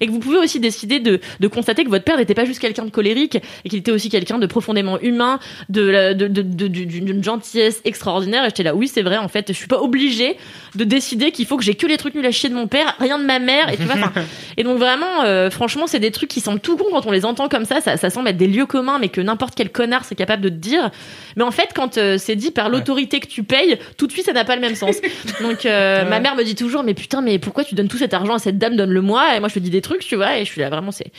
Et 0.00 0.06
que 0.06 0.12
vous 0.12 0.18
pouvez 0.18 0.38
aussi 0.38 0.60
décider 0.60 1.00
de 1.00 1.20
de 1.40 1.48
constater 1.48 1.84
que 1.84 1.90
votre 1.90 2.04
père 2.04 2.16
n'était 2.16 2.34
pas 2.34 2.44
juste 2.44 2.60
quelqu'un 2.60 2.84
de 2.84 2.90
colérique 2.90 3.38
et 3.64 3.68
qu'il 3.68 3.78
était 3.78 3.92
aussi 3.92 4.08
quelqu'un 4.08 4.38
de 4.38 4.46
profondément 4.46 5.00
humain, 5.00 5.38
de 5.68 6.12
d'une 6.12 7.22
gentillesse 7.22 7.80
extraordinaire. 7.84 8.44
Et 8.44 8.48
j'étais 8.48 8.62
là, 8.62 8.74
oui, 8.74 8.88
c'est 8.88 9.02
vrai. 9.02 9.18
En 9.18 9.28
fait, 9.28 9.46
je 9.48 9.52
suis 9.52 9.66
pas 9.66 9.80
obligée 9.80 10.36
de 10.74 10.84
décider 10.84 11.30
qu'il 11.30 11.46
faut 11.46 11.56
que 11.56 11.64
j'ai 11.64 11.74
que 11.74 11.86
les 11.86 11.96
trucs 11.96 12.14
nuls 12.14 12.26
à 12.26 12.30
chier 12.30 12.48
de 12.48 12.54
mon 12.54 12.66
père, 12.66 12.96
rien 12.98 13.18
de 13.18 13.24
ma 13.24 13.38
mère. 13.38 13.68
Et 13.72 13.76
tu 13.76 13.84
vois, 13.84 13.94
enfin, 13.94 14.12
et 14.56 14.64
donc 14.64 14.78
vraiment, 14.78 15.24
euh, 15.24 15.50
franchement, 15.50 15.86
c'est 15.86 16.00
des 16.00 16.10
trucs 16.10 16.30
qui 16.30 16.40
semblent 16.40 16.60
tout 16.60 16.76
con 16.76 16.86
quand 16.90 17.06
on 17.06 17.10
les 17.10 17.24
entend 17.24 17.48
comme 17.48 17.64
ça, 17.64 17.80
ça. 17.80 17.96
Ça 17.96 18.10
semble 18.10 18.28
être 18.28 18.36
des 18.36 18.46
lieux 18.46 18.66
communs, 18.66 18.98
mais 18.98 19.08
que 19.08 19.20
n'importe 19.20 19.54
quel 19.54 19.70
connard 19.70 20.04
c'est 20.04 20.14
capable 20.14 20.42
de 20.42 20.48
te 20.48 20.54
dire. 20.54 20.90
Mais 21.36 21.42
en 21.42 21.50
fait, 21.50 21.70
quand 21.74 21.98
euh, 21.98 22.18
c'est 22.18 22.36
dit 22.36 22.50
par 22.50 22.68
l'autorité 22.68 23.20
que 23.20 23.26
tu 23.26 23.42
payes, 23.42 23.78
tout 23.96 24.06
de 24.06 24.12
suite, 24.12 24.26
ça 24.26 24.32
n'a 24.32 24.44
pas 24.44 24.54
le 24.54 24.60
même 24.60 24.74
sens. 24.74 24.96
Donc 25.40 25.66
euh, 25.66 26.08
ma 26.08 26.20
mère 26.20 26.36
me 26.36 26.44
dit 26.44 26.54
toujours, 26.54 26.82
mais 26.82 26.94
putain, 26.94 27.20
mais 27.20 27.38
pourquoi 27.38 27.64
tu 27.64 27.74
donnes 27.74 27.88
tout 27.88 27.98
cet 27.98 28.14
argent 28.14 28.34
à 28.34 28.38
cette 28.38 28.58
dame? 28.58 28.76
Donne-le-moi. 28.76 29.33
Et 29.36 29.40
moi, 29.40 29.48
je 29.48 29.54
te 29.54 29.58
dis 29.58 29.70
des 29.70 29.80
trucs, 29.82 30.00
tu 30.04 30.16
vois. 30.16 30.36
Et 30.38 30.44
je 30.44 30.50
suis 30.50 30.60
là, 30.60 30.70
vraiment, 30.70 30.92
c'est 30.92 31.12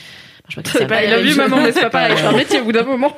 Je 0.50 0.60
C'est 0.66 0.88
pas, 0.88 1.04
il 1.04 1.12
a 1.14 1.18
la 1.18 1.22
vu 1.24 1.36
maman, 1.36 1.58
mais 1.62 1.72
c'est 1.72 1.82
pas 1.82 1.90
pareil. 1.90 2.16
C'est 2.18 2.26
un 2.26 2.32
métier 2.34 2.60
au 2.62 2.66
bout 2.66 2.72
d'un 2.72 2.84
moment. 2.84 3.16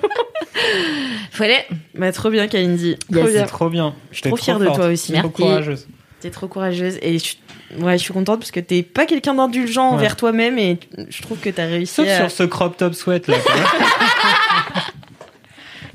Fallait. 1.31 1.65
Bah, 1.95 2.11
trop 2.11 2.29
bien, 2.29 2.47
Kalindi. 2.47 2.95
Trop 3.11 3.23
bien. 3.23 3.31
C'est 3.31 3.45
trop 3.45 3.69
bien. 3.69 3.95
Je 4.11 4.21
Trop 4.21 4.35
fière 4.35 4.59
de 4.59 4.65
toi 4.65 4.87
aussi. 4.87 5.13
Trop 5.13 5.21
Merci. 5.23 5.33
courageuse. 5.33 5.87
T'es 6.19 6.31
trop 6.31 6.47
courageuse 6.47 6.97
et 7.03 7.19
je, 7.19 7.35
ouais, 7.79 7.95
je 7.95 8.03
suis 8.03 8.11
contente 8.11 8.39
parce 8.39 8.49
que 8.49 8.59
t'es 8.59 8.81
pas 8.81 9.05
quelqu'un 9.05 9.35
d'indulgent 9.35 9.89
Ouais. 9.89 9.95
envers 9.97 10.15
toi-même 10.15 10.57
et 10.57 10.79
je 11.09 11.21
trouve 11.21 11.37
que 11.37 11.51
t'as 11.51 11.65
réussi 11.67 11.93
Sauf 11.93 12.07
à... 12.07 12.17
sur 12.17 12.31
ce 12.31 12.41
crop 12.43 12.75
top 12.75 12.95
sweat 12.95 13.27
là. 13.27 13.35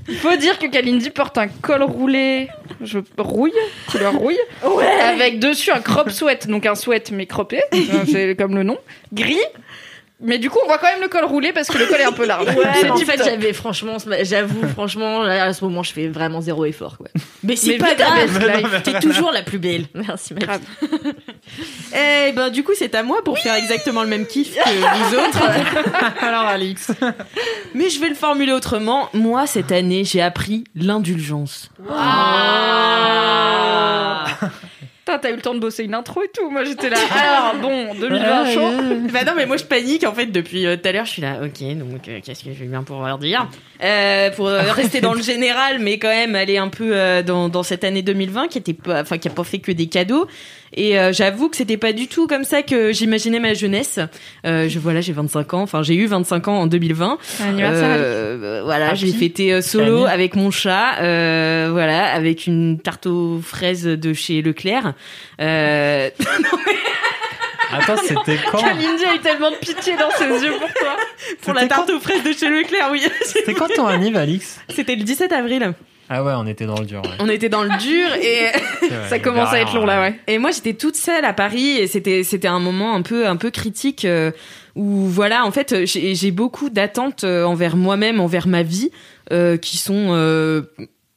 Il 0.09 0.17
faut 0.17 0.37
dire 0.37 0.59
que 0.59 0.67
Kalindi 0.67 1.11
porte 1.11 1.39
un 1.39 1.49
col 1.49 1.83
roulé, 1.83 2.49
je 2.81 2.99
rouille, 3.19 3.53
couleur 3.91 4.15
rouille, 4.15 4.39
avec 5.01 5.39
dessus 5.39 5.71
un 5.71 5.81
crop 5.81 6.11
sweat, 6.11 6.49
donc 6.49 6.67
un 6.67 6.75
sweat 6.75 7.11
mais 7.13 7.27
croppé, 7.27 7.63
c'est 8.11 8.37
comme 8.37 8.55
le 8.55 8.63
nom, 8.63 8.79
gris. 9.13 9.37
Mais 10.23 10.39
du 10.39 10.51
coup, 10.51 10.59
on 10.63 10.67
voit 10.67 10.79
quand 10.79 10.87
même 10.87 11.01
le 11.01 11.09
col 11.09 11.25
roulé 11.25 11.53
parce 11.53 11.69
que 11.69 11.79
le 11.79 11.87
col 11.87 12.01
est 12.01 12.05
un 12.05 12.13
peu 12.13 12.27
large. 12.27 12.47
Ouais, 12.57 12.91
en 12.91 12.97
fait, 12.97 13.23
j'avais 13.25 13.53
franchement, 13.53 13.97
j'avoue, 14.23 14.67
franchement, 14.69 15.23
là, 15.23 15.45
à 15.45 15.53
ce 15.53 15.65
moment, 15.65 15.83
je 15.83 15.93
fais 15.93 16.09
vraiment 16.09 16.41
zéro 16.41 16.65
effort, 16.65 16.97
quoi. 16.97 17.09
Mais 17.43 17.57
c'est 17.57 17.77
pas 17.79 17.95
grave, 17.95 18.83
t'es 18.83 19.01
toujours 19.01 19.33
la 19.33 19.43
plus 19.43 19.59
belle. 19.59 19.87
Merci, 19.95 20.35
Mathilde. 20.35 20.63
Eh 21.95 22.33
ben 22.33 22.49
du 22.51 22.63
coup 22.65 22.73
c'est 22.75 22.95
à 22.95 23.03
moi 23.03 23.23
pour 23.23 23.39
faire 23.39 23.55
exactement 23.57 24.03
le 24.03 24.09
même 24.09 24.27
kiff 24.27 24.55
que 24.55 25.11
vous 25.11 25.15
autres. 25.19 25.43
Alors 26.23 26.45
Alix. 26.45 26.91
Mais 27.75 27.91
je 27.91 28.01
vais 28.01 28.09
le 28.09 28.15
formuler 28.15 28.53
autrement. 28.53 29.11
Moi 29.13 29.47
cette 29.47 29.73
année 29.73 30.05
j'ai 30.05 30.23
appris 30.23 30.65
l'indulgence. 30.75 31.69
Putain, 31.77 31.95
t'as 35.05 35.31
eu 35.31 35.37
le 35.37 35.43
temps 35.43 35.55
de 35.55 35.61
bosser 35.61 35.85
une 35.85 35.95
intro 35.95 36.23
et 36.23 36.31
tout. 36.33 36.49
Moi, 36.51 36.65
j'étais 36.65 36.89
là. 36.91 36.97
Alors, 37.53 37.61
bon, 37.61 37.95
2020 37.95 38.53
chaud. 38.53 38.61
Bah 39.13 39.25
non 39.25 39.33
mais 39.37 39.47
moi 39.47 39.57
je 39.57 39.65
panique 39.65 40.05
en 40.05 40.13
fait 40.13 40.27
depuis 40.27 40.67
euh, 40.67 40.77
tout 40.77 40.89
à 40.89 40.93
l'heure 40.93 41.05
je 41.05 41.11
suis 41.11 41.23
là 41.23 41.41
ok 41.43 41.77
donc 41.77 42.09
euh, 42.09 42.21
qu'est-ce 42.25 42.45
que 42.45 42.53
je 42.53 42.59
vais 42.61 42.67
bien 42.67 42.83
pouvoir 42.83 43.19
dire? 43.19 43.49
Euh, 43.83 44.31
pour 44.31 44.49
euh, 44.49 44.63
rester 44.73 45.01
dans 45.01 45.15
le 45.15 45.23
général 45.23 45.79
mais 45.81 45.99
quand 45.99 46.09
même 46.09 46.35
aller 46.35 46.57
un 46.57 46.69
peu 46.69 47.23
dans, 47.23 47.49
dans 47.49 47.63
cette 47.63 47.85
année 47.85 48.03
2020 48.03 48.49
qui 48.49 48.59
était 48.59 48.75
pas 48.75 49.03
enfin 49.03 49.19
qui 49.19 49.29
a 49.29 49.31
pas 49.31 49.45
fait 49.45 49.59
que 49.59 49.73
des 49.73 49.87
cadeaux 49.87 50.27
et 50.75 50.99
euh, 50.99 51.13
j'avoue 51.13 51.49
que 51.49 51.57
c'était 51.57 51.77
pas 51.77 51.93
du 51.93 52.09
tout 52.09 52.27
comme 52.27 52.45
ça 52.45 52.63
que 52.63 52.93
j'imaginais 52.93 53.41
ma 53.41 53.55
jeunesse 53.55 53.99
euh, 54.47 54.69
je 54.69 54.79
voilà 54.79 55.01
j'ai 55.01 55.13
25 55.13 55.55
ans 55.55 55.63
enfin 55.63 55.83
j'ai 55.83 55.95
eu 55.95 56.07
25 56.07 56.49
ans 56.49 56.59
en 56.61 56.67
2020 56.67 57.19
Anniversaire. 57.43 57.97
Euh, 57.99 58.33
euh, 58.43 58.61
voilà, 58.65 58.91
Happy. 58.91 58.97
j'ai 58.99 59.13
fêté 59.13 59.53
euh, 59.53 59.61
solo 59.63 60.05
avec 60.05 60.37
mon 60.37 60.51
chat, 60.51 60.99
euh, 61.01 61.69
voilà, 61.73 62.13
avec 62.13 62.47
une 62.47 62.79
tarte 62.79 63.07
aux 63.07 63.41
fraises 63.43 63.85
de 63.85 64.13
chez 64.13 64.43
Leclerc. 64.43 64.95
Euh, 65.41 66.11
Attends, 67.73 67.97
c'était 68.07 68.39
quand? 68.51 68.59
Kalindi 68.59 69.05
a 69.05 69.15
eu 69.15 69.19
tellement 69.21 69.51
de 69.51 69.57
pitié 69.57 69.95
dans 69.97 70.11
ses 70.11 70.45
yeux 70.45 70.53
pour 70.59 70.73
toi. 70.75 70.97
pour 71.41 71.55
la 71.55 71.67
tarte 71.67 71.91
aux 71.91 72.01
fraises 72.01 72.23
de 72.23 72.33
chez 72.33 72.49
Leclerc, 72.49 72.89
oui. 72.93 73.03
C'était 73.25 73.55
quand 73.55 73.69
ton 73.69 73.87
anniv, 73.87 74.17
Alix? 74.17 74.61
C'était 74.69 74.97
le 74.97 75.05
17 75.05 75.33
avril. 75.33 75.73
Ah 76.15 76.23
ouais, 76.23 76.33
on 76.37 76.47
était 76.47 76.67
dans 76.67 76.79
le 76.79 76.85
dur. 76.85 77.01
Ouais. 77.03 77.17
On 77.21 77.29
était 77.29 77.49
dans 77.49 77.63
le 77.63 77.71
dur 77.79 78.07
et 78.21 78.87
vrai, 78.87 79.09
Ça 79.09 79.19
commence 79.19 79.53
à 79.53 79.61
être 79.61 79.75
long 79.75 79.87
là, 79.87 80.03
ouais. 80.03 80.15
et 80.27 80.37
moi 80.39 80.51
j'étais 80.51 80.75
toute 80.75 80.97
seule 80.97 81.25
à 81.25 81.33
Paris 81.33 81.79
et 81.79 81.87
c'était 81.87 82.23
c'était 82.23 82.49
un 82.49 82.61
moment 82.61 82.95
un 82.95 83.01
peu 83.01 83.27
un 83.27 83.37
peu 83.37 83.51
critique 83.51 84.05
euh, 84.05 84.31
où 84.75 85.07
voilà 85.07 85.47
en 85.47 85.51
fait 85.51 85.87
j'ai 85.87 86.31
beaucoup 86.31 86.69
d'attentes 86.69 87.25
euh, 87.25 87.45
envers 87.45 87.77
moi-même, 87.77 88.21
envers 88.21 88.47
ma 88.47 88.63
vie 88.63 88.91
euh, 89.33 89.57
qui 89.57 89.79
sont 89.79 90.09
euh, 90.11 90.63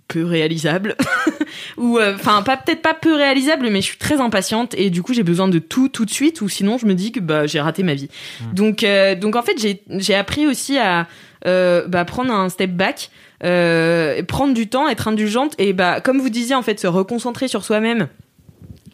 peu 0.07 0.23
réalisables 0.23 0.95
ou 1.77 1.99
enfin 1.99 2.41
pas 2.41 2.55
peut-être 2.55 2.81
pas 2.81 2.93
peu 2.93 3.15
réalisables 3.15 3.69
mais 3.69 3.81
je 3.81 3.87
suis 3.87 3.97
très 3.97 4.21
impatiente 4.21 4.75
et 4.77 4.89
du 4.89 5.01
coup 5.01 5.13
j'ai 5.13 5.23
besoin 5.23 5.49
de 5.49 5.59
tout 5.59 5.89
tout 5.89 6.05
de 6.05 6.11
suite 6.11 6.39
ou 6.41 6.47
sinon 6.47 6.77
je 6.77 6.85
me 6.85 6.93
dis 6.93 7.11
que 7.11 7.19
bah 7.19 7.47
j'ai 7.47 7.59
raté 7.59 7.83
ma 7.83 7.95
vie 7.95 8.07
donc 8.53 8.83
euh, 8.83 9.15
donc 9.15 9.35
en 9.35 9.41
fait 9.41 9.59
j'ai 9.59 9.81
j'ai 9.89 10.15
appris 10.15 10.47
aussi 10.47 10.77
à 10.77 11.07
bah, 11.43 12.05
prendre 12.05 12.31
un 12.31 12.49
step 12.49 12.71
back 12.71 13.09
euh, 13.43 14.23
prendre 14.23 14.53
du 14.53 14.67
temps 14.67 14.87
être 14.87 15.07
indulgente 15.07 15.53
et 15.57 15.73
bah 15.73 15.99
comme 16.01 16.19
vous 16.19 16.29
disiez 16.29 16.55
en 16.55 16.61
fait 16.61 16.79
se 16.79 16.87
reconcentrer 16.87 17.47
sur 17.47 17.63
soi-même 17.65 18.07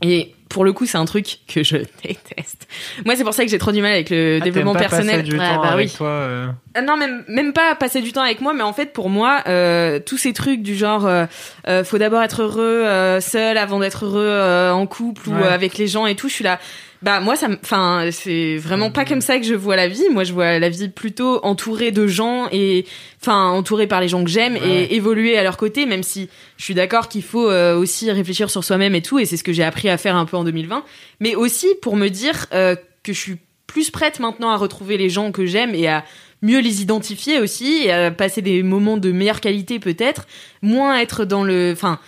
et 0.02 0.34
pour 0.50 0.66
le 0.66 0.74
coup, 0.74 0.86
c'est 0.86 0.98
un 0.98 1.06
truc 1.06 1.38
que 1.48 1.64
je 1.64 1.78
déteste. 2.04 2.68
Moi, 3.06 3.16
c'est 3.16 3.24
pour 3.24 3.34
ça 3.34 3.46
que 3.46 3.50
j'ai 3.52 3.58
trop 3.60 3.72
du 3.72 3.82
mal 3.82 3.94
avec 3.94 4.10
le 4.10 4.40
Ah, 4.42 4.44
développement 4.44 4.74
pas 4.74 4.80
personnel. 4.80 5.20
passer 5.22 5.24
du 5.32 5.40
Ouais, 5.40 5.48
temps 5.48 5.62
bah 5.62 5.70
avec 5.70 5.88
oui. 5.90 5.94
toi. 5.96 6.08
euh, 6.08 6.48
Ah 6.74 6.82
non, 6.82 6.98
même, 6.98 7.24
même 7.30 7.54
pas 7.54 7.74
passer 7.76 8.02
du 8.02 8.12
temps 8.12 8.24
avec 8.24 8.42
moi, 8.42 8.54
mais 8.54 8.64
en 8.64 8.74
fait, 8.74 8.92
pour 8.92 9.10
moi, 9.10 9.44
euh, 9.48 10.00
tous 10.06 10.18
ces 10.18 10.34
trucs 10.34 10.62
du 10.62 10.76
genre, 10.76 11.06
euh, 11.06 11.26
euh, 11.70 11.86
faut 11.86 11.98
d'abord 12.00 12.22
être 12.22 12.42
heureux 12.42 12.62
euh, 12.86 13.22
seul 13.22 13.58
avant 13.58 13.80
d'être 13.80 14.04
heureux 14.06 14.26
euh, 14.28 14.72
en 14.74 14.86
couple 14.88 15.30
ou 15.30 15.34
Ouais. 15.36 15.44
euh, 15.44 15.54
avec 15.54 15.78
les 15.78 15.88
gens 15.88 16.06
et 16.06 16.16
tout. 16.16 16.28
Je 16.28 16.34
suis 16.34 16.44
là. 16.44 16.60
Bah 17.02 17.20
moi, 17.20 17.36
ça, 17.36 17.48
enfin, 17.64 18.10
c'est 18.12 18.58
vraiment 18.58 18.92
pas 18.92 19.06
comme 19.06 19.22
ça 19.22 19.40
que 19.40 19.46
je 19.46 19.56
vois 19.56 19.76
la 19.76 19.88
vie. 19.88 20.04
Moi, 20.12 20.24
je 20.24 20.34
vois 20.34 20.60
la 20.60 20.70
vie 20.70 20.88
plutôt 20.88 21.44
entourée 21.44 21.92
de 21.92 22.06
gens 22.06 22.48
et, 22.52 22.86
enfin, 23.22 23.48
entourée 23.50 23.88
par 23.88 24.02
les 24.02 24.08
gens 24.08 24.24
que 24.24 24.30
j'aime 24.30 24.54
Ouais. 24.54 24.84
et 24.92 24.96
évoluer 24.96 25.36
à 25.38 25.44
leur 25.44 25.58
côté. 25.58 25.86
Même 25.88 26.04
si 26.04 26.30
je 26.58 26.64
suis 26.64 26.76
d'accord 26.76 27.10
qu'il 27.10 27.24
faut 27.24 27.50
euh, 27.50 27.76
aussi 27.76 28.12
réfléchir 28.12 28.52
sur 28.52 28.64
soi-même 28.64 28.94
et 28.94 29.02
tout, 29.02 29.18
et 29.18 29.26
c'est 29.26 29.38
ce 29.38 29.44
que 29.44 29.52
j'ai 29.54 29.64
appris 29.64 29.90
à 29.90 29.98
faire 29.98 30.16
un 30.16 30.26
peu 30.26 30.38
en 30.38 30.44
2020. 30.44 30.84
Mais 31.20 31.34
aussi 31.34 31.68
pour 31.82 31.96
me 31.96 32.08
dire 32.10 32.46
euh, 32.54 32.76
que 33.04 33.14
je 33.14 33.20
suis 33.20 33.38
plus 33.66 33.90
prête 33.90 34.20
maintenant 34.20 34.52
à 34.52 34.58
retrouver 34.58 34.98
les 34.98 35.10
gens 35.10 35.32
que 35.32 35.46
j'aime 35.46 35.74
et 35.74 35.88
à 35.88 36.04
mieux 36.44 36.60
les 36.60 36.82
identifier 36.82 37.40
aussi 37.40 37.84
et 37.86 37.92
à 37.92 38.12
passer 38.12 38.42
des 38.42 38.64
moments 38.64 38.98
de 38.98 39.12
meilleure 39.12 39.42
qualité 39.42 39.80
peut-être 39.80 40.26
moins 40.62 41.00
être 41.00 41.24
dans 41.24 41.44
le 41.44 41.72
enfin 41.72 42.00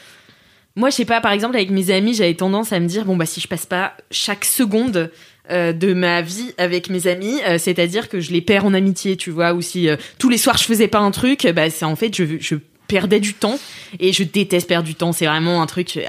moi 0.76 0.89
je 0.89 0.95
sais 0.95 1.05
pas 1.05 1.21
par 1.21 1.32
exemple 1.32 1.55
avec 1.55 1.69
mes 1.69 1.91
amis 1.91 2.13
j'avais 2.13 2.34
tendance 2.34 2.74
à 2.74 2.80
me 2.80 2.88
dire 2.88 3.05
bon 3.05 3.15
bah 3.15 3.26
si 3.26 3.39
je 3.39 3.47
passe 3.47 3.65
pas 3.65 3.93
chaque 4.11 4.45
seconde 4.45 5.11
euh, 5.51 5.74
de 5.74 5.93
ma 5.93 6.21
vie 6.21 6.53
avec 6.57 6.89
mes 6.89 7.05
amis, 7.05 7.41
euh, 7.45 7.57
c'est-à-dire 7.57 8.07
que 8.07 8.21
je 8.21 8.32
les 8.32 8.39
perds 8.39 8.63
en 8.63 8.74
amitié, 8.74 9.17
tu 9.17 9.30
vois, 9.30 9.53
ou 9.53 9.61
si 9.61 9.89
euh, 9.89 9.97
tous 10.17 10.30
les 10.30 10.38
soirs 10.38 10.57
je 10.57 10.63
faisais 10.63 10.88
pas 10.88 10.99
un 10.99 11.11
truc, 11.11 11.45
bah 11.47 11.69
c'est 11.69 11.84
en 11.84 11.97
fait 11.97 12.15
je, 12.15 12.24
je 12.39 12.55
perdais 12.88 13.19
du 13.19 13.34
temps 13.34 13.59
et 13.99 14.13
je 14.13 14.24
déteste 14.24 14.69
perdre 14.69 14.88
du 14.88 14.95
temps, 14.95 15.11
c'est 15.11 15.26
vraiment 15.26 15.61
un 15.61 15.65
truc 15.65 15.99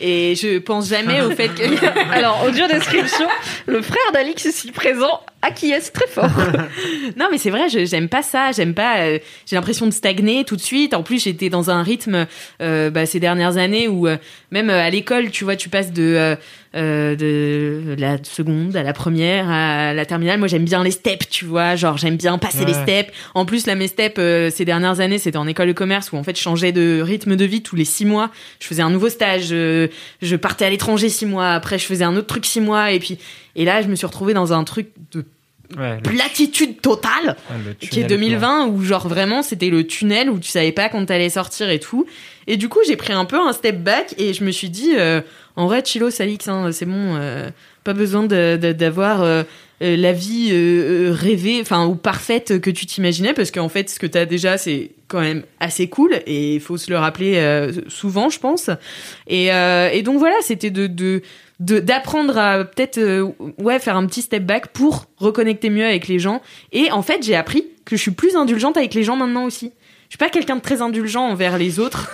et 0.00 0.34
je 0.34 0.58
pense 0.58 0.88
jamais 0.88 1.20
au 1.22 1.30
fait 1.30 1.48
que 1.48 1.62
Alors, 2.12 2.44
audio 2.46 2.66
description, 2.66 3.26
le 3.66 3.82
frère 3.82 4.12
d'Alix 4.12 4.44
ici 4.44 4.72
présent 4.72 5.20
acquiesce 5.42 5.92
très 5.92 6.06
fort. 6.06 6.30
Non, 7.16 7.26
mais 7.30 7.38
c'est 7.38 7.50
vrai, 7.50 7.68
je- 7.68 7.84
j'aime 7.86 8.08
pas 8.08 8.22
ça. 8.22 8.52
J'aime 8.52 8.74
pas. 8.74 8.98
euh, 9.00 9.18
j'ai 9.46 9.56
l'impression 9.56 9.86
de 9.86 9.90
stagner 9.92 10.44
tout 10.44 10.56
de 10.56 10.60
suite. 10.60 10.94
En 10.94 11.02
plus, 11.02 11.22
j'étais 11.24 11.48
dans 11.48 11.70
un 11.70 11.82
rythme 11.82 12.26
euh, 12.62 12.90
bah, 12.90 13.06
ces 13.06 13.20
dernières 13.20 13.56
années 13.56 13.88
où 13.88 14.06
euh, 14.06 14.16
même 14.50 14.70
à 14.70 14.88
l'école, 14.90 15.30
tu 15.30 15.44
vois, 15.44 15.56
tu 15.56 15.68
passes 15.68 15.92
de 15.92 16.36
euh, 16.76 17.16
de 17.16 17.96
la 17.98 18.22
seconde 18.22 18.76
à 18.76 18.82
la 18.84 18.92
première 18.92 19.50
à 19.50 19.92
la 19.92 20.06
terminale. 20.06 20.38
Moi, 20.38 20.46
j'aime 20.46 20.64
bien 20.64 20.84
les 20.84 20.92
steps, 20.92 21.28
tu 21.28 21.44
vois. 21.44 21.74
Genre, 21.74 21.96
j'aime 21.98 22.16
bien 22.16 22.38
passer 22.38 22.64
les 22.64 22.74
steps. 22.74 23.10
En 23.34 23.44
plus, 23.44 23.66
là, 23.66 23.74
mes 23.74 23.88
steps 23.88 24.14
euh, 24.18 24.50
ces 24.50 24.64
dernières 24.64 25.00
années, 25.00 25.18
c'était 25.18 25.36
en 25.36 25.48
école 25.48 25.68
de 25.68 25.72
commerce 25.72 26.12
où 26.12 26.16
en 26.16 26.22
fait, 26.22 26.36
je 26.36 26.42
changeais 26.42 26.70
de 26.72 27.00
rythme 27.02 27.34
de 27.34 27.44
vie 27.44 27.62
tous 27.62 27.74
les 27.76 27.84
six 27.84 28.04
mois. 28.04 28.30
Je 28.60 28.66
faisais 28.66 28.82
un 28.82 28.90
nouveau 28.90 29.08
stage. 29.08 29.48
euh, 29.50 29.88
je 30.22 30.36
partais 30.36 30.64
à 30.64 30.70
l'étranger 30.70 31.08
six 31.08 31.26
mois. 31.26 31.50
Après, 31.50 31.78
je 31.78 31.86
faisais 31.86 32.04
un 32.04 32.16
autre 32.16 32.28
truc 32.28 32.46
six 32.46 32.60
mois. 32.60 32.92
Et 32.92 33.00
puis, 33.00 33.18
et 33.56 33.64
là, 33.64 33.82
je 33.82 33.88
me 33.88 33.96
suis 33.96 34.06
retrouvée 34.06 34.34
dans 34.34 34.52
un 34.52 34.62
truc 34.64 34.88
de 35.12 35.24
Ouais, 35.78 35.98
platitude 36.02 36.80
totale 36.80 37.36
le 37.64 37.74
qui 37.74 37.86
est 38.00 38.02
tunnel, 38.02 38.08
2020 38.08 38.66
où 38.66 38.82
genre 38.82 39.06
vraiment 39.06 39.40
c'était 39.44 39.70
le 39.70 39.86
tunnel 39.86 40.28
où 40.28 40.40
tu 40.40 40.50
savais 40.50 40.72
pas 40.72 40.88
quand 40.88 41.06
t'allais 41.06 41.30
sortir 41.30 41.70
et 41.70 41.78
tout 41.78 42.06
et 42.50 42.56
du 42.56 42.68
coup 42.68 42.80
j'ai 42.84 42.96
pris 42.96 43.12
un 43.12 43.24
peu 43.24 43.38
un 43.38 43.52
step 43.52 43.78
back 43.78 44.16
et 44.18 44.34
je 44.34 44.42
me 44.42 44.50
suis 44.50 44.70
dit 44.70 44.94
euh, 44.98 45.20
en 45.54 45.66
vrai 45.66 45.84
chilo 45.84 46.10
Salix 46.10 46.48
hein, 46.48 46.72
c'est 46.72 46.84
bon 46.84 47.14
euh, 47.14 47.48
pas 47.84 47.92
besoin 47.92 48.24
d'avoir 48.24 49.22
euh, 49.22 49.44
la 49.80 50.12
vie 50.12 50.50
rêvée 51.12 51.60
enfin 51.60 51.86
ou 51.86 51.94
parfaite 51.94 52.60
que 52.60 52.70
tu 52.70 52.86
t'imaginais 52.86 53.34
parce 53.34 53.52
qu'en 53.52 53.68
fait 53.68 53.88
ce 53.88 54.00
que 54.00 54.06
t'as 54.08 54.24
déjà 54.24 54.58
c'est 54.58 54.90
quand 55.06 55.20
même 55.20 55.44
assez 55.60 55.88
cool 55.88 56.14
et 56.26 56.56
il 56.56 56.60
faut 56.60 56.76
se 56.76 56.90
le 56.90 56.98
rappeler 56.98 57.70
souvent 57.88 58.28
je 58.28 58.40
pense. 58.40 58.68
Et, 59.28 60.02
donc 60.02 60.18
voilà 60.18 60.34
c'était 60.42 60.70
de, 60.70 61.22
d'apprendre 61.60 62.36
à 62.36 62.64
peut-être 62.64 63.00
ouais 63.58 63.78
faire 63.78 63.96
un 63.96 64.06
petit 64.06 64.22
step 64.22 64.44
back 64.44 64.66
pour 64.72 65.06
reconnecter 65.18 65.70
mieux 65.70 65.86
avec 65.86 66.08
les 66.08 66.18
gens. 66.18 66.42
Et 66.72 66.90
en 66.90 67.02
fait 67.02 67.22
j'ai 67.22 67.36
appris 67.36 67.64
que 67.84 67.96
je 67.96 68.02
suis 68.02 68.10
plus 68.10 68.34
indulgente 68.36 68.76
avec 68.76 68.92
les 68.92 69.04
gens 69.04 69.16
maintenant 69.16 69.44
aussi 69.44 69.72
suis 70.10 70.18
pas 70.18 70.28
quelqu'un 70.28 70.56
de 70.56 70.60
très 70.60 70.82
indulgent 70.82 71.24
envers 71.28 71.56
les 71.58 71.78
autres 71.80 72.10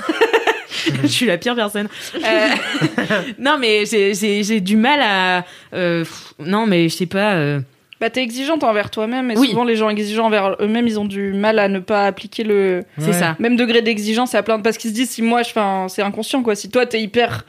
je 1.02 1.06
suis 1.08 1.26
la 1.26 1.38
pire 1.38 1.54
personne 1.56 1.88
Euh, 2.14 2.48
non 3.38 3.56
mais 3.58 3.84
j'ai, 3.86 4.14
j'ai, 4.14 4.42
j'ai 4.42 4.60
du 4.60 4.76
mal 4.76 5.00
à 5.02 5.44
euh, 5.74 6.00
pff, 6.04 6.34
non 6.38 6.66
mais 6.66 6.88
je 6.88 6.94
sais 6.96 7.06
pas 7.06 7.34
euh, 7.34 7.60
Bah, 8.00 8.10
t'es 8.10 8.22
exigeante 8.22 8.62
envers 8.62 8.90
toi-même, 8.90 9.30
et 9.30 9.36
Oui. 9.38 9.48
souvent 9.48 9.64
les 9.64 9.74
gens 9.76 9.88
exigeants 9.88 10.26
envers 10.26 10.56
eux-mêmes, 10.60 10.86
ils 10.86 11.00
ont 11.00 11.04
du 11.06 11.32
mal 11.32 11.58
à 11.58 11.68
ne 11.68 11.78
pas 11.78 12.06
appliquer 12.06 12.44
le 12.44 12.82
c'est 12.98 13.06
Ouais. 13.06 13.12
ça 13.14 13.36
même 13.38 13.56
degré 13.56 13.80
d'exigence 13.82 14.34
à 14.34 14.42
plein 14.42 14.58
de... 14.58 14.62
Parce 14.62 14.76
qu'ils 14.76 14.90
se 14.90 14.94
disent, 14.94 15.10
si 15.10 15.22
moi, 15.22 15.42
je, 15.42 15.50
enfin, 15.50 15.86
c'est 15.88 16.02
inconscient, 16.02 16.42
quoi. 16.42 16.54
Si 16.54 16.68
toi, 16.70 16.84
t'es 16.86 17.00
hyper 17.00 17.44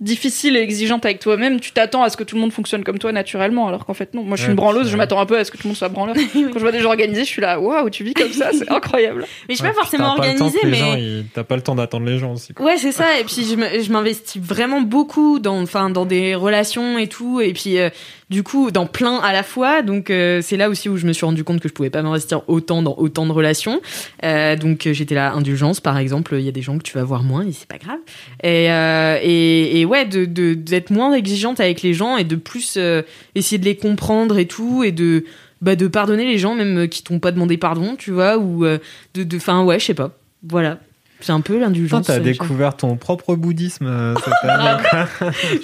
difficile 0.00 0.56
et 0.56 0.60
exigeante 0.60 1.04
avec 1.04 1.20
toi-même, 1.20 1.58
tu 1.60 1.72
t'attends 1.72 2.02
à 2.02 2.10
ce 2.10 2.16
que 2.16 2.24
tout 2.24 2.34
le 2.36 2.40
monde 2.42 2.52
fonctionne 2.52 2.84
comme 2.84 2.98
toi 2.98 3.12
naturellement, 3.12 3.68
alors 3.68 3.86
qu'en 3.86 3.94
fait 3.94 4.12
non. 4.14 4.22
Moi, 4.22 4.36
je 4.36 4.42
suis 4.42 4.46
une 4.52 4.52
Ouais, 4.52 4.56
branleuse, 4.56 4.84
c'est 4.86 4.92
je 4.92 4.96
m'attends 4.96 5.20
un 5.20 5.26
peu 5.26 5.38
à 5.38 5.44
ce 5.44 5.50
que 5.50 5.56
tout 5.56 5.64
le 5.64 5.68
monde 5.70 5.76
soit 5.76 5.88
branleur. 5.88 6.14
Quand 6.34 6.52
je 6.54 6.58
vois 6.58 6.72
des 6.72 6.80
gens 6.80 6.88
organisés, 6.90 7.22
je 7.24 7.28
suis 7.28 7.42
là, 7.42 7.58
waouh, 7.60 7.88
tu 7.90 8.04
vis 8.04 8.14
comme 8.14 8.32
ça, 8.32 8.50
c'est 8.52 8.70
incroyable. 8.70 9.24
Mais 9.48 9.54
je 9.54 9.60
suis 9.60 9.62
Ouais, 9.64 9.70
pas 9.72 9.80
forcément 9.80 10.10
organisée, 10.10 10.58
que 10.60 10.66
les 10.66 10.80
mais. 10.80 11.24
T'as 11.34 11.44
pas 11.44 11.56
le 11.56 11.62
temps 11.62 11.74
d'attendre 11.74 12.06
les 12.06 12.18
gens 12.18 12.32
aussi. 12.34 12.52
quoi. 12.52 12.66
Ouais, 12.66 12.76
c'est 12.78 12.92
ça. 12.92 13.06
Et 13.20 13.24
puis 13.24 13.44
je 13.44 13.92
m'investis 13.92 14.40
vraiment 14.42 14.80
beaucoup 14.82 15.38
dans, 15.38 15.60
enfin, 15.62 15.88
dans 15.90 16.04
des 16.04 16.34
relations 16.34 16.98
et 16.98 17.06
tout. 17.06 17.40
Et 17.40 17.52
puis 17.54 17.78
euh, 17.78 17.88
du 18.28 18.42
coup, 18.42 18.70
dans 18.70 18.86
plein 18.86 19.18
à 19.20 19.32
la 19.32 19.42
fois. 19.42 19.82
Donc 19.82 20.10
euh, 20.10 20.40
c'est 20.42 20.56
là 20.56 20.68
aussi 20.68 20.88
où 20.88 20.96
je 20.98 21.06
me 21.06 21.12
suis 21.12 21.24
rendu 21.24 21.42
compte 21.44 21.60
que 21.60 21.68
je 21.68 21.72
pouvais 21.74 21.90
pas 21.90 22.02
m'investir 22.02 22.42
autant 22.48 22.82
dans 22.82 22.94
autant 22.98 23.24
de 23.26 23.32
relations. 23.32 23.80
Euh, 24.24 24.56
donc 24.56 24.86
euh, 24.86 24.92
j'étais 24.92 25.14
là, 25.14 25.32
indulgence 25.32 25.80
par 25.80 25.96
exemple. 25.96 26.34
Il 26.38 26.44
y 26.44 26.48
a 26.48 26.52
des 26.52 26.62
gens 26.62 26.76
que 26.76 26.82
tu 26.82 26.92
vas 26.98 27.04
voir 27.04 27.22
moins 27.22 27.46
et 27.46 27.52
c'est 27.52 27.68
pas 27.68 27.78
grave. 27.78 27.98
Et, 28.42 28.70
euh, 28.70 29.18
et, 29.22 29.80
et 29.80 29.84
ouais, 29.86 30.04
de 30.04 30.24
de- 30.26 30.52
d'être 30.54 30.90
moins 30.90 31.14
exigeante 31.14 31.60
avec 31.60 31.80
les 31.82 31.94
gens 31.94 32.16
et 32.18 32.24
de 32.24 32.36
plus 32.36 32.74
euh, 32.76 33.00
essayer 33.34 33.58
de 33.58 33.64
les 33.64 33.76
comprendre 33.76 34.38
et 34.38 34.46
tout 34.46 34.84
et 34.84 34.92
de 34.92 35.24
bah, 35.62 35.74
de 35.76 35.86
pardonner 35.86 36.26
les 36.26 36.36
gens 36.36 36.54
même 36.54 36.80
euh, 36.80 36.86
qui 36.86 37.02
t'ont 37.02 37.18
pas 37.18 37.32
demandé 37.32 37.56
pardon, 37.56 37.96
tu 37.96 38.10
vois, 38.10 38.36
ou 38.36 38.64
euh, 38.66 38.76
de 39.14 39.22
de, 39.22 39.36
enfin 39.38 39.62
ouais, 39.64 39.78
je 39.78 39.86
sais 39.86 39.94
pas. 39.94 40.10
Voilà. 40.46 40.78
C'est 41.20 41.32
un 41.32 41.40
peu 41.40 41.58
l'indulgence. 41.58 42.06
t'as 42.06 42.16
euh, 42.16 42.20
découvert 42.20 42.76
ton 42.76 42.94
propre 42.96 43.36
bouddhisme 43.36 43.86
euh, 43.86 44.14
cette 44.22 44.34
année. 44.50 44.82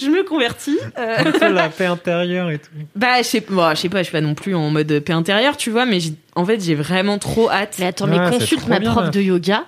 je 0.01 0.07
me 0.07 0.25
convertis. 0.27 0.79
euh, 0.99 1.16
Un 1.18 1.31
peu 1.31 1.53
la 1.53 1.68
paix 1.68 1.85
intérieure 1.85 2.51
et 2.51 2.57
tout. 2.59 2.70
bah, 2.97 3.18
je 3.18 3.25
sais, 3.25 3.45
bon, 3.47 3.68
je 3.70 3.75
sais 3.77 3.89
pas, 3.91 3.99
je 3.99 4.05
suis 4.05 4.12
pas 4.12 4.23
non 4.23 4.35
plus 4.35 4.55
en 4.55 4.70
mode 4.70 5.01
paix 5.01 5.12
intérieure, 5.12 5.59
tu 5.59 5.68
vois, 5.70 5.85
mais 5.85 6.01
j'ai- 6.01 6.14
en 6.37 6.47
fait, 6.47 6.59
j'ai 6.64 6.75
vraiment 6.75 7.18
trop 7.18 7.51
hâte. 7.51 7.77
Mais 7.81 7.85
attends, 7.87 8.09
Ouais, 8.09 8.18
mais 8.18 8.31
consulte 8.39 8.66
ma 8.66 8.81
prof 8.81 9.11
de 9.11 9.20
yoga. 9.20 9.64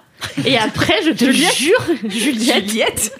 Et 0.47 0.57
après, 0.59 1.03
je 1.05 1.11
te 1.11 1.31
jure, 1.31 1.85
Juliette. 2.09 2.69
Juliette. 2.69 3.19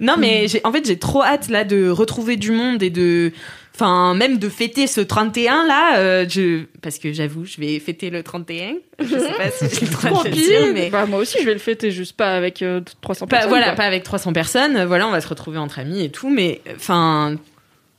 non, 0.00 0.16
mais 0.18 0.46
en 0.64 0.72
fait, 0.72 0.86
j'ai 0.86 0.98
trop 0.98 1.22
hâte 1.22 1.48
là 1.48 1.64
de 1.64 1.88
retrouver 1.88 2.36
du 2.36 2.50
monde 2.50 2.82
et 2.82 2.90
de, 2.90 3.32
enfin, 3.74 4.14
même 4.14 4.38
de 4.38 4.48
fêter 4.48 4.86
ce 4.86 5.00
31 5.00 5.66
là. 5.66 5.98
euh, 5.98 6.26
je, 6.28 6.62
parce 6.82 6.98
que 6.98 7.12
j'avoue, 7.12 7.44
je 7.44 7.60
vais 7.60 7.78
fêter 7.78 8.10
le 8.10 8.22
31. 8.22 8.74
Je 9.00 9.06
sais 9.06 9.32
pas 9.36 9.50
si 9.50 9.66
j'ai 9.80 9.86
le 9.86 9.92
droit 10.10 10.24
de 10.24 10.28
dire, 10.30 10.66
mais 10.72 10.90
Bah, 10.90 11.06
moi 11.06 11.20
aussi, 11.20 11.38
je 11.40 11.44
vais 11.46 11.52
le 11.52 11.58
fêter, 11.60 11.90
juste 11.90 12.16
pas 12.16 12.34
avec 12.34 12.62
euh, 12.62 12.80
300 13.02 13.26
pas, 13.26 13.36
personnes. 13.36 13.48
voilà, 13.50 13.66
quoi. 13.66 13.74
pas 13.76 13.84
avec 13.84 14.02
300 14.02 14.32
personnes. 14.32 14.84
Voilà, 14.84 15.06
on 15.06 15.10
va 15.12 15.20
se 15.20 15.28
retrouver 15.28 15.58
entre 15.58 15.78
amis 15.78 16.02
et 16.04 16.10
tout, 16.10 16.30
mais 16.30 16.60
enfin, 16.74 17.36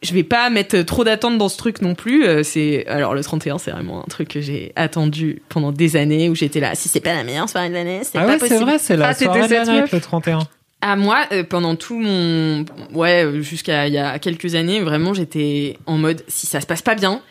je 0.03 0.13
vais 0.13 0.23
pas 0.23 0.49
mettre 0.49 0.79
trop 0.83 1.03
d'attente 1.03 1.37
dans 1.37 1.49
ce 1.49 1.57
truc 1.57 1.81
non 1.81 1.95
plus. 1.95 2.25
euh, 2.25 2.43
C'est 2.43 2.85
alors 2.87 3.13
le 3.15 3.23
31, 3.23 3.57
c'est 3.57 3.71
vraiment 3.71 4.01
un 4.01 4.07
truc 4.09 4.27
que 4.29 4.41
j'ai 4.41 4.71
attendu 4.75 5.41
pendant 5.49 5.71
des 5.71 5.95
années 5.95 6.29
où 6.29 6.35
j'étais 6.35 6.59
là. 6.59 6.75
Si 6.75 6.87
c'est 6.89 6.99
pas 6.99 7.13
la 7.15 7.23
meilleure 7.23 7.49
soirée 7.49 7.69
de 7.69 7.73
l'année, 7.73 8.01
c'est 8.03 8.17
Ah 8.17 8.21
pas 8.21 8.27
ouais, 8.33 8.37
possible. 8.37 8.59
c'est 8.59 8.63
vrai, 8.65 8.77
c'est 8.79 8.95
la 8.97 9.07
Ah, 9.09 9.13
soirée 9.13 9.41
de 9.47 9.71
meuf. 9.81 9.91
le 9.91 9.99
31. 9.99 10.39
À 10.81 10.95
moi, 10.95 11.25
euh, 11.31 11.43
pendant 11.43 11.75
tout 11.75 11.97
mon, 11.99 12.63
ouais, 12.93 13.25
jusqu'à 13.41 13.87
il 13.87 13.93
y 13.93 13.97
a 13.97 14.19
quelques 14.19 14.53
années, 14.53 14.79
vraiment, 14.81 15.15
j'étais 15.15 15.77
en 15.87 15.97
mode 15.97 16.21
si 16.27 16.45
ça 16.45 16.61
se 16.61 16.67
passe 16.67 16.83
pas 16.83 16.93
bien. 16.93 17.21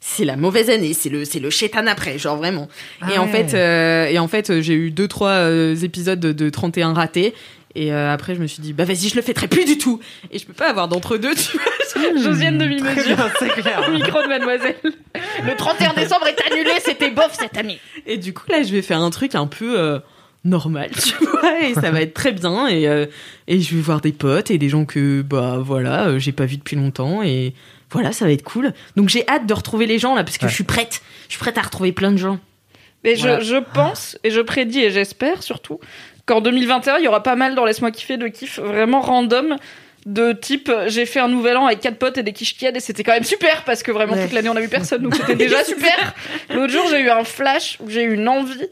C'est 0.00 0.24
la 0.24 0.36
mauvaise 0.36 0.68
année, 0.70 0.92
c'est 0.94 1.08
le 1.10 1.24
c'est 1.24 1.38
le 1.40 1.48
chétan 1.50 1.86
après, 1.86 2.18
genre 2.18 2.36
vraiment. 2.36 2.68
et 3.14 3.18
en 3.18 3.26
fait, 3.26 3.54
euh, 3.54 4.06
et 4.06 4.18
en 4.18 4.28
fait, 4.28 4.60
j'ai 4.60 4.74
eu 4.74 4.90
deux 4.90 5.08
trois 5.08 5.30
euh, 5.30 5.74
épisodes 5.76 6.20
de, 6.20 6.32
de 6.32 6.48
31 6.50 6.92
ratés. 6.94 7.34
Et 7.76 7.92
euh, 7.92 8.12
après, 8.12 8.34
je 8.36 8.40
me 8.40 8.46
suis 8.46 8.62
dit, 8.62 8.72
bah 8.72 8.84
vas-y, 8.84 9.08
je 9.08 9.16
le 9.16 9.22
fêterai 9.22 9.48
plus 9.48 9.64
du 9.64 9.78
tout. 9.78 9.98
Et 10.30 10.38
je 10.38 10.46
peux 10.46 10.52
pas 10.52 10.68
avoir 10.70 10.86
d'entre 10.88 11.16
deux, 11.16 11.34
tu 11.34 11.56
vois. 11.58 12.02
Josiane 12.22 12.56
Très 12.58 12.68
demi-mesure. 12.68 13.16
c'est 13.38 13.48
clair. 13.48 13.84
Au 13.88 13.90
micro 13.92 14.22
de 14.22 14.28
mademoiselle. 14.28 14.76
Le 15.44 15.56
31 15.56 15.92
décembre 15.94 16.26
est 16.28 16.52
annulé, 16.52 16.70
c'était 16.84 17.10
bof 17.10 17.34
cette 17.38 17.56
année. 17.56 17.80
Et 18.06 18.16
du 18.16 18.32
coup, 18.32 18.44
là, 18.48 18.62
je 18.62 18.72
vais 18.72 18.82
faire 18.82 19.00
un 19.00 19.10
truc 19.10 19.34
un 19.34 19.46
peu 19.48 19.78
euh, 19.78 19.98
normal, 20.44 20.90
tu 20.92 21.14
vois, 21.24 21.60
et 21.62 21.74
ça 21.74 21.90
va 21.90 22.00
être 22.02 22.14
très 22.14 22.30
bien. 22.32 22.68
Et, 22.68 22.86
euh, 22.86 23.06
et 23.48 23.60
je 23.60 23.74
vais 23.74 23.80
voir 23.82 24.00
des 24.00 24.12
potes 24.12 24.50
et 24.52 24.58
des 24.58 24.68
gens 24.68 24.84
que, 24.84 25.22
bah 25.22 25.58
voilà, 25.60 26.06
euh, 26.08 26.18
j'ai 26.20 26.32
pas 26.32 26.46
vu 26.46 26.56
depuis 26.58 26.76
longtemps. 26.76 27.22
Et 27.24 27.54
voilà, 27.90 28.12
ça 28.12 28.24
va 28.24 28.30
être 28.30 28.44
cool. 28.44 28.72
Donc 28.96 29.08
j'ai 29.08 29.28
hâte 29.28 29.46
de 29.46 29.54
retrouver 29.54 29.86
les 29.86 29.98
gens 29.98 30.14
là, 30.14 30.22
parce 30.22 30.38
que 30.38 30.44
Ouais. 30.44 30.50
je 30.50 30.54
suis 30.54 30.64
prête. 30.64 31.02
Je 31.28 31.32
suis 31.32 31.40
prête 31.40 31.58
à 31.58 31.62
retrouver 31.62 31.90
plein 31.92 32.12
de 32.12 32.18
gens. 32.18 32.38
Mais 33.02 33.16
je, 33.16 33.40
je 33.42 33.56
pense, 33.74 34.16
et 34.24 34.30
je 34.30 34.40
prédis, 34.40 34.80
et 34.80 34.90
j'espère 34.90 35.42
surtout, 35.42 35.78
qu'en 36.26 36.40
2021, 36.40 36.98
il 36.98 37.04
y 37.04 37.08
aura 37.08 37.22
pas 37.22 37.36
mal 37.36 37.54
dans 37.54 37.64
Laisse-moi 37.64 37.90
kiffer 37.90 38.16
de 38.16 38.28
kiff 38.28 38.58
vraiment 38.58 39.00
random. 39.00 39.56
De 40.06 40.32
type, 40.32 40.70
j'ai 40.88 41.06
fait 41.06 41.20
un 41.20 41.28
nouvel 41.28 41.56
an 41.56 41.64
avec 41.66 41.80
quatre 41.80 41.96
potes 41.98 42.18
et 42.18 42.22
des 42.22 42.34
quiches 42.34 42.56
et 42.62 42.78
c'était 42.80 43.02
quand 43.02 43.12
même 43.14 43.24
super 43.24 43.62
parce 43.64 43.82
que 43.82 43.90
vraiment 43.90 44.12
Ouais. 44.12 44.24
toute 44.24 44.34
l'année 44.34 44.50
on 44.50 44.56
a 44.56 44.60
vu 44.60 44.68
personne 44.68 45.02
donc 45.02 45.14
c'était 45.14 45.34
déjà 45.46 45.64
super. 45.64 46.12
L'autre 46.50 46.70
jour 46.74 46.84
j'ai 46.90 47.00
eu 47.00 47.08
un 47.08 47.24
flash 47.24 47.78
où 47.80 47.88
j'ai 47.88 48.02
eu 48.02 48.12
une 48.12 48.28
envie 48.28 48.68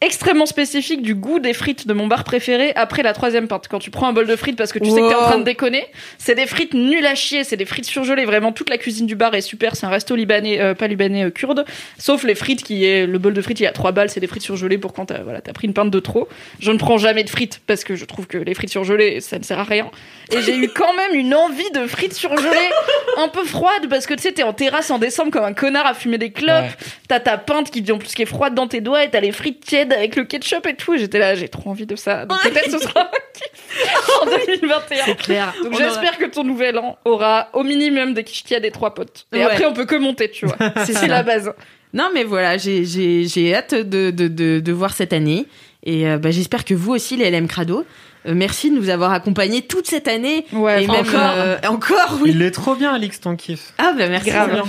extrêmement 0.00 0.46
spécifique 0.46 1.02
du 1.02 1.14
goût 1.14 1.40
des 1.40 1.52
frites 1.52 1.86
de 1.86 1.92
mon 1.92 2.06
bar 2.06 2.24
préféré 2.24 2.72
après 2.76 3.02
la 3.02 3.12
troisième 3.12 3.48
pinte. 3.48 3.66
Quand 3.68 3.78
tu 3.78 3.90
prends 3.90 4.08
un 4.08 4.12
bol 4.12 4.26
de 4.26 4.36
frites 4.36 4.56
parce 4.56 4.72
que 4.72 4.78
tu 4.78 4.90
sais 4.90 5.00
que 5.00 5.08
t'es 5.08 5.14
en 5.14 5.22
train 5.22 5.38
de 5.38 5.44
déconner, 5.44 5.86
c'est 6.18 6.34
des 6.34 6.46
frites 6.46 6.74
nulles 6.74 7.06
à 7.06 7.14
chier, 7.14 7.44
c'est 7.44 7.56
des 7.56 7.64
frites 7.64 7.84
surgelées. 7.84 8.24
Vraiment, 8.24 8.52
toute 8.52 8.70
la 8.70 8.78
cuisine 8.78 9.06
du 9.06 9.16
bar 9.16 9.34
est 9.34 9.40
super. 9.40 9.76
C'est 9.76 9.86
un 9.86 9.90
resto 9.90 10.14
libanais, 10.14 10.60
euh, 10.60 10.74
pas 10.74 10.86
libanais, 10.86 11.24
euh, 11.24 11.30
kurde. 11.30 11.64
Sauf 11.98 12.22
les 12.22 12.34
frites 12.34 12.62
qui 12.62 12.84
est, 12.84 13.06
le 13.06 13.18
bol 13.18 13.34
de 13.34 13.42
frites, 13.42 13.60
il 13.60 13.64
y 13.64 13.66
a 13.66 13.72
trois 13.72 13.92
balles, 13.92 14.08
c'est 14.08 14.20
des 14.20 14.26
frites 14.26 14.42
surgelées 14.42 14.78
pour 14.78 14.92
quand 14.92 15.06
t'as, 15.06 15.22
voilà, 15.22 15.40
t'as 15.40 15.52
pris 15.52 15.66
une 15.66 15.74
pinte 15.74 15.90
de 15.90 16.00
trop. 16.00 16.28
Je 16.60 16.70
ne 16.70 16.78
prends 16.78 16.98
jamais 16.98 17.24
de 17.24 17.30
frites 17.30 17.60
parce 17.66 17.84
que 17.84 17.96
je 17.96 18.04
trouve 18.04 18.26
que 18.26 18.38
les 18.38 18.54
frites 18.54 18.70
surgelées, 18.70 19.20
ça 19.20 19.38
ne 19.38 19.44
sert 19.44 19.58
à 19.58 19.64
rien. 19.64 19.90
Et 20.32 20.42
j'ai 20.42 20.56
eu 20.56 20.68
quand 20.68 20.94
même 20.94 21.18
une 21.18 21.34
envie 21.34 21.70
de 21.72 21.86
frites 21.86 22.14
surgelées 22.14 22.70
un 23.16 23.28
peu 23.28 23.44
froides 23.44 23.88
parce 23.90 24.06
que 24.06 24.14
tu 24.14 24.22
sais, 24.22 24.32
t'es 24.32 24.44
en 24.44 24.52
terrasse 24.52 24.90
en 24.90 24.98
décembre 24.98 25.32
comme 25.32 25.44
un 25.44 25.54
connard 25.54 25.86
à 25.86 25.94
fumer 25.94 26.18
des 26.18 26.30
clopes. 26.30 26.62
Ouais. 26.62 26.70
T'as 27.08 27.20
ta 27.20 27.36
pinte 27.36 27.70
qui, 27.70 27.90
en 27.90 27.98
plus, 27.98 28.14
qui 28.14 28.22
est 28.22 28.26
froide 28.26 28.54
dans 28.54 28.68
tes 28.68 28.80
doigts 28.80 29.04
et 29.04 29.10
t'as 29.10 29.20
les 29.20 29.32
frites 29.40 29.64
tièdes 29.64 29.92
avec 29.92 30.16
le 30.16 30.24
ketchup 30.24 30.66
et 30.66 30.74
tout. 30.76 30.94
Et 30.94 30.98
j'étais 30.98 31.18
là, 31.18 31.34
j'ai 31.34 31.48
trop 31.48 31.70
envie 31.70 31.86
de 31.86 31.96
ça. 31.96 32.26
Donc 32.26 32.40
peut-être 32.42 32.70
ce 32.70 32.78
sera 32.78 33.00
un 33.00 33.10
kiff 33.34 34.20
en 34.22 34.26
2021. 34.26 35.04
C'est 35.06 35.16
clair. 35.16 35.54
Donc 35.64 35.72
On 35.74 35.78
j'espère 35.78 36.18
que 36.18 36.26
ton 36.26 36.44
nouvel 36.44 36.78
an 36.78 36.98
aura 37.04 37.48
au 37.54 37.62
minimum 37.64 38.14
des 38.14 38.24
quiches 38.24 38.44
tièdes 38.44 38.64
et 38.64 38.70
trois 38.70 38.94
potes. 38.94 39.26
Et 39.32 39.38
Ouais. 39.38 39.42
après, 39.44 39.64
on 39.66 39.72
peut 39.72 39.86
que 39.86 39.96
monter, 39.96 40.30
tu 40.30 40.46
vois. 40.46 40.56
C'est 40.84 40.92
C'est 40.94 41.08
la 41.08 41.22
base. 41.22 41.52
Non, 41.92 42.10
mais 42.14 42.22
voilà, 42.24 42.56
j'ai- 42.56 42.84
j'ai 42.84 43.26
j'ai 43.26 43.54
hâte 43.54 43.74
de, 43.74 44.10
de, 44.10 44.28
de, 44.28 44.60
de 44.60 44.72
voir 44.72 44.92
cette 44.92 45.12
année. 45.12 45.46
Et 45.82 46.06
euh, 46.08 46.18
bah, 46.18 46.30
j'espère 46.30 46.64
que 46.64 46.74
vous 46.74 46.92
aussi, 46.92 47.16
les 47.16 47.30
LM 47.30 47.48
Crado. 47.48 47.84
euh, 48.26 48.34
merci 48.34 48.70
de 48.70 48.76
nous 48.76 48.90
avoir 48.90 49.12
accompagnés 49.12 49.62
toute 49.62 49.86
cette 49.86 50.06
année. 50.08 50.44
Ouais, 50.52 50.84
et 50.84 50.86
même, 50.86 51.00
encore. 51.00 51.32
euh, 51.36 51.56
encore, 51.66 52.18
oui. 52.20 52.32
Il 52.34 52.42
est 52.42 52.50
trop 52.50 52.74
bien, 52.74 52.92
Alix, 52.94 53.18
ton 53.18 53.34
kiff. 53.34 53.72
Ah, 53.78 53.94
bah 53.96 54.06
merci. 54.08 54.28
Grave. 54.30 54.62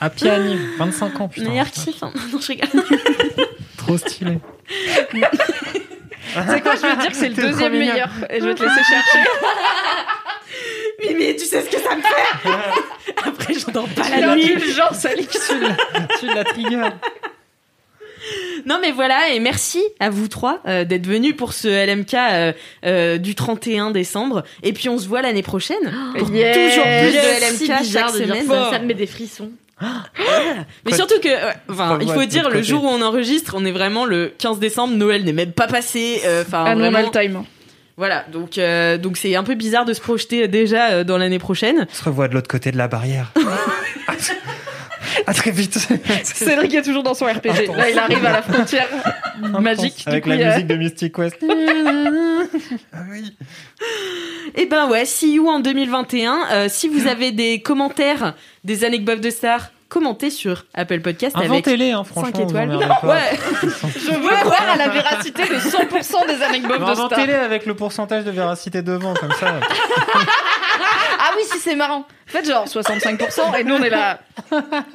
Happy 0.00 0.28
Anniv, 0.28 0.60
25 0.78 1.20
ans, 1.20 1.28
putain. 1.28 1.48
Meilleur 1.50 1.70
kiff. 1.70 2.02
hein. 2.02 2.12
Non, 2.32 2.38
je 2.40 2.46
rigole. 2.46 2.68
Trop 3.86 3.96
stylé. 3.98 4.38
C'est 6.48 6.60
quoi, 6.62 6.74
je 6.76 6.80
vais 6.82 6.96
te 6.96 7.00
dire 7.02 7.10
que 7.10 7.16
c'est 7.16 7.28
le 7.28 7.34
deuxième 7.34 7.72
meilleur. 7.78 8.08
Et 8.30 8.40
je 8.40 8.46
vais 8.46 8.54
te 8.54 8.62
laisser 8.62 8.82
chercher. 8.82 9.18
Oui, 11.02 11.14
mais 11.18 11.34
tu 11.36 11.44
sais 11.44 11.60
ce 11.62 11.68
que 11.68 11.78
ça 11.82 11.96
me 11.96 12.00
fait 12.02 12.48
Après, 13.28 13.52
j'entends 13.54 13.88
pas 13.88 14.08
la 14.08 14.34
nuit. 14.36 14.54
L'indulgence, 14.54 15.04
Alix. 15.04 15.52
Tu 16.20 16.26
la 16.26 16.44
trigger. 16.44 16.88
Non, 18.64 18.78
mais 18.80 18.92
voilà, 18.92 19.30
et 19.30 19.40
merci 19.40 19.82
à 20.00 20.08
vous 20.08 20.28
trois 20.28 20.60
euh, 20.66 20.84
d'être 20.84 21.06
venus 21.06 21.36
pour 21.36 21.52
ce 21.52 21.68
LMK 21.68 22.14
euh, 22.14 22.52
euh, 22.86 23.18
du 23.18 23.34
31 23.34 23.90
décembre. 23.90 24.44
Et 24.62 24.72
puis, 24.72 24.88
on 24.88 24.98
se 24.98 25.08
voit 25.08 25.20
l'année 25.20 25.42
prochaine 25.42 25.92
pour 26.16 26.30
Yes. 26.30 26.56
toujours 26.74 26.84
plus 26.84 27.12
Yes. 27.12 27.58
de 27.58 27.66
LMK 27.74 27.84
chaque 27.92 28.10
semaine. 28.10 28.46
ça, 28.46 28.70
ça 28.70 28.78
me 28.78 28.86
met 28.86 28.94
des 28.94 29.06
frissons. 29.06 29.50
Mais 30.86 30.92
surtout 30.92 31.18
que, 31.20 31.28
euh, 31.28 31.52
enfin, 31.68 31.96
Faut 31.98 32.00
il 32.06 32.12
faut 32.12 32.24
dire, 32.24 32.48
le 32.50 32.62
jour 32.62 32.84
où 32.84 32.88
on 32.88 33.02
enregistre, 33.02 33.54
on 33.56 33.64
est 33.64 33.72
vraiment 33.72 34.04
le 34.04 34.32
15 34.38 34.58
décembre, 34.58 34.94
Noël 34.94 35.24
n'est 35.24 35.32
même 35.32 35.52
pas 35.52 35.66
passé. 35.66 36.20
euh, 36.24 36.42
Enfin, 36.46 36.64
a 36.64 36.74
vraiment, 36.74 37.00
le 37.00 37.10
time. 37.10 37.42
voilà. 37.96 38.24
Donc, 38.32 38.58
euh, 38.58 38.98
donc 38.98 39.16
c'est 39.16 39.34
un 39.36 39.42
peu 39.44 39.54
bizarre 39.54 39.84
de 39.84 39.92
se 39.92 40.00
projeter 40.00 40.44
euh, 40.44 40.48
déjà 40.48 40.90
euh, 40.90 41.04
dans 41.04 41.18
l'année 41.18 41.38
prochaine. 41.40 41.86
On 41.90 41.94
se 41.94 42.04
revoit 42.04 42.28
de 42.28 42.34
l'autre 42.34 42.48
côté 42.48 42.70
de 42.70 42.76
la 42.78 42.88
barrière. 42.88 43.32
à 45.26 45.34
très 45.34 45.50
vite. 45.50 45.78
Cédric 46.24 46.74
est 46.74 46.82
toujours 46.82 47.02
dans 47.02 47.14
son 47.14 47.26
RPG. 47.26 47.68
Là, 47.76 47.90
il 47.90 47.98
arrive 47.98 48.24
à 48.24 48.32
la 48.32 48.42
frontière 48.42 48.88
magique. 49.60 50.04
Avec 50.06 50.24
coup, 50.24 50.30
la 50.30 50.36
musique 50.36 50.66
de 50.66 50.74
Mystic 50.76 51.14
Quest. 51.14 51.36
ah 52.92 52.98
oui. 53.10 53.36
Et 54.54 54.66
ben 54.66 54.88
ouais, 54.88 55.04
see 55.04 55.34
you 55.34 55.48
en 55.48 55.60
2021. 55.60 56.38
Euh, 56.50 56.66
si 56.68 56.88
vous 56.88 57.06
avez 57.08 57.32
des 57.32 57.60
commentaires, 57.60 58.34
des 58.62 58.84
anecdotes 58.84 59.20
de 59.20 59.30
stars, 59.30 59.70
commentez 59.88 60.30
sur 60.30 60.64
Apple 60.74 61.00
Podcast 61.00 61.36
avec 61.36 61.50
Inventez-les, 61.50 61.92
hein, 61.92 62.04
franchement. 62.04 62.32
5 62.34 62.42
étoiles. 62.44 62.76
Ouais. 62.76 63.38
Je 63.62 64.10
veux 64.12 64.36
croire 64.40 64.70
à 64.72 64.76
la 64.76 64.88
véracité 64.88 65.42
de 65.42 65.54
100% 65.54 66.26
des 66.26 66.42
anecdotes 66.42 66.80
de 66.80 66.84
stars. 66.84 66.90
Inventez-les 66.90 67.34
avec 67.34 67.66
le 67.66 67.74
pourcentage 67.74 68.24
de 68.24 68.30
véracité 68.30 68.82
devant, 68.82 69.14
comme 69.14 69.32
ça. 69.32 69.60
Ah 71.34 71.36
oui, 71.36 71.44
si 71.50 71.58
c'est 71.58 71.74
marrant. 71.74 72.06
Faites 72.26 72.46
genre 72.46 72.64
65% 72.66 73.58
et 73.58 73.64
nous 73.64 73.74
on 73.74 73.82
est 73.82 73.90
là. 73.90 74.18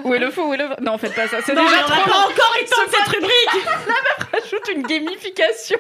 Où 0.03 0.13
est 0.15 0.19
le 0.19 0.31
faux 0.31 0.47
Où 0.47 0.53
est 0.55 0.57
le 0.57 0.65
vrai? 0.65 0.77
Non, 0.81 0.97
faites 0.97 1.13
pas 1.13 1.27
ça. 1.27 1.37
C'est 1.45 1.53
Non, 1.53 1.63
déjà 1.63 1.77
on 1.85 1.91
trop 1.91 2.01
pas 2.01 2.09
long. 2.09 2.15
encore 2.15 2.55
étendre 2.59 2.89
cette 2.89 3.07
rubrique. 3.15 3.67
Rajoute 4.33 4.69
une 4.75 4.81
gamification 4.81 5.77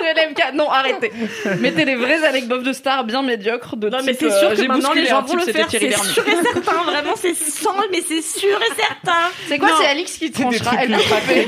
de 0.00 0.28
LMK. 0.28 0.54
Non, 0.54 0.70
arrêtez. 0.70 1.12
Mettez 1.60 1.84
des 1.84 1.94
vraies 1.94 2.24
anecdotes 2.24 2.62
de 2.62 2.72
stars 2.72 3.04
bien 3.04 3.22
médiocres 3.22 3.76
de 3.76 3.90
Non, 3.90 3.98
mais 4.04 4.14
c'est 4.14 4.30
sûr 4.30 4.48
euh, 4.48 4.50
que 4.50 4.56
j'ai 4.56 4.68
maintenant 4.68 4.92
les 4.94 5.04
gens 5.06 5.22
vont 5.22 5.36
le 5.36 5.42
faire. 5.42 5.66
C'est 5.70 5.78
sûr 5.78 6.26
et 6.26 6.36
certain. 6.42 6.82
Vraiment, 6.84 7.14
c'est 7.16 7.34
sans, 7.34 7.74
mais 7.90 8.02
c'est 8.06 8.22
sûr 8.22 8.58
et 8.58 8.80
certain. 8.80 9.18
C'est 9.48 9.58
quoi? 9.58 9.68
Non. 9.68 9.76
C'est 9.80 9.88
Alix 9.88 10.12
qui 10.16 10.30
tranchera. 10.32 10.70
Elle 10.80 10.92
peut 10.92 11.02
couper. 11.02 11.46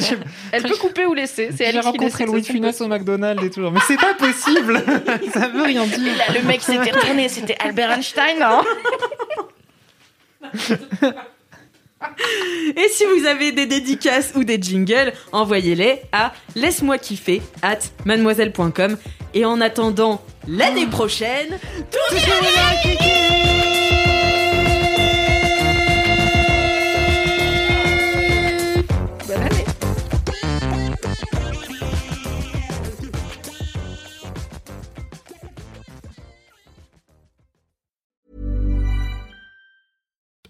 Elle 0.53 0.63
peut 0.63 0.77
couper 0.77 1.07
ou 1.07 1.15
laisser. 1.15 1.49
C'est 1.57 1.65
J'ai 1.65 1.79
Alix 1.79 1.87
qui 1.93 1.99
décide, 1.99 2.27
Louis 2.27 2.45
Funès 2.45 2.79
au 2.83 2.89
McDonald's 2.89 3.43
et 3.43 3.51
tout. 3.51 3.71
Mais 3.71 3.81
c'est 3.87 3.97
pas 3.99 4.13
possible 4.15 4.83
Ça 5.33 5.49
veut 5.49 5.63
rien 5.63 5.85
dire. 5.87 6.13
Le 6.35 6.43
mec 6.47 6.61
s'était 6.61 6.91
retourné, 6.91 7.29
c'était 7.31 7.57
Albert 7.59 7.93
Einstein. 7.93 8.08
Et 12.77 12.89
si 12.91 13.05
vous 13.05 13.27
avez 13.27 13.53
des 13.53 13.67
dédicaces 13.67 14.33
ou 14.35 14.45
des 14.45 14.61
jingles, 14.61 15.13
envoyez-les 15.33 16.03
à 16.13 16.33
laisse-moi 16.55 16.99
kiffer 16.99 17.43
at 17.63 17.79
mademoiselle.com. 18.05 18.97
Et 19.35 19.45
en 19.45 19.61
attendant 19.61 20.23
l'année 20.47 20.87
prochaine, 20.87 21.59
Bonne 21.91 22.19